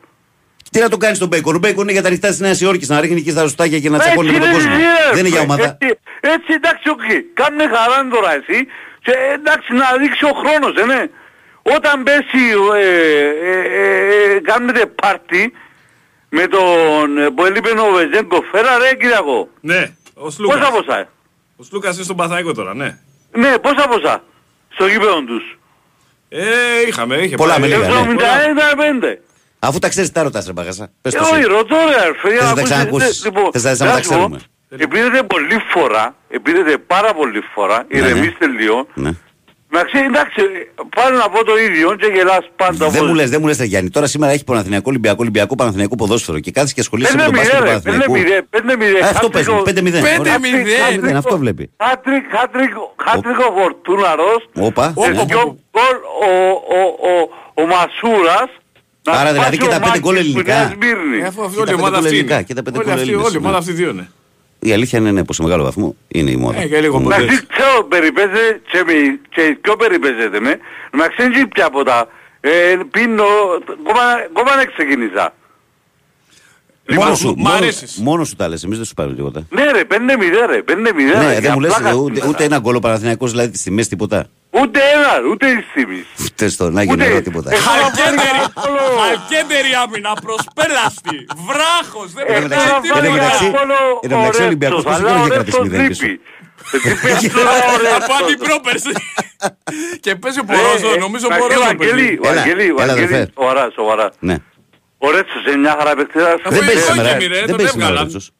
Τι 0.71 0.79
να 0.79 0.89
το 0.89 0.97
κάνεις 0.97 1.19
τον 1.19 1.27
Μπέικον; 1.27 1.55
Ο 1.55 1.57
Μπέικον 1.57 1.83
είναι 1.83 1.91
για 1.91 2.01
τα 2.01 2.07
ανοιχτά 2.07 2.27
της 2.27 2.39
Νέας 2.39 2.61
Υόρκης 2.61 2.89
να 2.89 2.99
ρίχνει 2.99 3.19
εκεί 3.19 3.31
στα 3.31 3.41
ζωστάκια 3.41 3.79
και 3.79 3.89
να 3.89 3.99
τσακώνει 3.99 4.31
με 4.31 4.37
τον 4.37 4.47
είναι, 4.47 4.55
κόσμο. 4.55 4.73
είναι, 4.73 4.83
Δεν 5.11 5.19
είναι 5.19 5.27
για 5.27 5.37
ρε, 5.39 5.43
ομάδα; 5.43 5.63
Έτσι, 5.63 5.99
έτσι 6.21 6.53
εντάξει, 6.53 6.89
οκ. 6.89 7.01
Κάνε 7.33 7.63
χαρά 7.63 8.07
τώρα 8.11 8.33
εσύ. 8.33 8.67
Και 9.01 9.13
εντάξει 9.33 9.73
να 9.73 9.85
δείξει 9.99 10.25
ο 10.25 10.31
χρόνος, 10.41 10.81
ε, 10.81 10.85
ναι. 10.85 11.05
Όταν 11.75 12.03
πέσει, 12.03 12.43
ε, 12.75 12.85
ε, 13.49 13.59
ε, 13.59 14.35
ε, 14.35 14.39
κάνετε 14.39 14.85
πάρτι 14.85 15.53
με 16.29 16.47
τον 16.47 17.17
ε, 17.17 17.29
που 17.29 17.45
έλειπε 17.45 17.69
ο 17.69 17.91
Βεζέγκο, 17.91 18.43
φέρα 18.51 18.77
ρε 18.77 18.95
Κυριακό. 18.95 19.49
Ναι, 19.61 19.91
ο 20.13 20.29
Σλούκας. 20.29 20.59
Πόσα 20.59 20.71
ποσά. 20.71 21.07
Ο 21.55 21.63
Σλούκας 21.63 21.95
είναι 21.95 22.03
στον 22.03 22.15
Παθαϊκό 22.15 22.53
τώρα, 22.53 22.73
ναι. 22.75 22.97
Ναι, 23.31 23.57
πόσα 23.57 23.87
ποσά. 23.87 24.23
Στο 24.69 24.87
γήπεδο 24.87 25.23
τους. 25.23 25.57
Ε, 26.29 26.45
είχαμε, 26.87 27.15
είχε 27.15 27.35
Πολλά 27.35 27.51
πάει. 27.59 27.69
με 27.69 27.75
λίγα, 27.75 27.87
ναι. 27.87 28.13
71-5. 29.13 29.19
Αφού 29.59 29.79
τα 29.79 29.89
ξέρεις, 29.89 30.11
τα 30.11 30.23
ρωτάς, 30.23 30.45
ρε 30.45 30.51
Μπαγασά. 30.51 30.91
Πες 31.01 31.13
Ε, 31.13 31.17
το 31.17 31.23
όχι, 31.23 31.33
εσύ. 31.35 31.43
ρωτώ 31.47 31.75
ρε 31.89 32.01
αρφέ. 32.07 32.29
για 32.29 32.39
Θες 32.39 32.47
να 32.49 32.53
τα 32.55 32.59
ακούσεις, 32.61 32.69
ξανακούσεις. 32.69 33.21
τε- 33.21 33.33
λοιπόν, 33.33 33.51
Θες 33.51 33.63
να- 33.63 33.69
να 33.85 33.85
να 33.85 33.91
τα 33.97 34.03
σου 34.03 34.09
πω, 34.09 34.15
ξέρουμε. 34.15 34.39
Επίδεται 34.69 35.23
πολλή 35.23 35.57
φορά, 35.69 36.15
επίδεται 36.29 36.77
πάρα 36.77 37.13
πολύ 37.13 37.41
φορά, 37.53 37.85
Ναι, 37.89 37.99
ναι. 37.99 38.07
ηρεμήστε 38.07 38.47
λίγο. 38.47 38.87
Ναι. 39.73 39.79
Να 39.79 39.83
ξέρει, 39.85 40.05
εντάξει, 40.05 40.41
πάλι 40.95 41.17
να 41.17 41.29
πω 41.29 41.43
το 41.43 41.57
ίδιο 41.67 41.95
και 41.95 42.05
γελάς 42.15 42.43
πάντα. 42.55 42.77
Δεν 42.77 42.87
όπως- 42.87 43.07
μου 43.09 43.15
λες, 43.15 43.29
δεν 43.29 43.39
μου 43.41 43.47
λες, 43.47 43.61
Γιάννη. 43.63 43.89
Τώρα 43.89 44.07
σήμερα 44.07 44.31
έχει 44.31 44.43
Παναθηναϊκό 44.43 44.85
Ολυμπιακό, 44.89 45.17
Ολυμπιακό 45.19 45.55
Παναθηναϊκό 45.55 45.95
ποδόσφαιρο 45.95 46.39
και 46.39 46.51
κάθεσαι 46.51 46.73
και 46.73 46.81
ασχολείσαι 46.81 47.15
με 47.17 47.23
τον 47.23 47.33
μπάσκετ 47.33 47.51
του 47.57 47.63
5-0, 47.63 47.63
ρε, 47.63 47.69
Παναθηναϊκού. 47.69 48.13
5-0, 48.13 48.41
5-0. 48.49 48.97
Ε, 49.01 49.07
Αυτό 49.13 49.29
παίζει. 49.29 49.49
5-0. 49.65 50.01
5-0. 50.01 50.99
Δεν 50.99 51.15
αυτό 51.15 51.37
βλέπει. 51.37 51.69
Χάτρικ, 51.83 52.23
χάτρικ, 52.35 52.71
χάτρικ 53.05 53.39
ο 53.39 53.49
Φορτούναρος. 53.59 54.41
Όπα. 54.53 54.93
Όπα, 54.95 55.09
ναι. 55.09 55.17
όπα. 55.19 55.25
Δυο 55.25 55.57
γκολ 55.71 55.95
ο, 56.27 56.31
ο, 56.77 56.79
ο, 57.09 57.29
ο 57.61 57.65
Μασούρας. 57.67 58.49
να 59.03 59.11
Άρα 59.13 59.31
δηλαδή 59.33 59.55
σπάσει 59.55 59.57
και 59.57 59.75
ο 59.75 59.79
τα 59.79 59.79
πέντε 59.85 59.99
γκολ 59.99 60.13
Μάκης 60.15 60.31
που 60.31 60.39
ελληνικά. 60.39 60.57
είναι 60.63 60.75
Σμύρνη. 60.75 61.17
Ε, 61.23 61.25
αφού 61.25 61.41
αυτή 61.43 61.53
Και 61.55 61.61
όλη 61.61 61.69
τα 61.69 61.75
η 61.75 61.79
ομάδα 61.79 61.95
πέντε 61.95 61.97
αυτή 62.05 62.07
ελληνικά, 62.15 62.35
είναι. 62.35 62.43
και 62.43 62.53
τα 62.53 62.63
πέντε 62.63 62.77
Όλη 62.77 62.85
γκολ 62.87 62.93
αυτή- 62.97 63.07
Έλληνες, 63.09 63.25
Όλη 63.27 63.35
η 63.35 63.37
ομάδα 63.43 63.57
ναι. 63.57 63.61
αυτή 63.63 63.71
δύο 63.79 63.89
είναι. 63.89 64.05
Η 64.63 64.73
αλήθεια 64.73 64.99
είναι 64.99 65.11
ναι, 65.11 65.23
πως 65.23 65.35
σε 65.35 65.43
μεγάλο 65.43 65.63
βαθμό 65.63 65.95
είναι 66.07 66.31
η 66.31 66.35
μόδα. 66.35 66.61
Ε, 66.61 66.67
και 66.67 66.79
λίγο 66.81 66.99
Μ. 66.99 67.03
μποντές. 67.03 67.17
Εντάξει, 67.17 67.45
ξέρω, 67.47 67.83
περιπέζεται 67.83 68.61
και, 68.71 68.83
με- 68.85 69.19
και 69.29 69.57
ποιο 69.61 69.75
περιπέζεται 69.75 70.39
με. 70.39 70.59
Να 70.91 71.07
ξέρεις 71.07 71.47
πια 71.53 71.65
από 71.65 71.83
τα... 71.83 72.07
Ε, 72.41 72.77
πίνω, 72.91 73.23
ακόμα 74.29 74.55
δεν 74.55 74.67
ξεκίνησα. 74.75 75.33
Λοιπόν, 76.85 77.03
Μόνο 77.05 77.15
σου, 77.15 77.33
μ' 77.37 77.41
μόνο- 77.41 77.55
αρέσεις. 77.55 77.95
μόνο 77.97 78.23
σου 78.23 78.35
τα 78.35 78.47
λες, 78.47 78.63
εμείς 78.63 78.77
δεν 78.77 78.85
σου 78.85 78.93
πάρουμε 78.93 79.15
τίποτα. 79.15 79.45
Ναι 79.49 79.71
ρε, 79.71 79.83
5-0 79.85 80.45
ρε, 80.49 80.61
5-0 80.63 81.17
Ναι, 81.17 81.27
ρε. 81.27 81.33
δεν 81.33 81.39
για 81.41 81.53
μου 81.53 81.59
λες 81.59 81.73
πλάκα 81.73 81.89
ε, 81.89 81.91
σου 81.91 82.03
ούτε, 82.03 82.19
τώρα. 82.19 82.29
ούτε 82.29 82.43
ένα 82.43 82.57
γκολ 82.59 82.75
ο 82.75 82.79
Παναθηναϊκός 82.79 83.31
δηλαδή 83.31 83.49
τις 83.49 83.61
τιμές 83.63 83.87
τίποτα. 83.87 84.25
Ούτε 84.49 84.79
ένα, 84.95 85.29
ούτε 85.31 85.47
η 85.47 85.63
στιγμή. 85.69 86.05
Ούτε 86.23 86.47
στο 86.47 86.69
να 86.69 86.81
γίνει 86.83 86.93
Ούτε- 86.95 87.07
νερό 87.07 87.21
τίποτα. 87.21 87.51
Ε, 87.53 87.55
Χαλκέντερη, 87.55 88.39
Όλο- 88.53 88.99
χαλκέντερη 89.01 89.71
άμυνα, 89.83 90.11
προσπέλαστη, 90.25 91.17
βράχος, 91.47 92.13
δεν 92.13 92.25
Ε, 92.27 92.33
Εν 92.33 92.41
τω 92.41 92.47
μεταξύ- 92.47 92.67
τώρα 92.67 92.77
εν 92.77 92.89
τω 92.89 92.93
βάλει 92.95 93.09
μεταξύ- 93.11 93.43
ένα 93.45 93.53
γκολ 93.53 93.69
εν 94.03 94.09
τω 94.09 94.17
μεταξύ 94.17 94.41
ο 94.41 94.43
ο 94.43 94.47
Ολυμπιακός 94.47 94.83
Ρέτσος, 94.83 94.99
πόσο 95.01 95.05
αλλά 95.05 95.09
καιρό 95.09 95.21
ο 95.21 95.25
είχε 95.25 95.33
κρατήσει 95.33 95.57
Ρέτσος 95.57 95.67
μηδέν 95.69 95.87
πίσω. 95.87 96.05
λείπει. 96.05 96.21
Ε, 96.73 96.77
τι 96.85 96.93
παίζει 97.03 97.27
τώρα 97.37 97.51
ο 97.73 97.77
Ρέτσος. 97.83 98.03
Από 98.07 98.25
την 98.29 98.37
πρόπερση. 98.45 98.91
Και 100.03 100.11
παίζει 100.21 100.39
ο 100.43 100.45
Ε, 100.47 100.51
Πορόζο, 100.53 100.89
ε, 100.95 100.97
νομίζω 101.05 101.25
Βαγγέλη, 101.27 101.41
Πορόζο 101.53 101.65
Βαγγέλη, 101.69 102.05
παίζει. 102.05 102.17
Έλα, 102.23 102.33
Βαγγέλη, 102.33 102.65
έλα, 102.69 102.75
Βαγγέλη, 102.79 103.05
αδερφέ. 103.07 103.31
σοβαρά, 103.37 103.63
σοβαρά. 103.77 104.07
Ναι. 104.29 104.35
Ο 105.05 105.11
Ρέτσος 105.11 105.45
είναι 105.47 105.57
μια 105.57 105.75
χαρά 105.79 105.95
παιχτήρας. 105.95 106.33
Αφού 106.45 106.49
Δεν 106.49 106.59
παίζει 106.59 106.73
είναι 106.73 106.81
σήμερα. 106.91 107.15
όχι, 107.17 107.27
ρε, 107.27 107.37
Δεν 107.39 107.47
τον 107.47 107.55
παίζει 107.57 107.71
σήμερα 107.71 107.89
ο 107.89 107.91
έβγαλαν. 107.93 108.03
Ρέτσος. 108.11 108.31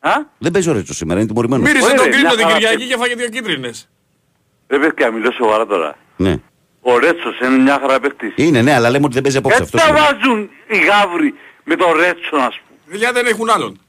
Α; 0.00 0.12
Δεν 0.38 0.50
παίζει 0.52 0.68
ο 0.68 0.72
Ρέτσος 0.72 0.96
σήμερα, 0.96 1.18
είναι 1.20 1.28
τιμωρημένος. 1.28 1.66
Μύρισε 1.66 1.84
Ωραία, 1.84 1.96
τον 1.96 2.06
μια 2.08 2.14
κρίνο 2.16 2.30
την 2.34 2.40
χαρά 2.42 2.52
Κυριακή 2.54 2.76
παίζει. 2.76 2.92
και 2.92 2.98
φάγε 3.00 3.14
δύο 3.14 3.28
κίτρινες. 3.28 3.88
Ρε 4.68 4.78
παιδιά, 4.78 5.10
μιλώ 5.10 5.30
σοβαρά 5.32 5.66
τώρα. 5.66 5.96
Ναι. 6.16 6.34
Ο 6.80 6.98
Ρέτσος 6.98 7.38
είναι 7.40 7.56
μια 7.58 7.78
χαρά 7.80 8.00
παίχτης. 8.00 8.32
Είναι, 8.36 8.62
ναι, 8.62 8.74
αλλά 8.74 8.90
λέμε 8.90 9.04
ότι 9.04 9.14
δεν 9.14 9.22
παίζει 9.22 9.36
απόψε 9.38 9.62
Έτσι 9.62 9.76
αυτός. 9.76 9.90
τα 9.90 10.02
βάζουν 10.02 10.50
οι 10.68 10.78
γάβροι 10.78 11.34
με 11.64 11.76
τον 11.76 11.92
Ρέτσο 11.96 12.36
ας 12.36 12.60
πούμε. 12.66 12.96
Γιατί 12.98 13.14
δεν 13.14 13.26
έχουν 13.26 13.50
άλλον. 13.50 13.80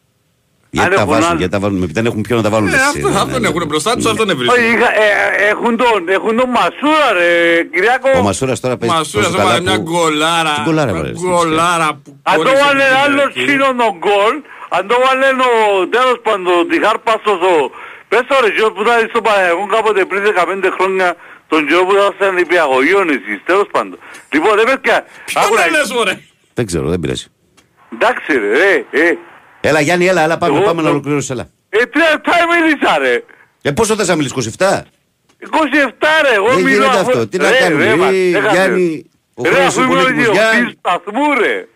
Γιατί 0.76 0.88
Αν 0.90 0.96
τα 0.96 1.02
έχουν 1.02 1.14
βάζουν, 1.14 1.30
άλλο. 1.30 1.38
γιατί 1.42 1.54
τα 1.56 1.60
βάλουν, 1.64 1.82
δεν 1.98 2.06
έχουν 2.10 2.22
ποιον 2.26 2.38
να 2.42 2.44
τα 2.48 2.52
βάλουν. 2.56 2.68
Ε, 2.68 2.72
εσύ, 2.76 2.84
αυτό- 2.86 3.10
ναι, 3.10 3.20
Αυτόν 3.24 3.42
ναι, 3.42 3.48
έχουν 3.52 3.60
ναι. 3.60 3.66
μπροστά 3.72 3.92
τους, 3.96 4.04
Ναι. 4.06 4.12
αυτόν 4.14 4.28
Όχι, 4.30 4.38
βρίσκουν. 4.40 4.64
είχα- 4.74 4.94
ε, 5.06 5.08
ε, 5.44 5.50
έχουν 5.54 5.72
τον, 5.82 6.00
έχουν 6.18 6.32
τον 6.40 6.50
Μασούρα 6.58 7.08
ρε 7.20 7.30
Κυριάκο. 7.74 8.10
Ο 8.20 8.22
Μασούρας 8.30 8.60
τώρα 8.64 8.76
παίζει 8.80 8.96
Μασούρας 8.96 9.26
τόσο 9.28 9.40
έβαλε 9.42 9.58
καλά 9.58 9.62
μια 9.70 9.78
που- 9.84 9.90
γκολάρα. 9.92 10.54
Τι 10.58 10.62
γκολάρα 10.68 10.92
μια 10.92 11.00
έβαλε, 11.00 11.16
στην 11.22 11.30
Γκολάρα 11.34 11.90
που 12.04 12.10
Αν 12.32 12.36
το 12.38 12.42
κόλλησε 12.44 12.64
βάλε 12.66 12.84
την 12.92 12.98
άλλο 13.04 13.22
Κυριακή. 13.28 13.40
τσίνο 13.46 13.68
τον 13.82 13.94
γκολ, 14.04 14.34
αν 14.78 14.84
το 14.92 14.96
βάλε 15.06 15.28
ο 15.50 15.54
τέλος 15.96 16.18
πάντων 16.26 16.56
τη 16.70 16.76
Χάρπαστος 16.86 17.40
ο... 17.52 17.54
Πες 18.10 18.24
το 18.30 18.36
ρε 18.44 18.50
γιο 18.56 18.68
που 18.74 18.82
ήταν 18.86 19.00
στο 19.12 19.20
Παναγιώτο 19.26 19.66
κάποτε 19.76 20.02
πριν 20.12 20.22
15 20.30 20.70
χρόνια 20.78 21.08
τον 21.52 21.60
γιο 21.68 21.80
που 21.88 21.94
ήταν 22.18 22.32
νηπιαγωγείων 22.40 23.06
εσείς, 23.16 23.38
τέλος 23.50 23.68
πάντων. 23.76 23.98
Λοιπόν 24.34 24.52
ρε 24.60 24.66
παιδιά, 24.70 24.98
Ποιον 25.30 25.44
άκου 25.44 25.54
να- 25.56 25.62
δεν 25.64 25.72
λες 25.76 25.90
μωρέ. 25.96 26.14
Δεν 26.58 26.66
ξέρω, 26.70 26.86
δεν 26.94 27.00
πειράζει. 27.04 27.28
εντάξει 27.96 28.32
ρε, 28.44 28.64
ε, 28.74 29.02
ε, 29.04 29.18
Έλα 29.66 29.80
Γιάννη, 29.80 30.06
έλα, 30.08 30.22
έλα 30.22 30.38
πάμε, 30.38 30.56
Εγώ- 30.56 30.66
πάμε 30.66 30.82
να 30.82 30.90
ολοκληρώσεις, 30.90 31.30
έλα. 31.30 31.50
ε, 31.70 31.86
τρία 31.86 32.10
λεπτά 32.12 32.32
μίλησα 32.50 32.98
ρε; 32.98 33.24
Ε, 33.62 33.72
πόσο 33.72 33.96
θες 33.96 34.08
να 34.08 34.16
μιλήσεις, 34.16 34.32
27? 34.58 34.86
27 35.40 36.22
ρε, 36.22 36.34
εγώ 36.36 36.48
Δεν 36.48 36.56
μιλώ 36.56 36.70
γίνεται 36.70 36.98
αφού- 36.98 37.10
αυτό. 37.10 37.28
Τι 37.28 37.38
να 37.38 37.50
Ρε, 37.50 37.58
κάνουμε, 37.60 37.84
ρε, 37.86 37.96
μας, 37.96 38.12
ε, 38.14 38.30
έχασες. 38.30 38.52
Γιάννη, 38.52 39.06
ο 39.34 39.44
Ρε, 39.44 39.50
χρόνος 39.50 39.68
αφού 39.68 39.82
είναι 39.82 39.92
είμαι 39.92 40.00
ο 40.00 40.04
πολύτιμος. 40.04 40.28
ιδιοκτήτης 40.28 40.52
Γιάννη. 40.54 40.74
σταθμού 40.80 41.34
ρε. 41.40 41.68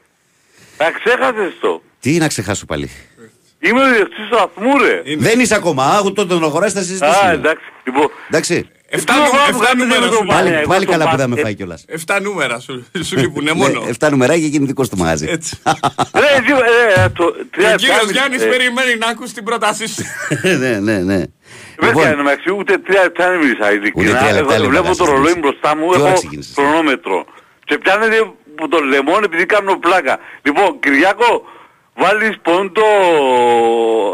Τα 0.78 0.92
ξέχασες 0.92 1.54
το; 1.62 1.82
Τι 2.00 2.18
να 2.18 2.28
ξεχάσω 2.28 2.66
πάλι. 2.66 2.90
Είμαι 3.60 3.82
ο 3.84 3.88
ιδιοκτήτης 3.88 4.26
σταθμού 4.26 4.78
ρε. 4.78 5.02
Είναι. 5.06 5.22
Δεν 5.30 5.40
είσαι 5.40 5.56
ακόμα, 5.56 5.86
άγου 5.86 6.14
τότε 6.14 6.34
τον 6.34 6.44
αγοράσει 6.44 6.74
θα 6.74 6.80
Α, 6.80 6.84
συζητήσουμε. 6.84 7.32
εντάξει. 7.32 7.64
Λοιπόν, 7.84 8.08
Εντάξει. 8.28 8.68
Εφτά 8.90 9.14
τι 9.14 9.20
νου- 9.20 9.28
ώρα 9.34 9.44
που 9.44 9.50
εφτά 9.62 9.66
κάνετε 9.66 9.84
νούμερα 9.86 10.00
με 10.06 10.08
σου 10.12 10.18
το 10.18 10.24
λέει. 10.24 10.28
Πάλι, 10.36 10.48
Παναγιώτο 10.50 10.68
πάλι 10.74 10.86
καλά 10.86 10.98
που 10.98 11.10
μπάσκετ. 11.10 11.20
δεν 11.20 11.30
με 11.30 11.42
φάει 11.42 11.56
κιόλας. 11.56 11.84
Εφτά 11.88 12.20
νούμερα 12.22 12.60
σου, 12.60 12.86
σου 13.04 13.16
λείπουνε 13.18 13.54
μόνο. 13.54 13.80
Ναι, 13.84 13.90
Εφτά 13.90 14.10
νούμερα 14.10 14.34
και 14.34 14.46
γίνει 14.46 14.66
δικό 14.66 14.88
του 14.88 14.98
μαγαζί. 14.98 15.26
Έτσι. 15.30 15.58
Ρε, 16.22 16.30
εσύ, 16.38 16.52
ρε, 16.52 17.04
ε, 17.04 17.10
το- 17.10 17.36
τρία 17.52 17.68
Ο 17.68 17.70
λεπτά 17.70 17.76
κύριος 17.78 18.00
μίλησε. 18.06 18.12
Γιάννης 18.20 18.42
Ε, 18.42 18.46
περιμένει 18.54 18.96
να 18.98 19.08
ακούσει 19.08 19.34
την 19.34 19.44
πρότασή 19.44 19.88
σου. 19.88 20.04
Ναι, 20.60 20.80
ναι, 20.80 20.98
ναι. 21.10 21.20
Βέβαια, 21.80 21.88
Λοιπόν, 21.88 22.06
εν 22.08 22.18
μεταξύ, 22.18 22.50
ούτε 22.58 22.78
τρία 22.78 23.02
λεπτά 23.04 23.30
δεν 23.30 23.38
μίλησα 23.40 23.72
ειλικρινά. 23.74 24.18
τρία 24.20 24.32
λεπτά, 24.34 24.54
Εγώ 24.54 24.62
λέει, 24.62 24.70
Βλέπω 24.70 24.84
μπαγάζ, 24.84 24.98
το 24.98 25.06
ρολόι 25.06 25.24
ξεκίνησε. 25.24 25.40
μπροστά 25.40 25.70
μου, 25.78 25.86
Τι 25.92 26.00
ώρα 26.00 26.08
έχω 26.10 26.18
ξεκίνησες; 26.18 26.54
χρονόμετρο. 26.58 27.26
Και 27.68 27.78
πιάνετε 27.78 28.18
που 28.58 28.68
το 28.68 28.80
λεμόν 28.80 29.24
επειδή 29.24 29.46
κάνω 29.46 29.74
πλάκα. 29.86 30.14
Λοιπόν, 30.42 30.80
Κυριάκο, 30.80 31.30
βάλεις 31.98 32.38
πόντο 32.42 32.82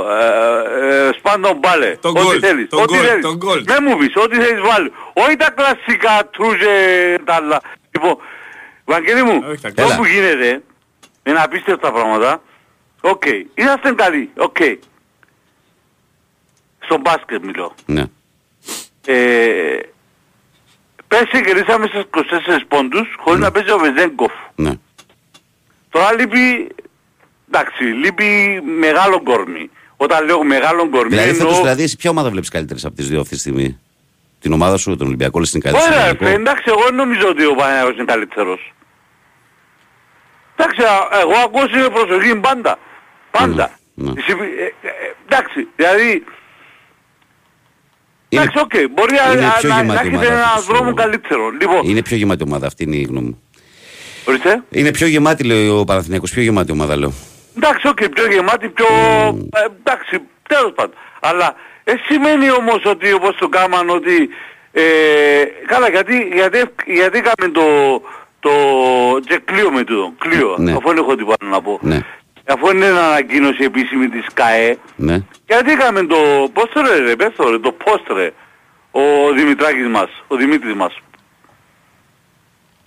ε, 0.10 1.08
ε, 1.08 1.10
σπάντον 1.18 1.58
μπάλε. 1.58 1.96
Τον 1.96 2.12
Ό,τι 2.12 2.26
γκολ, 2.26 2.38
θέλεις. 2.42 2.70
τον 2.70 2.82
Ό,τι 2.82 2.94
γκολ, 2.98 3.06
θέλεις. 3.06 3.24
τον 3.26 3.36
γκολ. 3.36 3.64
Δεν 3.66 3.84
μου 3.88 3.98
πεις, 3.98 4.16
ό,τι 4.16 4.36
θέλεις 4.36 4.62
βάλει. 4.62 4.92
Όχι 5.14 5.36
τα 5.36 5.50
κλασικά 5.52 6.30
τρούζε 6.32 6.68
τα 7.26 7.34
άλλα. 7.36 7.62
Λοιπόν, 7.92 8.18
Βαγγέλη 8.86 9.24
μου, 9.24 9.44
Όχι 9.50 9.62
τα 9.62 9.74
το 9.74 9.82
Έλα. 9.82 9.96
που 9.96 10.06
γίνεται, 10.06 10.62
Είναι 11.24 11.40
απίστευτα 11.42 11.92
πράγματα. 11.92 12.42
Οκ. 13.02 13.24
Είσαστε 13.54 13.92
καλοί. 13.94 14.30
Οκ. 14.38 14.58
Στο 16.80 16.98
μπάσκετ 16.98 17.44
μιλώ. 17.46 17.74
Ναι. 17.86 18.04
Ε, 19.06 19.80
πέρσι 21.08 21.42
κερδίσαμε 21.42 21.88
στις 21.88 22.04
24 22.10 22.66
πόντους 22.68 23.08
χωρίς 23.20 23.40
να 23.42 23.52
παίζει 23.52 23.72
ο 23.72 23.78
Βεζέγκοφ. 23.78 24.32
Ναι. 24.56 24.72
Τώρα 25.90 26.14
λείπει, 26.14 26.68
εντάξει, 27.54 27.84
λείπει 27.84 28.62
μεγάλο 28.80 29.22
κορμί. 29.24 29.70
Όταν 29.98 30.26
λέω 30.26 30.44
μεγάλο 30.44 30.90
κορμί 30.90 31.10
Δηλαδή, 31.10 31.30
εννοώ... 31.30 31.46
φέτος, 31.46 31.62
δηλαδή, 31.62 31.84
εσύ 31.84 31.96
ποια 31.96 32.10
ομάδα 32.10 32.30
βλέπεις 32.30 32.50
καλύτερη 32.50 32.80
από 32.84 32.96
τις 32.96 33.08
δύο 33.10 33.20
αυτή 33.20 33.34
τη 33.34 33.40
στιγμή; 33.40 33.80
Την 34.40 34.52
ομάδα 34.54 34.78
σου, 34.78 34.96
τον 34.96 35.08
Ολυμπιακό, 35.08 35.40
λες 35.40 35.52
την 35.52 35.62
καλύτερη. 35.62 35.86
Ωραία, 35.94 36.00
στον 36.06 36.18
ρε, 36.20 36.26
Ολυμπιακό. 36.26 36.42
εντάξει, 36.42 36.64
εγώ 36.68 36.84
δεν 36.86 36.96
νομίζω 36.96 37.28
ότι 37.28 37.46
ο 37.46 37.56
Παναγιώτης 37.56 37.96
είναι 37.98 38.06
καλύτερος. 38.06 38.74
Εντάξει, 40.56 40.82
α- 40.84 41.20
εγώ 41.22 41.34
ακούω 41.46 41.62
με 41.84 41.90
προσοχή 41.90 42.36
πάντα. 42.36 42.80
Πάντα. 43.32 43.72
Ναι. 43.94 44.10
Εσύ- 44.18 44.38
ε, 44.60 44.88
ε, 44.88 44.92
εντάξει, 45.26 45.68
δηλαδή... 45.76 46.24
Είναι- 48.30 48.42
Εντάξει, 48.44 48.60
οκ, 48.64 48.92
μπορεί 48.92 49.14
να- 49.14 49.32
είναι 49.32 49.42
να 49.42 49.52
πιο 49.54 49.70
να 49.70 49.76
γεμάτη 49.76 50.00
έχετε 50.08 50.16
ομάδα 50.16 50.32
έναν 50.32 50.44
αυτή, 50.44 50.72
δρόμο 50.74 50.90
σου. 50.90 50.94
καλύτερο. 50.96 51.50
Λοιπόν, 51.50 51.82
Είναι 51.90 52.02
πιο 52.02 52.18
γεμάτη 52.18 52.44
ομάδα, 52.44 52.68
αυτή 52.68 52.84
είναι 52.84 52.96
η 52.96 53.02
γνώμη 53.04 53.28
μου. 53.28 53.42
ορίστε. 54.26 54.64
Είναι 54.70 54.92
πιο 54.92 55.08
γεμάτη, 55.08 55.44
λέει 55.44 55.68
ο 55.70 55.84
Παναθηναϊκός, 55.84 56.32
πιο 56.32 56.42
γεμάτη 56.42 56.72
ομάδα, 56.72 56.96
λέω. 56.98 57.14
Εντάξει, 57.58 57.88
οκ, 57.88 58.10
πιο 58.10 58.28
γεμάτη, 58.32 58.70
πιο... 58.70 58.86
ε, 59.52 59.66
εντάξει, 59.80 60.22
τέλος 60.48 60.72
πάντων. 60.76 60.96
Αλλά 61.20 61.56
ε, 61.84 61.94
σημαίνει 62.06 62.52
όμως 62.52 62.82
ότι 62.86 63.14
όπως 63.14 63.36
το 63.36 63.50
κάμαν 63.50 63.90
ότι... 63.90 64.30
Ε, 64.72 64.82
καλά, 65.66 65.90
γιατί, 65.90 66.30
γιατί, 66.34 66.64
γιατί 66.86 67.18
έκαμε 67.18 67.52
το... 67.54 67.64
το 68.40 68.50
και 69.28 69.42
κλείω 69.46 69.72
με 69.72 69.84
τούτο, 69.84 70.14
κλείω, 70.18 70.56
Ναι. 70.58 70.72
αφού 70.72 70.88
δεν 70.88 70.98
έχω 70.98 71.16
τίποτα 71.16 71.46
να 71.46 71.62
πω. 71.62 71.80
Ναι, 71.82 72.00
Αφού 72.48 72.70
είναι 72.70 72.86
ανακοίνωση 72.86 73.64
επίσημη 73.64 74.10
της 74.10 74.26
ΚΑΕ, 74.34 74.78
ναι. 74.96 75.18
γιατί 75.48 75.72
έκαμε 75.72 76.04
το... 76.06 76.50
Πώς 76.54 76.70
το 76.74 76.82
ρε, 76.82 76.98
ρε, 77.00 77.16
πες 77.16 77.32
το 77.36 77.50
ρε, 77.50 77.60
το 77.60 77.72
πώς 77.72 78.02
ρε, 78.16 78.32
ο 78.92 79.02
Δημητράκης 79.36 79.88
μας, 79.88 80.10
ο 80.28 80.36
Δημήτρης 80.36 80.74
μας. 80.74 80.98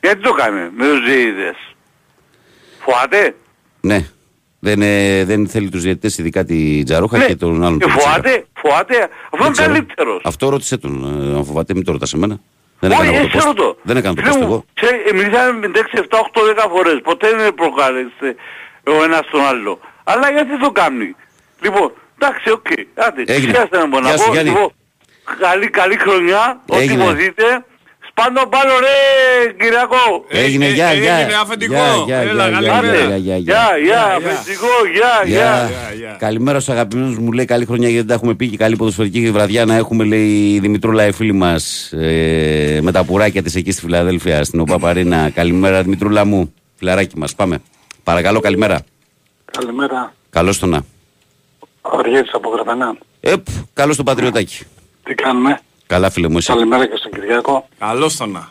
Γιατί 0.00 0.20
το 0.22 0.32
κάμε 0.32 0.70
με 0.76 0.84
τους 0.86 1.04
ζεΐδες. 1.06 1.56
Φοάται. 2.80 3.34
Ναι. 3.80 4.06
Δεν, 4.58 4.82
ε, 4.82 5.24
δεν 5.24 5.48
θέλει 5.48 5.68
τους 5.68 5.82
διαιτητές, 5.82 6.18
ειδικά 6.18 6.44
τη 6.44 6.82
Τζαρούχα 6.82 7.18
Ναι. 7.18 7.26
και 7.26 7.36
τον 7.36 7.64
άλλον. 7.64 7.78
Και 7.78 7.84
τον 7.84 7.94
Τσίκα. 7.96 8.10
φοάται, 8.10 8.44
φοάται, 8.54 8.96
αφού 9.02 9.36
Δεν 9.36 9.44
είναι 9.46 9.50
ξέρω. 9.52 9.72
καλύτερος. 9.72 10.20
Αυτό 10.24 10.48
ρώτησε 10.48 10.76
τον. 10.76 11.04
ε, 11.32 11.36
Αν 11.36 11.44
φοβάται, 11.44 11.74
μην 11.74 11.84
το 11.84 11.92
ρωτάς 11.92 12.12
εμένα. 12.12 12.38
Δεν 12.80 12.90
Όχι, 12.90 13.00
έκανα 13.00 13.16
εγώ 13.16 13.26
εσύ 13.26 13.36
το 13.36 13.38
post. 13.42 13.46
ρωτώ. 13.46 13.76
Δεν 13.82 13.96
έκανα 13.96 14.14
το 14.14 14.20
Φίλε 14.22 14.34
post 14.34 14.38
μου, 14.38 14.44
εγώ. 14.44 14.64
ξέρει, 14.74 14.96
ε, 15.08 15.12
Μιλήσαμε 15.12 15.58
με 15.58 15.66
6, 15.74 15.98
7, 15.98 16.18
8, 16.20 16.42
10 16.44 16.68
φορές. 16.70 17.00
Ποτέ 17.02 17.28
δεν 17.36 17.54
προκάλεσε 17.54 18.28
ο 18.86 19.02
ένας 19.04 19.20
τον 19.30 19.40
άλλο. 19.46 19.78
Αλλά 20.04 20.30
γιατί 20.30 20.58
το 20.58 20.70
κάνει. 20.70 21.14
Λοιπόν, 21.60 21.92
εντάξει, 22.18 22.50
οκ. 22.50 22.66
Άντε, 22.94 23.22
Έγινε. 23.26 23.50
χρειάζεται 23.52 23.78
να 23.78 23.86
μπορώ 23.86 24.02
να 24.02 24.08
Γεια 24.08 24.18
σου, 24.18 24.24
πω. 24.26 24.32
Γιάννη. 24.32 24.50
Λοιπόν, 24.50 24.70
καλή, 25.40 25.68
καλή 25.70 25.96
χρονιά, 25.96 26.60
ό,τι 26.66 26.80
Έγινε. 26.82 27.04
βοηθείτε. 27.04 27.44
Σπάνω 27.44 27.64
πάνω 28.24 28.70
ρε, 28.80 29.52
Κυριακό. 29.52 30.24
Έγινε, 30.28 30.66
ε, 30.66 30.70
γεια, 30.72 30.86
έγινε 30.86 31.26
γεια. 31.28 31.40
αφεντικό. 31.40 31.74
Γεια, 31.74 32.04
γεια, 32.06 32.30
Έλα, 32.30 32.48
γεια, 32.48 32.54
καλή 32.58 32.66
γεια, 32.66 32.80
μέρα. 32.82 33.16
γεια, 33.16 33.16
γεια, 33.16 33.36
γεια. 33.36 33.38
Γεια, 33.38 33.78
γεια, 33.78 34.18
γεια. 34.18 34.30
αφεντικό, 34.30 34.66
γεια, 34.92 35.36
Γεια. 35.36 35.70
γεια. 35.96 36.16
Καλημέρα 36.18 36.60
στους 36.60 36.74
αγαπημένους 36.74 37.18
μου. 37.18 37.32
Λέει 37.32 37.44
καλή 37.44 37.64
χρονιά 37.64 37.88
γιατί 37.88 37.98
δεν 37.98 38.06
τα 38.06 38.14
έχουμε 38.14 38.34
πει 38.34 38.48
και 38.48 38.56
καλή 38.56 38.76
ποδοσφαιρική 38.76 39.30
βραδιά 39.30 39.64
να 39.64 39.74
έχουμε. 39.74 40.04
Λέει 40.04 40.52
η 40.54 40.58
Δημητρούλα, 40.58 41.06
η 41.06 41.12
φίλη 41.12 41.32
μας 41.32 41.92
ε, 41.92 42.78
με 42.82 42.92
τα 42.92 43.04
πουράκια 43.04 43.42
της 43.42 43.54
εκεί 43.54 43.72
στη 43.72 43.80
Φιλαδέλφια, 43.80 44.44
στην 44.44 44.60
OPAP 44.60 44.88
Arena. 44.88 45.30
Καλημέρα, 45.30 45.82
Δημητρούλα 45.82 46.24
μου. 46.24 46.54
Φιλαράκι 46.76 47.18
μας, 47.18 47.34
πάμε. 47.34 47.58
Παρακαλώ, 48.04 48.40
καλημέρα. 48.40 48.80
Καλημέρα. 49.50 50.12
Καλώς 50.30 50.58
το 50.58 50.66
να. 50.66 50.80
Ο 51.80 51.98
Αργύρης 51.98 52.30
από 52.34 52.50
Γραβενά. 52.50 52.96
Επ, 53.20 53.46
καλώς 53.72 53.96
το 53.96 54.02
πατριωτάκι. 54.02 54.64
Τι 55.04 55.14
κάνουμε; 55.14 55.60
Καλά, 55.86 56.10
φίλε 56.10 56.28
μου, 56.28 56.36
εσύ. 56.36 56.52
Καλημέρα 56.52 56.86
και 56.86 56.96
στον 56.96 57.12
Κυριάκο. 57.12 57.68
Καλώς 57.78 58.16
το 58.16 58.26
να. 58.26 58.50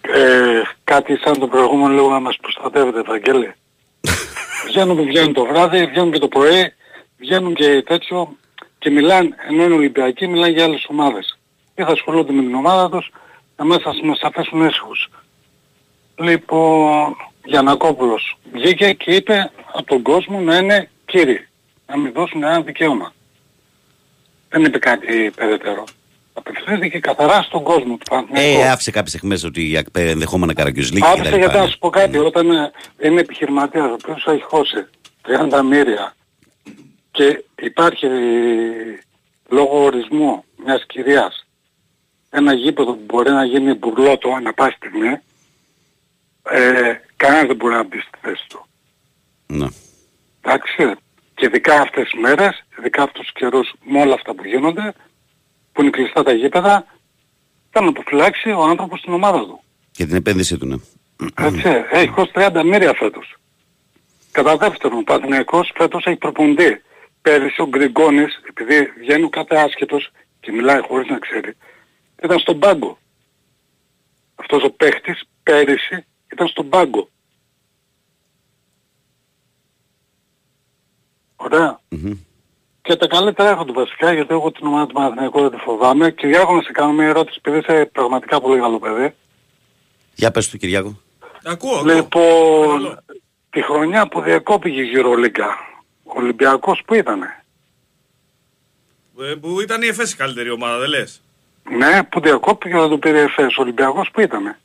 Ε, 0.00 0.62
κάτι 0.84 1.16
σαν 1.16 1.38
το 1.38 1.48
προηγούμενο 1.48 1.94
λίγο 1.94 2.10
να 2.10 2.20
μας 2.20 2.36
προστατεύετε, 2.36 3.02
Βαγγέλη. 3.02 3.54
βγαίνουν 4.68 4.96
που 4.96 5.04
βγαίνουν 5.04 5.32
το 5.32 5.44
βράδυ, 5.44 5.86
βγαίνουν 5.86 6.12
και 6.12 6.18
το 6.18 6.28
πρωί, 6.28 6.72
βγαίνουν 7.18 7.54
και 7.54 7.82
τέτοιο 7.82 8.36
και 8.78 8.90
μιλάνε, 8.90 9.28
ενώ 9.48 9.64
είναι 9.64 9.74
Ολυμπιακοί, 9.74 10.26
μιλάνε 10.26 10.52
για 10.52 10.64
άλλες 10.64 10.86
ομάδες. 10.88 11.38
Ή 11.74 11.82
θα 11.82 11.92
ασχολούνται 11.92 12.32
με 12.32 12.42
την 12.42 12.54
ομάδα 12.54 12.88
τους, 12.88 13.10
εμάς 13.56 13.82
θα 13.82 13.94
μας 14.02 14.20
αφήσουν 14.22 14.66
ήσυχους. 14.66 15.08
Λοιπόν, 16.16 17.16
Γιανακόπουλος 17.44 18.38
βγήκε 18.52 18.92
και 18.92 19.10
είπε 19.10 19.50
από 19.72 19.86
τον 19.86 20.02
κόσμο 20.02 20.40
να 20.40 20.56
είναι 20.56 20.90
κύριοι, 21.04 21.48
να 21.86 21.96
μην 21.96 22.12
δώσουν 22.12 22.42
ένα 22.42 22.60
δικαίωμα. 22.60 23.12
Δεν 24.50 24.64
είπε 24.64 24.78
κάτι 24.78 25.30
περαιτέρω. 25.36 25.84
Απευθύνθηκε 26.32 26.98
καθαρά 26.98 27.42
στον 27.42 27.62
κόσμο 27.62 27.96
του 27.96 28.06
Παναθηναϊκού. 28.10 28.60
Ε, 28.60 28.68
άφησε 28.68 28.90
κάποιες 28.90 29.14
εχμές 29.14 29.44
ότι 29.44 29.62
για 29.62 29.84
ε, 29.92 30.10
ενδεχόμενα 30.10 30.54
καραγκιουζλίκη 30.54 31.00
και 31.00 31.06
τα 31.06 31.12
Άφησε 31.12 31.36
γιατί 31.36 31.54
να 31.54 31.60
λοιπά. 31.60 31.70
σου 31.72 31.78
πω 31.78 31.90
κάτι, 31.90 32.18
όταν 32.18 32.50
ε, 32.50 32.70
είναι 33.02 33.20
επιχειρηματίας 33.20 33.90
ο 33.90 33.92
οποίος 33.92 34.26
έχει 34.26 34.42
χώσει 34.42 34.86
30 35.50 35.62
μοίρια 35.64 36.14
και 37.10 37.44
υπάρχει 37.60 38.06
ε, 38.06 38.10
λόγω 39.48 39.82
ορισμού 39.84 40.44
μιας 40.64 40.86
κυρίας 40.86 41.44
ένα 42.30 42.52
γήπεδο 42.52 42.92
που 42.92 43.04
μπορεί 43.06 43.30
να 43.30 43.44
γίνει 43.44 43.74
μπουρλότο 43.74 44.32
ανά 44.36 44.52
πάση 44.52 44.76
στιγμή, 44.76 45.08
ε, 46.42 46.92
κανένας 47.16 47.46
δεν 47.46 47.56
μπορεί 47.56 47.74
να 47.74 47.82
μπει 47.84 47.98
στη 47.98 48.18
θέση 48.20 48.44
του. 48.48 48.66
Ναι. 49.46 49.66
Εντάξει. 50.40 50.94
Και 51.40 51.46
ειδικά 51.46 51.80
αυτές 51.80 52.10
τις 52.10 52.20
μέρες, 52.20 52.64
ειδικά 52.78 53.02
αυτούς 53.02 53.20
τους 53.20 53.32
καιρούς 53.32 53.72
με 53.84 54.00
όλα 54.00 54.14
αυτά 54.14 54.34
που 54.34 54.44
γίνονται, 54.44 54.92
που 55.72 55.82
είναι 55.82 55.90
κλειστά 55.90 56.22
τα 56.22 56.32
γήπεδα, 56.32 56.86
θα 57.70 57.80
να 57.80 57.88
αποφυλάξει 57.88 58.50
ο 58.50 58.62
άνθρωπος 58.62 59.00
την 59.00 59.12
ομάδα 59.12 59.38
του. 59.38 59.60
Και 59.90 60.06
την 60.06 60.16
επένδυσή 60.16 60.58
του, 60.58 60.66
ναι. 60.66 60.76
Έτσι, 61.34 61.84
έχει 61.90 62.08
χώσει 62.08 62.30
30 62.34 62.62
μοίρια 62.64 62.94
φέτος. 62.94 63.34
Κατά 64.30 64.56
δεύτερον, 64.56 64.98
ο 64.98 65.02
Παναθηναϊκός 65.02 65.72
φέτος 65.74 66.04
έχει 66.04 66.16
προπονητή. 66.16 66.82
Πέρυσι 67.22 67.60
ο 67.60 67.66
Γκριγκόνης, 67.66 68.40
επειδή 68.48 68.92
βγαίνει 69.00 69.28
κάθε 69.28 69.56
άσχετος 69.56 70.10
και 70.40 70.52
μιλάει 70.52 70.80
χωρίς 70.80 71.08
να 71.08 71.18
ξέρει, 71.18 71.56
ήταν 72.22 72.38
στον 72.38 72.58
πάγκο. 72.58 72.98
Αυτός 74.34 74.62
ο 74.62 74.70
παίχτης 74.70 75.22
πέρυσι 75.42 76.04
ήταν 76.32 76.48
στον 76.48 76.68
πάγκο. 76.68 77.08
Ωραία. 81.42 81.80
Μμμ. 81.88 82.12
Και 82.82 82.96
τα 82.96 83.06
καλύτερα 83.06 83.48
έρχονται 83.48 83.72
βασικά 83.72 84.12
γιατί 84.12 84.34
εγώ 84.34 84.52
την 84.52 84.66
ομάδα 84.66 84.86
του 84.86 84.92
Παναθηναϊκού 84.94 85.40
δεν 85.40 85.50
τη 85.50 85.56
φοβάμαι. 85.56 86.10
Και 86.10 86.26
για 86.26 86.38
να 86.38 86.62
σε 86.62 86.72
κάνω 86.72 86.92
μια 86.92 87.06
ερώτηση 87.06 87.40
επειδή 87.44 87.58
είσαι 87.58 87.90
πραγματικά 87.92 88.40
πολύ 88.40 88.60
καλό 88.60 88.78
παιδί. 88.78 89.14
Για 90.14 90.30
πες 90.30 90.48
του, 90.50 90.56
Κυριάκο. 90.58 91.00
Ακούω, 91.44 91.76
ακούω. 91.76 91.94
Λοιπόν, 91.94 92.98
τη 93.50 93.62
χρονιά 93.62 94.08
που 94.08 94.20
διακόπηκε 94.20 94.80
η 94.80 94.90
Euroliga, 94.94 95.48
ο 96.02 96.12
Ολυμπιακός 96.20 96.82
που 96.86 96.94
ήτανε; 96.94 97.44
Ε, 99.20 99.34
Που 99.34 99.60
ήταν 99.60 99.82
η 99.82 99.86
ΕΦΕΣ 99.86 100.12
η 100.12 100.16
καλύτερη 100.16 100.50
ομάδα, 100.50 100.78
δεν 100.78 100.88
λες; 100.88 101.22
Ναι, 101.70 102.02
που 102.04 102.20
διακόπηκε 102.20 102.78
δεν 102.78 102.88
το 102.88 102.98
πήρε 102.98 103.18
η 103.18 103.22
ΕΦΕΣ. 103.22 103.56
Ο 103.56 103.62
Ολυμπιακός 103.62 104.10
που 104.12 104.20
ήτανε; 104.20 104.58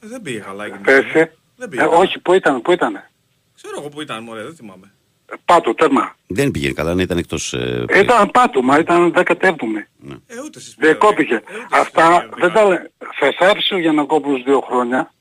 Ε, 0.00 0.06
Δεν 0.06 0.22
πήγε 0.22 0.38
καλά 0.38 0.64
εκείνη. 0.64 0.82
Πέρσι. 0.82 1.30
Δεν 1.56 1.68
πήγε. 1.68 1.82
Ε, 1.82 1.86
όχι, 1.86 2.18
που 2.18 2.32
ήτανε, 2.32 2.58
που 2.60 2.72
ήτανε; 2.72 3.10
Ξέρω 3.56 3.74
εγώ 3.78 3.88
που 3.88 4.00
ήταν, 4.00 4.22
μωρέ, 4.22 4.42
δεν 4.42 4.54
θυμάμαι. 4.54 4.92
Ε, 5.32 5.34
Πάτο, 5.44 5.74
τέρμα. 5.74 6.14
Δεν 6.26 6.50
πήγαινε 6.50 6.72
καλά, 6.72 6.94
ναι, 6.94 7.02
ήταν 7.02 7.18
εκτός. 7.18 7.52
Ε, 7.52 7.84
Ήταν 7.94 8.30
πάτωμα, 8.30 8.78
ήταν 8.78 9.12
17η. 9.16 9.86
Ε, 10.26 10.40
ούτε 10.44 10.58
εσείς 10.58 10.74
Διακόπηκε. 10.78 11.24
πήγατε. 11.24 11.52
Ε, 11.52 11.56
ούτε 11.56 11.66
εσείς 11.76 11.80
Αυτά 11.80 12.08
πήγατε. 12.08 12.28
δεν 12.40 12.52
τα 12.52 12.64
λέ- 12.64 12.90
Σας 13.20 13.36
άφησε 13.50 13.74
ο 13.74 13.78
Γιαννακόπουλος 13.78 14.42
δύο 14.42 14.60
χρόνια 14.60 15.12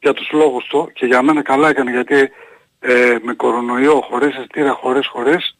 για 0.00 0.12
τους 0.12 0.28
λόγους 0.32 0.64
του 0.64 0.90
και 0.94 1.06
για 1.06 1.22
μένα 1.22 1.42
καλά 1.42 1.68
έκανε 1.68 1.90
γιατί 1.90 2.28
ε, 2.80 3.16
με 3.22 3.32
κορονοϊό, 3.34 4.00
χωρίς 4.00 4.36
εστία, 4.36 4.72
χωρίς 4.72 5.06
χωρίς 5.06 5.58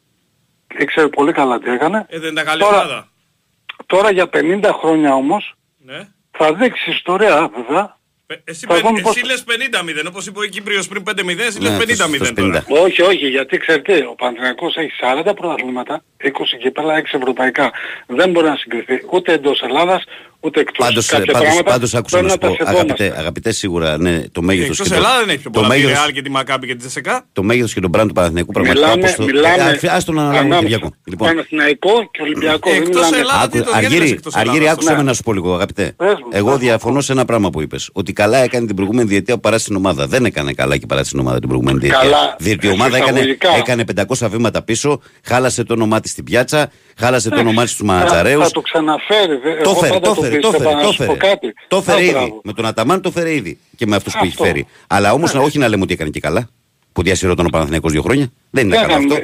ήξερε 0.77 1.07
πολύ 1.07 1.31
καλά 1.31 1.59
τι 1.59 1.69
έκανε. 1.69 2.05
Ε, 2.09 2.19
δεν 2.19 2.31
ήταν 2.31 2.45
καλή 2.45 2.61
Τώρα- 2.61 2.75
ομάδα. 2.77 3.07
Τώρα 3.85 4.11
για 4.11 4.29
50 4.29 4.71
χρόνια 4.73 5.13
όμως 5.13 5.53
Ναι. 5.77 6.07
θα 6.31 6.53
δείξει 6.53 6.89
ιστορία 6.91 7.49
βέβαια. 7.55 7.97
Ε, 8.31 8.35
Εσύ, 8.43 8.65
Θα 8.65 8.73
πεν- 8.73 8.85
δούμε 8.85 9.01
πώς- 9.01 9.15
εσύ 9.15 9.25
λες 9.25 9.43
50-0, 9.43 10.07
όπως 10.07 10.25
είπε 10.27 10.39
ο 10.39 10.43
Κύπριος 10.43 10.87
πριν 10.87 11.03
5-0, 11.03 11.43
εσύ 11.43 11.59
λες 11.61 11.71
Ναι, 11.71 11.77
50-0 11.77 12.25
στο 12.25 12.33
τώρα. 12.33 12.63
50. 12.67 12.81
Όχι, 12.83 13.01
όχι, 13.01 13.27
γιατί 13.27 13.57
ξέρετε, 13.57 14.05
ο 14.11 14.15
Παναθηναϊκός 14.15 14.75
έχει 14.75 14.91
40 14.99 15.33
πρωταθλήματα, 15.33 16.03
20 16.17 16.57
κύπελα, 16.57 16.93
6 16.93 17.17
ευρωπαϊκά. 17.17 17.71
Δεν 18.07 18.29
μπορεί 18.31 18.47
να 18.47 18.55
συγκριθεί 18.55 19.01
ούτε 19.11 19.33
εντός 19.33 19.61
Ελλάδας, 19.61 20.03
ούτε 20.39 20.59
εκτός. 20.59 20.85
Πάντως, 20.87 21.05
Κάποια 21.05 21.25
πάντως, 21.33 21.41
πράγματα 21.47 21.71
πάντως 21.71 21.93
άκουσα 21.95 22.17
πρέπει 22.17 22.25
να 22.25 22.31
σου 22.31 22.37
τα 22.39 22.47
πω, 22.47 22.53
σεβόμαστε. 22.53 22.81
αγαπητέ, 22.93 23.19
αγαπητέ 23.19 23.51
σίγουρα, 23.51 23.97
ναι, 23.97 24.23
το 24.31 24.41
μέγεθος 24.41 24.69
Εκτός 24.79 24.87
και 24.87 24.93
το, 24.93 24.99
Ελλάδα 24.99 25.19
δεν 25.19 25.29
έχει 25.29 25.37
πιο 25.39 25.51
το 25.51 25.59
πολλά. 25.59 25.73
Τη 25.73 25.81
μέγεθος, 25.81 26.05
Real 26.07 26.11
και 26.13 26.21
τη 26.21 26.29
Μακάμπη 26.29 26.67
και 26.67 26.73
τη 26.73 26.79
Τζεσεκά. 26.79 27.25
το 27.33 27.43
μέγεθος 27.43 27.73
και 27.73 27.79
τον 27.79 27.91
brand 27.95 28.05
του 28.07 28.13
Παναθηναϊκού 28.13 28.51
πραγματικά 28.51 28.85
Μιλάμε, 28.87 29.03
όπως 29.03 29.15
το... 29.15 29.23
μιλάμε 29.33 29.63
Ε, 29.81 29.87
ας- 29.87 29.95
Ας 29.95 30.03
τον 30.05 30.19
αναλάβουμε 30.19 30.39
ανάμεσα 30.55 30.61
Κυριακό. 30.63 30.91
Λοιπόν, 31.03 31.27
Παναθηναϊκό 31.27 31.91
και 32.11 32.21
Ολυμπιακό. 32.21 32.69
δεν 32.69 32.81
Εκτός 32.81 32.95
μιλάμε. 32.95 33.17
Ελλάδας, 33.17 33.43
Άκου, 33.43 33.51
τι 33.57 33.63
το 33.63 33.69
διάλεγες 33.71 33.91
Αργύρι, 33.99 34.11
εκτός 34.11 34.35
Αργύρι, 34.35 34.55
Ελλάδας, 34.57 34.73
άκουσα 34.73 34.91
ναι. 34.91 34.97
με 34.97 35.03
να 35.03 35.13
σου 35.13 35.23
πω 35.23 35.33
λίγο, 35.33 35.53
αγαπητέ. 35.53 35.93
Πες 35.97 36.07
μου, 36.13 36.27
Εγώ 36.31 36.45
πες 36.45 36.53
μου. 36.53 36.59
διαφωνώ 36.59 37.01
σε 37.01 37.11
ένα 37.11 37.25
πράγμα 37.25 37.49
που 37.49 37.61
είπες. 37.61 37.89
Ότι 37.93 38.13
καλά 38.13 38.37
έκανε 38.37 38.65
την 38.65 38.75
προηγούμενη 38.75 39.07
διετία 39.07 39.33
που 39.33 39.39
παράσει 39.39 39.65
την 39.65 39.75
ομάδα. 39.75 40.07
Δεν 40.07 40.25
έκανε 40.25 40.53
καλά 40.53 40.77
και 40.77 40.85
παράσει 40.85 41.11
την 41.11 41.19
ομάδα 41.19 41.39
την 41.39 41.47
προηγούμενη 41.47 41.79
διετία. 41.79 41.99
Καλά, 41.99 42.35
Διότι 42.39 42.67
η 42.67 42.69
ομάδα 42.69 42.97
έκανε, 42.97 43.19
εισαγωγικά. 43.19 43.55
έκανε 43.57 43.83
500 44.19 44.29
βήματα 44.29 44.61
πίσω, 44.63 45.01
χάλασε 45.23 45.63
το 45.63 45.73
όνομά 45.73 45.99
της 45.99 46.11
στην 46.11 46.23
πιάτσα, 46.23 46.71
χάλασε 46.99 47.29
το 47.29 47.39
όνομά 47.39 47.63
της 47.63 47.71
στου 47.71 47.85
μανατζαρέου. 47.85 48.39
Θα, 48.39 48.45
θα 48.45 48.51
το 48.51 48.61
ξαναφέρει. 48.61 49.35
δε- 49.35 49.55
Το 49.55 49.69
εγώ 49.69 49.79
φέρε, 49.79 49.93
πάντα 49.93 50.07
το 50.07 50.21
φέρε, 50.21 50.37
το 50.39 50.49
πίστευα, 50.49 50.69
φέρε, 50.69 50.75
να 50.81 50.81
το 50.87 50.91
σου 50.91 50.97
πω 50.97 51.13
φέρε. 51.13 51.17
κάτι. 51.29 51.53
Το 51.67 51.81
φέρε 51.81 51.97
Α, 51.97 52.01
ήδη. 52.01 52.11
μπράβο. 52.11 52.41
Με 52.43 52.53
τον 52.53 52.65
Αταμάν 52.65 53.01
το 53.01 53.11
φέρε 53.11 53.33
ήδη. 53.33 53.59
Και 53.77 53.85
με 53.85 53.95
αυτούς 53.95 54.13
που 54.13 54.19
έχει 54.23 54.31
Αυτό. 54.31 54.43
φέρει. 54.43 54.67
Αλλά 54.87 55.11
όμως 55.13 55.33
όχι 55.33 55.57
να 55.57 55.67
λέμε 55.67 55.83
ότι 55.83 55.93
έκανε 55.93 56.09
και 56.09 56.19
καλά. 56.19 56.49
Που 56.93 57.03
διασυρώταν 57.03 57.45
ο 57.45 57.49
Παναθηναϊκός 57.49 57.91
δύο 57.91 58.01
χρόνια. 58.01 58.31
Δεν 58.49 58.65
είναι 58.65 58.75
καλό 58.75 58.87
Έκανε- 58.87 59.11
αυτό. 59.13 59.23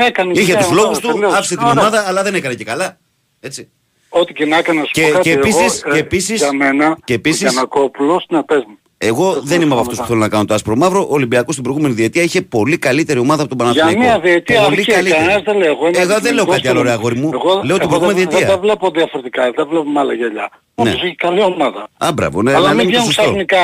ε, 0.00 0.06
έκανε 0.06 0.32
Είχε 0.32 0.52
μια 0.52 0.56
τους 0.56 0.70
λόγους 0.70 0.84
ομάδα, 0.84 1.00
του, 1.00 1.12
τελείως. 1.12 1.34
άφησε 1.34 1.56
την 1.56 1.66
Άρα, 1.66 1.80
ομάδα, 1.80 2.04
αλλά 2.06 2.22
δεν 2.22 2.34
έκανε 2.34 2.54
και 2.54 2.64
καλά. 2.64 2.98
Έτσι. 3.40 3.68
Ό,τι 4.08 4.32
και 4.32 4.46
να 4.46 4.56
έκανε 4.58 4.78
να 4.80 4.84
σου 4.84 4.90
Και- 4.92 5.02
πω 5.02 5.08
κάτι, 5.10 5.22
και 5.22 5.32
επίσης- 5.32 5.82
εγώ, 5.82 5.90
ε, 5.90 5.92
και 5.92 5.98
επίσης- 5.98 6.38
για 6.38 6.52
μένα, 6.52 6.98
και 7.04 7.14
επίσης- 7.14 7.40
ο 7.42 7.44
Γιαννακόπουλος, 7.44 8.26
να 8.28 8.44
πες 8.44 8.64
μου. 8.68 8.78
Εγώ 9.02 9.40
δεν 9.42 9.60
είμαι 9.60 9.72
από 9.72 9.80
αυτούς 9.80 9.98
που 9.98 10.04
θέλω 10.06 10.18
να 10.18 10.28
κάνω 10.28 10.44
το 10.44 10.54
άσπρο 10.54 10.76
μαύρο. 10.76 11.00
Ο 11.02 11.12
Ολυμπιακός 11.12 11.52
στην 11.54 11.64
προηγούμενη 11.64 11.94
διετία 11.94 12.22
είχε 12.22 12.42
πολύ 12.42 12.78
καλύτερη 12.78 13.18
ομάδα 13.18 13.42
από 13.42 13.56
τον 13.56 13.70
Για 13.72 13.82
Παναθηναϊκό. 13.82 14.00
μια 14.12 14.20
διετία 14.30 14.60
πολύ 14.62 14.80
όχι, 14.80 14.90
καλύτερη. 14.90 15.16
κανένας 15.20 15.42
δεν 15.42 15.56
λέω. 15.56 15.70
Εγώ, 15.70 15.86
είμαι 15.86 15.98
Εγώ 15.98 16.06
δεν 16.06 16.06
λέω 16.06 16.16
αντικειμενικός 16.16 16.54
κάτι 16.56 16.68
άλλο, 16.68 16.82
ρε 16.82 16.88
στο- 16.88 16.98
αγόρι 16.98 17.16
μου. 17.16 17.30
Εγώ, 17.32 17.52
Λέω 17.54 17.60
την 17.62 17.70
εγώ 17.70 17.86
προηγούμενη 17.88 18.18
δεν, 18.18 18.28
δεν 18.28 18.38
διετία. 18.38 18.54
τα 18.54 18.58
βλέπω 18.60 18.90
διαφορετικά, 18.90 19.50
δεν 19.56 19.66
βλέπουμε 19.70 20.00
άλλα 20.00 20.12
γελιά. 20.12 20.48
Ναι. 20.50 20.90
Όπως 20.90 21.02
έχει 21.02 21.14
καλή 21.14 21.42
ομάδα. 21.42 21.88
Α, 21.98 22.12
μπράβο, 22.14 22.42
ναι, 22.42 22.54
Αλλά 22.54 22.68
να 22.68 22.74
μην 22.74 22.76
λέμε 22.76 22.82
το 22.82 22.88
βγαίνουν 22.88 23.04
σωστό. 23.06 23.22
ξαφνικά 23.22 23.62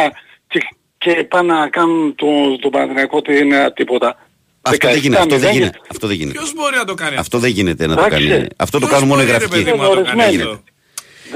και, 0.49 0.59
και 0.99 1.13
πάνε 1.33 1.53
να 1.55 1.69
κάνουν 1.69 2.15
το, 2.15 2.27
το 2.61 2.69
Παναθηναϊκό 2.71 3.17
ότι 3.17 3.39
είναι 3.43 3.73
τίποτα. 3.75 4.09
Αυτό 4.63 4.87
δεν 4.89 4.97
17 4.97 5.01
γίνεται. 5.01 5.21
Αυτό 5.21 5.37
δεν 5.37 5.39
μηδέν 5.41 5.53
γίνεται. 5.59 5.79
Αυτό 5.91 6.07
δεν 6.07 6.17
γίνεται. 6.17 6.39
Ποιος 6.39 6.53
μπορεί 6.55 6.77
να 6.77 6.85
το 6.85 6.95
κάνει 6.95 7.09
αυτό. 7.17 7.21
Αυτό 7.21 7.39
δεν 7.39 7.51
γίνεται 7.51 7.87
να 7.87 7.95
το 7.97 8.05
Εντάξει. 8.05 8.29
κάνει. 8.29 8.47
Αυτό 8.57 8.79
το 8.79 8.87
Ποιος 8.87 8.99
κάνουν 8.99 9.09
μόνο 9.13 9.23
οι 9.23 9.25
μπορεί, 9.27 9.39
ρε 9.39 9.45
γραφικοί. 9.47 9.71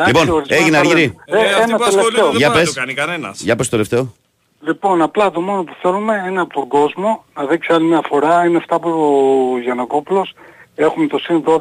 Λοιπόν, 0.07 0.29
ορισμένα 0.29 0.61
έγινε, 0.63 0.71
πράγματα. 0.71 0.79
Αργύρι. 0.79 1.17
Ε, 1.25 1.37
Ε, 1.37 1.45
αυτοί 1.51 1.63
ένα 1.63 1.77
που 1.77 1.85
ασχολούνται 1.85 2.11
τελευταίο. 2.11 2.29
δεν 2.31 2.37
Για 2.37 2.49
μπορεί 2.49 2.59
να 2.59 2.65
πες. 2.65 2.73
το 2.75 2.81
κάνει 2.81 2.95
κανένας. 2.95 3.41
Για 3.41 3.57
πες 3.57 3.65
το 3.69 3.71
τελευταίο. 3.71 4.15
Λοιπόν, 4.63 5.03
απλά 5.03 5.31
το 5.31 5.41
μόνο 5.41 5.65
που 5.65 5.75
θέλουμε 5.83 6.25
είναι 6.29 6.41
από 6.41 6.53
τον 6.55 6.69
κόσμο 6.69 7.25
να 7.37 7.45
δείξει 7.47 7.73
άλλη 7.73 7.85
μια 7.85 8.03
φορά 8.09 8.45
είναι 8.47 8.57
αυτά 8.57 8.79
που 8.81 8.89
ο 9.55 9.59
Γιανακόπουλος 9.61 10.33
έχουμε 10.75 11.07
το 11.07 11.19
συν 11.19 11.43
12 11.47 11.59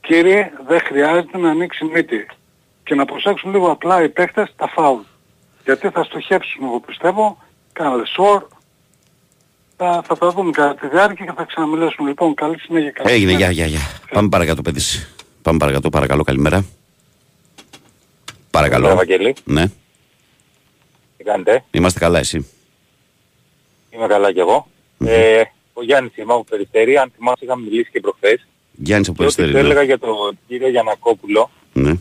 κύριε 0.00 0.50
δεν 0.66 0.80
χρειάζεται 0.80 1.38
να 1.38 1.50
ανοίξει 1.50 1.84
μύτη 1.84 2.26
και 2.84 2.94
να 2.94 3.04
προσέξουν 3.04 3.50
λίγο 3.52 3.70
απλά 3.70 4.02
οι 4.02 4.08
παίχτες 4.08 4.52
τα 4.56 4.68
φάουλ 4.68 5.00
γιατί 5.64 5.88
θα 5.88 6.04
στοχεύσουν 6.04 6.64
εγώ 6.64 6.80
πιστεύω 6.80 7.38
κάνανε 7.72 8.02
σορ 8.06 8.42
θα, 9.76 10.02
θα 10.06 10.16
τα 10.18 10.30
δούμε 10.30 10.50
κατά 10.50 10.74
τη 10.74 10.88
διάρκεια 10.88 11.24
και 11.24 11.32
θα 11.36 11.44
ξαναμιλήσουμε 11.44 12.08
λοιπόν 12.08 12.34
καλή 12.34 12.58
συνέχεια 12.58 12.90
καλή 12.90 13.12
Έγινε, 13.12 13.30
συνέχεια. 13.30 13.50
γεια, 13.50 13.66
γεια, 13.66 13.76
γεια. 13.78 13.86
Πάμε 14.12 14.28
παρακάτω, 14.28 14.62
παιδί. 14.62 14.80
Πάμε 15.42 15.58
παρακάτω, 15.58 15.88
παρακαλώ, 15.90 16.22
καλημέρα. 16.22 16.64
Παρακαλώ. 18.50 18.86
Καλημέρα, 18.86 19.06
Βαγγέλη. 19.06 19.34
Ναι, 19.44 19.64
Τι 21.16 21.24
κάνετε, 21.24 21.64
είμαστε 21.70 21.98
καλά, 21.98 22.18
εσύ. 22.18 22.46
είμαι 23.90 24.06
καλά 24.06 24.32
κι 24.32 24.38
εγώ. 24.38 24.68
Ε, 25.04 25.42
ο 25.72 25.82
Γιάννης 25.84 26.16
είμαι 26.16 26.32
από 26.32 26.44
Περιστέρη, 26.44 26.96
αν 26.98 27.12
θυμάσαι 27.16 27.44
είχαμε 27.44 27.62
μιλήσει 27.62 27.90
και 27.90 28.00
προχθές. 28.00 28.46
Γιάννης 28.72 29.08
από 29.08 29.18
Και 29.18 29.24
ό,τι 29.24 29.34
Περιστέρη. 29.34 29.48
του 29.50 29.54
ναι. 29.66 29.72
έλεγα 29.72 29.82
για 29.82 29.98
τον 29.98 30.38
κύριο 30.46 30.68
Γιανακόπουλο, 30.68 31.50
Ναι. 31.72 31.92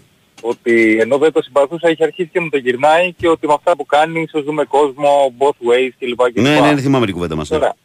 ότι 0.41 0.98
ενώ 1.00 1.18
δεν 1.18 1.32
το 1.32 1.41
συμπαθούσα 1.41 1.89
είχε 1.89 2.04
αρχίσει 2.04 2.30
και 2.34 2.39
μου 2.39 2.50
το 2.50 2.58
γυρνάει 2.58 3.14
και 3.14 3.28
ότι 3.30 3.48
με 3.48 3.54
αυτά 3.54 3.76
που 3.76 3.86
κάνει 3.86 4.22
ίσως 4.22 4.43
δούμε 4.43 4.64
κόσμο 4.66 5.34
both 5.38 5.70
ways 5.72 5.89
κλπ. 6.00 6.22
κλπ. 6.22 6.39
Ναι, 6.41 6.60
ναι, 6.60 6.72
ναι, 6.72 6.82
θυμάμαι 6.82 7.06
την 7.06 7.14
κουβέντα 7.14 7.36
μας. 7.36 7.50
ναι. 7.50 7.58
Τώρα, 7.58 7.76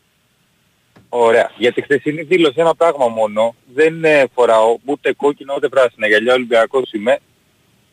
ωραία. 1.08 1.50
Για 1.58 1.72
τη 1.72 1.82
χθεσινή 1.82 2.22
δήλωση 2.22 2.54
ένα 2.60 2.74
πράγμα 2.74 3.08
μόνο. 3.08 3.54
Δεν 3.74 4.04
ε, 4.04 4.24
φοράω 4.34 4.76
ούτε 4.84 5.12
κόκκινο 5.12 5.54
ούτε 5.56 5.68
πράσινα 5.68 6.06
γυαλιά, 6.06 6.34
Ολυμπιακός 6.34 6.92
είμαι. 6.92 7.18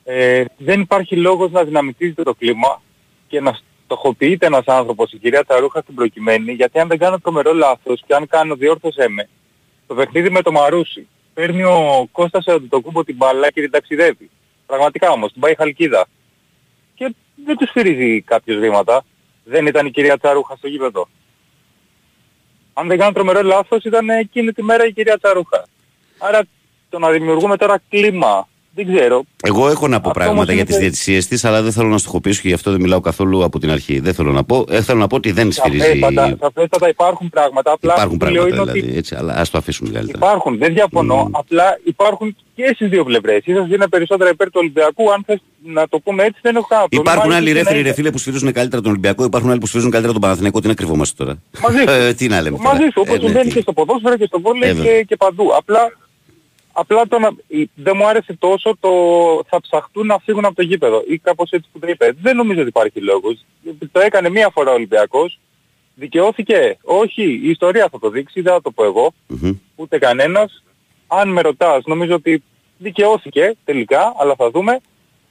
Ε, 0.03 0.45
δεν 0.57 0.81
υπάρχει 0.81 1.15
λόγος 1.15 1.51
να 1.51 1.63
δυναμητίζετε 1.63 2.23
το 2.23 2.33
κλίμα 2.33 2.81
και 3.27 3.41
να 3.41 3.59
στοχοποιείται 3.83 4.45
ένας 4.45 4.65
άνθρωπος, 4.65 5.11
η 5.11 5.17
κυρία 5.17 5.43
Ταρούχα 5.43 5.81
στην 5.81 5.95
προκειμένη, 5.95 6.53
γιατί 6.53 6.79
αν 6.79 6.87
δεν 6.87 6.97
κάνω 6.97 7.19
τρομερό 7.19 7.53
λάθος 7.53 8.03
και 8.07 8.13
αν 8.13 8.27
κάνω 8.27 8.55
διόρθωσέ 8.55 9.09
με, 9.09 9.29
το 9.87 9.95
παιχνίδι 9.95 10.29
με 10.29 10.41
το 10.41 10.51
Μαρούσι, 10.51 11.07
παίρνει 11.33 11.63
ο 11.63 12.07
Κώστας 12.11 12.47
Αντιτοκούμπο 12.47 13.03
την 13.03 13.15
μπάλα 13.15 13.51
και 13.51 13.61
την 13.61 13.71
ταξιδεύει. 13.71 14.29
Πραγματικά 14.65 15.09
όμως, 15.11 15.31
την 15.31 15.41
πάει 15.41 15.55
χαλκίδα. 15.55 16.07
Και 16.95 17.15
δεν 17.45 17.57
τους 17.57 17.69
σφυρίζει 17.69 18.21
κάποιος 18.21 18.59
βήματα. 18.59 19.03
Δεν 19.43 19.65
ήταν 19.65 19.85
η 19.85 19.91
κυρία 19.91 20.17
Τσαρούχα 20.17 20.55
στο 20.55 20.67
γήπεδο. 20.67 21.07
Αν 22.73 22.87
δεν 22.87 22.97
κάνω 22.97 23.11
τρομερό 23.11 23.41
λάθος 23.41 23.83
ήταν 23.83 24.09
εκείνη 24.09 24.51
τη 24.51 24.63
μέρα 24.63 24.85
η 24.85 24.93
κυρία 24.93 25.17
Τσαρούχα. 25.17 25.65
Άρα 26.17 26.41
το 26.89 26.99
να 26.99 27.09
δημιουργούμε 27.09 27.57
τώρα 27.57 27.81
κλίμα, 27.89 28.47
δεν 28.83 28.95
ξέρω. 28.95 29.23
Εγώ 29.43 29.69
έχω 29.69 29.87
να 29.87 29.99
πω 30.01 30.09
Αυτό 30.09 30.19
πράγματα 30.19 30.31
όμως 30.35 30.45
για 30.45 30.53
είναι 30.53 30.63
τι 30.63 30.71
τε- 30.71 30.79
διαιτησίες 30.81 31.27
της, 31.27 31.45
αλλά 31.45 31.61
δεν 31.61 31.71
θέλω 31.71 31.87
να 31.87 31.97
στοχοποιήσω 31.97 32.41
και 32.41 32.47
γι' 32.47 32.53
αυτό 32.53 32.71
δεν 32.71 32.81
μιλάω 32.81 32.99
καθόλου 32.99 33.43
από 33.43 33.59
την 33.59 33.71
αρχή. 33.71 33.99
Δεν 33.99 34.13
θέλω 34.13 34.31
να 34.31 34.43
πω. 34.43 34.65
Ε, 34.69 34.81
θέλω 34.81 34.99
να 34.99 35.07
πω 35.07 35.15
ότι 35.15 35.31
δεν 35.31 35.51
σφυρίζει. 35.51 35.83
Σαφέστατα, 35.83 36.37
σαφέστατα 36.41 36.89
υπάρχουν 36.89 37.29
πράγματα. 37.29 37.71
Απλά 37.71 37.93
Υπάρχουν 37.93 38.13
αυτό 38.15 38.25
που 38.25 38.31
λέω 38.31 38.41
πράγματα 38.45 38.61
είναι 38.61 38.71
ότι 38.71 38.79
δηλαδή. 38.79 38.97
Έτσι, 38.97 39.15
αλλά 39.15 39.33
ας 39.33 39.49
το 39.49 39.57
αφήσουμε 39.57 39.89
καλύτερα. 39.89 40.17
Υπάρχουν, 40.25 40.57
δεν 40.57 40.73
διαφωνώ. 40.73 41.29
Απλά 41.31 41.79
υπάρχουν 41.83 42.35
και 42.55 42.71
στις 42.75 42.89
δύο 42.89 43.03
πλευρές. 43.03 43.41
Ίσως 43.45 43.67
είναι 43.71 43.87
περισσότερα 43.87 44.29
υπέρ 44.29 44.47
του 44.47 44.57
Ολυμπιακού. 44.63 45.11
Αν 45.11 45.23
θες 45.25 45.41
να 45.63 45.87
το 45.87 45.99
πούμε 45.99 46.23
έτσι 46.23 46.39
δεν 46.41 46.55
έχω 46.55 46.65
κανένα 46.69 46.87
πρόβλημα. 46.87 47.11
Υπάρχουν 47.13 47.31
άλλοι 47.37 47.49
Ίσως 47.49 47.57
ρέφεροι 47.61 47.79
είναι- 47.79 47.87
ρε 47.89 47.93
φίλε 47.93 48.09
που 48.11 48.17
σφυρίζουν 48.17 48.51
καλύτερα 48.51 48.81
τον 48.81 48.91
Ολυμπιακό, 48.91 49.23
υπάρχουν 49.23 49.49
άλλοι 49.49 49.59
που 49.59 49.65
σφυρίζουν 49.65 49.91
καλύτερα 49.91 50.13
τον 50.17 50.23
Παναθηναϊκό. 50.25 50.59
Τι 50.61 50.67
να 50.67 50.73
κρυβόμαστε 50.73 51.23
τώρα; 51.23 51.37
Μαζί 51.63 51.77
σου. 51.77 51.89
Ε, 51.89 52.13
τι 52.13 52.27
να 52.27 52.41
λέμε. 52.41 52.57
τώρα; 52.57 52.69
Μαζί 52.69 52.83
σου, 52.93 53.01
όπως 53.05 53.15
Ε, 53.15 53.17
ναι, 53.17 53.23
συμβαίνει 53.25 53.47
τι. 53.49 53.53
και 53.55 53.61
στο 53.61 53.73
ποδόσφαιρο 53.73 54.17
και 54.17 54.25
στο 54.25 54.39
βόλεϊ 54.41 54.69
Ε, 54.69 54.73
βέβαια. 54.73 54.91
και, 54.97 55.03
και 55.03 55.15
παντού. 55.15 55.45
Απλά, 55.57 55.79
απλά 56.79 57.07
το 57.07 57.19
να, 57.19 57.29
η- 57.47 57.69
δεν 57.75 57.93
μου 57.97 58.07
άρεσε 58.07 58.33
τόσο 58.39 58.77
το 58.79 58.89
θα 59.47 59.61
ψαχτούν 59.61 60.05
να 60.05 60.17
φύγουν 60.19 60.45
από 60.45 60.55
το 60.55 60.61
γήπεδο 60.61 61.03
ή 61.07 61.17
κάπως 61.17 61.51
έτσι 61.51 61.69
που 61.73 61.79
το 61.79 61.87
είπε. 61.87 62.11
Δεν 62.21 62.35
νομίζω 62.35 62.59
ότι 62.59 62.69
υπάρχει 62.69 62.99
λόγος. 63.01 63.45
Το 63.91 63.99
έκανε 63.99 64.29
μία 64.29 64.49
φορά 64.49 64.71
ο 64.71 64.73
Ολυμπιακός. 64.73 65.39
Δικαιώθηκε. 65.95 66.77
Όχι, 66.83 67.23
η 67.23 67.49
ιστορία 67.49 67.87
θα 67.91 67.99
το 67.99 68.09
δείξει, 68.09 68.41
δεν 68.41 68.53
θα 68.53 68.61
το 68.61 68.71
πω 68.71 68.83
εγώ. 68.83 69.11
Μμμ. 69.27 69.51
Ούτε 69.75 69.97
κανένας. 69.97 70.63
Αν 71.07 71.29
με 71.29 71.41
ρωτάς, 71.41 71.83
νομίζω 71.85 72.13
ότι 72.15 72.43
δικαιώθηκε 72.77 73.55
τελικά, 73.65 74.13
αλλά 74.17 74.35
θα 74.37 74.49
δούμε. 74.49 74.79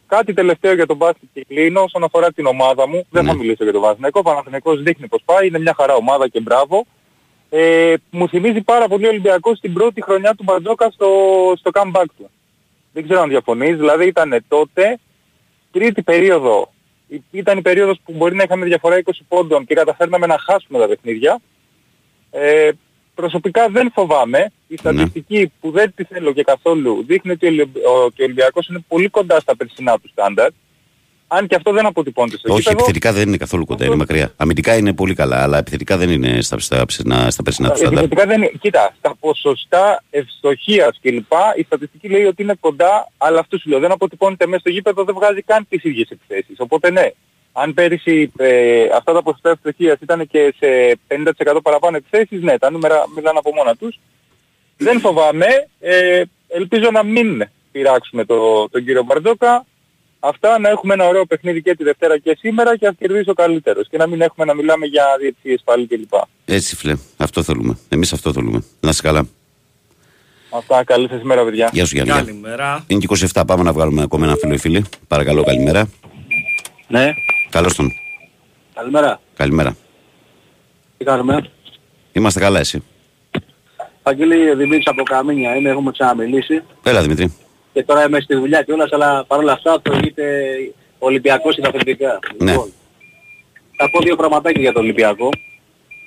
Κάτι 0.07 0.33
τελευταίο 0.33 0.75
για 0.75 0.87
τον 0.87 0.97
μπάσκετ 0.97 1.29
και 1.33 1.45
κλείνω 1.49 1.81
όσον 1.83 2.05
αφορά 2.05 2.33
την 2.33 2.47
ομάδα 2.47 2.89
μου. 2.89 3.07
Δεν 3.11 3.25
θα 3.25 3.33
Ναι. 3.33 3.39
μιλήσω 3.39 3.63
για 3.65 3.73
τον 3.73 3.83
Παναθηναϊκό. 3.83 4.19
Ο 4.21 4.23
Παναθηναϊκός 4.23 4.83
δείχνει 4.83 5.09
πως 5.09 5.23
πάει. 5.25 5.47
Είναι 5.47 5.59
μια 5.59 5.75
χαρά 5.77 5.95
ομάδα 5.95 6.29
και 6.29 6.41
μπράβο. 6.41 6.87
Ε, 7.51 7.95
μου 8.11 8.29
θυμίζει 8.29 8.61
πάρα 8.61 8.89
πολύ 8.89 9.07
ο 9.07 9.09
Ολυμπιακός 9.09 9.61
την 9.61 9.73
πρώτη 9.73 10.03
χρονιά 10.03 10.35
του 10.35 10.43
Μπατζόκα 10.43 10.91
στο, 10.91 11.09
στο 11.59 11.71
comeback 11.75 12.05
του. 12.17 12.31
Δεν 12.93 13.03
ξέρω 13.05 13.21
αν 13.21 13.29
διαφωνείς. 13.29 13.77
Δηλαδή 13.77 14.07
ήταν 14.07 14.45
τότε 14.49 14.99
τρίτη 15.73 16.03
περίοδο. 16.03 16.73
Ή- 17.09 17.23
Ήταν 17.31 17.59
η 17.59 17.63
περίοδος 17.63 17.99
που 18.05 18.13
μπορεί 18.13 18.35
να 18.35 18.43
είχαμε 18.43 18.65
διαφορά 18.67 18.97
20 19.05 19.11
πόντων 19.29 19.65
και 19.67 19.75
καταφέρναμε 19.75 20.27
να 20.27 20.39
χάσουμε 20.39 20.79
τα 20.79 20.87
παιχνίδια. 20.89 21.41
Ε, 22.31 22.71
προσωπικά 23.15 23.69
δεν 23.69 23.91
φοβάμαι. 23.95 24.53
Η 24.67 24.77
στατιστική 24.77 25.53
που 25.61 25.71
δεν 25.71 25.93
τη 25.97 26.05
θέλω 26.05 26.33
και 26.33 26.43
καθόλου 26.43 27.05
δείχνει 27.07 27.31
ότι 27.31 27.47
ο 27.47 27.49
Ολυμπ- 27.49 27.77
ο, 27.77 27.91
ότι 28.05 28.23
ο 28.23 28.25
Ολυμπιακός 28.25 28.69
είναι 28.69 28.85
πολύ 28.89 29.09
κοντά 29.09 29.41
στα 29.41 29.57
περσινά 29.57 29.99
του 29.99 30.09
στάνταρ. 30.09 30.51
Αν 31.29 31.47
και 31.47 31.55
αυτό 31.55 31.73
δεν 31.73 31.87
αποτυπώνεται 31.87 32.37
στο 32.37 32.53
Όχι, 32.53 32.59
γήπεδο. 32.59 32.79
επιθετικά 32.79 33.13
δεν 33.13 33.29
είναι 33.29 33.37
καθόλου 33.37 33.65
κοντά, 33.65 33.85
είναι 33.85 33.95
μακριά. 33.95 34.33
Αμυντικά 34.37 34.77
είναι 34.77 34.93
πολύ 34.93 35.15
καλά, 35.15 35.43
αλλά 35.43 35.59
επιθετικά 35.59 35.97
δεν 35.97 36.11
είναι 36.11 36.41
στα, 36.41 36.59
στα, 36.59 36.85
στα, 36.89 37.31
στα 37.31 37.43
περσινά 37.43 37.71
του 37.71 37.77
στάνταρ. 37.77 37.99
Επιθετικά 37.99 38.27
δεν 38.27 38.43
είναι. 38.43 38.53
Κοίτα, 38.61 38.95
στα 38.99 39.17
ποσοστά 39.21 40.03
ευστοχίας 40.11 40.99
κλπ. 41.03 41.33
η 41.57 41.63
στατιστική 41.63 42.09
λέει 42.09 42.25
ότι 42.25 42.43
είναι 42.43 42.55
κοντά, 42.61 43.09
αλλά 43.17 43.41
αυτό 43.41 43.59
σου 43.59 43.69
λέω 43.69 43.79
δεν 43.79 43.91
αποτυπώνεται 43.91 44.47
μέσα 44.47 44.61
στο 44.61 44.71
γήπεδο, 44.71 45.05
δεν 45.05 45.15
βγάζει 45.15 45.43
καν 45.43 45.67
τις 45.69 45.85
ίδιες 45.85 46.09
επιθέσεις. 46.11 46.57
Οπότε 46.59 46.91
ναι, 46.91 47.11
αν 47.53 47.75
πέρυσι 47.75 48.33
ε, 48.37 48.83
αυτά 48.97 49.13
τα 49.13 49.23
ποσοστά 49.23 49.51
ευστοχίας 49.51 49.99
ήταν 50.01 50.27
και 50.27 50.55
σε 50.59 50.99
50% 51.57 51.59
παραπάνω 51.63 51.97
επιθέσεις, 51.97 52.43
ναι, 52.43 52.59
τα 52.59 52.71
νούμερα 52.71 53.05
μιλάνε 53.15 53.39
από 53.39 53.55
μόνα 53.55 53.77
τους. 53.77 53.99
Δεν 54.77 55.01
φοβάμαι, 55.01 55.47
ε, 55.81 56.23
ελπίζω 56.49 56.91
να 56.91 57.03
μην 57.03 57.49
πειράξουμε 57.73 58.25
το, 58.25 58.69
τον 58.69 58.85
κύριο 58.85 59.03
Μπαρτζόκα. 59.03 59.65
Αυτά 60.21 60.59
να 60.59 60.69
έχουμε 60.69 60.95
ένα 60.95 61.07
ωραίο 61.07 61.27
παιχνίδι 61.27 61.63
και 61.63 61.75
τη 61.75 61.85
Δευτέρα 61.85 62.19
και 62.19 62.37
σήμερα 62.41 62.77
και 62.77 62.87
να 62.87 62.93
κερδίσει 62.93 63.31
ο 63.31 63.33
καλύτερος 63.35 63.89
και 63.89 63.97
να 63.97 64.07
μην 64.07 64.21
έχουμε 64.21 64.47
να 64.47 64.55
μιλάμε 64.55 64.87
για 64.87 65.05
διετησίες 65.21 65.61
πάλι 65.65 65.87
κλπ. 65.87 66.13
Έτσι, 66.45 66.77
φιλε. 66.77 66.95
Αυτό 67.17 67.43
θέλουμε. 67.43 67.79
Εμείς 67.89 68.13
αυτό 68.13 68.33
θέλουμε. 68.33 68.63
Να 68.81 68.89
είσαι 68.91 69.03
καλά. 69.03 69.27
Αυτά, 70.51 70.85
καλή 70.85 71.09
σας 71.09 71.23
μέρα 71.23 71.45
παιδιά. 71.45 71.71
Γεια 71.73 71.85
σου 71.87 71.95
Γιάννη. 71.95 72.13
γεια. 72.13 72.23
Καλημέρα. 72.23 72.85
Είναι 72.87 73.01
και 73.01 73.27
27. 73.35 73.43
Πάμε 73.47 73.63
να 73.63 73.73
βγάλουμε 73.73 74.03
ακόμα 74.03 74.27
ένα 74.27 74.35
φίλο 74.37 74.55
ή 74.55 74.59
φίλη. 74.59 74.85
Παρακαλώ, 75.09 75.43
καλημέρα. 75.45 75.89
Ναι, 76.89 77.11
Καλώς 77.51 77.75
τον. 77.75 77.91
καλημέρα. 78.75 79.21
Καλημέρα. 79.37 79.77
Τι 80.99 81.05
κάνουμε; 81.05 81.51
Είμαστε 82.13 82.41
καλά, 82.41 82.59
εσύ. 82.59 82.83
Αγγέλη 84.03 84.55
Δημήτρης 84.55 84.87
από 84.87 85.03
Καμίνια 85.03 85.55
είναι, 85.57 85.69
έχουμε 85.69 85.91
ξαναμιλήσει. 85.91 86.63
Έλα, 86.83 87.03
Δημήτρη. 87.03 87.35
Και 87.79 87.85
και 87.85 87.93
τώρα 87.93 88.07
είμαι 88.07 88.21
στη 88.21 88.35
δουλειά 88.35 88.63
και 88.63 88.73
όλα, 88.73 88.89
αλλά 88.91 89.25
παρόλα 89.25 89.53
αυτά 89.53 89.81
προηγείται 89.81 90.25
ο 90.99 91.07
Ολυμπιακός 91.07 91.55
και 91.55 91.61
τα 91.61 91.69
αθλητικά. 91.69 92.19
Ναι. 92.39 92.51
Λοιπόν, 92.51 92.73
θα 93.77 93.91
πω 93.91 94.01
δύο 94.01 94.17
πραγματάκια 94.17 94.61
για 94.61 94.73
τον 94.73 94.83
Ολυμπιακό. 94.83 95.29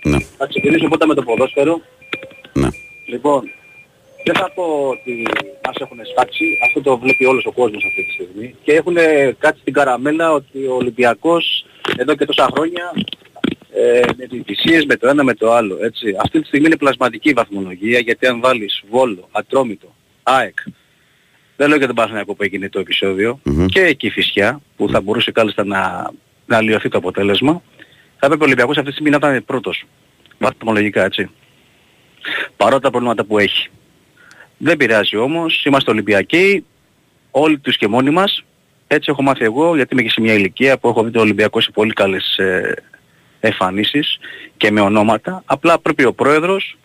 Ναι. 0.03 0.17
Θα 0.37 0.45
ξεκινήσω 0.47 0.87
πρώτα 0.87 1.07
με 1.07 1.13
το 1.13 1.23
ποδόσφαιρο. 1.23 1.81
Ναι. 2.53 2.67
Λοιπόν, 3.07 3.41
δεν 4.25 4.35
θα 4.35 4.51
πω 4.55 4.63
ότι 4.89 5.27
μας 5.65 5.75
έχουν 5.79 5.97
σφάξει, 6.11 6.45
αυτό 6.65 6.81
το 6.81 6.97
βλέπει 6.97 7.25
όλος 7.25 7.45
ο 7.45 7.51
κόσμος 7.51 7.83
αυτή 7.85 8.05
τη 8.05 8.11
στιγμή 8.11 8.55
και 8.63 8.73
έχουν 8.73 8.95
κάτι 9.37 9.59
στην 9.59 9.73
καραμέλα 9.73 10.31
ότι 10.31 10.65
ο 10.65 10.75
Ολυμπιακός 10.75 11.65
εδώ 11.97 12.15
και 12.15 12.25
τόσα 12.25 12.49
χρόνια 12.53 12.93
ε, 13.73 14.01
με 14.17 14.25
διαιτησίες 14.25 14.85
με 14.85 14.95
το 14.95 15.07
ένα 15.07 15.23
με 15.23 15.33
το 15.33 15.51
άλλο. 15.51 15.77
Έτσι. 15.81 16.15
Αυτή 16.23 16.41
τη 16.41 16.47
στιγμή 16.47 16.65
είναι 16.65 16.77
πλασματική 16.77 17.29
η 17.29 17.33
βαθμολογία 17.33 17.99
γιατί 17.99 18.27
αν 18.27 18.39
βάλεις 18.39 18.83
Βόλο, 18.89 19.27
Ατρόμητο, 19.31 19.95
ΑΕΚ, 20.23 20.57
δεν 21.55 21.67
λέω 21.67 21.77
για 21.77 21.87
τον 21.87 21.95
Παναθηναϊκό 21.95 22.35
που 22.35 22.43
έγινε 22.43 22.69
το 22.69 22.79
επεισόδιο 22.79 23.39
και 23.65 23.81
εκεί 23.81 24.07
η 24.07 24.09
Φυσιά 24.09 24.61
που 24.75 24.89
θα 24.89 25.01
μπορούσε 25.01 25.31
κάλλιστα 25.31 25.65
να, 25.65 26.11
να 26.45 26.57
αλλοιωθεί 26.57 26.89
το 26.89 26.97
αποτέλεσμα 26.97 27.61
θα 28.17 28.25
έπρεπε 28.25 28.43
ο 28.43 28.45
Ολυμπιακός 28.45 28.77
αυτή 28.77 28.87
τη 28.87 28.93
στιγμή 28.93 29.09
να 29.09 29.17
ήταν 29.17 29.45
πρώτος 29.45 29.85
βαθμολογικά 30.37 31.03
έτσι 31.03 31.29
παρότα 32.57 32.81
τα 32.81 32.89
προβλήματα 32.89 33.23
που 33.23 33.37
έχει. 33.37 33.69
Δεν 34.57 34.77
πειράζει 34.77 35.15
όμως, 35.15 35.63
είμαστε 35.65 35.91
Ολυμπιακοί, 35.91 36.65
όλοι 37.31 37.59
τους 37.59 37.77
και 37.77 37.87
μόνοι 37.87 38.09
μας. 38.09 38.43
Έτσι 38.87 39.09
έχω 39.11 39.21
μάθει 39.21 39.43
εγώ, 39.43 39.75
γιατί 39.75 39.93
είμαι 39.93 40.01
και 40.01 40.09
σε 40.09 40.21
μια 40.21 40.33
ηλικία 40.33 40.77
που 40.77 40.87
έχω 40.87 41.03
δει 41.03 41.11
τον 41.11 41.21
Ολυμπιακό 41.21 41.61
σε 41.61 41.71
πολύ 41.71 41.93
καλές 41.93 42.37
ε, 42.37 42.75
εμφανίσεις 43.39 44.19
και 44.57 44.71
με 44.71 44.81
ονόματα. 44.81 45.43
Απλά 45.45 45.79
πρέπει 45.79 46.05
ο 46.05 46.13
πρόεδρος 46.13 46.77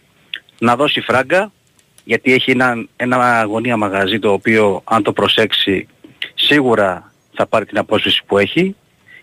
να 0.59 0.77
δώσει 0.77 1.01
φράγκα, 1.01 1.53
γιατί 2.09 2.33
έχει 2.33 2.51
ένα, 2.51 2.87
ένα 2.97 3.39
αγωνία 3.41 3.77
μαγαζί 3.77 4.19
το 4.19 4.33
οποίο 4.33 4.81
αν 4.85 5.03
το 5.03 5.13
προσέξει 5.13 5.87
σίγουρα 6.35 7.13
θα 7.33 7.47
πάρει 7.47 7.65
την 7.65 7.79
απόσβεση 7.79 8.23
που 8.27 8.39
έχει 8.39 8.77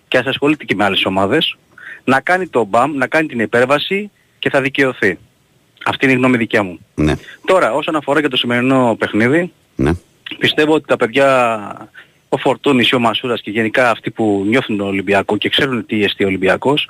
και 0.08 0.18
ας 0.18 0.26
ασχολείται 0.26 0.64
και 0.66 0.76
με 0.76 0.84
άλλες 0.84 1.06
ομάδες, 1.06 1.58
να 2.04 2.22
κάνει 2.22 2.48
το 2.48 2.64
μπαμ, 2.64 2.96
να 2.96 3.08
κάνει 3.08 3.28
την 3.28 3.40
υπέρβαση 3.40 4.12
και 4.40 4.50
θα 4.50 4.62
δικαιωθεί. 4.62 5.18
Αυτή 5.86 6.06
είναι 6.06 6.14
η 6.14 6.18
γνώμη 6.18 6.38
δικιά 6.38 6.64
μου. 6.64 6.80
Ναι. 6.96 7.14
Τώρα, 7.46 7.74
όσον 7.74 7.96
αφορά 7.96 8.22
και 8.22 8.28
το 8.28 8.38
σημερινό 8.38 8.96
παιχνίδι, 9.00 9.52
Ναι. 9.76 9.92
πιστεύω 10.38 10.74
ότι 10.74 10.88
τα 10.88 10.98
παιδιά, 10.98 11.90
ο 12.30 12.38
Φορτούνης, 12.38 12.94
ο 12.94 13.00
Μασούρας 13.00 13.42
και 13.42 13.52
γενικά 13.52 13.90
αυτοί 13.90 14.12
που 14.12 14.44
νιώθουν 14.48 14.78
τον 14.78 14.88
Ολυμπιακό 14.88 15.38
και 15.38 15.50
ξέρουν 15.50 15.86
τι 15.86 16.04
εστί 16.04 16.24
ο 16.24 16.28
Ολυμπιακός, 16.28 16.90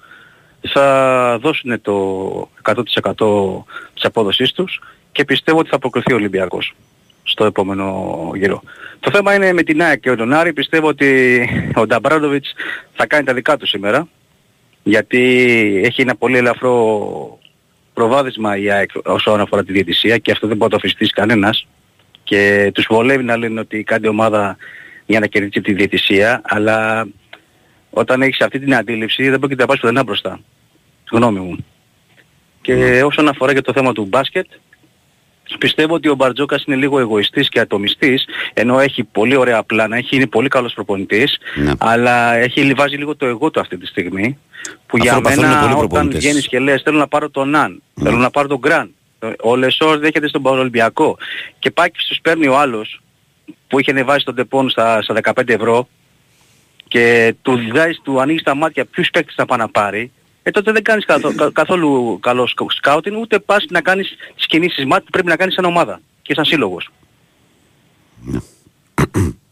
θα 0.67 1.37
δώσουν 1.41 1.81
το 1.81 2.49
100% 2.61 3.65
της 3.93 4.03
απόδοσής 4.03 4.51
τους 4.51 4.81
και 5.13 5.25
πιστεύω 5.25 5.59
ότι 5.59 5.69
θα 5.69 5.79
προκριθεί 5.79 6.13
ο 6.13 6.15
Ολυμπιακός 6.15 6.75
στο 7.23 7.45
επόμενο 7.45 8.31
γύρο. 8.35 8.63
Το 8.99 9.11
θέμα 9.11 9.33
είναι 9.33 9.53
με 9.53 9.63
την 9.63 9.81
ΑΕΚ 9.81 9.99
και 9.99 10.15
τον 10.15 10.33
Άρη, 10.33 10.53
πιστεύω 10.53 10.87
ότι 10.87 11.41
ο 11.75 11.85
Νταμπράντοβιτς 11.85 12.53
θα 12.93 13.05
κάνει 13.07 13.25
τα 13.25 13.33
δικά 13.33 13.57
του 13.57 13.67
σήμερα, 13.67 14.07
γιατί 14.83 15.21
έχει 15.83 16.01
ένα 16.01 16.15
πολύ 16.15 16.37
ελαφρό 16.37 17.39
προβάδισμα 17.93 18.57
η 18.57 18.71
ΑΕΚ 18.71 18.89
όσον 19.03 19.39
αφορά 19.39 19.63
τη 19.63 19.71
διαιτησία 19.71 20.17
και 20.17 20.31
αυτό 20.31 20.47
δεν 20.47 20.57
μπορεί 20.57 20.71
να 20.71 20.79
το 20.79 20.85
αφιστήσει 20.85 21.11
κανένας 21.11 21.67
και 22.23 22.71
τους 22.73 22.85
βολεύει 22.89 23.23
να 23.23 23.37
λένε 23.37 23.59
ότι 23.59 23.83
κάνει 23.83 24.07
ομάδα 24.07 24.57
για 25.05 25.19
να 25.19 25.27
κερδίσει 25.27 25.61
τη 25.61 25.73
διαιτησία 25.73 26.41
αλλά 26.43 27.07
όταν 27.89 28.21
έχεις 28.21 28.41
αυτή 28.41 28.59
την 28.59 28.75
αντίληψη 28.75 29.29
δεν 29.29 29.39
πρόκειται 29.39 29.61
να 29.61 29.67
πας 29.67 29.79
πουθενά 29.79 30.03
μπροστά. 30.03 30.39
Γνώμη 31.11 31.39
μου. 31.39 31.65
Και 32.61 33.03
όσον 33.03 33.27
αφορά 33.27 33.53
και 33.53 33.61
το 33.61 33.73
θέμα 33.73 33.93
του 33.93 34.05
μπάσκετ 34.05 34.45
Πιστεύω 35.59 35.93
ότι 35.93 36.09
ο 36.09 36.15
Μπαρτζόκας 36.15 36.63
είναι 36.63 36.75
λίγο 36.75 36.99
εγωιστής 36.99 37.49
και 37.49 37.59
ατομιστής, 37.59 38.25
ενώ 38.53 38.79
έχει 38.79 39.03
πολύ 39.03 39.35
ωραία 39.35 39.63
πλάνα, 39.63 39.97
έχει, 39.97 40.15
είναι 40.15 40.27
πολύ 40.27 40.47
καλός 40.47 40.73
προπονητής, 40.73 41.37
αλλά 41.77 42.35
έχει 42.35 42.73
βάζει 42.73 42.95
λίγο 42.95 43.15
το 43.15 43.25
εγώ 43.25 43.51
του 43.51 43.59
αυτή 43.59 43.77
τη 43.77 43.85
στιγμή, 43.85 44.37
που 44.85 44.97
Αυτό 44.97 45.03
για 45.03 45.13
το 45.13 45.21
παθαίνουν 45.21 45.43
πολλοί 45.43 45.59
μένα 45.59 45.75
όταν 45.75 45.87
προπονητές. 45.87 46.19
βγαίνεις 46.19 46.47
και 46.47 46.59
λες 46.59 46.81
θέλω 46.81 46.97
να 46.97 47.07
πάρω 47.07 47.29
τον 47.29 47.49
Ναν, 47.49 47.81
θέλω 48.01 48.17
να 48.17 48.29
πάρω 48.29 48.47
τον 48.47 48.57
Γκραν, 48.57 48.91
ο 49.43 49.55
Λεσόρ 49.55 49.97
δέχεται 49.99 50.27
στον 50.27 50.41
Παρολυμπιακό 50.41 51.17
και 51.59 51.71
πάει 51.71 51.91
και 51.91 51.99
τους 52.07 52.19
παίρνει 52.21 52.47
ο 52.47 52.57
άλλος 52.57 53.01
που 53.67 53.79
είχε 53.79 53.91
ανεβάσει 53.91 54.25
τον 54.25 54.35
Τεπών 54.35 54.69
στα, 54.69 55.01
στα 55.01 55.15
15 55.23 55.49
ευρώ 55.49 55.87
και 56.87 57.35
του, 57.41 57.59
βγάζεις, 57.69 58.01
του 58.03 58.21
ανοίγεις 58.21 58.43
τα 58.43 58.55
μάτια 58.55 58.85
ποιους 58.85 59.09
παίκτες 59.09 59.33
θα 59.35 59.45
πάει 59.45 59.59
να 59.59 59.69
πάρει, 59.69 60.11
ε, 60.43 60.51
τότε 60.51 60.71
δεν 60.71 60.83
κάνεις 60.83 61.05
καθο- 61.05 61.33
κα- 61.35 61.51
καθόλου 61.51 62.19
καλό 62.21 62.47
σκ- 62.47 62.71
σκάουτινγκ, 62.71 63.17
ούτε 63.21 63.39
πας 63.39 63.65
να 63.69 63.81
κάνεις 63.81 64.15
τις 64.35 64.45
κινήσεις 64.45 64.85
μάτια 64.85 65.03
που 65.03 65.11
πρέπει 65.11 65.27
να 65.27 65.35
κάνεις 65.35 65.53
σαν 65.53 65.65
ομάδα 65.65 66.01
και 66.21 66.33
σαν 66.33 66.45
σύλλογος. 66.45 66.89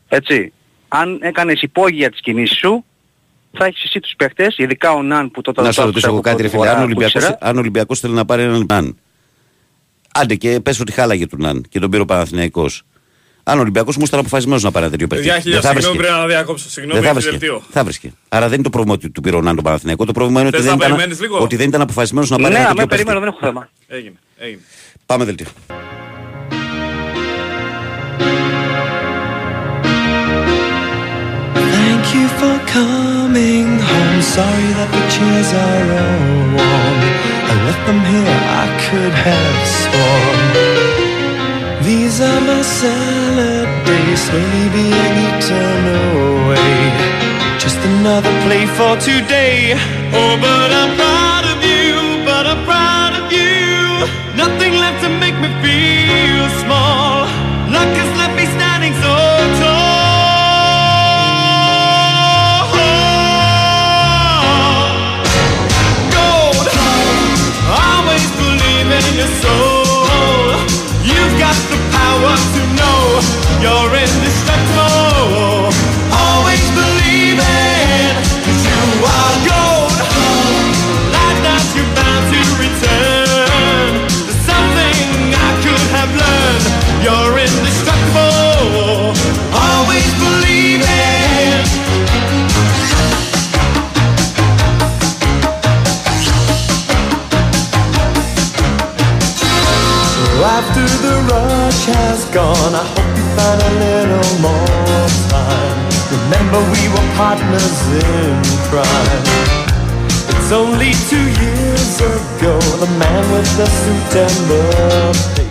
Έτσι. 0.07 0.53
Αν 0.87 1.19
έκανες 1.21 1.61
υπόγεια 1.61 2.11
τις 2.11 2.19
κινήσεις 2.21 2.57
σου, 2.57 2.85
θα 3.51 3.65
έχεις 3.65 3.83
εσύ 3.83 3.99
τους 3.99 4.13
παίχτες, 4.17 4.57
ειδικά 4.57 4.91
ο 4.91 5.01
Ναν 5.03 5.31
που 5.31 5.41
τότε 5.41 5.61
Να 5.61 5.67
το 5.67 5.73
σε 5.73 5.81
ρωτήσω 5.81 6.07
άκουσα 6.07 6.07
εγώ 6.07 6.21
κάτι, 6.21 6.41
ρε 6.41 6.49
πρώτη 6.49 6.55
φίλε. 6.57 6.63
φορά 6.63 6.71
Αν 6.71 6.75
ο 6.77 6.79
που 6.79 6.85
Ολυμπιακός, 6.85 7.21
ήξερα. 7.23 7.37
αν 7.41 7.55
ο 7.55 7.59
Ολυμπιακός 7.59 7.99
θέλει 7.99 8.13
να 8.13 8.25
πάρει 8.25 8.41
έναν 8.41 8.65
Ναν. 8.69 8.97
Άντε 10.13 10.35
και 10.35 10.59
πες 10.59 10.79
ότι 10.79 10.91
χάλαγε 10.91 11.27
του 11.27 11.37
Ναν 11.39 11.65
και 11.69 11.79
τον 11.79 11.89
πήρε 11.89 12.01
ο 12.01 12.05
Παναθηναϊκός. 12.05 12.83
Αν 13.43 13.57
ο 13.57 13.61
Ολυμπιακός 13.61 13.97
μου 13.97 14.03
ήταν 14.07 14.19
αποφασισμένος 14.19 14.63
να 14.63 14.71
πάρει 14.71 14.85
ένα 14.85 14.93
τέτοιο 14.93 15.07
παίχτη. 15.07 15.25
Παιδιά, 15.25 15.41
χίλια 15.41 15.59
δεν 15.59 15.69
θα 15.71 15.75
συγγνώμη, 15.79 15.97
βρίσκε. 15.97 16.13
πρέπει 16.13 16.27
να 16.29 16.35
διακόψω. 16.35 16.69
Συγγνώμη, 16.69 16.99
Δεν 16.99 17.09
θα 17.11 17.17
έχει 17.17 17.27
βρίσκε. 17.27 17.37
δελτίο. 17.47 17.63
Θα 17.71 17.83
βρίσκε. 17.83 18.13
Άρα 18.29 18.45
δεν 18.45 18.53
είναι 18.53 18.63
το 18.63 18.69
πρόβλημα 18.69 18.93
ότι 18.95 19.09
του 19.09 19.21
πήρε 19.21 19.35
ο 19.35 19.41
Ναν 19.41 19.55
τον 19.55 19.63
Παναθηναϊκό. 19.63 20.05
Το 20.05 20.11
πρόβλημα 20.11 20.39
είναι 20.39 20.47
ότι 20.49 20.57
Θες 20.57 20.65
δεν, 20.65 20.77
να 20.77 20.85
ήταν, 20.85 20.95
περιμένεις 20.97 21.21
λίγο; 21.21 21.39
ότι 21.39 21.55
δεν 21.55 21.67
ήταν 21.67 21.81
αποφασισμένος 21.81 22.29
να 22.29 22.37
πάρει 22.37 22.53
Ναι, 22.53 22.59
ένα 22.59 22.69
αμέ 22.69 22.75
τέτοιο 22.75 22.87
παίχτη. 22.89 23.03
περιμένω, 23.05 23.25
δεν 23.25 23.35
έχω 23.35 23.51
θέμα. 23.51 23.69
Έγινε, 23.87 24.15
έγινε. 24.37 24.61
Πάμε 25.05 25.23
δελτίο. 25.25 25.47
Thank 31.55 32.05
you 32.15 32.27
for 32.39 32.55
coming 32.77 33.67
home. 33.89 34.21
Sorry 34.35 34.69
that 34.79 34.89
the 34.95 35.03
chairs 35.15 35.49
are 35.65 35.87
all 36.01 36.27
warm. 36.57 36.97
I 37.51 37.53
left 37.67 37.83
them 37.89 37.99
here, 38.11 38.39
I 38.63 38.65
could 38.85 39.13
have 39.27 39.59
sworn. 39.79 40.90
These 41.83 42.21
are 42.21 42.41
my 42.41 42.61
salad 42.61 43.67
days, 43.85 44.21
slowly 44.27 44.69
being 44.69 45.15
eaten 45.25 45.83
away. 46.13 46.77
Just 47.57 47.79
another 47.93 48.31
play 48.45 48.65
for 48.77 48.95
today. 48.97 49.73
Oh, 50.13 50.37
but 50.39 50.69
I'm 50.79 50.95
proud 50.95 51.45
of 51.53 51.63
you, 51.65 52.23
but 52.23 52.45
I'm 52.45 52.63
proud 52.65 53.13
of 53.19 53.31
you. 53.31 54.05
Nothing 54.35 54.73
left 54.83 55.01
to 55.03 55.09
make 55.09 55.35
me 55.41 55.49
feel 55.65 56.49
small. 56.63 57.25
Luck 57.73 57.91
has 57.97 58.11
left 58.19 58.35
me 58.37 58.45
standing 58.57 58.93
so 59.01 59.15
tall. 59.61 60.21
Gold, 66.13 66.67
always 67.83 68.29
believe 68.37 68.89
in 68.99 69.05
your 69.17 69.31
soul. 69.41 69.70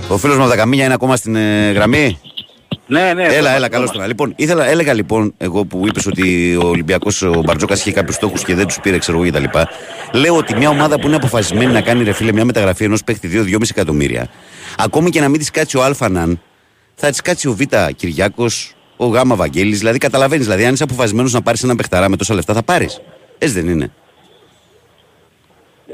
Ο 0.09 0.17
φίλος 0.17 0.37
μας 0.37 0.49
Δακαμίνια 0.49 0.85
είναι 0.85 0.95
ακόμα 0.95 1.17
στην 1.17 1.37
ε, 1.37 1.71
γραμμή; 1.71 2.19
Ναι, 2.87 3.13
ναι. 3.15 3.25
Έλα, 3.25 3.55
έλα, 3.55 3.69
καλώς 3.69 3.91
τώρα. 3.91 4.07
Λοιπόν, 4.07 4.33
ήθελα, 4.37 4.67
έλεγα 4.67 4.93
λοιπόν, 4.93 5.35
εγώ 5.37 5.65
που 5.65 5.87
είπες 5.87 6.07
ότι 6.07 6.57
ο 6.57 6.67
Ολυμπιακός, 6.69 7.23
ο 7.23 7.43
Μπαρτζόκας 7.45 7.81
είχε 7.81 7.93
κάποιους 7.93 8.15
στόχους 8.15 8.45
και 8.45 8.55
δεν 8.55 8.67
τους 8.67 8.81
πήρε, 8.81 8.99
ξέρω 8.99 9.23
εγώ 9.23 9.31
κτλ. 9.31 9.59
Λέω 10.13 10.37
ότι 10.37 10.57
μια 10.57 10.69
ομάδα 10.69 11.01
που 11.01 11.07
είναι 11.07 11.17
αποφασισμένη 11.17 11.73
να 11.73 11.81
κάνει 11.81 12.05
ρε 12.05 12.13
φίλε 12.13 12.33
μια 12.33 12.45
μεταγραφή 12.45 12.85
ενός 12.85 13.05
παίχτη 13.05 13.31
2-2,5 13.33 13.63
εκατομμύρια, 13.71 14.29
ακόμη 14.79 15.11
και 15.11 15.21
να 15.21 15.29
μην 15.29 15.39
της 15.39 15.51
κάτσει 15.51 15.77
ο 15.77 15.85
Αλφανάν, 15.85 16.41
θα 16.95 17.11
της 17.11 17.21
κάτσει 17.21 17.49
ο 17.49 17.53
Β 17.55 17.61
Κυριάκος, 17.97 18.75
ο 18.97 19.07
Γ 19.07 19.21
Βαγγέλης. 19.25 19.79
Δηλαδή, 19.79 19.99
καταλαβαίνεις, 19.99 20.45
δηλαδή, 20.45 20.65
αν 20.65 20.73
είσαι 20.73 20.83
αποφασισμένος 20.83 21.33
να 21.33 21.43
πάρεις 21.43 21.63
έναν 21.63 21.77
παιχταρά 21.77 22.09
με 22.09 22.17
τόσα 22.17 22.35
λεφτά, 22.35 22.55
θα 22.55 22.63
πάρεις. 22.63 23.01
Έτσι 23.39 23.61
δεν 23.61 23.69
είναι. 23.69 23.93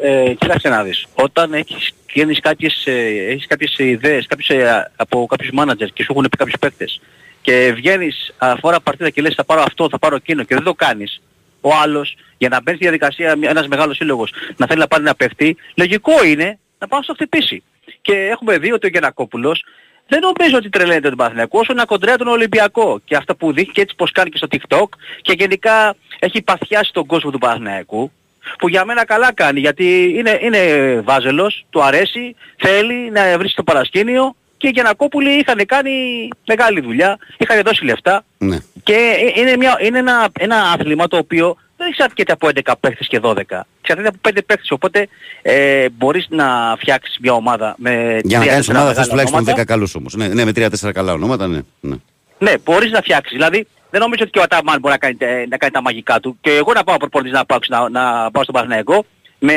Ε, 0.03 0.35
κοίταξε 0.39 0.69
να 0.69 0.83
δεις. 0.83 1.07
Όταν 1.15 1.53
έχεις, 1.55 1.91
γίνεις 2.13 2.41
κάποιες, 2.41 2.83
ε, 2.87 2.93
έχεις 3.29 3.47
κάποιες 3.47 3.75
ιδέες 3.79 4.27
κάποιες, 4.27 4.49
ε, 4.49 4.91
από 4.97 5.27
κάποιους 5.27 5.51
μάνατζερ 5.51 5.89
και 5.89 6.03
σου 6.03 6.13
έχουν 6.13 6.27
πει 6.31 6.37
κάποιους 6.37 6.59
παίκτες 6.61 7.01
και 7.43 7.73
βγαίνεις 7.75 8.35
αφορά 8.39 8.81
παρτίδα 8.81 9.11
και 9.11 9.21
λες 9.21 9.35
θα 9.35 9.45
πάρω 9.45 9.63
αυτό, 9.63 9.89
θα 9.89 9.99
πάρω 9.99 10.17
εκείνο 10.17 10.43
και 10.43 10.55
δεν 10.55 10.65
το 10.65 10.75
κάνεις, 10.75 11.23
ο 11.61 11.71
άλλος 11.83 12.17
για 12.39 12.49
να 12.49 12.61
μπαίνει 12.63 12.77
στη 12.77 12.87
διαδικασία 12.87 13.37
μια- 13.37 13.51
ένας 13.51 13.67
μεγάλος 13.69 13.97
σύλλογος 13.97 14.33
να 14.57 14.67
θέλει 14.67 14.81
να 14.81 14.87
πάρει 14.87 15.03
ένα 15.03 15.15
παιχτή, 15.15 15.57
λογικό 15.75 16.25
είναι 16.25 16.59
να 16.79 16.87
πάω 16.89 16.99
να 16.99 17.05
στο 17.05 17.15
χτυπήσει. 17.15 17.63
Και 18.03 18.13
έχουμε 18.13 18.59
δει 18.59 18.73
ότι 18.73 18.87
ο 18.87 18.89
Γιανακόπουλος 18.91 19.65
δεν 20.09 20.21
νομίζω 20.21 20.57
ότι 20.57 20.69
τρελαίνεται 20.69 21.09
τον 21.09 21.17
Παναθηναϊκό 21.17 21.59
όσο 21.59 21.73
να 21.73 21.85
κοντρέα 21.85 22.17
τον 22.17 22.27
Ολυμπιακό. 22.29 23.01
Και 23.05 23.17
αυτά 23.17 23.37
που 23.37 23.53
δείχνει 23.53 23.73
και 23.73 23.81
έτσι 23.81 23.95
πως 23.95 24.11
κάνει 24.13 24.31
και 24.31 24.37
στο 24.37 24.47
TikTok 24.51 24.89
και 25.23 25.35
γενικά 25.39 25.95
έχει 26.19 26.43
παθιάσει 26.43 26.93
τον 26.93 27.07
κόσμο 27.07 27.31
του 27.31 27.39
Παναθηναϊκού 27.39 28.13
που 28.59 28.69
για 28.69 28.85
μένα 28.85 29.05
καλά 29.05 29.33
κάνει 29.35 29.61
γιατί 29.61 30.15
είναι, 30.17 30.39
είναι 30.43 30.61
βάζελος, 31.05 31.67
του 31.71 31.83
αρέσει, 31.85 32.37
θέλει 32.57 33.11
να 33.11 33.39
βρει 33.39 33.51
το 33.51 33.63
παρασκήνιο 33.63 34.35
και 34.57 34.67
οι 34.67 34.71
Γιανακόπουλοι 34.71 35.31
είχαν 35.31 35.67
κάνει 35.67 36.29
μεγάλη 36.47 36.81
δουλειά, 36.81 37.19
είχαν 37.37 37.63
δώσει 37.63 37.85
λεφτά 37.85 38.25
Ναι. 38.39 38.59
και 38.83 38.93
ε- 39.35 39.41
είναι, 39.41 39.57
μια, 39.57 39.79
είναι 39.81 39.99
ένα, 39.99 40.29
ένα 40.39 40.57
άθλημα 40.57 41.09
το 41.09 41.17
οποίο 41.17 41.57
δεν 41.77 41.89
εξαρτιέται 41.89 42.33
από 42.33 42.49
11 42.55 42.73
παίχτες 42.81 43.07
και 43.09 43.21
12. 43.23 43.35
Εξαρτιέται 43.81 44.09
από 44.09 44.19
5 44.29 44.33
παίχτες. 44.47 44.71
Οπότε 44.71 45.09
ε, 45.43 45.89
μπορείς 45.89 46.27
να 46.31 46.77
φτιάξεις 46.79 47.19
μια 47.21 47.33
ομάδα 47.33 47.75
με 47.79 47.91
Για 47.91 48.39
να 48.39 48.45
τρία, 48.45 48.53
κάνεις 48.53 48.67
τέσσερα 48.67 48.79
ομάδα 48.79 48.95
θες 48.95 49.09
μεγάλα 49.09 49.09
τουλάχιστον 49.09 49.39
ονόματα. 49.41 49.63
10 49.63 49.65
καλούς 49.67 49.95
όμως. 49.95 50.15
Ναι, 50.15 50.29
ναι, 50.29 50.45
με 50.45 50.53
3-4 50.57 50.93
καλά 50.93 51.13
ονόματα, 51.13 51.47
ναι. 51.47 51.61
ναι. 51.81 51.97
Ναι, 52.39 52.53
μπορείς 52.65 52.91
να 52.91 53.01
φτιάξεις. 53.01 53.33
Δηλαδή 53.33 53.67
δεν 53.97 54.01
νομίζω 54.07 54.23
ότι 54.23 54.31
και 54.31 54.39
ο 54.39 54.43
Αταμάν 54.43 54.79
μπορεί 54.81 54.93
να 54.93 54.99
κάνει, 54.99 55.15
τε- 55.15 55.49
να 55.49 55.57
κάνει 55.57 55.73
τα 55.73 55.83
μαγικά 55.83 56.21
του. 56.21 56.39
Και 56.41 56.51
εγώ 56.51 56.73
να 56.73 56.85
πάω 56.85 56.97
προπονητής 56.97 57.33
να 57.33 57.45
πάω, 57.45 57.59
να, 57.69 57.89
να 57.89 58.31
πάω 58.31 58.43
στον 58.43 58.55
Παναθηναϊκό 58.55 59.05
με 59.39 59.55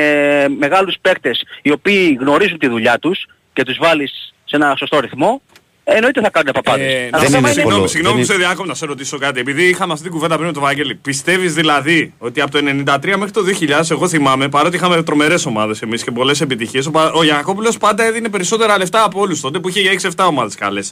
μεγάλους 0.58 0.96
παίκτες 1.02 1.44
οι 1.62 1.72
οποίοι 1.72 2.18
γνωρίζουν 2.20 2.58
τη 2.60 2.68
δουλειά 2.68 3.00
τους 3.00 3.26
και 3.54 3.64
τους 3.64 3.78
βάλεις 3.82 4.34
σε 4.46 4.56
ένα 4.56 4.74
σωστό 4.78 5.00
ρυθμό, 5.00 5.42
εννοείται 5.84 6.22
θα 6.22 6.30
κάνουν 6.30 6.52
παπάδες. 6.54 6.94
Ε, 6.94 7.10
Αλλά 7.12 7.24
να- 7.24 7.24
το 7.24 7.26
θέμα 7.30 7.48
Συγγνώμη, 7.48 7.80
Δεν 7.80 7.88
συγγνώμη 7.90 8.16
που 8.16 8.22
είναι- 8.24 8.34
σε 8.34 8.40
διάκοπα 8.40 8.68
να 8.68 8.74
σε 8.74 8.86
ρωτήσω 8.86 9.18
κάτι. 9.18 9.40
Επειδή 9.40 9.64
είχαμε 9.70 9.92
αυτή 9.92 10.04
την 10.04 10.14
κουβέντα 10.14 10.34
πριν 10.36 10.48
με 10.48 10.54
τον 10.54 10.62
Βαγγέλη. 10.62 10.96
Πιστεύεις 10.96 11.54
δηλαδή 11.54 12.14
ότι 12.18 12.42
από 12.42 12.52
το 12.52 12.58
93 12.58 13.18
μέχρι 13.18 13.32
το 13.34 13.42
2000, 13.44 13.92
εγώ 13.92 14.08
θυμάμαι, 14.08 14.50
παρότι 14.50 14.76
είχαμε 14.76 15.04
τρομερές 15.04 15.46
ομάδες 15.46 15.82
εμείς 15.82 16.04
και 16.04 16.12
πολλές 16.12 16.42
επιτυχίες, 16.42 16.86
ο, 16.86 16.92
Πα- 16.92 17.12
ο 17.12 17.24
Γιανακόπουλος 17.24 17.78
πάντα 17.78 18.04
έδινε 18.04 18.30
περισσότερα 18.30 18.78
λεφτά 18.78 19.04
από 19.04 19.20
όλους 19.20 19.42
τότε 19.42 19.60
που 19.60 19.70
είχε 19.70 19.82
για 19.82 19.92
6-7 19.92 20.26
ομάδες 20.28 20.56
καλές. 20.56 20.92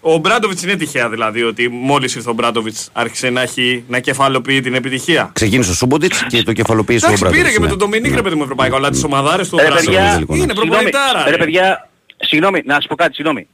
Ο 0.00 0.16
Μπράντοβιτς 0.16 0.62
είναι 0.62 0.76
τυχαία 0.76 1.08
δηλαδή 1.08 1.42
ότι 1.42 1.68
μόλις 1.68 2.14
ήρθε 2.14 2.30
ο 2.30 2.32
Μπράντοβιτς 2.32 2.90
άρχισε 2.92 3.30
να, 3.30 3.40
έχει, 3.40 3.84
να 3.88 3.98
κεφαλοποιεί 4.00 4.60
την 4.60 4.74
επιτυχία. 4.74 5.30
Ξεκίνησε 5.32 5.70
ο 5.70 5.74
Σούμποντιτ 5.74 6.12
και 6.28 6.42
το 6.42 6.52
κεφαλοποίησε 6.52 7.04
ο 7.04 7.08
Εντάξει, 7.08 7.24
Μπράντοβιτς. 7.24 7.48
πήρε 7.48 7.54
και 7.54 7.60
με 7.60 7.64
ναι. 7.64 7.70
τον 7.70 7.78
Ντομινίκ 7.78 8.14
ρε 8.14 8.22
παιδί 8.22 8.34
μου 8.34 8.42
ευρωπαϊκό, 8.42 8.76
αλλά 8.76 8.90
τις 8.90 9.04
ομαδάρες 9.04 9.48
του 9.48 9.56
Ρε 9.56 9.62
Μπράντοβιτς. 9.62 9.86
παιδιά, 9.86 10.12
Είναι 10.12 10.26
συγγνώμη, 10.26 10.68
προπονητάρα. 10.68 11.24
Ρε 11.24 11.30
ρε. 11.30 11.36
παιδιά, 11.36 11.88
συγγνώμη, 12.16 12.62
να 12.64 12.80
σου 12.80 12.88
πω 12.88 12.94
κάτι, 12.94 13.14
συγγνώμη. 13.14 13.46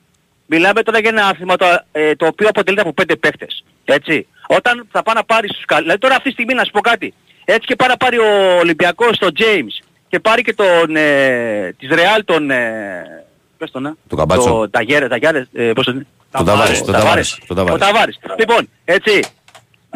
Μιλάμε 0.47 0.83
τώρα 0.83 0.99
για 0.99 1.11
ένα 1.11 1.27
άθλημα 1.27 1.57
το, 1.57 1.67
ε, 1.93 2.15
το 2.15 2.27
οποίο 2.27 2.49
αποτελείται 2.49 2.83
από 2.83 2.93
πέντε 2.93 3.17
παίχτες. 3.17 3.65
Έτσι. 3.85 4.27
Όταν 4.47 4.87
θα 4.93 5.03
πάει 5.03 5.15
να 5.15 5.25
πάρει 5.25 5.49
τους 5.49 5.65
καλούς... 5.65 5.83
Δηλαδή 5.83 6.01
τώρα 6.01 6.15
αυτή 6.15 6.27
τη 6.29 6.33
στιγμή 6.35 6.55
να 6.55 6.65
σου 6.65 6.71
πω 6.71 6.81
κάτι. 6.81 7.15
Έτσι 7.45 7.67
και 7.67 7.77
πάει 7.77 7.89
να 7.89 7.97
πάρει 7.97 8.19
ο 8.19 8.59
Ολυμπιακός 8.61 9.19
τον 9.19 9.31
James 9.39 9.85
και 10.09 10.21
πάρει 10.21 10.43
και 10.43 10.55
τον... 10.55 10.97
Ε, 10.97 11.75
της 11.79 11.89
Real 11.93 12.21
τον... 12.25 12.51
Ε, 12.51 13.25
πες 13.59 13.71
τον, 13.71 13.87
ε, 13.87 13.95
Τον 14.09 14.19
Καμπάτσο. 14.19 14.51
Το 14.51 14.71
Ταγιέρε, 14.71 15.09
Ταγιάρε, 15.09 15.47
ε, 15.53 15.73
πώς 15.73 15.85
το 15.85 15.93
λένε. 15.93 16.07
Τον 16.26 16.26
Ταβάρες, 16.45 16.83
τον 16.83 16.95
Ταβάρες, 16.95 17.39
τον 17.47 17.57
Ταβάρες. 17.57 17.83
Ο 17.83 17.85
Ταβάρες. 17.87 18.19
Λοιπόν, 18.39 18.69
έτσι. 18.85 19.21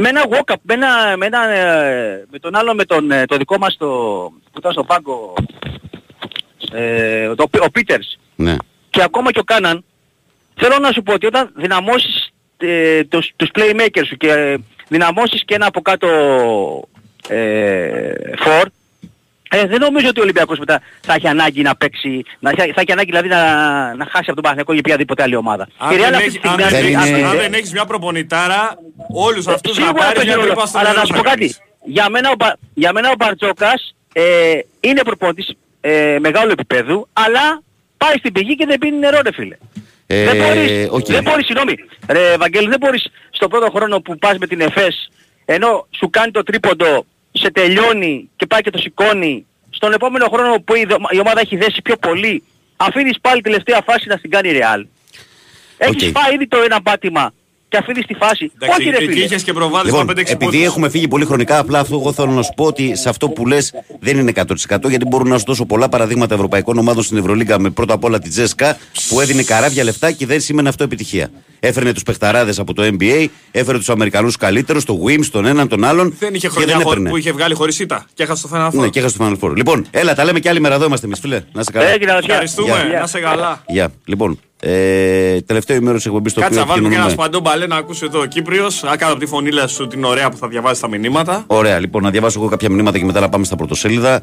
Με 0.03 0.09
ένα 0.09 0.23
walk-up, 0.29 0.55
με, 0.63 0.75
ένα, 0.75 1.17
με, 1.17 1.27
ένα, 1.27 1.49
ε, 1.49 2.27
με 2.31 2.39
τον 2.39 2.57
άλλο, 2.57 2.75
με 2.75 2.85
τον, 2.85 3.11
ε, 3.11 3.25
το 3.27 3.37
δικό 3.37 3.59
μας 3.59 3.77
το, 3.77 3.87
που 4.53 4.59
ήταν 4.59 4.73
στο 4.73 4.85
πάγκο, 4.85 5.35
ε, 6.73 7.35
το, 7.35 7.49
ο 7.63 7.71
Πίτερς 7.71 8.19
Ναι. 8.37 8.57
και 8.91 9.03
ακόμα 9.03 9.33
και 9.33 9.39
ο 9.39 9.45
Κάναν, 9.45 9.85
θέλω 10.55 10.79
να 10.79 10.93
σου 10.93 11.03
πω 11.03 11.13
ότι 11.13 11.27
όταν 11.27 11.53
δυναμώσεις 11.57 12.33
ε, 12.57 13.05
τους, 13.05 13.31
τους 13.37 13.51
playmakers 13.55 14.07
σου 14.07 14.17
και 14.17 14.33
ε, 14.33 14.57
δυναμώσεις 14.89 15.45
και 15.45 15.55
ένα 15.55 15.67
από 15.67 15.81
κάτω 15.81 16.09
ε, 17.29 18.13
for, 18.45 18.65
ε, 19.53 19.67
δεν 19.67 19.81
νομίζω 19.81 20.09
ότι 20.09 20.21
ο 20.21 20.23
Ολυμπιακός 20.23 20.59
μετά 20.59 20.81
θα 21.01 21.15
έχει 21.15 21.29
ανάγκη 21.29 21.63
να 21.63 21.77
παίξει, 21.77 22.23
να, 22.39 22.51
θα, 22.51 22.57
θα 22.75 22.81
έχει 22.81 22.93
ανάγκη 22.93 23.11
δηλαδή 23.11 23.29
να, 23.29 23.39
να 23.95 24.05
χάσει 24.05 24.25
από 24.31 24.35
τον 24.35 24.43
Παναθηναϊκό 24.43 24.73
ή 24.73 24.79
οποιαδήποτε 24.79 25.23
άλλη 25.23 25.37
ομάδα. 25.37 25.69
Αν 25.79 25.91
Η 25.91 25.95
Real 25.97 25.99
δεν, 26.01 26.15
αυτή 26.15 26.25
έχει, 26.27 26.39
τη 26.39 26.49
αν, 26.49 26.61
στιγμή, 26.61 26.79
δεν 26.93 26.97
αν- 26.97 27.03
έχεις, 27.09 27.23
αν- 27.25 27.31
αν 27.31 27.37
δεν 27.37 27.53
έχεις 27.53 27.73
μια 27.73 27.85
προπονητάρα, 27.85 28.79
όλους 29.09 29.47
αυτούς 29.47 29.79
να 29.79 29.85
Σίγουρα 29.85 29.93
πάρεις 30.03 30.15
παίζει 30.15 30.29
μια 30.29 30.37
ρόλο. 30.37 30.47
τρύπα 30.49 30.67
στο 30.67 30.79
Αλλά 30.79 30.89
νερό 30.89 31.01
να 31.01 31.07
σου 31.07 31.13
θα 31.13 31.19
πω 31.19 31.25
κάτι. 31.25 31.39
κάνεις. 31.39 31.61
Για 31.85 32.09
μένα 32.11 32.31
ο, 32.31 32.35
Μπα- 32.39 32.57
για 32.75 32.93
μένα 32.93 33.11
ο 33.11 33.15
Μπαρτζόκας 33.19 33.95
ε, 34.13 34.23
είναι 34.81 35.03
προπονητής 35.03 35.53
ε, 35.81 36.17
μεγάλου 36.21 36.51
επίπεδου, 36.51 37.09
αλλά 37.13 37.63
πάει 37.97 38.15
στην 38.19 38.33
πηγή 38.33 38.55
και 38.57 38.67
δεν 38.67 38.79
πίνει 38.79 38.97
νερό 38.99 39.21
ρε 39.23 39.33
φίλε. 39.33 39.57
Ε, 40.07 40.25
δεν 40.25 40.37
μπορείς, 40.37 40.89
οκ. 40.91 41.05
δεν 41.07 41.23
μπορείς, 41.23 41.47
συγγνώμη, 41.47 41.75
ρε 42.09 42.37
Βαγγέλη, 42.37 42.69
δεν 42.69 42.79
μπορείς 42.81 43.07
στο 43.31 43.49
πρώτο 43.49 43.71
χρόνο 43.71 44.01
που 44.01 44.19
πας 44.19 44.39
με 44.39 44.47
την 44.47 44.61
ΕΦΕΣ, 44.61 45.11
ενώ 45.45 45.87
σου 45.91 46.11
κάνει 46.11 46.31
το 46.31 46.43
τρίποντο, 46.43 47.07
σε 47.33 47.51
τελειώνει 47.51 48.31
και 48.37 48.47
πάει 48.47 48.61
και 48.61 48.71
το 48.71 48.79
σηκώνει, 48.79 49.47
στον 49.71 49.93
επόμενο 49.93 50.27
χρόνο 50.33 50.61
που 50.61 50.75
η, 50.75 50.85
δο- 50.85 50.97
η 51.11 51.19
ομάδα 51.19 51.41
έχει 51.41 51.57
δέσει 51.57 51.83
πιο 51.83 51.97
πολύ, 51.97 52.43
αφήνεις 52.77 53.21
πάλι 53.21 53.41
τελευταία 53.41 53.81
φάση 53.87 54.09
να 54.09 54.19
την 54.19 54.31
κάνει 54.31 54.49
η 54.49 54.61
Real. 54.61 54.85
Έχεις 55.77 56.07
Οκ. 56.07 56.13
πάει 56.13 56.35
ήδη 56.35 56.47
το 56.47 56.59
ένα 56.65 56.83
πάτημα 56.83 57.33
και 57.71 57.77
αφήνεις 57.77 58.07
τη 58.07 58.15
φάση. 58.15 58.53
Εντάξει, 58.55 58.81
Όχι 58.81 58.91
ρε 58.91 58.97
εκεί 58.97 59.13
φίλε. 59.13 59.25
είχες 59.25 59.43
και 59.43 59.53
προβάδισμα 59.53 59.99
Λοιπόν, 59.99 60.15
5-6 60.17 60.21
επειδή 60.33 60.45
πόντους. 60.45 60.63
έχουμε 60.63 60.89
φύγει 60.89 61.09
πολύ 61.09 61.25
χρονικά, 61.25 61.59
απλά 61.59 61.79
αυτό 61.79 61.97
εγώ 61.97 62.13
θέλω 62.13 62.31
να 62.31 62.43
σου 62.43 62.53
πω 62.57 62.65
ότι 62.65 62.97
σε 62.97 63.09
αυτό 63.09 63.29
που 63.29 63.47
λες 63.47 63.73
δεν 64.01 64.19
είναι 64.19 64.33
100% 64.35 64.89
γιατί 64.89 65.05
μπορούν 65.07 65.29
να 65.29 65.39
σου 65.39 65.45
δώσω 65.47 65.65
πολλά 65.67 65.89
παραδείγματα 65.89 66.35
ευρωπαϊκών 66.35 66.79
ομάδων 66.79 67.03
στην 67.03 67.17
Ευρωλίγκα 67.17 67.59
με 67.61 67.71
πρώτα 67.71 67.95
απ' 67.95 68.05
όλα 68.05 68.19
τη 68.19 68.29
ΤΣΣΚΑ 68.29 68.79
που 69.09 69.21
έδινε 69.21 69.43
καράβια 69.43 69.85
λεφτά 69.85 70.13
και 70.13 70.27
δεν 70.27 70.41
σήμαινε 70.41 70.69
αυτό 70.69 70.85
επιτυχία. 70.85 71.31
Έφερνε 71.61 71.93
τους 71.93 72.03
παιχταράδες 72.03 72.59
από 72.59 72.75
το 72.75 72.83
NBA, 72.99 73.27
έφερε 73.51 73.79
τους 73.79 73.89
Αμερικανούς 73.89 74.37
καλύτερους, 74.37 74.85
το 74.85 74.99
Wims, 75.07 75.27
τον 75.31 75.45
έναν, 75.47 75.69
τον 75.69 75.85
άλλον. 75.85 76.15
Δεν 76.19 76.35
είχε 76.35 76.47
και 76.47 76.53
χρονιά 76.53 76.67
δεν 76.67 76.77
χωρί- 76.77 76.91
έπαιρνε. 76.91 77.11
που 77.11 77.17
είχε 77.17 77.33
βγάλει 77.33 77.55
χωρίς 77.55 77.79
ήττα 77.79 78.07
και 78.15 78.23
έχασε 78.23 78.49
το 78.49 78.57
Final 78.57 78.67
Four. 78.69 78.81
Ναι, 78.83 78.89
και 78.89 78.99
έχασε 78.99 79.19
το 79.19 79.27
Final 79.41 79.49
Four. 79.49 79.57
Λοιπόν, 79.57 79.87
έλα, 79.91 80.15
τα 80.15 80.25
λέμε 80.25 80.39
και 80.41 80.49
άλλη 80.49 80.61
μέρα 80.61 80.75
εδώ 80.75 80.85
είμαστε 80.85 81.07
εμείς, 81.07 81.19
φίλε. 81.21 81.41
Να 81.53 81.63
σε 81.63 81.71
καλά. 81.71 81.89
Έγινε, 81.89 82.11
αδερφιά. 82.11 82.33
Ευχαριστούμε, 82.35 82.87
Γεια. 82.91 83.01
να 83.01 83.07
σε 83.07 83.21
καλά. 83.21 83.63
Γεια. 83.67 83.89
Λοιπόν, 84.05 84.41
ε, 84.61 85.41
τελευταίο 85.41 85.77
ημέρο 85.77 85.97
της 85.97 86.07
εκπομπής 86.07 86.33
στο 86.33 86.41
Κάτσε 86.41 86.57
να 86.57 86.63
οποίο 86.63 86.73
βάλουμε 86.75 86.89
και 86.89 86.95
ένα 86.95 87.05
επικοινωνούμε. 87.05 87.31
σπαντό 87.31 87.51
μπαλέ 87.51 87.67
να 87.67 87.77
ακούσει 87.77 88.05
εδώ 88.05 88.21
ο 88.21 88.25
Κύπριος. 88.25 88.83
Να 88.83 88.97
κάνω 88.97 89.13
από 89.13 89.21
τη 89.21 89.27
φωνήλα 89.27 89.67
σου 89.67 89.87
την 89.87 90.05
ωραία 90.05 90.31
που 90.31 90.37
θα 90.37 90.49
διαβάζει 90.49 90.81
τα 90.81 90.89
μηνύματα. 90.89 91.45
Ωραία, 91.47 91.79
λοιπόν, 91.79 92.03
να 92.03 92.11
διαβάσω 92.11 92.41
εγώ 92.41 92.49
κάποια 92.49 92.71
μηνύματα 92.71 92.99
και 92.99 93.05
μετά 93.05 93.21
να 93.21 93.29
πάμε 93.29 93.45
στα 93.45 93.57
πρωτοσέλιδα. 93.57 94.23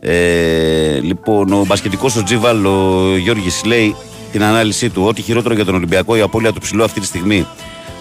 Ε, 0.00 0.98
λοιπόν, 1.00 1.52
ο 1.52 1.64
μπασκετικός 1.66 2.16
ο 2.16 2.22
Τζίβαλ, 2.22 2.64
ο 2.66 3.16
Γιώργης, 3.16 3.64
λέει 3.64 3.96
την 4.32 4.42
ανάλυση 4.42 4.90
του 4.90 5.02
ότι 5.06 5.22
χειρότερο 5.22 5.54
για 5.54 5.64
τον 5.64 5.74
Ολυμπιακό 5.74 6.16
η 6.16 6.20
απώλεια 6.20 6.52
του 6.52 6.60
ψηλού 6.60 6.84
αυτή 6.84 7.00
τη 7.00 7.06
στιγμή. 7.06 7.46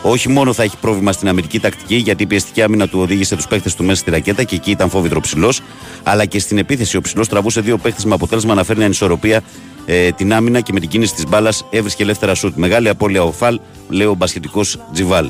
Όχι 0.07 0.29
μόνο 0.29 0.53
θα 0.53 0.63
έχει 0.63 0.77
πρόβλημα 0.77 1.11
στην 1.11 1.27
αμυντική 1.27 1.59
τακτική, 1.59 1.95
γιατί 1.95 2.23
η 2.23 2.25
πιεστική 2.25 2.61
άμυνα 2.61 2.87
του 2.87 2.99
οδήγησε 2.99 3.35
τους 3.35 3.47
παίχτες 3.47 3.75
του 3.75 3.83
μέσα 3.83 3.99
στη 3.99 4.09
ρακέτα 4.09 4.43
και 4.43 4.55
εκεί 4.55 4.71
ήταν 4.71 4.89
φόβητρο 4.89 5.19
ψηλός, 5.19 5.61
αλλά 6.03 6.25
και 6.25 6.39
στην 6.39 6.57
επίθεση. 6.57 6.97
Ο 6.97 7.01
ψηλός 7.01 7.27
τραβούσε 7.27 7.61
δύο 7.61 7.77
παίχτες 7.77 8.05
με 8.05 8.13
αποτέλεσμα 8.13 8.53
να 8.53 8.63
φέρνει 8.63 8.83
ανισορροπία 8.83 9.41
ε, 9.85 10.11
την 10.11 10.33
άμυνα 10.33 10.59
και 10.59 10.73
με 10.73 10.79
την 10.79 10.89
κίνηση 10.89 11.13
της 11.13 11.23
μπάλας 11.27 11.65
έβρισκε 11.69 12.03
ελεύθερα 12.03 12.35
σουτ. 12.35 12.55
Μεγάλη 12.55 12.89
απώλεια 12.89 13.23
ο 13.23 13.31
Φαλ, 13.31 13.59
λέει 13.89 14.07
ο 14.07 14.13
μπασκετικός 14.13 14.79
Τζιβάλ. 14.93 15.29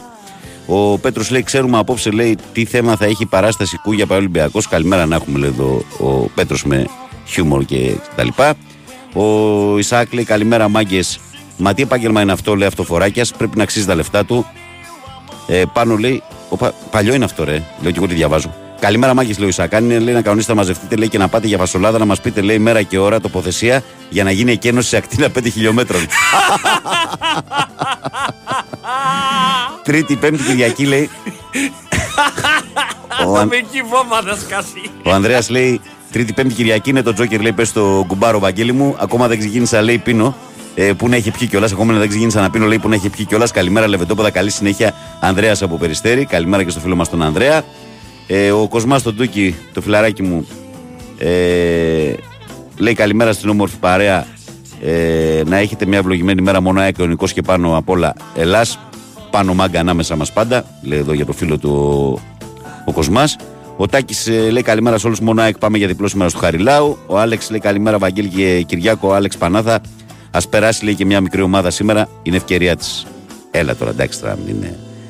Ο 0.66 0.98
Πέτρος 0.98 1.30
λέει: 1.30 1.44
Ξέρουμε 1.44 1.78
απόψε 1.78 2.10
λέει, 2.10 2.38
τι 2.54 2.66
θέμα 2.66 2.96
θα 2.96 3.06
έχει 3.06 3.24
η 3.24 3.26
παράσταση 3.26 3.78
Κούγια 3.78 4.06
Παραολυμπιακός. 4.06 4.68
Καλημέρα 4.68 5.06
να 5.06 5.16
έχουμε 5.16 5.40
λέει 5.40 5.50
εδώ 5.50 5.84
ο 6.00 6.30
Πέτρος 6.36 6.64
με 6.64 6.86
χιούμορ 7.26 7.66
και 7.66 7.96
τα 8.16 8.24
λοιπά. 8.24 8.54
Ο 9.14 9.78
Ισάκ 9.78 10.14
λέει: 10.14 10.24
Καλημέρα 10.24 10.70
μάγκες. 10.70 11.20
Μα 11.58 11.74
τι 11.74 11.82
επάγγελμα 11.82 12.22
είναι 12.22 12.32
αυτό, 12.32 12.56
λέει 12.56 12.68
αυτοφοράκιας. 12.68 13.32
Πρέπει 13.32 13.58
να 13.58 13.64
αξίζει 13.64 13.86
τα 13.86 13.96
λεφτά 13.96 14.26
του. 14.26 14.46
Ε, 15.48 15.64
πάνω 15.74 15.96
λέει: 15.98 16.24
ο, 16.50 16.58
πα, 16.58 16.74
Παλιό 16.92 17.14
είναι 17.14 17.26
αυτό, 17.26 17.44
ρε. 17.44 17.64
Λέω 17.82 17.92
και 17.92 17.98
εγώ 17.98 18.08
τι 18.08 18.14
διαβάζω. 18.14 18.54
Καλημέρα, 18.80 19.14
μάγκε, 19.14 19.34
λέει 19.38 19.46
ο 19.46 19.50
Ισάκ. 19.50 19.74
Αν 19.74 19.84
είναι 19.84 20.00
λέει, 20.00 20.14
να 20.14 20.22
κανονίσετε 20.22 20.54
να 20.54 20.60
μαζευτείτε 20.60 20.96
λέει, 20.96 21.08
και 21.10 21.18
να 21.18 21.28
πάτε 21.28 21.48
για 21.48 21.58
φασολάδα 21.58 21.98
να 21.98 22.06
μας 22.06 22.22
πείτε 22.22 22.42
λέει 22.42 22.60
μέρα 22.60 22.82
και 22.82 22.98
ώρα 22.98 23.20
τοποθεσία 23.20 23.84
για 24.10 24.24
να 24.24 24.32
γίνει 24.32 24.52
εκένωση 24.52 24.88
σε 24.90 24.98
ακτίνα 24.98 25.28
5 25.40 25.52
χιλιόμετρων. 25.52 26.02
Τρίτη, 29.84 30.16
Πέμπτη 30.16 30.44
Κυριακή 30.44 30.86
λέει. 30.86 31.10
Ο, 33.28 33.38
Αν- 33.38 33.48
Με 33.48 33.56
εκεί 33.56 33.82
βόμβα 33.82 34.22
θα 34.22 34.38
σκάσει. 34.46 34.90
ο 35.04 35.12
Ανδρέας 35.12 35.50
λέει: 35.50 35.82
Τρίτη, 36.12 36.34
Πέμπτη 36.34 36.54
Κυριακή 36.54 36.90
είναι 36.90 37.02
το 37.02 37.14
Τζόκερ. 37.14 37.42
Λέει: 37.42 37.52
Πες 37.52 37.68
στο 37.68 38.06
κουμπάρο, 38.08 38.40
Βαγγέλη 38.40 38.72
μου. 38.72 38.96
Ακόμα 39.00 39.28
δεν 39.28 39.40
ξεκίνησα, 39.40 39.82
λέει 39.82 39.98
πίνω. 39.98 40.36
Ε, 40.76 40.94
που 40.94 41.10
να 41.10 41.16
έχει 41.16 41.32
πιει 41.32 41.48
κιόλας. 41.48 41.72
Ακόμα 41.72 41.94
δεν 41.94 42.10
ξεκίνησα 42.10 42.42
να 42.42 42.50
πίνω, 42.50 42.66
λέει 42.66 42.80
που 42.80 42.90
να 42.90 42.96
έχει 42.96 43.10
πιει 43.10 43.26
κιόλας. 43.26 43.52
Καλημέρα, 43.52 43.88
Λεβεντόποδα. 43.88 44.30
Καλή 44.30 44.50
συνέχεια, 44.50 44.94
Ανδρέας 45.20 45.62
από 45.62 45.78
Περιστέρη. 45.78 46.26
Καλημέρα 46.26 46.64
και 46.64 46.70
στο 46.70 46.80
φίλο 46.80 46.96
μας 46.96 47.10
τον 47.10 47.22
Ανδρέα. 47.22 47.64
Ε, 48.28 48.52
ο 48.52 48.68
Κοσμάς 48.68 49.02
τον 49.02 49.16
Τούκι, 49.16 49.56
το 49.74 49.82
φιλαράκι 49.82 50.24
μου, 50.24 50.48
ε, 51.18 52.14
λέει 52.78 52.94
καλημέρα 52.94 53.34
στην 53.34 53.50
όμορφη 53.50 53.78
παρέα. 53.78 54.26
Ε, 54.82 55.42
να 55.46 55.58
έχετε 55.58 55.86
μια 55.86 55.98
ευλογημένη 55.98 56.42
μέρα 56.42 56.62
μόνο 56.62 56.80
ΑΕΚ, 56.80 56.96
ο 57.00 57.06
Νικός 57.06 57.34
και 57.34 57.42
πάνω 57.42 57.78
απ' 57.78 57.90
όλα 57.90 58.14
Ελλάς 58.36 58.80
πάνω 59.36 59.54
μάγκα 59.54 59.80
ανάμεσα 59.80 60.16
μας 60.16 60.34
πάντα 60.34 60.66
λέει 60.82 61.00
εδώ 61.00 61.14
για 61.14 61.26
το 61.26 61.34
φίλο 61.34 61.58
του 61.58 61.72
ο 62.86 62.92
Κοσμάς 62.92 63.36
ο 63.78 63.88
Τάκης 63.88 64.28
ε, 64.28 64.50
λέει 64.50 64.62
καλημέρα 64.62 64.98
σε 64.98 65.08
όλους 65.08 65.20
μόνο 65.20 65.42
ΑΕΚ 65.42 65.58
πάμε 65.58 65.78
για 65.78 65.88
διπλό 65.88 66.08
σήμερα 66.08 66.30
στο 66.30 66.40
Χαριλάου 66.40 66.98
ο 67.08 67.20
Άλεξ 67.20 67.50
λέει 67.50 67.60
καλημέρα 67.60 67.98
Βαγγέλη 67.98 68.28
και 68.28 68.62
Κυριάκο 68.62 69.08
ο 69.08 69.14
Άλεξ 69.14 69.38
Πανάθα 69.38 69.82
ας 70.36 70.50
περάσει 70.50 70.84
λέει 70.86 70.96
και 70.96 71.06
μια 71.06 71.22
μικρή 71.22 71.42
ομάδα 71.42 71.70
σήμερα 71.70 72.10
είναι 72.24 72.36
ευκαιρία 72.36 72.76
της 72.76 73.06
Έλα 73.52 73.76
τώρα, 73.76 73.92
εντάξει 73.92 74.20
τώρα, 74.22 74.38
μην, 74.46 74.66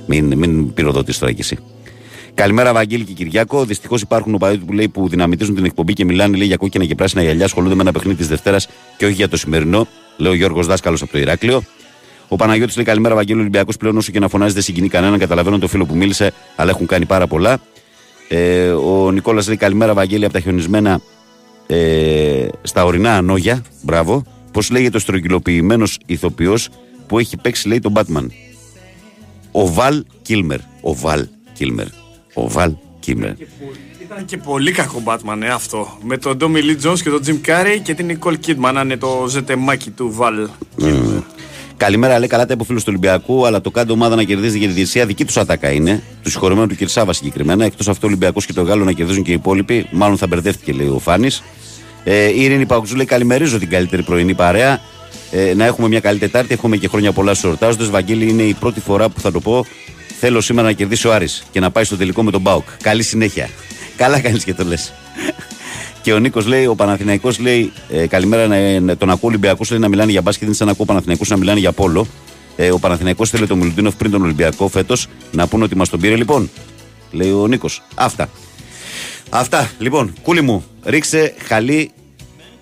μην, 0.05 0.37
μην 0.37 0.73
πυροδοτήσει 0.73 1.19
τώρα 1.19 1.31
κι 1.31 1.41
εσύ. 1.41 1.57
Καλημέρα, 2.33 2.73
Βαγγέλη 2.73 3.03
και 3.03 3.13
Κυριάκο. 3.13 3.65
Δυστυχώς 3.65 4.01
υπάρχουν 4.01 4.33
οπαδοί 4.33 4.57
του 4.57 4.65
που, 4.65 4.73
λέει, 4.73 4.87
που 4.87 5.09
δυναμητίζουν 5.09 5.55
την 5.55 5.65
εκπομπή 5.65 5.93
και 5.93 6.05
μιλάνε 6.05 6.37
λέει, 6.37 6.47
για 6.47 6.55
κόκκινα 6.55 6.85
και 6.85 6.95
πράσινα 6.95 7.21
γυαλιά. 7.21 7.45
Ασχολούνται 7.45 7.75
με 7.75 7.81
ένα 7.81 7.91
παιχνίδι 7.91 8.17
της 8.17 8.27
Δευτέρας 8.27 8.67
και 8.97 9.05
όχι 9.05 9.13
για 9.13 9.29
το 9.29 9.37
σημερινό. 9.37 9.87
Λέω 10.17 10.31
ο 10.31 10.35
Γιώργος 10.35 10.67
Δάσκαλος 10.67 11.01
από 11.01 11.11
το 11.11 11.17
Ηράκλειο. 11.17 11.63
Ο 12.27 12.35
Παναγιώτης 12.35 12.75
λέει 12.75 12.85
καλημέρα, 12.85 13.15
Βαγγέλη 13.15 13.39
Ολυμπιακός 13.39 13.77
πλέον 13.77 13.97
όσο 13.97 14.11
και 14.11 14.19
να 14.19 14.27
φωνάζει 14.27 14.53
δεν 14.53 14.63
συγκινεί 14.63 14.87
κανέναν. 14.87 15.19
Καταλαβαίνω 15.19 15.59
το 15.59 15.67
φίλο 15.67 15.85
που 15.85 15.95
μίλησε, 15.95 16.33
αλλά 16.55 16.69
έχουν 16.69 16.85
κάνει 16.85 17.05
πάρα 17.05 17.27
πολλά. 17.27 17.59
Ε, 18.27 18.67
ο 18.67 19.11
Νικόλας 19.11 19.47
λέει 19.47 19.57
καλημέρα, 19.57 19.93
Βαγγέλη 19.93 20.23
από 20.25 20.33
τα 20.33 20.39
χιονισμένα 20.39 21.01
ε, 21.67 22.47
στα 22.61 22.85
ορεινά 22.85 23.13
ανόγια. 23.17 23.61
Μπράβο. 23.81 24.23
Πώς 24.55 24.69
λέγεται 24.69 24.97
ο 24.97 24.99
στρογγυλοποιημένος 24.99 25.97
ηθοποιός 26.05 26.69
που 27.07 27.19
έχει 27.19 27.37
παίξει, 27.37 27.67
λέει, 27.67 27.79
τον 27.79 27.93
Batman; 27.95 28.27
Ο 29.51 29.73
Βαλ 29.73 30.03
Κίλμερ. 30.21 30.59
Ο 30.81 30.95
Βαλ 30.95 31.27
Κίλμερ. 31.53 31.85
Ο 32.33 32.49
Βαλ 32.49 32.73
Κίλμερ. 32.99 33.31
Ήταν 34.01 34.25
και 34.25 34.37
πολύ 34.37 34.71
κακό 34.71 35.03
Batman 35.05 35.41
ε, 35.43 35.49
αυτό. 35.49 35.97
Με 36.03 36.17
τον 36.17 36.37
Tommy 36.41 36.55
Lee 36.55 36.87
Jones 36.89 36.99
και 36.99 37.09
τον 37.09 37.21
Jim 37.25 37.49
Carrey 37.49 37.79
και 37.83 37.93
την 37.93 38.17
Nicole 38.19 38.35
Kidman 38.45 38.71
να 38.73 38.81
είναι 38.81 38.97
το 38.97 39.25
ζετεμάκι 39.29 39.89
του 39.89 40.11
Βαλ. 40.11 40.47
Μμμ. 40.77 41.19
Καλημέρα, 41.77 42.19
λέει 42.19 42.27
καλά 42.27 42.45
τα 42.45 42.53
είπε 42.53 42.61
ο 42.61 42.65
φίλος 42.65 42.83
του 42.83 42.89
Ολυμπιακού, 42.91 43.45
αλλά 43.45 43.61
το 43.61 43.71
κάτω 43.71 43.93
ομάδα 43.93 44.15
να 44.15 44.23
κερδίζει 44.23 44.57
για 44.57 44.67
τη 44.67 44.73
διαιτησία 44.73 45.05
δική 45.05 45.25
τους 45.25 45.37
ατάκα 45.37 45.71
είναι. 45.71 46.03
Τους 46.23 46.31
συγχωρημένου 46.31 46.67
του 46.67 46.75
Κυρσάβα 46.75 47.13
συγκεκριμένα. 47.13 47.65
Εκτός 47.65 47.87
αυτού, 47.87 48.01
ο 48.03 48.07
Ολυμπιακός 48.07 48.45
και 48.45 48.53
το 48.53 48.61
Γάλλο 48.61 48.83
να 48.83 48.91
κερδίζουν 48.91 49.23
και 49.23 49.31
οι 49.31 49.33
υπόλοιποι. 49.33 49.87
Μάλλον 49.91 50.17
θα 50.17 50.27
μπερδεύτηκε, 50.27 50.71
λέει 50.71 50.87
ο 50.87 50.99
Φάνης. 50.99 51.43
Ε, 52.07 52.25
η 52.27 52.41
Ειρήνη 52.43 52.65
Παουξού 52.65 52.95
λέει 52.95 53.05
καλημερίζω 53.05 53.59
την 53.59 53.69
καλύτερη 53.69 54.03
πρωινή 54.03 54.33
παρέα. 54.33 54.81
Ε, 55.31 55.53
να 55.53 55.65
έχουμε 55.65 55.87
μια 55.87 55.99
καλή 55.99 56.19
Τετάρτη. 56.19 56.53
Έχουμε 56.53 56.77
και 56.77 56.87
χρόνια 56.87 57.11
πολλά 57.11 57.33
στου 57.33 57.47
εορτάζοντε. 57.47 57.83
Βαγγέλη, 57.85 58.29
είναι 58.29 58.43
η 58.43 58.53
πρώτη 58.53 58.79
φορά 58.79 59.09
που 59.09 59.19
θα 59.19 59.31
το 59.31 59.39
πω. 59.39 59.65
Θέλω 60.19 60.41
σήμερα 60.41 60.67
να 60.67 60.73
κερδίσει 60.73 61.07
ο 61.07 61.13
Άρης 61.13 61.43
και 61.51 61.59
να 61.59 61.71
πάει 61.71 61.83
στο 61.83 61.97
τελικό 61.97 62.23
με 62.23 62.31
τον 62.31 62.41
Μπάουκ. 62.41 62.67
Καλή 62.81 63.03
συνέχεια. 63.03 63.49
Καλά 63.97 64.19
κάνεις 64.19 64.43
και 64.43 64.53
το 64.53 64.63
λες. 64.63 64.93
Και 66.01 66.13
ο 66.13 66.19
Νίκος 66.19 66.45
λέει, 66.45 66.65
ο 66.65 66.75
Παναθηναϊκός 66.75 67.39
λέει, 67.39 67.71
ε, 67.89 68.07
καλημέρα, 68.07 68.47
να, 68.47 68.79
να- 68.79 68.97
τον 68.97 69.09
ακούω 69.09 69.29
Ολυμπιακού 69.29 69.65
λέει 69.69 69.79
να 69.79 69.87
μιλάνε 69.87 70.11
για 70.11 70.21
μπάσκετ, 70.21 70.47
είναι 70.47 70.55
σαν 70.55 70.65
να 70.67 70.71
ακούω 70.73 70.85
Παναθηναϊκούς 70.85 71.29
να 71.29 71.37
μιλάνε 71.37 71.59
για 71.59 71.71
πόλο. 71.71 72.07
Ε, 72.55 72.71
ο 72.71 72.79
Παναθηναϊκός 72.79 73.29
θέλει 73.29 73.47
τον 73.47 73.57
Μιλουτίνοφ 73.57 73.95
πριν 73.95 74.11
τον 74.11 74.21
Ολυμπιακό 74.23 74.67
φέτος 74.67 75.07
να 75.31 75.47
πούνε 75.47 75.63
ότι 75.63 75.75
μας 75.75 75.89
τον 75.89 75.99
πήρε 75.99 76.15
λοιπόν. 76.15 76.49
Λέει 77.11 77.31
ο 77.31 77.47
Νίκος. 77.47 77.83
Αυτά. 77.95 78.29
Αυτά. 79.29 79.69
Λοιπόν, 79.77 80.13
κούλι 80.21 80.41
μου, 80.41 80.65
ρίξε 80.83 81.33
χαλί. 81.47 81.91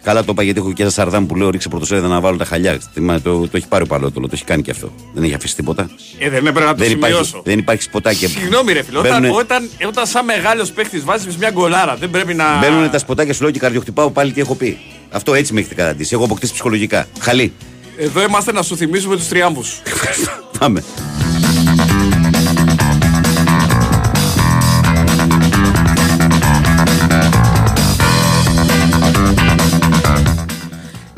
Καλά 0.04 0.20
το 0.24 0.28
είπα 0.32 0.44
γιατί 0.44 0.60
έχω 0.60 0.74
και 0.74 0.82
ένα 0.82 0.92
σαρδάμ 0.92 1.26
που 1.26 1.36
λέω 1.36 1.50
ρίξε 1.50 1.70
πρωτοσέλιδα 1.70 2.08
να 2.08 2.20
βάλω 2.20 2.38
τα 2.38 2.46
χαλιά. 2.46 2.78
Θυμάμαι, 2.94 3.20
Το, 3.20 3.40
το 3.40 3.58
έχει 3.58 3.68
πάρει 3.68 3.84
ο 3.84 3.86
Παλότολο, 3.88 4.26
το 4.28 4.32
έχει 4.36 4.44
κάνει 4.44 4.62
και 4.62 4.72
αυτό. 4.72 4.92
Δεν 5.14 5.24
έχει 5.24 5.34
αφήσει 5.34 5.56
τίποτα. 5.56 5.90
Ε, 6.20 6.30
δεν 6.30 6.46
έπρεπε 6.46 6.60
να 6.66 6.76
το 6.76 6.84
δεν, 6.84 6.92
υπάρχει, 6.92 7.16
σημειώσω. 7.16 7.42
δεν 7.46 7.60
υπάρχει 7.60 7.82
σποτάκια. 7.84 8.28
Συγγνώμη, 8.28 8.74
ρε 8.74 8.84
φίλε. 8.84 8.98
Όταν, 8.98 9.12
Μπαίνουνε- 9.12 9.36
όταν, 9.44 9.70
όταν 9.88 10.06
σαν 10.08 10.26
μεγάλος 10.26 10.72
παίχτη 10.72 11.00
βάζεις 11.00 11.38
μια 11.38 11.50
γκολάρα, 11.52 11.96
δεν 11.96 12.10
πρέπει 12.10 12.34
να. 12.34 12.58
Μπαίνουν 12.60 12.90
τα 12.90 12.98
σποτάκια 12.98 13.34
σου 13.34 13.42
λέω 13.44 13.52
και 13.52 13.60
καρδιοχτυπάω 13.60 14.12
πάλι 14.12 14.32
τι 14.32 14.42
έχω 14.42 14.56
πει. 14.56 14.78
Αυτό 15.12 15.34
έτσι 15.34 15.54
με 15.54 15.60
έχετε 15.60 15.76
καταντήσει. 15.76 16.16
Έχω 16.16 16.24
αποκτήσει 16.24 16.54
ψυχολογικά. 16.54 17.08
Χαλί. 17.20 17.54
Εδώ 17.98 18.22
είμαστε 18.24 18.52
να 18.52 18.62
σου 18.62 18.78
θυμίσουμε 18.78 19.16
τους 19.16 19.28
τριάμβους. 19.28 19.82
Πάμε. 20.60 20.84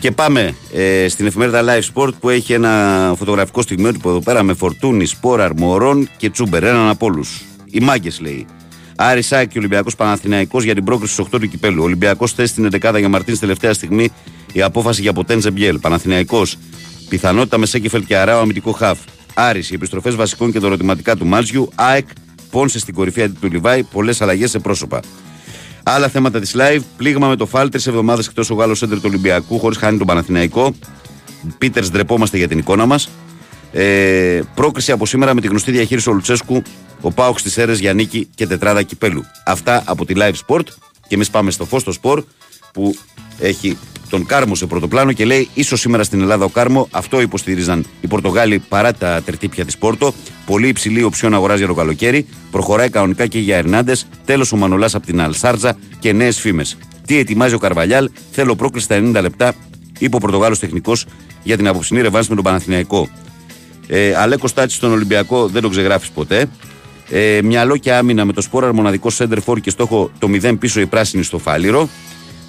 Και 0.06 0.12
πάμε 0.12 0.56
ε, 0.74 1.08
στην 1.08 1.26
εφημερίδα 1.26 1.64
Live 1.66 1.94
Sport 1.94 2.12
που 2.20 2.30
έχει 2.30 2.54
ένα 2.54 3.14
φωτογραφικό 3.18 3.62
στιγμιότυπο 3.62 4.10
εδώ 4.10 4.20
πέρα 4.20 4.44
με 4.44 4.54
φορτούνη, 4.54 5.06
σπόρα, 5.06 5.44
αρμορών 5.44 6.10
και 6.18 6.30
τσούμπερ. 6.30 6.64
Έναν 6.64 6.90
από 6.90 7.06
όλους. 7.06 7.42
Οι 7.66 7.80
μάγκες 7.80 8.20
λέει. 8.20 8.46
Άρη 8.96 9.22
Σάκη 9.22 9.48
και 9.48 9.58
Ολυμπιακός 9.58 9.96
Παναθηναϊκός 9.96 10.64
για 10.64 10.74
την 10.74 10.84
πρόκριση 10.84 11.14
στους 11.14 11.26
8 11.26 11.40
του 11.40 11.48
κυπέλου. 11.48 11.84
Ολυμπιακός 11.84 12.34
θέση 12.34 12.52
στην 12.52 12.70
11η 12.72 12.98
για 12.98 13.10
Μαρτίνς 13.10 13.40
τελευταία 13.40 13.74
στιγμή 13.74 14.10
η 14.54 14.62
απόφαση 14.62 15.02
για 15.02 15.14
Ποτένζε 15.14 15.52
Μπιέλ. 15.52 15.80
Παναθηναϊκός 15.80 16.58
πιθανότητα 17.10 17.58
με 17.58 17.66
Σέκεφελ 17.66 18.06
και 18.06 18.18
Αράο 18.18 18.40
αμυντικό 18.40 18.72
χαφ. 18.72 19.00
Άρης, 19.34 19.72
οι 19.72 19.74
επιστροφές 19.74 20.16
βασικών 20.16 20.52
και 20.52 20.60
τα 20.60 20.68
ερωτηματικά 20.68 21.16
του 21.16 21.26
Μάτζιου. 21.26 21.70
ΑΕΚ, 21.76 22.08
Πόνσε 22.52 22.80
στην 22.80 22.94
κορυφή 22.94 23.22
αντί 23.22 23.38
του 23.42 23.52
Λιβάη. 23.52 23.84
Πολλές 23.84 24.22
αλλαγές 24.22 24.50
σε 24.50 24.60
πρόσωπα. 24.60 25.00
Άλλα 25.88 26.08
θέματα 26.08 26.40
της 26.40 26.56
live. 26.58 26.82
Πλήγμα 26.98 27.28
με 27.28 27.36
το 27.36 27.46
φάλ. 27.46 27.70
Τρεις 27.70 27.88
εβδομάδες 27.88 28.28
εκτός 28.28 28.50
ο 28.50 28.54
Γάλλος 28.54 28.78
Σέντερ 28.78 28.98
του 28.98 29.04
Ολυμπιακού, 29.08 29.60
χωρίς 29.60 29.78
χάνει 29.78 29.98
τον 29.98 30.08
Παναθηναϊκό. 30.08 30.76
Πίτερς, 31.58 31.92
ντρεπόμαστε 31.92 32.38
για 32.38 32.48
την 32.48 32.58
εικόνα 32.58 32.86
μας. 32.86 33.10
Ε, 33.72 34.42
πρόκριση 34.56 34.92
από 34.92 35.06
σήμερα 35.06 35.34
με 35.34 35.42
τη 35.42 35.48
γνωστή 35.48 35.72
διαχείριση 35.72 36.08
του 36.08 36.14
Λουτσέσκου, 36.14 36.64
ο 37.02 37.12
Πάοξ 37.12 37.42
τη 37.44 37.62
Έρε 37.62 37.74
για 37.74 37.94
νίκη 37.94 38.30
και 38.36 38.48
τετράδα 38.48 38.82
κυπέλου. 38.82 39.24
Αυτά 39.46 39.84
από 39.86 40.06
τη 40.06 40.14
Live 40.18 40.34
Sport. 40.48 40.66
Και 41.08 41.16
εμείς 41.16 41.30
πάμε 41.30 41.52
στο 41.52 41.66
φω 41.66 41.80
στο 41.80 41.92
σπορ 41.92 42.24
που 42.76 42.96
έχει 43.40 43.78
τον 44.10 44.26
Κάρμο 44.26 44.56
σε 44.56 44.66
πρώτο 44.66 44.88
πλάνο 44.88 45.12
και 45.12 45.26
λέει: 45.26 45.50
ίσως 45.54 45.80
σήμερα 45.80 46.04
στην 46.04 46.22
Ελλάδα 46.22 46.46
ο 46.46 46.50
Κάρμο. 46.50 46.88
Αυτό 46.92 47.22
υποστηρίζαν 47.22 47.86
οι 48.02 48.08
Πορτογάλοι 48.08 48.60
παρά 48.60 48.94
τα 48.94 49.22
τερτύπια 49.22 49.66
της 49.66 49.78
Πόρτο. 49.78 50.14
Πολύ 50.46 50.68
υψηλή 50.68 51.04
οψιόν 51.04 51.34
αγοράζει 51.34 51.60
για 51.60 51.68
το 51.68 51.74
καλοκαίρι. 51.74 52.28
Προχωράει 52.52 52.90
κανονικά 52.90 53.28
και 53.28 53.40
για 53.40 53.58
Ερνάντε. 53.58 53.96
Τέλος 54.26 54.52
ο 54.52 54.58
Μανολάς 54.58 54.96
από 54.96 55.06
την 55.06 55.22
Αλσάρτζα 55.22 55.78
και 56.00 56.14
νέες 56.14 56.40
φήμες. 56.40 56.78
Τι 57.06 57.18
ετοιμάζει 57.18 57.54
ο 57.54 57.58
Καρβαλιάλ; 57.58 58.10
Θέλω 58.32 58.56
πρόκληση 58.56 58.86
στα 58.86 58.96
90 58.96 59.22
λεπτά, 59.22 59.54
είπε 60.00 60.16
ο 60.16 60.20
Πορτογάλος 60.20 60.60
τεχνικός 60.60 61.06
για 61.44 61.58
την 61.58 61.68
απόψινή 61.68 62.02
ρευάνση 62.02 62.30
με 62.30 62.36
τον 62.36 62.44
Παναθηναϊκό. 62.44 63.10
Ε, 63.88 64.16
Αλέκο 64.16 64.50
Τάτσι 64.50 64.76
στον 64.76 64.92
Ολυμπιακό 64.92 65.48
δεν 65.48 65.62
τον 65.62 65.72
ξεγράφεις 65.72 66.10
ποτέ. 66.10 66.46
Ε, 67.10 67.40
μυαλό 67.44 67.78
και 67.78 67.94
άμυνα 67.94 68.26
με 68.26 68.34
το 68.34 68.42
σπόρα 68.42 68.74
μοναδικό 68.74 69.10
center 69.18 69.38
for 69.46 69.62
και 69.62 69.70
στόχο 69.70 70.12
το 70.20 70.30
0 70.42 70.56
πίσω 70.60 70.80
η 70.80 70.86
πράσινη 70.86 71.24
στο 71.24 71.38
Φάληρο. 71.38 71.90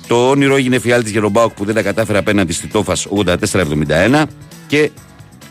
Το 0.07 0.29
όνειρο 0.29 0.57
έγινε 0.57 0.79
φιάλτης 0.79 1.11
για 1.11 1.21
τον 1.21 1.31
Μπάουκ 1.31 1.53
που 1.53 1.65
δεν 1.65 1.75
τα 1.75 1.83
κατάφερε 1.83 2.19
απέναντι 2.19 2.53
στη 2.53 2.67
Τόφας 2.67 3.07
84-71. 3.25 4.23
Και 4.67 4.91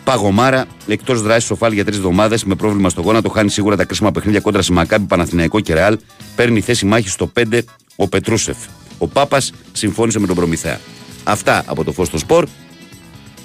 Παγωμάρα 0.03 0.65
εκτός 0.87 1.21
δράσης 1.21 1.51
ο 1.51 1.55
Φάλ 1.55 1.73
για 1.73 1.85
τρεις 1.85 1.97
εβδομάδες 1.97 2.43
με 2.43 2.55
πρόβλημα 2.55 2.89
στο 2.89 3.01
γόνατο. 3.01 3.29
Χάνει 3.29 3.49
σίγουρα 3.49 3.75
τα 3.75 3.85
κρίσιμα 3.85 4.11
παιχνίδια 4.11 4.39
κόντρα 4.39 4.61
σε 4.61 4.71
Μακάμπι, 4.71 5.05
Παναθηναϊκό 5.05 5.59
και 5.59 5.73
Ρεάλ. 5.73 5.97
Παίρνει 6.35 6.61
θέση 6.61 6.85
μάχη 6.85 7.09
στο 7.09 7.31
5 7.39 7.59
ο 7.95 8.07
Πετρούσεφ. 8.07 8.57
Ο 8.97 9.07
Πάπας 9.07 9.53
συμφώνησε 9.71 10.19
με 10.19 10.27
τον 10.27 10.35
Προμηθέα. 10.35 10.79
Αυτά 11.23 11.63
από 11.65 11.83
το 11.83 11.91
φως 11.91 12.07
στο 12.07 12.17
σπορ. 12.17 12.47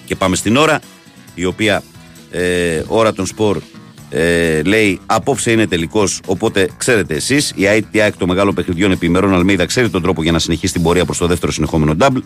Και 0.04 0.16
πάμε 0.16 0.36
στην 0.36 0.56
ώρα, 0.56 0.80
η 1.34 1.44
οποία 1.44 1.82
ε, 2.30 2.82
ώρα 2.86 3.12
των 3.12 3.26
σπορ 3.26 3.60
ε, 4.10 4.62
λέει 4.62 5.00
απόψε 5.06 5.50
είναι 5.50 5.66
τελικός. 5.66 6.20
Οπότε 6.26 6.68
ξέρετε 6.76 7.14
εσείς, 7.14 7.52
η 7.54 7.66
ΑΕΚ 8.00 8.16
των 8.16 8.28
μεγάλων 8.28 8.54
παιχνιδιών 8.54 8.90
επιμερών 8.90 9.34
Αλμίδα 9.34 9.66
ξέρει 9.66 9.88
τον 9.88 10.02
τρόπο 10.02 10.22
για 10.22 10.32
να 10.32 10.38
συνεχίσει 10.38 10.72
την 10.72 10.82
πορεία 10.82 11.04
προς 11.04 11.18
το 11.18 11.26
δεύτερο 11.26 11.52
συνεχόμενο 11.52 11.96
double. 11.98 12.22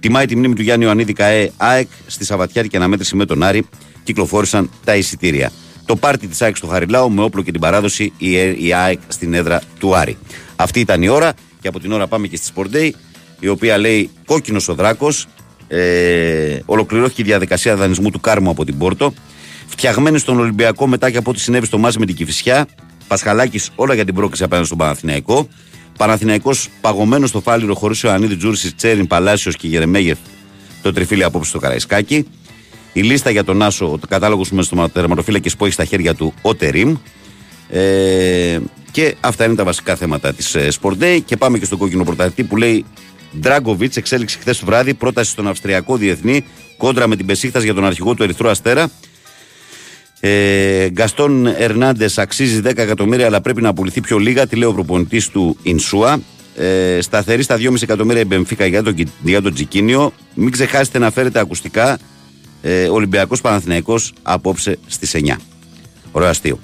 Τιμάει 0.00 0.26
τη 0.26 0.36
μνήμη 0.36 0.54
του 0.54 0.62
Γιάννη 0.62 0.84
Ιωαννίδη 0.84 1.12
ΚαΕ 1.12 1.50
ΑΕΚ 1.56 1.88
στη 2.06 2.24
Σαββατιάτικη 2.24 2.76
αναμέτρηση 2.76 3.16
με 3.16 3.24
τον 3.24 3.42
Άρη. 3.42 3.66
Κυκλοφόρησαν 4.02 4.70
τα 4.84 4.96
εισιτήρια. 4.96 5.52
Το 5.84 5.96
πάρτι 5.96 6.26
της 6.26 6.42
ΑΕΚ 6.42 6.56
στο 6.56 6.66
Χαριλάου 6.66 7.10
με 7.10 7.22
όπλο 7.22 7.42
και 7.42 7.50
την 7.50 7.60
παράδοση 7.60 8.12
η, 8.18 8.32
η 8.66 8.72
ΑΕΚ 8.74 8.98
στην 9.08 9.34
έδρα 9.34 9.62
του 9.78 9.96
Άρη. 9.96 10.16
Αυτή 10.56 10.80
ήταν 10.80 11.02
η 11.02 11.08
ώρα 11.08 11.32
και 11.60 11.68
από 11.68 11.80
την 11.80 11.92
ώρα 11.92 12.06
πάμε 12.06 12.26
και 12.26 12.36
στη 12.36 12.52
Sport 12.54 12.76
Day 12.76 12.90
η 13.40 13.48
οποία 13.48 13.78
λέει 13.78 14.10
κόκκινος 14.26 14.68
ο 14.68 14.74
Δράκος. 14.74 15.26
Ε, 15.68 16.58
ολοκληρώθηκε 16.64 17.22
η 17.22 17.24
διαδικασία 17.24 17.76
δανεισμού 17.76 18.10
του 18.10 18.20
Κάρμου 18.20 18.50
από 18.50 18.64
την 18.64 18.78
Πόρτο. 18.78 19.14
Φτιαγμένη 19.66 20.18
στον 20.18 20.40
Ολυμπιακό 20.40 20.86
μετά 20.86 21.10
και 21.10 21.16
από 21.16 21.30
ό,τι 21.30 21.40
συνέβη 21.40 21.66
στο 21.66 21.78
μάζι 21.78 21.98
με 21.98 22.06
την 22.06 22.14
Κυφυσιά. 22.14 22.66
Πασχαλάκης 23.08 23.70
όλα 23.76 23.94
για 23.94 24.04
την 24.04 24.14
πρόκληση 24.14 24.42
απέναντι 24.42 24.66
στον 24.66 24.78
Παναθηναϊκό. 24.78 25.48
Παναθηναϊκός 25.98 26.68
παγωμένος 26.80 27.28
στο 27.28 27.40
φάληρο 27.40 27.74
χωρίς 27.74 28.04
ο 28.04 28.10
Ανίδη 28.10 28.36
Τζούρση, 28.36 28.74
Τσέριν, 28.74 29.06
Παλάσιος 29.06 29.56
και 29.56 29.68
Γερεμέγεφ 29.68 30.18
το 30.86 30.92
τριφύλι 30.92 31.24
απόψε 31.24 31.48
στο 31.50 31.58
Καραϊσκάκι. 31.58 32.26
Η 32.92 33.02
λίστα 33.02 33.30
για 33.30 33.44
τον 33.44 33.62
Άσο, 33.62 33.92
ο 33.92 33.98
κατάλογος 34.08 34.50
με 34.50 34.62
στο 34.62 34.88
τερματοφύλακες 34.88 35.56
που 35.56 35.64
έχει 35.64 35.74
στα 35.74 35.84
χέρια 35.84 36.14
του 36.14 36.34
ο 36.42 36.54
Τερήμ. 36.54 36.96
Ε, 37.68 38.58
και 38.90 39.14
αυτά 39.20 39.44
είναι 39.44 39.54
τα 39.54 39.64
βασικά 39.64 39.96
θέματα 39.96 40.32
της 40.32 40.54
ε, 40.54 40.68
Sport 40.80 40.98
Day. 41.00 41.20
Και 41.24 41.36
πάμε 41.36 41.58
και 41.58 41.64
στον 41.64 41.78
κόκκινο 41.78 42.04
πρωταθλητή 42.04 42.44
που 42.44 42.56
λέει 42.56 42.84
Ντράγκοβιτ 43.40 43.96
εξέλιξη 43.96 44.38
χθες 44.38 44.58
το 44.58 44.66
βράδυ. 44.66 44.94
Πρόταση 44.94 45.30
στον 45.30 45.48
Αυστριακό 45.48 45.96
Διεθνή 45.96 46.44
κόντρα 46.76 47.06
με 47.06 47.16
την 47.16 47.26
Πεσίχτα 47.26 47.60
για 47.60 47.74
τον 47.74 47.84
αρχηγό 47.84 48.14
του 48.14 48.22
Ερυθρού 48.22 48.48
Αστέρα. 48.48 48.90
Ε, 50.20 50.88
Γκαστόν 50.90 51.46
Ερνάντες 51.46 52.18
αξίζει 52.18 52.60
10 52.64 52.76
εκατομμύρια, 52.76 53.26
αλλά 53.26 53.40
πρέπει 53.40 53.62
να 53.62 53.74
πουληθεί 53.74 54.00
πιο 54.00 54.18
λίγα. 54.18 54.46
Τη 54.46 54.56
λέει 54.56 54.68
ο 54.68 54.72
προπονητής 54.72 55.28
του 55.28 55.56
Ινσούα. 55.62 56.20
Ε, 56.56 56.98
σταθερή 57.00 57.42
στα 57.42 57.56
2,5 57.56 57.82
εκατομμύρια 57.82 58.20
η 58.20 58.24
Μπεμφίκα 58.24 58.66
για 58.66 58.82
τον, 58.82 58.94
για 59.22 59.42
τον 59.42 59.54
Τζικίνιο. 59.54 60.12
Μην 60.34 60.50
ξεχάσετε 60.50 60.98
να 60.98 61.10
φέρετε 61.10 61.40
ακουστικά. 61.40 61.98
Ε, 62.62 62.88
Ολυμπιακός 62.88 63.40
Παναθηναϊκός 63.40 64.12
απόψε 64.22 64.78
στις 64.86 65.14
9. 65.14 65.36
Ωραίο 66.12 66.28
αστείο. 66.28 66.58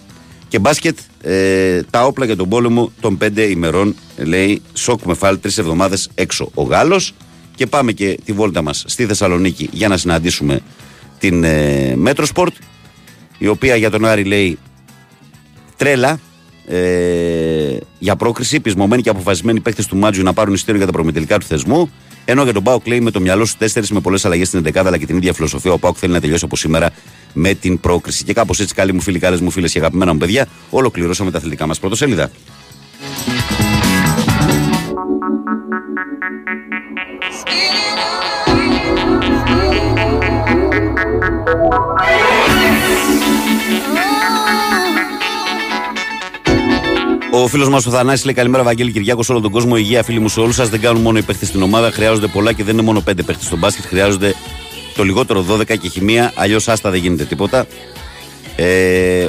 Και 0.49 0.59
μπάσκετ, 0.59 0.99
ε, 1.21 1.83
τα 1.91 2.05
όπλα 2.05 2.25
για 2.25 2.37
τον 2.37 2.49
πόλεμο 2.49 2.93
των 3.01 3.19
5 3.19 3.51
ημερών, 3.51 3.95
λέει 4.17 4.63
σοκ 4.73 5.03
με 5.03 5.15
Φαλ, 5.15 5.41
τρεις 5.41 5.59
εβδομάδες 5.59 6.11
έξω 6.15 6.51
ο 6.55 6.63
Γάλλος. 6.63 7.15
Και 7.55 7.67
πάμε 7.67 7.93
και 7.93 8.19
τη 8.25 8.33
βόλτα 8.33 8.63
μας 8.63 8.85
στη 8.87 9.07
Θεσσαλονίκη 9.07 9.69
για 9.73 9.89
να 9.89 9.97
συναντήσουμε 9.97 10.61
την 11.19 11.45
ε, 11.45 11.95
Metrosport 11.97 12.55
η 13.43 13.47
οποία 13.47 13.77
για 13.77 13.91
τον 13.91 14.05
Άρη 14.05 14.25
λέει 14.25 14.59
τρέλα 15.77 16.21
ε, 16.67 17.77
για 17.99 18.17
πρόκριση, 18.17 18.61
πεισμωμένοι 18.61 19.03
και 19.03 19.09
αποφασισμένοι 19.09 19.61
παίκτες 19.61 19.87
του 19.87 19.97
Μάτζιου 19.97 20.23
να 20.23 20.33
πάρουν 20.33 20.55
εισιτήριο 20.55 20.77
για 20.77 20.87
τα 20.87 20.93
προημιτελικά 20.93 21.39
του 21.39 21.47
θεσμού. 21.47 21.91
Ενώ 22.25 22.43
για 22.43 22.53
τον 22.53 22.63
ΠΑΟΚ 22.63 22.87
λέει 22.87 23.01
με 23.01 23.11
το 23.11 23.21
μυαλό 23.21 23.45
στους 23.45 23.59
τέσσερις 23.59 23.91
με 23.91 24.01
πολλές 24.01 24.25
αλλαγές 24.25 24.49
στην 24.49 24.65
11 24.67 24.77
αλλά 24.77 24.99
και 24.99 25.07
την 25.07 25.17
ίδια 25.17 25.33
φιλοσοφία. 25.33 25.73
Ο 25.73 25.79
ΠΑΟΚ 25.79 25.97
θέλει 25.99 26.13
να 26.13 26.21
τελειώσει 26.21 26.45
από 26.45 26.57
σήμερα 26.57 26.91
με 27.33 27.55
την 27.55 27.81
πρόκριση. 27.81 28.25
Και 28.25 28.33
κάπως 28.33 28.61
έτσι, 28.61 28.75
καλοί 28.75 28.93
μου 28.93 29.01
φίλοι, 29.01 29.19
καλές 29.19 29.41
μου 29.41 29.51
φίλες 29.51 29.73
και 29.73 29.79
αγαπημένα 29.79 30.13
μου 30.13 30.19
παιδιά, 30.19 30.47
ολοκληρώσαμε 30.71 31.31
τα 31.31 31.39
αθλητικά 31.39 31.67
μας 31.67 31.79
πρωτοσέλιδα. 31.79 32.31
Ο 47.35 47.47
φίλος 47.49 47.69
μας 47.69 47.87
ο 47.87 47.91
Θανάσης 47.91 48.25
λέει 48.25 48.35
καλημέρα, 48.35 48.63
Βαγγέλη 48.63 48.93
Κυριάκος, 48.93 49.27
σε 49.27 49.33
όλο 49.33 49.41
τον 49.41 49.51
κόσμο. 49.51 49.75
Υγεία, 49.77 50.03
φίλοι 50.03 50.19
μου, 50.19 50.29
σε 50.29 50.41
όλους 50.41 50.55
σας. 50.55 50.69
Δεν 50.69 50.81
κάνουν 50.81 51.03
μόνο 51.03 51.19
οι 51.19 51.23
παίχτε 51.23 51.45
στην 51.45 51.63
ομάδα, 51.63 51.91
χρειάζονται 51.91 52.27
πολλά 52.27 52.53
και 52.53 52.65
δεν 52.65 52.75
είναι 52.75 52.83
μόνο 52.83 53.01
πέντε 53.01 53.23
παίχτε 53.23 53.45
στο 53.45 53.57
μπάσκετ. 53.57 53.85
Χρειάζονται 53.85 54.35
το 54.95 55.03
λιγότερο 55.03 55.45
12 55.49 55.77
και 55.77 55.89
χημεία. 55.89 56.33
Αλλιώς 56.35 56.69
άστα 56.69 56.91
δεν 56.91 57.01
γίνεται 57.01 57.25
τίποτα. 57.25 57.67
Ε, 58.57 59.29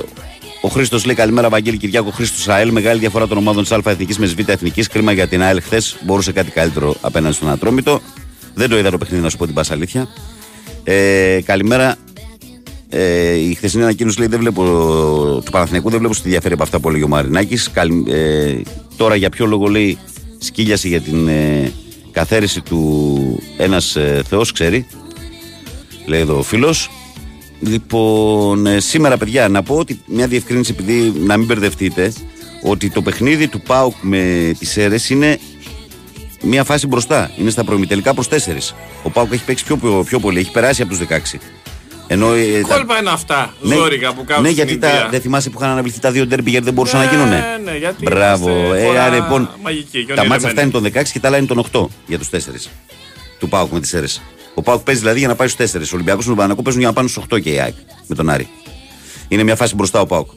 ο 0.61 0.67
Χρήστος 0.67 1.05
λέει 1.05 1.15
καλημέρα, 1.15 1.49
Βαγγέλη 1.49 1.77
Κυριάκο, 1.77 2.09
Χρήστος 2.09 2.47
ΑΕΛ. 2.47 2.71
Μεγάλη 2.71 2.99
διαφορά 2.99 3.27
των 3.27 3.37
ομάδων 3.37 3.63
της 3.63 3.71
Α 3.71 3.81
Εθνικής 3.85 4.17
με 4.17 4.25
Β 4.25 4.49
Εθνικής. 4.49 4.87
Κρίμα 4.87 5.11
για 5.11 5.27
την 5.27 5.41
ΑΕΛ 5.41 5.61
χθες. 5.61 5.97
Μπορούσε 6.05 6.31
κάτι 6.31 6.51
καλύτερο 6.51 6.95
απέναντι 7.01 7.35
στον 7.35 7.49
Ατρόμητο. 7.49 8.01
Δεν 8.53 8.69
το 8.69 8.77
είδα 8.77 8.91
το 8.91 8.97
παιχνίδι, 8.97 9.23
να 9.23 9.29
σου 9.29 9.37
πω 9.37 9.45
την 9.45 9.53
πάσα 9.53 9.73
αλήθεια. 9.73 10.07
Ε, 10.83 11.39
καλημέρα. 11.45 11.95
Ε, 12.95 13.33
η 13.33 13.53
χθεσινή 13.53 13.83
ανακοίνωση 13.83 14.19
λέει 14.19 14.27
δεν 14.27 14.39
βλέπω, 14.39 14.63
του 15.45 15.51
Παναθηναϊκού 15.51 15.89
δεν 15.89 15.99
βλέπω 15.99 16.13
στη 16.13 16.29
διαφέρει 16.29 16.53
από 16.53 16.63
αυτά 16.63 16.79
που 16.79 16.89
έλεγε 16.89 17.03
ο 17.03 17.07
Μαρινάκης. 17.07 17.71
Ε, 18.07 18.55
τώρα 18.97 19.15
για 19.15 19.29
ποιο 19.29 19.45
λόγο 19.45 19.67
λέει 19.67 19.97
σκύλιασε 20.37 20.87
για 20.87 21.01
την 21.01 21.27
ε, 21.27 21.71
καθαίρεση 22.11 22.61
του 22.61 23.39
ένας 23.57 23.95
ε, 23.95 24.21
Θεός, 24.27 24.51
ξέρει. 24.51 24.87
Λέει 26.05 26.19
εδώ 26.19 26.37
ο 26.37 26.41
φίλος. 26.41 26.89
Λοιπόν, 27.59 28.65
ε, 28.65 28.79
σήμερα 28.79 29.17
παιδιά 29.17 29.47
να 29.47 29.63
πω 29.63 29.75
ότι 29.75 30.01
μια 30.05 30.27
διευκρίνηση 30.27 30.75
επειδή 30.79 31.13
να 31.19 31.37
μην 31.37 31.45
μπερδευτείτε 31.45 32.13
ότι 32.63 32.89
το 32.89 33.01
παιχνίδι 33.01 33.47
του 33.47 33.61
ΠΑΟΚ 33.61 33.95
με 34.01 34.53
τις 34.59 34.77
αίρες 34.77 35.09
είναι 35.09 35.37
μια 36.41 36.63
φάση 36.63 36.87
μπροστά. 36.87 37.31
Είναι 37.37 37.49
στα 37.49 37.63
προημιτελικά 37.63 38.13
προς 38.13 38.27
4. 38.29 38.35
Ο 39.03 39.09
Πάουκ 39.09 39.33
έχει 39.33 39.43
παίξει 39.43 39.63
πιο, 39.63 39.77
πιο, 39.77 40.03
πιο 40.05 40.19
πολύ, 40.19 40.39
έχει 40.39 40.51
περάσει 40.51 40.81
από 40.81 40.91
τους 40.91 41.07
16. 41.09 41.39
Ενώ, 42.07 42.33
ε, 42.33 42.61
τα- 42.67 42.75
Κόλπα 42.75 42.99
είναι 42.99 43.09
αυτά, 43.09 43.53
Ναι, 43.61 43.75
ζόρικα 43.75 44.13
που 44.13 44.23
κάνουν 44.25 44.43
Ναι, 44.43 44.49
στην 44.49 44.63
γιατί 44.65 44.79
τα, 44.79 44.87
Ινδία. 44.89 45.07
δεν 45.11 45.21
θυμάσαι 45.21 45.49
που 45.49 45.57
είχαν 45.59 45.71
αναβληθεί 45.71 45.99
τα 45.99 46.11
δύο 46.11 46.25
ντέρμπι 46.25 46.49
γιατί 46.49 46.65
δεν 46.65 46.73
μπορούσαν 46.73 46.99
να 46.99 47.05
γίνουνε; 47.05 47.29
Ναι, 47.63 47.71
ναι, 47.71 47.77
γιατί 47.77 48.03
Μπράβο. 48.03 48.49
είμαστε 48.49 48.81
Ε, 48.81 48.85
χώρα 48.85 49.03
άρα, 49.03 49.15
λοιπόν, 49.15 49.49
μαγική 49.63 50.05
και 50.05 50.13
τα 50.13 50.25
μάτσα 50.25 50.47
ονειρεμένη. 50.47 50.47
αυτά 50.47 50.61
είναι 50.61 50.71
τον 50.71 50.83
16 50.83 51.11
και 51.13 51.19
τα 51.19 51.27
άλλα 51.27 51.37
είναι 51.37 51.45
τον 51.47 51.57
8 51.57 51.89
για 52.07 52.17
τους 52.19 52.29
4 52.29 52.69
του 53.39 53.49
Πάουκ 53.49 53.71
με 53.71 53.79
τις 53.79 53.93
αίρε. 53.93 54.05
Ο 54.53 54.61
Πάουκ 54.61 54.81
παίζει 54.83 54.99
δηλαδή 54.99 55.19
για 55.19 55.27
να 55.27 55.35
πάει 55.35 55.47
στους 55.47 55.71
4. 55.71 55.91
Ο 55.91 55.95
Ολυμπιακός 55.95 56.25
και 56.25 56.31
ο 56.31 56.35
Παναγό 56.35 56.61
παίζουν 56.61 56.81
για 56.81 56.89
να 56.89 56.95
πάνε 56.95 57.07
στους 57.07 57.23
8 57.23 57.39
και 57.39 57.49
η 57.49 57.59
ΑΕΚ 57.59 57.73
με 58.07 58.15
τον 58.15 58.29
Άρη. 58.29 58.47
Είναι 59.27 59.43
μια 59.43 59.55
φάση 59.55 59.75
μπροστά 59.75 59.99
ο 60.01 60.05
Πάουκ. 60.05 60.27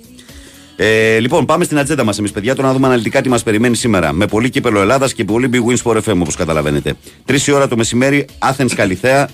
Ε, 0.76 1.18
λοιπόν, 1.18 1.44
πάμε 1.44 1.64
στην 1.64 1.78
ατζέντα 1.78 2.04
μας 2.04 2.18
εμείς, 2.18 2.30
παιδιά, 2.30 2.54
τώρα 2.54 2.68
να 2.68 2.74
δούμε 2.74 2.86
αναλυτικά 2.86 3.20
τι 3.20 3.28
μας 3.28 3.42
περιμένει 3.42 3.76
σήμερα. 3.76 4.12
Με 4.12 4.26
πολύ 4.26 4.50
κύπελο 4.50 4.80
Ελλάδας 4.80 5.12
και 5.14 5.24
πολύ 5.24 5.50
big 5.52 5.70
wins 5.70 5.82
for 5.92 5.96
FM, 5.96 6.18
όπως 6.20 6.36
καταλαβαίνετε. 6.36 6.94
Τρεις 7.24 7.46
η 7.46 7.52
ώρα 7.52 7.68
το 7.68 7.76
μεσημέρι, 7.76 8.24
Athens 8.38 8.70
Καλιθέα, 8.74 9.28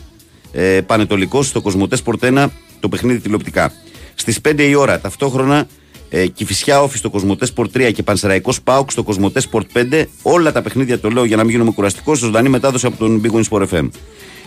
ε, 0.53 0.81
Πανετολικός 0.87 1.47
στο 1.47 1.61
Κοσμοτές 1.61 2.03
Sport 2.05 2.33
1, 2.33 2.47
το 2.81 2.89
παιχνίδι 2.89 3.21
τηλεοπτικά. 3.21 3.73
Στις 4.15 4.41
5 4.41 4.69
η 4.69 4.75
ώρα 4.75 5.01
ταυτόχρονα, 5.01 5.67
ε, 6.09 6.27
Κηφισιά 6.27 6.83
Όφη 6.83 6.99
στο 6.99 7.11
Κοσμοτές 7.11 7.53
Sport 7.57 7.71
3 7.73 7.93
και 7.93 8.03
Πανσεραϊκός 8.03 8.63
Πάουκ 8.63 8.91
στο 8.91 9.03
Κοσμοτές 9.03 9.49
Sport 9.53 9.65
5. 9.73 10.09
Όλα 10.23 10.53
τα 10.53 10.63
παιχνίδια 10.63 10.99
το 11.01 11.11
λέω 11.11 11.25
για 11.25 11.37
να 11.37 11.43
μην 11.43 11.53
γίνουμε 11.53 11.71
κουραστικός, 11.71 12.19
ζωντανή 12.19 12.49
μετάδοση 12.49 12.87
από 12.87 12.97
τον 12.97 13.23
Big 13.25 13.37
Wins 13.37 13.45
Sport 13.51 13.69
FM. 13.69 13.89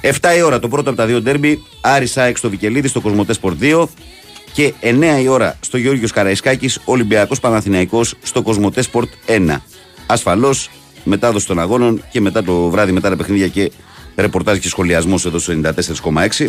7 0.01 0.35
η 0.37 0.41
ώρα 0.41 0.59
το 0.59 0.67
πρώτο 0.67 0.89
από 0.89 0.97
τα 0.97 1.05
δύο 1.05 1.21
ντέρμπι, 1.21 1.63
Άρη 1.81 2.05
Σάεξ 2.05 2.39
στο 2.39 2.49
Βικελίδη 2.49 2.87
στο 2.87 3.01
Κοσμοτές 3.01 3.39
Sport 3.41 3.55
2. 3.59 3.87
Και 4.53 4.73
9 4.79 5.21
η 5.21 5.27
ώρα 5.27 5.57
στο 5.59 5.77
Γιώργος 5.77 6.11
Καραϊσκάκης, 6.11 6.79
Ολυμπιακός 6.85 7.39
Παναθηναϊκός 7.39 8.15
στο 8.21 8.41
Κοσμοτές 8.41 8.89
Sport 8.93 9.07
1. 9.25 9.61
Ασφαλώς 10.05 10.69
μετάδοση 11.03 11.47
των 11.47 11.59
αγώνων 11.59 12.03
και 12.11 12.21
μετά 12.21 12.43
το 12.43 12.69
βράδυ 12.69 12.91
μετά 12.91 13.09
τα 13.09 13.15
παιχνίδια 13.15 13.47
και 13.47 13.71
ρεπορτάζ 14.15 14.57
και 14.57 14.67
σχολιασμός 14.67 15.25
εδώ 15.25 15.39
στο 15.39 15.53
94,6. 15.53 16.47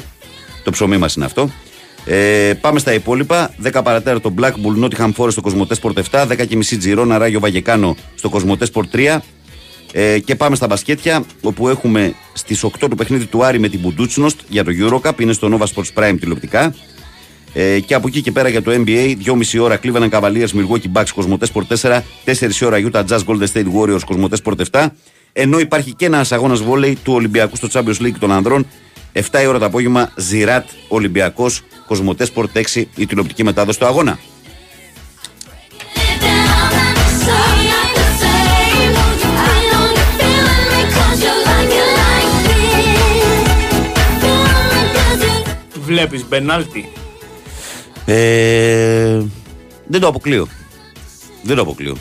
Το 0.64 0.70
ψωμί 0.70 0.96
μας 0.96 1.14
είναι 1.14 1.24
αυτό. 1.24 1.50
Ε, 2.04 2.52
πάμε 2.60 2.78
στα 2.78 2.92
υπόλοιπα. 2.92 3.54
10 3.62 3.80
παρατέρα 3.84 4.20
το 4.20 4.34
Blackpool 4.38 4.84
Nottingham 4.84 5.12
Forest 5.16 5.30
στο 5.30 5.40
Κοσμοτέ 5.40 5.76
Sport 5.82 5.92
7. 6.10 6.26
10.30 6.26 6.64
Τζιρόνα 6.78 7.18
Ράγιο 7.18 7.40
Βαγεκάνο 7.40 7.96
στο 8.14 8.28
Κοσμοτέ 8.28 8.66
Sport 8.72 8.96
3. 8.96 9.18
Ε, 9.92 10.18
και 10.18 10.34
πάμε 10.34 10.56
στα 10.56 10.66
μπασκέτια, 10.66 11.24
όπου 11.40 11.68
έχουμε 11.68 12.14
στις 12.32 12.64
8 12.64 12.68
το 12.78 12.96
παιχνίδι 12.96 13.24
του 13.24 13.44
Άρη 13.44 13.58
με 13.58 13.68
την 13.68 13.80
Μπουντούτσνοστ 13.80 14.40
για 14.48 14.64
το 14.64 14.70
Eurocup. 14.80 15.20
Είναι 15.20 15.32
στο 15.32 15.58
Nova 15.58 15.66
Sports 15.74 16.02
Prime 16.02 16.16
τηλεοπτικά. 16.20 16.74
Ε, 17.52 17.80
και 17.80 17.94
από 17.94 18.08
εκεί 18.08 18.20
και 18.20 18.32
πέρα 18.32 18.48
για 18.48 18.62
το 18.62 18.70
NBA, 18.72 19.16
2,5 19.24 19.60
ώρα 19.60 19.80
Cleveland 19.82 20.08
Cavaliers 20.10 20.48
Milwaukee 20.52 20.92
Bucks 20.92 21.08
Κοσμοτέ 21.14 21.46
Sport 21.54 21.76
4, 21.80 22.00
4 22.24 22.66
ώρα 22.66 22.78
Utah 22.90 23.04
Jazz 23.04 23.18
Golden 23.26 23.46
State 23.52 23.66
Warriors 23.74 24.04
Κοσμοτέ 24.06 24.36
Sport 24.44 24.54
7. 24.70 24.86
Ενώ 25.38 25.58
υπάρχει 25.58 25.94
και 25.94 26.04
ένας 26.04 26.32
αγώνας 26.32 26.60
βόλεϊ 26.60 26.98
του 27.02 27.12
Ολυμπιακού 27.12 27.56
στο 27.56 27.68
Champions 27.72 28.02
League 28.02 28.18
των 28.18 28.32
ανδρών, 28.32 28.66
7 29.12 29.20
η 29.42 29.46
ώρα 29.46 29.58
το 29.58 29.64
απόγευμα 29.64 30.12
Ζιράτ 30.16 30.68
Ολυμπιακός 30.88 31.62
Κοσμοτές 31.86 32.32
Sport 32.34 32.46
6, 32.74 32.84
η 32.96 33.06
τηλεοπτική 33.06 33.44
μετάδοση 33.44 33.78
του 33.78 33.86
αγώνα. 33.86 34.18
Βλέπεις 45.74 46.28
μπενάλτι. 46.28 46.92
Ε, 48.04 49.22
δεν 49.86 50.00
το 50.00 50.06
αποκλείω. 50.06 50.48
Δεν 51.42 51.56
το 51.56 51.62
αποκλείω. 51.62 51.96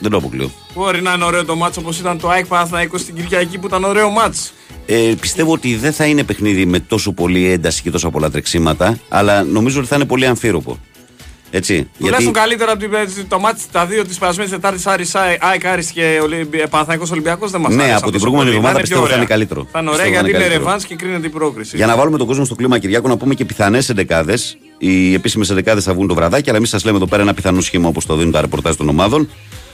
Δεν 0.00 0.10
το 0.10 0.16
αποκλείω. 0.16 0.50
Μπορεί 0.74 1.02
να 1.02 1.12
είναι 1.12 1.24
ωραίο 1.24 1.44
το 1.44 1.56
μάτσο 1.56 1.80
όπως 1.80 1.98
ήταν 1.98 2.18
το 2.18 2.28
ΑΕΚ 2.28 2.46
Παναθηναϊκός 2.46 3.00
στην 3.00 3.14
Κυριακή 3.14 3.58
που 3.58 3.66
ήταν 3.66 3.84
ωραίο 3.84 4.10
μάτς. 4.10 4.52
Ε, 4.86 5.14
πιστεύω 5.20 5.52
ότι 5.52 5.76
δεν 5.76 5.92
θα 5.92 6.04
είναι 6.06 6.24
παιχνίδι 6.24 6.66
με 6.66 6.78
τόσο 6.80 7.12
πολύ 7.12 7.50
ένταση 7.50 7.82
και 7.82 7.90
τόσα 7.90 8.10
πολλά 8.10 8.30
τρεξίματα, 8.30 8.98
αλλά 9.08 9.42
νομίζω 9.42 9.78
ότι 9.78 9.88
θα 9.88 9.96
είναι 9.96 10.04
πολύ 10.04 10.26
αμφίροπο. 10.26 10.78
Έτσι. 11.52 11.90
Τουλάχιστον 11.98 12.32
καλύτερα 12.32 12.72
από 12.72 12.80
την- 12.80 13.28
το 13.28 13.38
μάτι 13.38 13.60
τα 13.72 13.86
δύο 13.86 14.04
της 14.06 14.18
περασμένης 14.18 14.52
Τετάρτης 14.52 14.86
Άρης 14.86 15.14
ΑΕΚ 15.14 15.66
Άρης 15.66 15.90
και 15.90 16.20
Ολυμπι... 16.22 16.68
Παναθηναϊκός 16.70 17.10
Ολυμπιακός 17.10 17.50
δεν 17.50 17.60
μας 17.60 17.74
Ναι, 17.74 17.94
από 17.94 18.10
την 18.10 18.20
προηγούμενη 18.20 18.48
εβδομάδα 18.50 18.80
πιστεύω 18.80 19.06
θα 19.06 19.16
είναι 19.16 19.24
καλύτερο. 19.24 19.66
Θα 19.72 19.78
είναι 19.78 19.90
ωραία 19.90 20.02
Πιστεύω 20.04 20.20
θα 20.24 20.28
γιατί 20.28 20.28
είναι 20.28 20.38
καλύτερο. 20.38 20.64
ρεβάνς 20.64 20.84
και 20.84 20.94
κρίνεται 20.94 21.26
η 21.26 21.30
πρόκριση. 21.30 21.76
Για 21.76 21.86
να 21.86 21.96
βάλουμε 21.96 22.18
τον 22.18 22.26
κόσμο 22.26 22.44
στο 22.44 22.54
κλίμα, 22.54 22.78
Κυριάκο, 22.78 23.08
να 23.08 23.16
πούμε 23.16 23.34
και 23.34 23.44
πιθανές 23.44 23.88
εντεκάδες. 23.88 24.56
Οι 24.78 25.14
επίσημες 25.14 25.50
εντεκάδες 25.50 25.84
θα 25.84 25.94
βγουν 25.94 26.06
το 26.08 26.14
βραδάκι, 26.14 26.48
αλλά 26.48 26.58
εμείς 26.58 26.70
σας 26.70 26.84
λέμε 26.84 26.96
εδώ 26.96 27.06
πέρα 27.06 27.22
ένα 27.22 27.34
πιθανό 27.34 27.60
σχήμα 27.60 27.88
όπως 27.88 28.06
το 28.06 28.16
δίνουν 28.16 28.32
τα 28.32 28.40
ρεπορτάζ 28.40 28.74
των 28.76 28.88
ομάδων. 28.88 29.28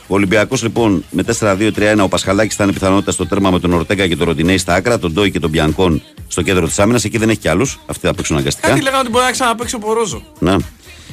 Ο 0.08 0.14
Ολυμπιακός 0.14 0.62
λοιπόν 0.62 1.04
με 1.10 1.24
4-2-3-1, 1.40 1.98
ο 2.02 2.08
Πασχαλάκης 2.08 2.56
θα 2.56 2.64
είναι 2.64 2.72
πιθανότητα 2.72 3.10
στο 3.12 3.26
τέρμα 3.26 3.50
με 3.50 3.60
τον 3.60 3.72
Ορτέγκα 3.72 4.08
και 4.08 4.16
τον 4.16 4.26
Ροντινέη 4.26 4.58
στα 4.58 4.74
άκρα, 4.74 4.98
τον 4.98 5.12
Ντόι 5.12 5.30
και 5.30 5.40
τον 5.40 5.50
Μπιανκόν 5.50 6.02
στο 6.28 6.42
κέντρο 6.42 6.66
της 6.66 6.78
άμυνας. 6.78 7.04
Εκεί 7.04 7.18
δεν 7.18 7.28
έχει 7.28 7.38
κι 7.38 7.48
άλλους. 7.48 7.78
Αυτοί 7.86 8.06
θα 8.06 8.14
παίξουν 8.14 8.36
αναγκαστικά. 8.36 8.68
Κάτι 8.68 8.82
λέγανε 8.82 9.00
ότι 9.00 9.10
μπορεί 9.10 9.24
να 9.24 9.30
ξαναπέξει 9.30 9.74
ο 9.74 9.78
Πορόζο. 9.78 10.22
Να. 10.38 10.58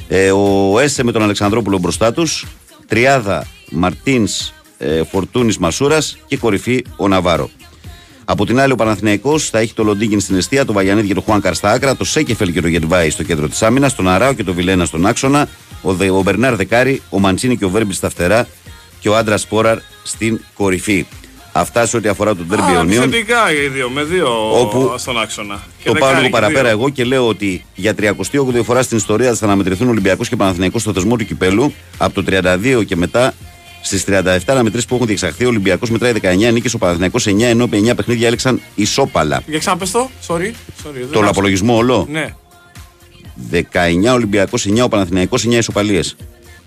Ε, 0.08 0.32
ο 0.32 0.78
Έσε 0.78 1.04
με 1.04 1.12
τον 1.12 1.22
Αλεξανδρόπουλο 1.22 1.78
μπροστά 1.78 2.12
τους. 2.12 2.46
Τριάδα 2.86 3.46
Μαρτίνς 3.70 4.52
ε, 4.78 5.02
Φορτούνης 5.10 5.58
Μασούρας 5.58 6.18
και 6.26 6.36
κορυφή 6.36 6.84
ο 6.96 7.08
Ναβάρο. 7.08 7.50
Από 8.24 8.46
την 8.46 8.60
άλλη, 8.60 8.72
ο 8.72 8.76
Παναθηναϊκός 8.76 9.50
θα 9.50 9.58
έχει 9.58 9.74
το 9.74 9.84
Λοντίγκιν 9.84 10.20
στην 10.20 10.36
αιστεία, 10.36 10.64
το 10.64 10.72
Βαγιανίδη 10.72 11.06
και 11.06 11.14
το 11.14 11.20
Χουάνκαρ 11.20 11.54
στα 11.54 11.70
άκρα, 11.70 11.96
το 11.96 12.04
Σέκεφελ 12.04 12.52
και 12.52 12.60
το 12.60 12.68
Γετβάη 12.68 13.10
στο 13.10 13.22
κέντρο 13.22 13.48
της 13.48 13.62
άμυνας, 13.62 13.94
τον 13.94 14.08
Αράο 14.08 14.32
και 14.32 14.44
το 14.44 14.54
Βιλένα 14.54 14.84
στον 14.84 15.06
άξονα, 15.06 15.48
ο, 15.82 15.92
Δε, 15.92 16.10
ο 16.10 16.22
Μπερνάρ 16.22 16.56
Δεκάρη, 16.56 17.02
ο 17.10 17.18
Μαντσίνη 17.18 17.56
και 17.56 17.64
ο 17.64 17.68
Βέρμπι 17.68 17.94
στα 17.94 18.08
φτερά 18.10 18.46
και 19.04 19.10
ο 19.10 19.16
άντρας 19.16 19.40
Σπόραρ 19.40 19.78
στην 20.02 20.40
κορυφή. 20.54 21.06
Αυτά 21.52 21.86
σε 21.86 21.96
ό,τι 21.96 22.08
αφορά 22.08 22.34
τον 22.36 22.48
Τέρμπι 22.48 22.70
Α, 22.70 22.72
Ιωνίων. 22.72 23.02
επιθετικά 23.02 23.52
οι 23.52 23.68
δύο, 23.68 23.90
με 23.90 24.02
δύο 24.02 24.58
Όπου 24.60 24.94
στον 24.98 25.20
άξονα. 25.20 25.62
Και 25.82 25.88
Το 25.88 25.92
πάω 25.92 26.08
δεκάρι 26.08 26.14
λίγο 26.14 26.24
και 26.24 26.30
παραπέρα 26.40 26.68
δύο. 26.68 26.70
εγώ 26.78 26.88
και 26.88 27.04
λέω 27.04 27.28
ότι 27.28 27.64
για 27.74 27.94
38η 27.98 28.62
φορά 28.64 28.82
στην 28.82 28.96
ιστορία 28.96 29.34
θα 29.34 29.44
αναμετρηθούν 29.44 29.88
Ολυμπιακός 29.88 30.28
και 30.28 30.36
Παναθηναϊκός 30.36 30.80
στο 30.82 30.92
θεσμό 30.92 31.16
του 31.16 31.24
κυπέλου. 31.24 31.72
Από 31.96 32.22
το 32.22 32.24
32 32.26 32.84
και 32.86 32.96
μετά 32.96 33.34
στις 33.82 34.04
37 34.08 34.38
αναμετρήσει 34.46 34.86
που 34.86 34.94
έχουν 34.94 35.06
διεξαχθεί, 35.06 35.44
ο 35.44 35.48
Ολυμπιακός 35.48 35.90
μετράει 35.90 36.12
19 36.12 36.52
νίκες, 36.52 36.74
ο 36.74 36.78
Παναθηναϊκός 36.78 37.26
9, 37.26 37.42
ενώ 37.48 37.64
επί 37.64 37.76
9 37.90 37.94
παιχνίδια 37.94 38.26
έλεξαν 38.26 38.60
ισόπαλα. 38.74 39.42
Για 39.46 39.58
ξαναπες 39.58 39.90
το, 39.90 40.10
sorry. 40.28 40.32
sorry 40.32 40.92
δεν 40.92 41.08
Το 41.12 41.20
απολογισμό 41.20 41.76
όλο. 41.76 42.06
Ναι. 42.10 42.34
19 43.50 44.12
Ολυμπιακός 44.12 44.66
9, 44.66 44.82
ο 44.84 44.88
Παναθηναϊκός 44.88 45.44
9 45.46 45.52
ισοπαλίες. 45.58 46.16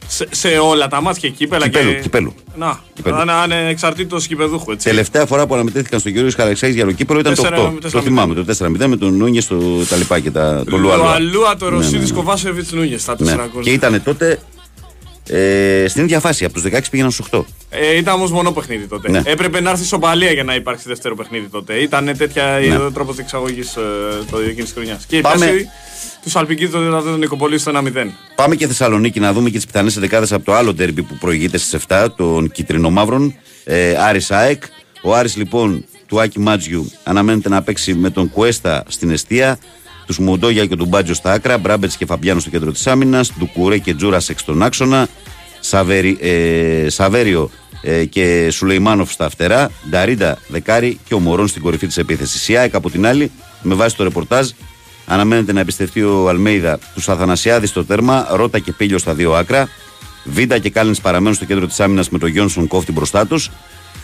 Σε, 0.07 0.27
σε 0.31 0.47
όλα 0.47 0.88
τα 0.88 1.01
μάτια 1.01 1.29
κύπελα 1.29 1.63
Κυπέλου, 1.65 1.91
και... 1.93 1.99
κυπέλου. 1.99 2.34
Να, 2.55 2.79
Κυπέλου. 2.93 3.15
να 3.15 3.21
είναι 3.45 3.55
ανεξαρτήτως 3.55 4.27
κυπεδούχου, 4.27 4.71
έτσι. 4.71 4.88
Τελευταία 4.88 5.25
φορά 5.25 5.47
που 5.47 5.53
αναμετέθηκαν 5.53 5.99
στον 5.99 6.11
κύριο 6.13 6.31
Χαραξάκη 6.35 6.73
για 6.73 6.85
το 6.85 6.91
κύπελο 6.91 7.19
ήταν 7.19 7.35
το 7.35 7.43
4-0. 7.45 7.85
8. 7.85 7.91
Το 7.91 8.01
θυμάμαι, 8.01 8.34
το 8.34 8.45
4-0 8.59 8.85
με 8.88 8.97
τον 8.97 9.17
Νούνιες 9.17 9.43
στο 9.43 9.57
τα 9.89 9.95
λοιπά 9.95 10.19
και 10.19 10.31
τα, 10.31 10.63
το 10.69 10.77
Λουαλούα. 10.77 10.97
Λουαλούα, 11.19 11.55
το 11.57 11.65
Ναι, 11.65 11.71
ναι, 11.71 11.77
Ρωσίδης, 11.77 12.09
ναι. 12.09 12.15
Κοβάσεβιτς, 12.15 12.71
Νούνιες, 12.71 13.05
τα 13.05 13.11
Ναι. 13.11 13.17
τέσσερα 13.25 13.47
γκολ. 13.53 13.63
Και 13.63 13.71
ήταν 13.71 14.01
τότε 14.03 14.39
ε, 15.29 15.85
στην 15.88 16.03
ίδια 16.03 16.19
φάση. 16.19 16.45
Από 16.45 16.53
τους 16.53 16.63
16 16.63 16.79
πήγαιναν 16.91 17.11
στους 17.11 17.25
8. 17.31 17.43
Ε, 17.69 17.98
ήταν 17.98 18.14
όμως 18.15 18.31
μονό 18.31 18.52
παιχνίδι 18.52 18.85
τότε. 18.88 19.10
Ναι. 19.11 19.22
Έπρεπε 19.26 19.61
να 19.61 19.69
έρθει 19.69 19.84
σοπαλία 19.85 20.31
για 20.31 20.44
να 20.44 20.56
υπάρξει 20.56 20.88
δεύτερο 20.88 21.15
παιχνίδι 21.15 21.48
τότε. 21.48 21.73
Ήταν 21.73 22.11
τέτοια 22.18 22.44
Ναι. 22.61 22.77
ναι. 22.77 22.91
τρόπος 22.91 23.15
διεξαγωγής 23.15 23.76
ε, 23.76 23.81
το 24.31 24.38
εκείνης 24.38 24.64
της 24.64 24.72
χρονιάς. 24.73 25.06
Και 25.06 25.22
Πάμε- 25.22 25.45
Πάμε... 25.45 25.65
τους 26.23 26.35
Αλπικίδη 26.35 26.72
τότε 26.72 26.85
ήταν 26.88 27.03
τον 27.03 27.19
Νικοπολί 27.19 27.57
στο 27.57 27.72
1-0. 27.76 28.14
Πάμε 28.35 28.56
και 28.56 28.68
Θεσσαλονίκη 28.68 29.19
να 29.19 29.34
δούμε 29.34 29.49
και 29.49 29.56
τις 29.56 29.65
πιθανές 29.65 29.98
εντεκάδες 29.97 30.35
από 30.35 30.45
το 30.45 30.53
άλλο 30.53 30.73
ντέρμπι 30.73 31.02
που 31.03 31.18
προηγείται 31.19 31.57
στις 31.57 31.81
7 31.88 32.07
των 32.15 32.52
Κιτρινομαύρων. 32.52 33.35
Ε, 33.64 33.95
Άρης 33.95 34.31
ΑΕΚ. 34.31 34.64
Ο 35.02 35.15
Άρης 35.15 35.35
λοιπόν 35.35 35.85
του 36.07 36.22
Άκη 36.22 36.39
Μάτζιου 36.39 36.91
αναμένεται 37.03 37.49
να 37.49 37.61
παίξει 37.61 37.94
με 37.94 38.10
τον 38.10 38.30
Κουέστα 38.30 38.84
στην 38.88 39.10
Εστία. 39.10 39.60
Τους 40.06 40.19
Μοντόγια 40.19 40.65
και 40.65 40.76
τον 40.76 40.88
Μπάτζο 40.88 41.14
στα 41.14 41.31
άκρα. 41.31 41.57
Μπράμπετς 41.57 41.98
και 41.98 42.06
Φαμπιάνο 42.06 42.39
στο 42.39 42.49
κέντρο 42.49 42.72
της 42.72 42.88
άμυνας. 42.88 43.34
Ντουκουρέ 43.39 43.77
και 43.77 43.94
Τζούρασεκ 43.94 44.39
στον 44.39 44.64
άξονα. 44.64 45.07
Σαβέρι, 45.59 46.17
ε, 46.21 46.89
Σαβέριο 46.89 47.49
ε, 47.81 48.05
και 48.05 48.49
Σουλεϊμάνοφ 48.51 49.11
στα 49.11 49.29
φτερά. 49.29 49.71
Νταρίντα 49.89 50.38
δεκάρι 50.47 50.99
και 51.07 51.13
ο 51.13 51.19
Μωρόν 51.19 51.47
στην 51.47 51.61
κορυφή 51.61 51.88
της 51.88 51.97
επίθεσης. 51.97 52.49
Η 52.49 52.57
ΑΕΚ 52.57 52.75
από 52.75 52.89
την 52.89 53.05
άλλη, 53.05 53.31
με 53.61 53.75
βάση 53.75 53.95
το 53.95 54.03
ρεπορτάζ, 54.03 54.49
αναμένεται 55.05 55.53
να 55.53 55.59
επιστευτεί 55.59 56.03
ο 56.03 56.29
Αλμέιδα 56.29 56.79
του 56.95 57.11
Αθανασιάδη 57.11 57.67
στο 57.67 57.85
τέρμα. 57.85 58.27
Ρότα 58.31 58.59
και 58.59 58.71
Πίλιο 58.71 58.97
στα 58.97 59.13
δύο 59.13 59.34
άκρα. 59.34 59.69
Βίντα 60.23 60.59
και 60.59 60.69
Κάλινς 60.69 61.01
παραμένουν 61.01 61.34
στο 61.34 61.45
κέντρο 61.45 61.67
της 61.67 61.79
άμυνας 61.79 62.09
με 62.09 62.17
τον 62.17 62.29
Γιόνσον 62.29 62.67
κόφτη 62.67 62.91
μπροστά 62.91 63.27
τους. 63.27 63.51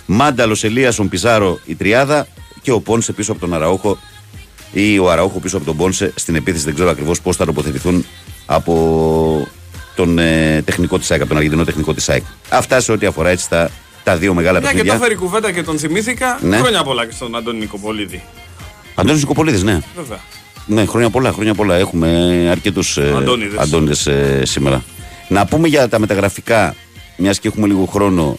Μάνταλος 0.06 0.64
Ελίασον 0.64 1.10
Πιζάρο 1.10 1.60
η 1.66 1.76
τριάδα 1.76 2.28
και 2.62 2.72
ο 2.72 2.80
Πόνσε 2.80 3.14
πίσω 3.14 3.32
από 3.32 3.42
τον 3.42 3.54
Αραούχο 3.54 3.98
ή 4.72 5.00
ο 5.00 5.12
Αραούχο 5.12 5.40
πίσω 5.40 5.58
από 5.58 5.66
τον 5.66 5.78
Πόνσε 5.78 6.14
στην 6.16 6.36
επίθεση. 6.36 6.64
Δεν 6.64 6.74
ξέρω 6.74 6.90
ακριβώς 6.90 7.22
πώς 7.22 7.36
θα 7.36 7.46
τοποθετηθούν 7.46 8.06
από 8.46 9.48
τον 9.96 10.20
ε, 10.20 10.62
τεχνικό 10.66 11.00
της 11.00 11.12
ΑΕΚ, 11.12 11.20
από 11.20 11.30
τον 11.30 11.38
Αργεντινό 11.38 11.64
τεχνικό 11.64 11.94
της 11.94 12.10
ΑΕΚ. 12.10 12.24
Αυτά 12.50 12.80
σε 12.80 12.92
ό,τι 12.92 13.06
αφορά 13.06 13.30
έτσι 13.30 13.50
τα, 13.50 13.70
τα 14.04 14.18
δύο 14.18 14.34
μεγάλα 14.34 14.60
Μια 14.60 14.68
και 14.68 14.74
παιχνίδια. 14.74 14.98
το 14.98 15.04
έφερε 15.04 15.20
η 15.20 15.24
κουβέντα 15.24 15.52
και 15.52 15.64
τον 15.64 15.80
θυμήθηκα. 15.80 16.40
Ναι. 16.42 16.58
Χρόνια 16.58 16.84
πολλά 16.84 17.06
και 17.06 17.14
στον 17.14 17.36
Αντώνη 17.36 17.60
Νικοπολίδη. 17.60 18.24
Αντώνης 18.96 19.22
Νικοπολίδης, 19.22 19.64
ναι. 19.64 19.80
Βέβαια. 19.96 20.20
Ναι, 20.66 20.86
χρόνια 20.86 21.10
πολλά, 21.10 21.32
χρόνια 21.32 21.54
πολλά. 21.54 21.76
Έχουμε 21.76 22.10
αρκετούς 22.52 22.98
Αντώνιδες. 22.98 23.60
Αντώνιδες 23.60 24.08
ε, 24.08 24.42
σήμερα. 24.46 24.84
Να 25.28 25.46
πούμε 25.46 25.68
για 25.68 25.88
τα 25.90 26.00
μεταγραφικά, 26.00 26.76
μιας 27.18 27.40
και 27.40 27.48
έχουμε 27.48 27.68
λίγο 27.68 27.86
χρόνο. 27.86 28.38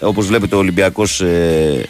Όπως 0.00 0.26
βλέπετε, 0.26 0.54
ο 0.54 0.58
Ολυμπιακός 0.58 1.20
ε, 1.20 1.88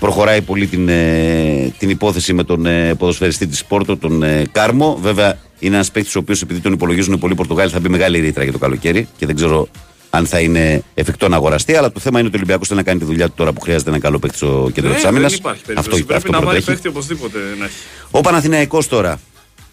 προχωράει 0.00 0.42
πολύ 0.42 0.66
την, 0.66 0.88
ε, 0.88 1.74
την 1.78 1.90
υπόθεση 1.90 2.32
με 2.32 2.44
τον 2.44 2.66
ε, 2.66 2.94
ποδοσφαιριστή 2.94 3.46
της 3.46 3.64
Πόρτο, 3.64 3.96
τον 3.96 4.22
ε, 4.22 4.44
Κάρμο. 4.52 4.98
Βέβαια, 5.02 5.38
είναι 5.58 5.74
ένας 5.74 5.90
παίκτης 5.90 6.16
ο 6.16 6.18
οποίος, 6.18 6.42
επειδή 6.42 6.60
τον 6.60 6.72
υπολογίζουν 6.72 7.18
πολλοί 7.18 7.34
Πορτογάλοι, 7.34 7.70
θα 7.70 7.80
μπει 7.80 7.88
μεγάλη 7.88 8.20
ρήτρα 8.20 8.42
για 8.42 8.52
το 8.52 8.58
καλοκαίρι 8.58 9.08
και 9.16 9.26
δεν 9.26 9.34
ξέρω 9.34 9.68
αν 10.10 10.26
θα 10.26 10.40
είναι 10.40 10.82
εφικτό 10.94 11.28
να 11.28 11.36
αγοραστεί. 11.36 11.74
Αλλά 11.76 11.92
το 11.92 12.00
θέμα 12.00 12.18
είναι 12.18 12.28
ότι 12.28 12.36
ο 12.36 12.40
Ολυμπιακός 12.40 12.68
θέλει 12.68 12.80
να 12.80 12.86
κάνει 12.86 12.98
τη 12.98 13.04
δουλειά 13.04 13.26
του 13.26 13.32
τώρα 13.36 13.52
που 13.52 13.60
χρειάζεται 13.60 13.90
ένα 13.90 13.98
καλό 13.98 14.18
παίκτη 14.18 14.36
στο 14.36 14.70
κέντρο 14.74 14.90
Ε, 14.90 14.94
της 14.94 15.04
άμυνας. 15.04 15.30
δεν 15.30 15.40
υπάρχει 15.40 15.62
περίπτωση. 15.64 16.04
Πρέπει 16.04 16.30
να 16.30 16.40
βάλει 16.40 16.62
παίχτη 16.62 16.88
οπωσδήποτε 16.88 17.38
να 17.58 17.64
έχει. 17.64 17.74
Ο 18.10 18.20
Παναθηναϊκός 18.20 18.88
τώρα, 18.88 19.20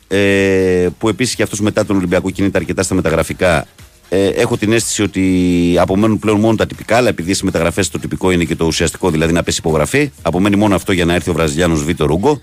ε, 0.07 0.87
που 0.99 1.09
επίσης 1.09 1.35
και 1.35 1.43
αυτός 1.43 1.59
μετά 1.59 1.85
τον 1.85 1.95
Ολυμπιακό 1.95 2.29
κινείται 2.29 2.57
αρκετά 2.57 2.83
στα 2.83 2.95
μεταγραφικά, 2.95 3.67
ε, 4.09 4.27
έχω 4.27 4.57
την 4.57 4.71
αίσθηση 4.73 5.01
ότι 5.03 5.75
απομένουν 5.79 6.19
πλέον 6.19 6.39
μόνο 6.39 6.55
τα 6.55 6.65
τυπικά, 6.65 6.97
αλλά 6.97 7.09
επειδή 7.09 7.29
στις 7.29 7.43
μεταγραφές 7.43 7.89
το 7.89 7.99
τυπικό 7.99 8.31
είναι 8.31 8.43
και 8.43 8.55
το 8.55 8.65
ουσιαστικό, 8.65 9.09
δηλαδή 9.09 9.33
να 9.33 9.43
πέσει 9.43 9.57
υπογραφή, 9.59 10.11
απομένει 10.21 10.55
μόνο 10.55 10.75
αυτό 10.75 10.91
για 10.91 11.05
να 11.05 11.13
έρθει 11.13 11.29
ο 11.29 11.33
Βραζιλιάνος 11.33 11.83
Βίτο 11.83 12.05
Ρούγκο. 12.05 12.41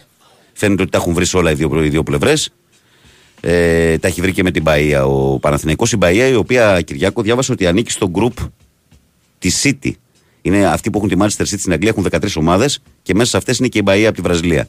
Φαίνεται 0.52 0.82
ότι 0.82 0.90
τα 0.90 0.98
έχουν 0.98 1.14
βρει 1.14 1.24
σε 1.24 1.36
όλα 1.36 1.50
οι 1.50 1.54
δύο, 1.54 1.82
οι 1.84 1.88
δύο 1.88 2.02
πλευρές. 2.02 2.50
Ε, 3.40 3.98
τα 3.98 4.08
έχει 4.08 4.20
βρει 4.20 4.32
και 4.32 4.42
με 4.42 4.50
την 4.50 4.62
Μπαία 4.62 5.04
ο 5.06 5.38
Παναθηναϊκός. 5.38 5.92
Η 5.92 5.96
Μπαία, 5.96 6.26
η 6.28 6.34
οποία 6.34 6.80
Κυριάκο 6.82 7.22
διάβασε 7.22 7.52
ότι 7.52 7.66
ανήκει 7.66 7.90
στο 7.90 8.10
group 8.14 8.46
της 9.38 9.62
City. 9.66 9.90
Είναι 10.42 10.66
αυτοί 10.66 10.90
που 10.90 10.98
έχουν 10.98 11.08
τη 11.08 11.16
Manchester 11.18 11.42
City 11.54 11.58
στην 11.58 11.72
Αγγλία, 11.72 11.90
έχουν 11.96 12.06
13 12.10 12.26
ομάδες 12.36 12.82
και 13.02 13.14
μέσα 13.14 13.30
σε 13.30 13.36
αυτές 13.36 13.58
είναι 13.58 13.68
και 13.68 13.78
η 13.78 13.82
Μπαία 13.84 14.06
από 14.08 14.16
τη 14.16 14.22
Βραζιλία. 14.22 14.68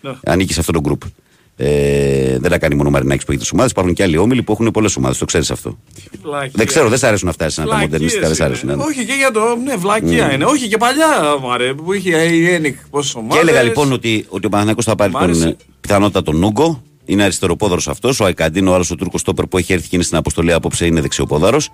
Ναι. 0.00 0.10
Ανήκει 0.24 0.52
σε 0.52 0.60
αυτό 0.60 0.72
το 0.72 0.80
group. 0.84 1.08
Ε, 1.56 2.38
δεν 2.38 2.50
τα 2.50 2.58
κάνει 2.58 2.74
μόνο 2.74 2.88
ο 2.88 2.92
Μαρινάκης 2.92 3.24
που 3.24 3.30
έχει 3.32 3.40
τις 3.40 3.50
ομάδες. 3.52 3.70
Υπάρχουν 3.70 3.94
και 3.94 4.02
άλλοι 4.02 4.16
όμιλοι 4.16 4.42
που 4.42 4.52
έχουν 4.52 4.70
πολλές 4.70 4.96
ομάδες. 4.96 5.18
Το 5.18 5.24
ξέρεις 5.24 5.50
αυτό. 5.50 5.78
Βλακεία. 6.22 6.50
Δεν 6.54 6.66
ξέρω, 6.66 6.88
δεν 6.88 6.98
σ' 6.98 7.02
αρέσουν 7.02 7.28
αυτά 7.28 7.44
εσένα 7.44 7.66
τα 7.66 7.72
Βλακίες 7.76 7.90
μοντερνιστικά. 7.90 8.26
Δεν 8.26 8.34
σ' 8.34 8.38
είναι. 8.38 8.46
αρέσουν. 8.48 8.68
ναι, 8.68 8.74
ναι. 8.74 8.82
Όχι 8.82 9.04
και 9.06 9.12
για 9.12 9.30
το. 9.30 9.40
Ναι, 9.64 9.76
βλακεία 9.76 10.30
Mm. 10.30 10.34
είναι. 10.34 10.44
Όχι 10.44 10.68
και 10.68 10.76
παλιά, 10.76 11.06
μαρέ, 11.42 11.74
που 11.74 11.92
είχε 11.92 12.10
η 12.24 12.48
Ένικ 12.50 12.76
πόσες 12.90 13.12
Και 13.12 13.18
ομάδες. 13.18 13.40
έλεγα 13.42 13.62
λοιπόν 13.62 13.92
ότι, 13.92 14.26
ότι 14.28 14.46
ο 14.46 14.48
Παναθηναϊκός 14.48 14.84
θα 14.84 14.94
πάρει 14.94 15.10
Μ' 15.10 15.14
τον, 15.14 15.22
άρεσε. 15.22 15.48
ε, 15.48 15.56
πιθανότατα 15.80 16.22
τον 16.22 16.36
Νούγκο. 16.36 16.82
Είναι 17.10 17.22
αριστεροπόδαρος 17.22 17.88
αυτός. 17.88 18.20
Ο 18.20 18.24
Αϊκαντίνο, 18.24 18.70
ο 18.70 18.74
άλλος 18.74 18.90
ο 18.90 18.94
Τούρκος 18.94 19.20
Στόπερ 19.20 19.46
που 19.46 19.58
έχει 19.58 19.72
έρθει 19.72 19.88
και 19.88 19.94
είναι 19.94 20.04
στην 20.04 20.16
αποστολή 20.16 20.52
απόψε, 20.52 20.86
είναι 20.86 21.00
δεξιοπόδαρος. 21.00 21.70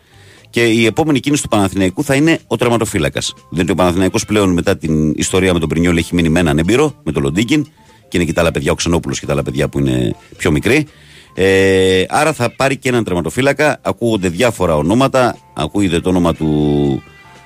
Και 0.51 0.65
η 0.65 0.87
επόμενη 0.87 1.21
κίνηση 1.21 1.43
του 1.43 1.49
Παναθηναϊκού 1.49 2.05
θα 2.05 2.15
είναι 2.15 2.39
ο 2.47 2.57
τερματοφύλακας. 2.57 3.35
Διότι 3.51 3.71
ο 3.71 3.75
Παναθηναϊκός 3.75 4.25
πλέον 4.25 4.53
μετά 4.53 4.77
την 4.77 5.11
ιστορία 5.17 5.53
με 5.53 5.59
τον 5.59 5.69
Πρινιόλ 5.69 5.97
έχει 5.97 6.15
μείνει 6.15 6.29
με 6.29 6.41
έναν 6.41 6.59
έμπειρο, 6.59 6.95
με 7.05 7.13
τον 7.13 7.23
Λοντίγκιν. 7.23 7.67
Και 8.09 8.17
είναι 8.17 8.25
και 8.25 8.33
τα 8.33 8.41
άλλα 8.41 8.51
παιδιά, 8.51 8.73
ο 8.73 8.75
Ξενόπουλος 8.75 9.21
και 9.21 9.27
τα 9.27 9.33
άλλα 9.33 9.43
παιδιά 9.43 9.69
που 9.69 9.79
είναι 9.79 10.15
πιο 10.37 10.51
μικροί. 10.51 10.87
Ε, 11.35 12.05
άρα 12.09 12.33
θα 12.33 12.55
πάρει 12.57 12.77
και 12.77 12.89
έναν 12.89 13.05
τερματοφύλακα. 13.05 13.79
Ακούγονται 13.83 14.29
διάφορα 14.29 14.77
ονόματα. 14.77 15.37
Ακούγεται 15.55 16.01
το 16.01 16.09
όνομα 16.09 16.35
του 16.35 17.03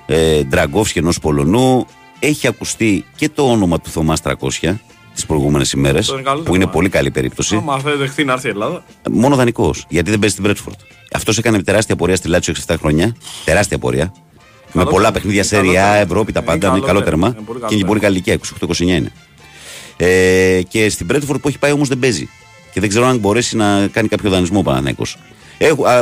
ε, 0.06 0.42
Ντραγκόφσκι 0.42 0.98
ενός 0.98 1.18
Πολωνού. 1.18 1.86
Έχει 2.18 2.46
ακουστεί 2.46 3.04
και 3.16 3.28
το 3.28 3.50
όνομα 3.50 3.80
του 3.80 3.90
Θωμάς 3.90 4.20
300 4.22 4.74
τις 5.20 5.28
προηγούμενες 5.28 5.72
ημέρες. 5.72 6.06
Το 6.06 6.12
είναι 6.14 6.22
καλό 6.22 6.42
Που 6.42 6.54
είναι 6.54 6.64
το 6.64 6.70
πολύ 6.70 6.88
καλή 6.88 7.10
περίπτωση. 7.10 7.56
Άμα 7.56 7.76
δεν 7.78 7.98
δεχθεί 7.98 8.24
να 8.24 8.32
έρθει 8.32 8.46
η 8.46 8.50
Ελλάδα. 8.50 8.84
Μόνο 9.10 9.36
δανεικός. 9.36 9.84
Γιατί 9.88 10.10
δεν 10.10 10.18
παίζει 10.18 10.34
στην 10.34 10.46
Μπρέτσφορντ. 10.46 10.76
Αυτός 11.12 11.38
έκανε 11.38 11.62
τεράστια 11.62 11.96
πορεία 11.96 12.16
στη 12.16 12.28
Λάτσιο 12.28 12.54
6-7 12.66 12.74
χρόνια. 12.78 13.16
Τεράστια 13.44 13.78
πορεία. 13.78 14.12
με 14.72 14.84
πολλά 14.84 15.12
παιχνίδια 15.12 15.42
σε 15.44 15.56
καλό 15.56 15.70
Ριά, 15.70 15.82
τέρμα. 15.82 15.96
Ευρώπη, 15.96 16.32
τα 16.32 16.40
Είναι 16.40 16.48
πάντα. 16.50 16.66
καλό 16.66 16.76
Είναι 16.76 16.86
καλό 16.86 17.02
τέρμα. 17.02 17.26
τέρμα. 17.32 17.36
Είναι 17.38 17.46
πολύ 17.46 17.58
καλό 17.58 17.68
Και 17.70 17.74
είναι 17.78 17.86
πολύ 17.86 18.00
καλή 18.00 18.14
ηλικία. 18.14 18.38
28-29 18.68 18.80
είναι. 18.80 19.12
Ε, 19.96 20.60
και 20.68 20.88
στην 20.88 21.06
Μπρέτφορντ 21.06 21.40
που 21.40 21.48
έχει 21.48 21.58
πάει 21.58 21.72
όμως 21.72 21.88
δεν 21.88 21.98
παίζει. 21.98 22.28
Και 22.72 22.80
δεν 22.80 22.88
ξέρω 22.88 23.06
αν 23.06 23.18
μπορέσει 23.18 23.56
να 23.56 23.86
κάνει 23.86 24.08
κάποιο 24.08 24.30
δανεισμό 24.30 24.58
ο 24.58 24.62
Παναναναϊκό. 24.62 25.02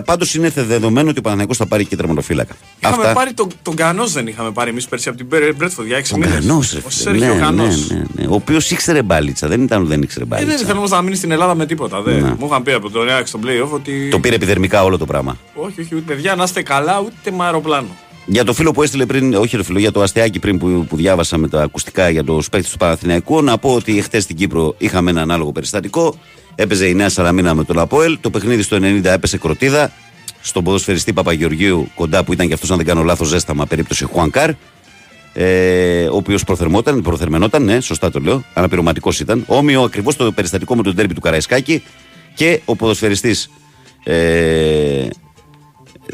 Πάντως 0.05 0.35
είναι 0.35 0.49
δεδομένο 0.55 1.09
ότι 1.11 1.19
ο 1.19 1.23
Παναναναϊκό 1.23 1.55
θα 1.55 1.67
πάρει 1.67 1.85
και 1.85 1.97
τερματοφύλακα. 1.97 2.55
Είχαμε 2.81 3.13
πάρει 3.15 3.33
τον, 3.33 3.49
τον 3.63 3.75
Κανός 3.75 4.13
δεν 4.13 4.27
είχαμε 4.27 4.51
πάρει 4.51 4.71
εμείς 4.71 4.87
πέρσι 4.89 5.09
από 5.09 5.19
την 5.19 5.27
Μπρέτφορντ 5.57 5.89
για 5.89 6.01
6 6.01 6.09
μήνες. 6.13 6.29
Κανός, 6.35 6.73
ρε 6.73 6.79
Ο 6.79 6.89
φίλε. 6.89 7.03
Σέρχιο 7.03 7.27
ναι, 7.27 7.35
ναι, 7.35 7.41
Κανός. 7.41 7.91
ναι, 7.91 8.03
ναι. 8.15 8.27
Ο 8.27 8.35
οποίος 8.35 8.71
ήξερε 8.71 9.03
μπάλιτσα. 9.03 9.49
Δεν 9.49 9.63
ήταν 9.63 9.81
ότι 9.81 9.89
δεν 9.89 10.03
ήξερε 10.03 10.25
Ε, 10.25 10.27
μπάλιτσα. 10.27 10.57
δεν 10.57 10.67
θέλω 10.67 10.79
όμως 10.79 10.91
να 10.91 11.03
μείνει 11.03 11.17
στην 11.17 11.31
Ελλάδα 11.31 11.55
με 11.55 11.67
τίποτα. 11.67 12.03
Δε. 12.03 12.13
Ναι. 12.21 12.35
Μου 12.39 12.47
είχαν 12.47 12.63
πει 12.63 12.73
από 12.73 12.91
τον 12.91 13.03
Ριάξ 13.03 13.29
στον 13.29 13.41
playoff 13.45 13.71
ότι. 13.71 14.09
Το 14.11 14.19
πήρε 14.19 14.35
επιδερμικά 14.35 14.85
όλο 14.85 14.99
το 14.99 15.07
πράγμα. 15.07 15.37
Όχι, 15.55 15.81
όχι, 15.81 15.95
ούτε 15.95 16.15
παιδιά 16.15 16.35
να 16.35 16.45
είστε 16.45 16.63
καλά, 16.63 17.01
ούτε 17.01 17.31
με 17.37 17.45
αεροπλάνο. 17.45 17.89
Για 18.27 18.45
το 18.45 18.53
φίλο 18.53 18.73
που 18.73 18.83
έστειλε 18.83 19.07
πριν, 19.07 19.35
όχι 19.35 19.57
ρε 19.57 19.63
φίλο, 19.63 19.79
για 19.79 19.93
το 19.93 20.03
αστεάκι 20.03 20.39
πριν 20.39 20.59
που, 20.59 20.87
που 20.89 20.97
διάβασα 20.97 21.39
με 21.39 21.49
τα 21.49 21.63
ακουστικά 21.63 22.09
για 22.11 22.25
το 22.25 22.41
σπέκτη 22.43 22.71
του 22.71 22.77
Παναθηναϊκού, 22.77 23.43
να 23.43 23.59
πω 23.59 23.75
ότι 23.75 24.03
χθε 24.03 24.21
στην 24.21 24.37
Κύπρο 24.37 24.75
είχαμε 24.79 25.11
ένα 25.11 25.23
ανάλογο 25.23 25.53
περιστατικό. 25.53 26.15
Έπαιζε 26.61 26.87
η 26.87 26.95
Νέα 26.95 27.09
Σαλαμίνα 27.09 27.55
με 27.55 27.65
τον 27.65 27.79
Αποέλ. 27.79 28.19
Το 28.21 28.31
παιχνίδι 28.31 28.63
στο 28.63 28.77
90 28.77 29.05
έπεσε 29.05 29.39
κροτίδα. 29.39 29.93
Στον 30.41 30.65
ποδοσφαιριστή 30.65 31.13
Παπαγεωργίου 31.13 31.91
κοντά 31.95 32.25
που 32.25 32.33
ήταν 32.33 32.49
και 32.49 32.55
αυτός, 32.55 32.71
αν 32.71 32.77
δεν 32.77 32.87
κάνω 32.87 33.03
λάθος, 33.03 33.29
ζέσταμα 33.29 33.67
περίπτωση 33.67 34.05
Χουανκάρ. 34.05 34.51
Ε, 35.33 36.07
ο 36.07 36.17
οποίος 36.17 36.45
προθερμόταν, 36.45 37.03
προθερμενόταν, 37.03 37.65
ναι, 37.65 37.81
σωστά 37.81 38.11
το 38.11 38.21
λέω. 38.21 38.45
Αναπληρωματικός 38.55 39.21
ήταν. 39.21 39.45
Όμοιο 39.47 39.83
ακριβώς 39.83 40.17
το 40.17 40.33
περιστατικό 40.33 40.77
με 40.77 40.83
τον 40.83 40.95
τέρμπι 40.95 41.15
του 41.15 41.21
Καραϊσκάκη 41.21 41.83
και 42.35 42.61
ο 42.65 42.77
ποδοσφαιριστής 42.77 43.51
ε, 44.05 45.09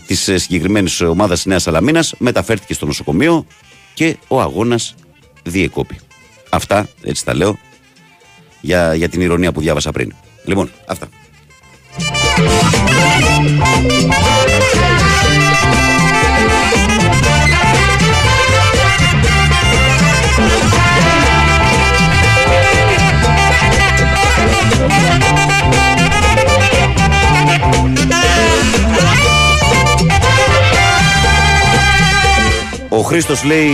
της 0.07 0.31
συγκεκριμένης 0.35 1.01
ομάδας 1.01 1.45
Νέας 1.45 1.63
Σαλαμίνας 1.63 2.15
μεταφέρθηκε 2.19 2.75
στο 2.75 2.87
νοσοκομείο 2.87 3.47
και 3.95 4.17
ο 4.29 4.41
αγώνας 4.41 4.95
διεκόπη. 5.43 5.99
Αυτά, 6.51 6.89
έτσι 7.03 7.25
τα 7.25 7.35
λέω, 7.35 7.59
για, 8.61 8.95
για 8.95 9.09
την 9.09 9.21
ηρωνία 9.21 9.53
που 9.53 9.61
διάβασα 9.61 9.93
πριν. 9.93 10.15
Λοιπόν, 10.45 10.71
αυτά. 10.87 11.09
Ο 32.89 33.01
Χρήστος 33.01 33.45
λέει, 33.45 33.71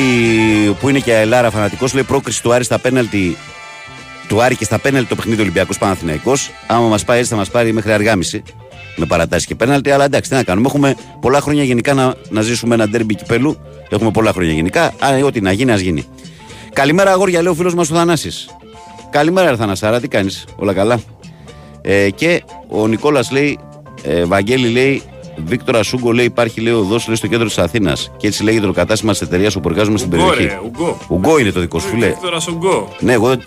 που 0.80 0.88
είναι 0.88 0.98
και 0.98 1.12
αελάρα 1.12 1.50
φανατικός, 1.50 1.94
λέει 1.94 2.02
πρόκριση 2.02 2.42
του 2.42 2.52
Άρη 2.52 2.64
στα 2.64 2.78
πέναλτι. 2.78 3.36
Του 4.30 4.42
Άρη 4.42 4.56
και 4.56 4.64
στα 4.64 4.78
πέναλτι 4.78 5.08
το 5.08 5.14
παιχνίδι 5.14 5.40
Ολυμπιακός 5.40 5.78
Παναθηναϊκός. 5.78 6.50
Άμα 6.66 6.88
μας 6.88 7.04
πάει 7.04 7.18
έτσι, 7.18 7.30
θα 7.30 7.36
μας 7.36 7.50
πάρει 7.50 7.72
μέχρι 7.72 7.92
αργάμιση. 7.92 8.42
με 8.96 9.06
παρατάσεις 9.06 9.46
και 9.46 9.54
πέναλτι. 9.54 9.90
Αλλά 9.90 10.04
εντάξει, 10.04 10.30
τι 10.30 10.36
να 10.36 10.42
κάνουμε. 10.42 10.66
Έχουμε 10.68 10.94
πολλά 11.20 11.40
χρόνια 11.40 11.64
γενικά 11.64 11.94
να, 11.94 12.14
να 12.28 12.40
ζήσουμε 12.40 12.74
ένα 12.74 12.88
ντέρμπι 12.88 13.14
κυπέλου. 13.14 13.56
Έχουμε 13.88 14.10
πολλά 14.10 14.32
χρόνια 14.32 14.52
γενικά. 14.52 14.84
Α, 14.84 15.24
ό,τι 15.24 15.40
να 15.40 15.52
γίνει, 15.52 15.72
ας 15.72 15.80
γίνει. 15.80 16.04
Καλημέρα, 16.72 17.10
αγόρια, 17.12 17.42
λέει 17.42 17.52
ο 17.52 17.54
φίλος 17.54 17.74
μας 17.74 17.90
ο 17.90 17.94
Θανάσης. 17.94 18.48
Καλημέρα, 19.10 19.50
ρε 19.50 19.56
Θανασάρα, 19.56 20.00
τι 20.00 20.08
κάνεις, 20.08 20.44
όλα 20.56 20.72
καλά. 20.72 21.00
Ε, 21.82 22.10
και 22.10 22.42
ο 22.68 22.86
Νικόλας 22.86 23.30
λέει, 23.30 23.58
ε, 24.02 24.24
Βαγγέλη 24.24 24.68
λέει, 24.68 25.02
Βίκτορα 25.44 25.82
Σούγκο 25.82 26.12
λέει, 26.12 26.24
υπάρχει 26.24 26.60
λέει 26.60 26.72
οδός 26.72 27.06
λέει, 27.06 27.16
στο 27.16 27.26
κέντρο 27.26 27.46
της 27.46 27.58
Αθήνας. 27.58 28.10
Και 28.16 28.26
έτσι 28.26 28.42
λέγεται 28.42 28.66
το 28.66 28.72
κατάστημα 28.72 29.12
της 29.12 29.20
εταιρείας 29.20 29.56
όπου 29.56 29.68
εργάζομαι 29.68 29.98
στην 29.98 30.12
Ουγκό, 30.14 30.28
περιοχή. 30.28 30.54
ρε, 30.54 30.60
Ουγκό. 30.64 30.98
Ουγκό 31.08 31.38
είναι 31.38 31.50
το 31.50 31.60
δικό 31.60 31.78
σου, 31.78 31.88
φίλε. 31.88 32.06
Βίκτορας 32.06 32.46
Ουγκό. 32.48 32.88
Ναι, 33.00 33.12
εγώ 33.12 33.28
δεν- 33.28 33.42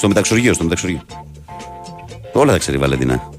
στο 0.00 0.08
μεταξοργείο, 0.08 0.52
στο 0.54 0.62
μεταξοργείο. 0.64 1.00
Όλα 2.32 2.52
τα 2.52 2.58
ξέρει 2.58 2.76
η 2.76 2.80
Βαλεντίνα. 2.80 3.30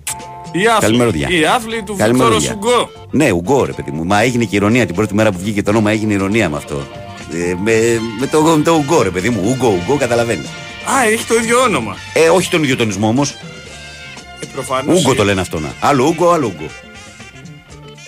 Η 0.52 0.68
άφλη, 0.68 0.80
Καλημέρα, 0.82 1.12
παιδιά. 1.12 1.28
η 1.30 1.46
άφλη 1.46 1.84
του 1.84 1.96
Καλημέρα, 1.98 2.30
Βίκτορα 2.30 2.56
παιδιά. 2.56 2.72
Ουγκό. 2.74 2.90
Ναι, 3.12 3.32
Ουγκό, 3.32 3.66
ρε 3.66 3.72
παιδί 3.72 3.92
μου. 3.92 4.06
Μα 4.06 4.22
έγινε 4.22 4.44
και 4.46 4.56
ηρωνία 4.56 4.86
την 4.86 4.96
πρώτη 4.96 5.14
μέρα 5.14 5.32
που 5.32 5.38
βγήκε 5.40 5.64
το 5.64 5.70
όνομα, 5.70 5.92
έγινε 5.92 6.14
ηρωνία 6.14 6.50
με 6.50 6.58
αυτό. 6.58 6.88
Ε, 7.34 7.54
με, 7.64 8.00
με, 8.20 8.28
το, 8.28 8.42
με 8.42 8.64
το 8.64 8.72
Ουγκό, 8.74 9.02
ρε 9.02 9.10
παιδί 9.10 9.30
μου. 9.30 9.42
Ουγκό, 9.46 9.68
Ουγκό, 9.68 9.98
καταλαβαίνει. 9.98 10.46
Α, 10.98 11.06
έχει 11.12 11.26
το 11.26 11.36
ίδιο 11.36 11.60
όνομα. 11.62 11.96
Ε, 12.14 12.30
όχι 12.30 12.50
τον 12.50 12.64
ίδιο 12.64 12.76
τονισμό 12.76 13.08
όμως. 13.08 13.30
Ε, 14.40 14.46
προφανώς. 14.54 15.00
Ούγκο 15.00 15.16
το 15.16 15.24
λένε 15.24 15.42
αυτό 15.42 15.60
να. 15.60 15.74
Άλλο 15.80 16.04
Ούγκο, 16.06 16.32
άλλο 16.32 16.46
Ούγκο. 16.56 16.70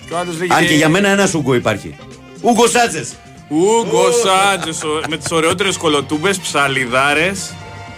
Και 0.07 0.13
ο 0.13 0.17
άλλος 0.17 0.37
λέγεται- 0.37 0.59
Αν 0.59 0.67
και 0.67 0.73
για 0.73 0.89
μένα 0.89 1.07
ένας 1.09 1.33
Ούγκο 1.33 1.53
υπάρχει. 1.55 1.95
Ούγκο 2.41 2.67
Σάτζε. 2.67 3.05
Ούγκο 3.49 4.03
Σάντζες, 4.23 4.83
ο- 4.83 5.01
με 5.09 5.17
τις 5.17 5.31
ωραιότερες 5.31 5.77
κολοτούμπες, 5.77 6.37
ψαλιδάρες. 6.39 7.53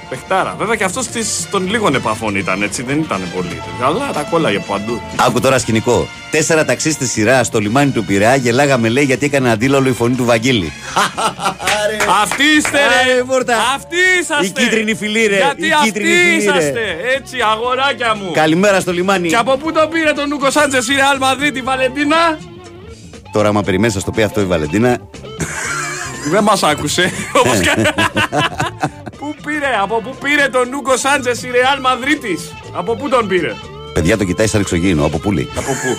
Πεχτάρα. 0.09 0.55
Βέβαια 0.57 0.75
και 0.75 0.83
αυτός 0.83 1.07
της, 1.07 1.47
των 1.51 1.69
λίγων 1.69 1.95
επαφών 1.95 2.35
ήταν 2.35 2.61
έτσι, 2.61 2.83
δεν 2.83 2.99
ήταν 2.99 3.21
πολύ. 3.35 3.61
Αλλά 3.83 4.09
τα 4.13 4.21
κόλλαγε 4.21 4.59
παντού. 4.59 5.01
Άκου 5.27 5.39
τώρα 5.39 5.57
σκηνικό. 5.59 6.07
Τέσσερα 6.31 6.65
ταξί 6.65 6.91
στη 6.91 7.07
σειρά 7.07 7.43
στο 7.43 7.59
λιμάνι 7.59 7.91
του 7.91 8.05
Πειραιά 8.05 8.35
γελάγαμε 8.35 8.89
λέει 8.89 9.03
γιατί 9.03 9.25
έκανε 9.25 9.51
αντίλαλο 9.51 9.89
η 9.89 9.91
φωνή 9.91 10.15
του 10.15 10.25
Βαγγέλη. 10.25 10.71
Αυτοί 12.21 12.43
είστε 12.57 12.77
ρε! 12.77 13.53
Αυτοί 13.75 13.95
είσαστε! 14.21 14.45
Η 14.45 14.49
κίτρινη 14.49 14.95
φυλή, 14.95 15.25
ρε. 15.25 15.35
Γιατί 15.35 15.67
Η 15.67 15.71
αυτοί 15.71 15.85
κίτρινη 15.85 16.09
φυλή, 16.09 16.29
ρε. 16.29 16.35
είσαστε! 16.35 16.81
Έτσι, 17.15 17.37
αγοράκια 17.51 18.15
μου! 18.15 18.31
Καλημέρα 18.33 18.79
στο 18.79 18.91
λιμάνι. 18.91 19.27
Και 19.27 19.35
από 19.35 19.57
πού 19.57 19.71
το 19.71 19.87
πήρε 19.91 20.11
τον 20.11 20.31
Ούγκο 20.31 20.51
Σάντζες, 20.51 20.87
η 20.89 20.95
Ρεάλ 20.95 21.17
Μαδρίτη, 21.19 21.61
Βαλεντίνα! 21.61 22.39
Τώρα, 23.31 23.47
άμα 23.47 23.61
περιμένεις, 23.63 23.93
θα 23.93 23.99
στο 23.99 24.11
πει 24.11 24.23
αυτό 24.23 24.41
η 24.41 24.45
Βαλεντίνα. 24.45 24.97
Δεν 26.31 26.43
μας 26.43 26.63
άκουσε. 26.63 27.11
Όπως 29.45 29.53
και... 29.53 29.59
Πού 29.59 29.59
πήρε, 29.59 29.77
από 29.81 30.01
πού 30.01 30.15
πήρε 30.23 30.47
τον 30.47 30.73
Ούγκο 30.73 30.97
Σάντζες 30.97 31.43
η 31.43 31.51
Ρεάλ 31.51 31.79
Μαδρίτης. 31.79 32.53
Από 32.73 32.95
πού 32.95 33.09
τον 33.09 33.27
πήρε; 33.27 33.53
Παιδιά 33.93 34.17
το 34.17 34.23
κοιτάει 34.23 34.47
σαν 34.47 34.61
εξωγήινο. 34.61 35.05
Από 35.05 35.17
πού 35.17 35.31
λέει. 35.31 35.49
Από 35.57 35.71
πού; 35.71 35.97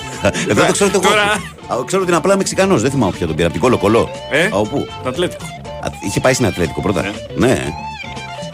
Εδώ 0.50 0.64
το 0.66 0.72
ξέρω 0.72 0.90
το 0.90 1.00
εγώ. 1.02 1.10
Τώρα- 1.12 1.32
Α, 1.80 1.84
Ξέρω 1.84 2.00
ότι 2.02 2.10
είναι 2.10 2.16
απλά 2.20 2.36
Μεξικανός. 2.36 2.82
Δεν 2.82 2.90
θυμάμαι 2.90 3.12
ποιο 3.12 3.26
τον 3.26 3.34
πήρε. 3.34 3.44
Από 3.48 3.52
την 3.52 3.62
Κολο 3.62 3.78
Κολό. 3.78 4.10
Ε, 4.30 4.46
Από 4.46 4.62
πού; 4.62 4.86
το 5.02 5.08
Ατλέτικο. 5.08 5.44
Α, 5.82 5.88
Είχε 6.06 6.20
πάει 6.20 6.32
στην 6.32 6.46
Ατλέτικο 6.46 6.80
πρώτα. 6.80 7.04
Ναι. 7.36 7.74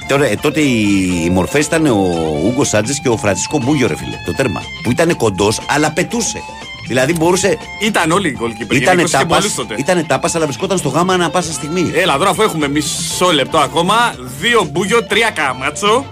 Τώρα, 0.09 0.25
ε, 0.25 0.35
τότε 0.43 0.61
οι, 0.61 1.23
οι 1.25 1.31
μορφές 1.31 1.67
ήταν 1.67 1.87
ο 1.87 1.97
Ούγκος 2.45 2.69
Σάντζες 2.69 3.01
και 3.03 3.09
ο 3.09 3.17
Φραντσίσκο 3.17 3.59
Μπούγιο, 3.65 3.87
ρε 3.87 3.97
φίλε. 3.97 4.17
Το 4.27 4.33
τέρμα. 4.35 4.61
Που 4.83 4.91
ήταν 4.91 5.17
κοντός, 5.17 5.61
αλλά 5.69 5.91
πετούσε. 5.91 6.39
Δηλαδή 6.93 7.13
μπορούσε. 7.13 7.59
Ήταν 7.81 8.11
όλοι 8.11 8.29
οι 8.29 8.39
goalkeeper. 8.41 8.75
Ήταν 8.75 8.81
γενικώς 8.81 9.11
και 9.11 9.17
τάπα, 9.17 9.37
πολλούς 9.37 9.55
τότε. 9.55 9.75
ήτανε 9.79 10.03
τάπας, 10.03 10.35
αλλά 10.35 10.45
βρισκόταν 10.45 10.79
στο 10.79 10.89
γάμα 10.89 11.15
ανά 11.15 11.31
πάσα 11.31 11.53
στιγμή. 11.53 11.93
Έλα 11.95 12.19
τώρα 12.19 12.31
αφού 12.31 12.43
έχουμε 12.43 12.69
μισό 12.69 13.33
λεπτό 13.33 13.59
ακόμα. 13.59 14.15
Δύο 14.41 14.69
Μπούγιο, 14.71 15.05
τρία 15.05 15.31
Καμάτσο. 15.31 16.05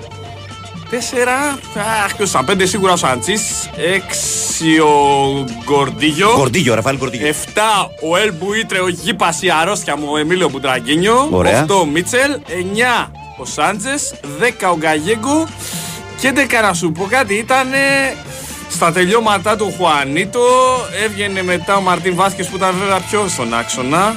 Τέσσερα. 0.90 1.58
Αχ, 2.04 2.16
ποιος 2.16 2.30
ήταν. 2.30 2.44
Πέντε 2.44 2.66
σίγουρα 2.66 2.92
ο 2.92 2.96
Σαντσής. 2.96 3.70
Έξι 3.94 4.78
ο 4.78 4.94
Γκορντίγιο. 5.64 6.28
Κορντίγιο, 6.28 6.74
Ραφάλ 6.74 6.98
Κορντίγιο. 6.98 7.26
Εφτά 7.26 7.90
ο 8.10 8.16
Ελ 8.16 8.32
Μπουίτρε, 8.38 8.80
ο 8.80 8.88
Γήπας, 8.88 9.42
η 9.42 9.50
αρρώστια 9.60 9.96
μου, 9.96 10.06
ο 10.10 10.16
Εμίλιο 10.16 10.48
Μπουτραγκίνιο. 10.48 11.28
Ωραία. 11.30 11.60
Οχτώ 11.60 11.80
ο 11.80 11.84
Μίτσελ. 11.84 12.38
Εννιά 12.58 13.10
ο 13.36 13.44
Σάντζες. 13.44 14.14
Δέκα 14.38 14.70
ο 14.70 14.76
Γκαγέγκο. 14.76 15.46
Και 16.20 16.28
έντεκα 16.28 16.60
να 16.60 16.74
σου 16.74 16.92
πω 16.92 17.06
κάτι, 17.10 17.34
ήταν 17.34 17.68
στα 18.70 18.92
τελειώματά 18.92 19.56
του 19.56 19.74
Χουανίτο. 19.76 20.40
Έβγαινε 21.04 21.42
μετά 21.42 21.76
ο 21.76 21.80
Μαρτίν 21.80 22.14
Βάσκες 22.14 22.46
που 22.46 22.56
ήταν 22.56 22.74
βέβαια 22.78 23.00
πιο 23.00 23.28
στον 23.28 23.54
άξονα. 23.54 24.16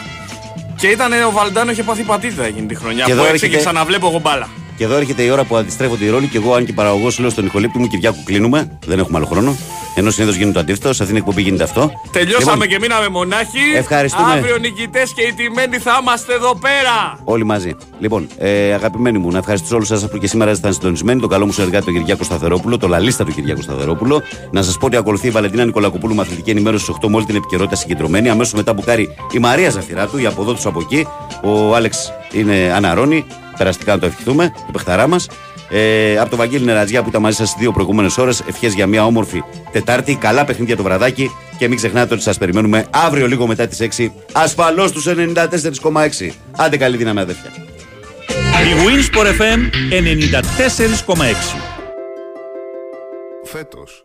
Και 0.76 0.88
ήταν 0.88 1.12
ο 1.28 1.32
Βαλντάνο 1.32 1.72
είχε 1.72 1.84
πάθει 1.84 2.04
πατήτα 2.04 2.44
εκείνη 2.46 2.68
τη 2.68 2.76
χρονιά. 2.76 3.06
Και 3.06 3.14
που 3.14 3.18
εδώ 3.20 3.28
έξε 3.28 3.38
και 3.38 3.46
έρχεται- 3.46 3.64
ξαναβλέπω 3.66 4.08
εγώ 4.08 4.20
μπάλα. 4.20 4.48
Και 4.78 4.84
εδώ 4.84 4.96
έρχεται 4.96 5.24
η 5.24 5.30
ώρα 5.30 5.44
που 5.44 5.56
αντιστρέφονται 5.58 6.06
οι 6.06 6.10
ρόλοι 6.10 6.28
και 6.28 6.38
εγώ, 6.38 6.54
αν 6.54 6.66
και 6.66 6.74
παραγωγός, 6.74 7.20
λέω 7.20 7.30
στον 7.30 7.44
Νικολίπτη 7.44 7.80
μου 7.80 7.88
Κυριάκου 7.88 8.24
κλείνουμε. 8.24 8.78
Δεν 8.86 9.00
έχουμε 9.00 9.18
άλλο 9.18 9.26
χρόνο. 9.28 9.56
Ενώ 9.96 10.12
συνήθως 10.12 10.36
γίνεται 10.36 10.54
το 10.54 10.60
αντίθετο. 10.60 10.94
Σε 10.94 11.04
αυτήν 11.04 11.08
την 11.08 11.16
εκπομπή 11.18 11.42
γίνεται 11.42 11.64
αυτό. 11.64 11.92
Τελειώσαμε 12.12 12.52
Λοιπόν, 12.52 12.68
και 12.68 12.80
μείναμε 12.80 13.08
μονάχοι. 13.08 13.60
Ευχαριστούμε. 13.76 14.32
Αύριο 14.32 14.58
νικητές 14.58 15.14
και 15.14 15.22
οι 15.22 15.34
τιμένοι 15.34 15.78
θα 15.78 16.00
είμαστε 16.02 16.34
εδώ 16.34 16.56
πέρα. 16.56 17.20
Όλοι 17.24 17.44
μαζί. 17.44 17.76
Λοιπόν, 18.00 18.28
ε, 18.38 18.74
αγαπημένοι 18.74 19.18
μου, 19.18 19.32
να 19.32 19.38
ευχαριστήσω 19.38 19.76
όλους 19.76 19.92
εσά 19.92 20.08
που 20.08 20.18
και 20.18 20.28
σήμερα 20.28 20.52
ήσασταν 20.52 20.74
συντονισμένοι. 20.74 21.22
Το 21.22 21.28
καλό 21.28 21.46
μου 21.46 21.52
συνεργάτη 21.52 21.86
τον 21.86 21.94
Κυριάκο 21.94 22.24
Σταθερόπουλο, 22.24 22.78
το 22.78 22.88
λαλίστα 22.88 23.24
του 23.24 23.32
Κυριάκο 23.32 23.62
Σταθερόπουλο. 23.62 24.22
Να 24.52 24.62
σας 24.62 24.78
πω 24.78 24.86
ότι 24.86 24.96
ακολουθεί 24.96 25.28
η 25.28 25.32
Βαλεντίνα 25.32 25.66
Νικολακοπούλου 25.66 26.16
με 26.16 26.22
αθλητική 26.22 26.50
ενημέρωση 26.50 26.84
στις 26.84 26.96
8 27.02 27.08
με 27.10 27.16
όλη 27.16 27.26
την 27.26 27.36
επικαιρότητα 27.36 27.76
συγκεντρωμένη. 27.76 28.30
Αμέσως 28.30 28.54
μετά 28.54 28.74
μπουκάρει 28.74 29.16
η 29.32 29.40
Μαρία 29.40 29.70
Ζαφυράτου, 29.70 30.18
η 30.18 30.26
από 30.26 30.42
εδώ 30.42 30.54
του 30.54 30.70
από 30.70 30.80
εκεί. 30.80 31.08
Ο 31.44 31.76
Άλεξ 31.76 32.14
είναι 32.32 32.72
αναρώνει. 32.76 33.26
Περαστικά 33.58 33.94
να 33.94 34.00
το 34.00 34.06
ευχηθούμε, 34.06 34.52
το 34.66 34.72
παιχταρά 34.72 35.08
μας. 35.08 35.28
Ε, 35.70 36.18
από 36.18 36.30
το 36.30 36.36
Βαγγέλη 36.36 36.66
Νερατζιά 36.66 37.04
που 37.04 37.10
ήταν 37.10 37.22
μαζί 37.22 37.36
σας 37.36 37.54
τι 37.54 37.60
δύο 37.60 37.72
προηγούμενες 37.72 38.18
ώρες. 38.18 38.44
Ευχές 38.48 38.74
για 38.74 38.88
μια 38.88 39.06
όμορφη 39.06 39.44
Τετάρτη. 39.72 40.16
Καλά 40.16 40.46
παιχνίδια 40.46 40.76
το 40.76 40.84
βραδάκι. 40.84 41.32
Και 41.58 41.68
μην 41.68 41.78
ξεχνάτε 41.78 42.14
ότι 42.14 42.24
σας 42.24 42.38
περιμένουμε 42.38 42.86
αύριο 42.90 43.28
λίγο 43.28 43.48
μετά 43.48 43.68
τις 43.68 43.80
6. 43.80 44.12
Ασφαλώς 44.32 44.92
του 44.92 45.02
94,6. 45.02 46.34
Άντε 46.58 46.78
καλή 46.78 46.98
δύναμη, 46.98 47.20
αδέρφια. 47.20 47.50
Η 48.64 48.74
Winsport 48.86 49.28
FM 49.28 49.60
94,6. 49.90 51.56
Φέτος 53.44 54.02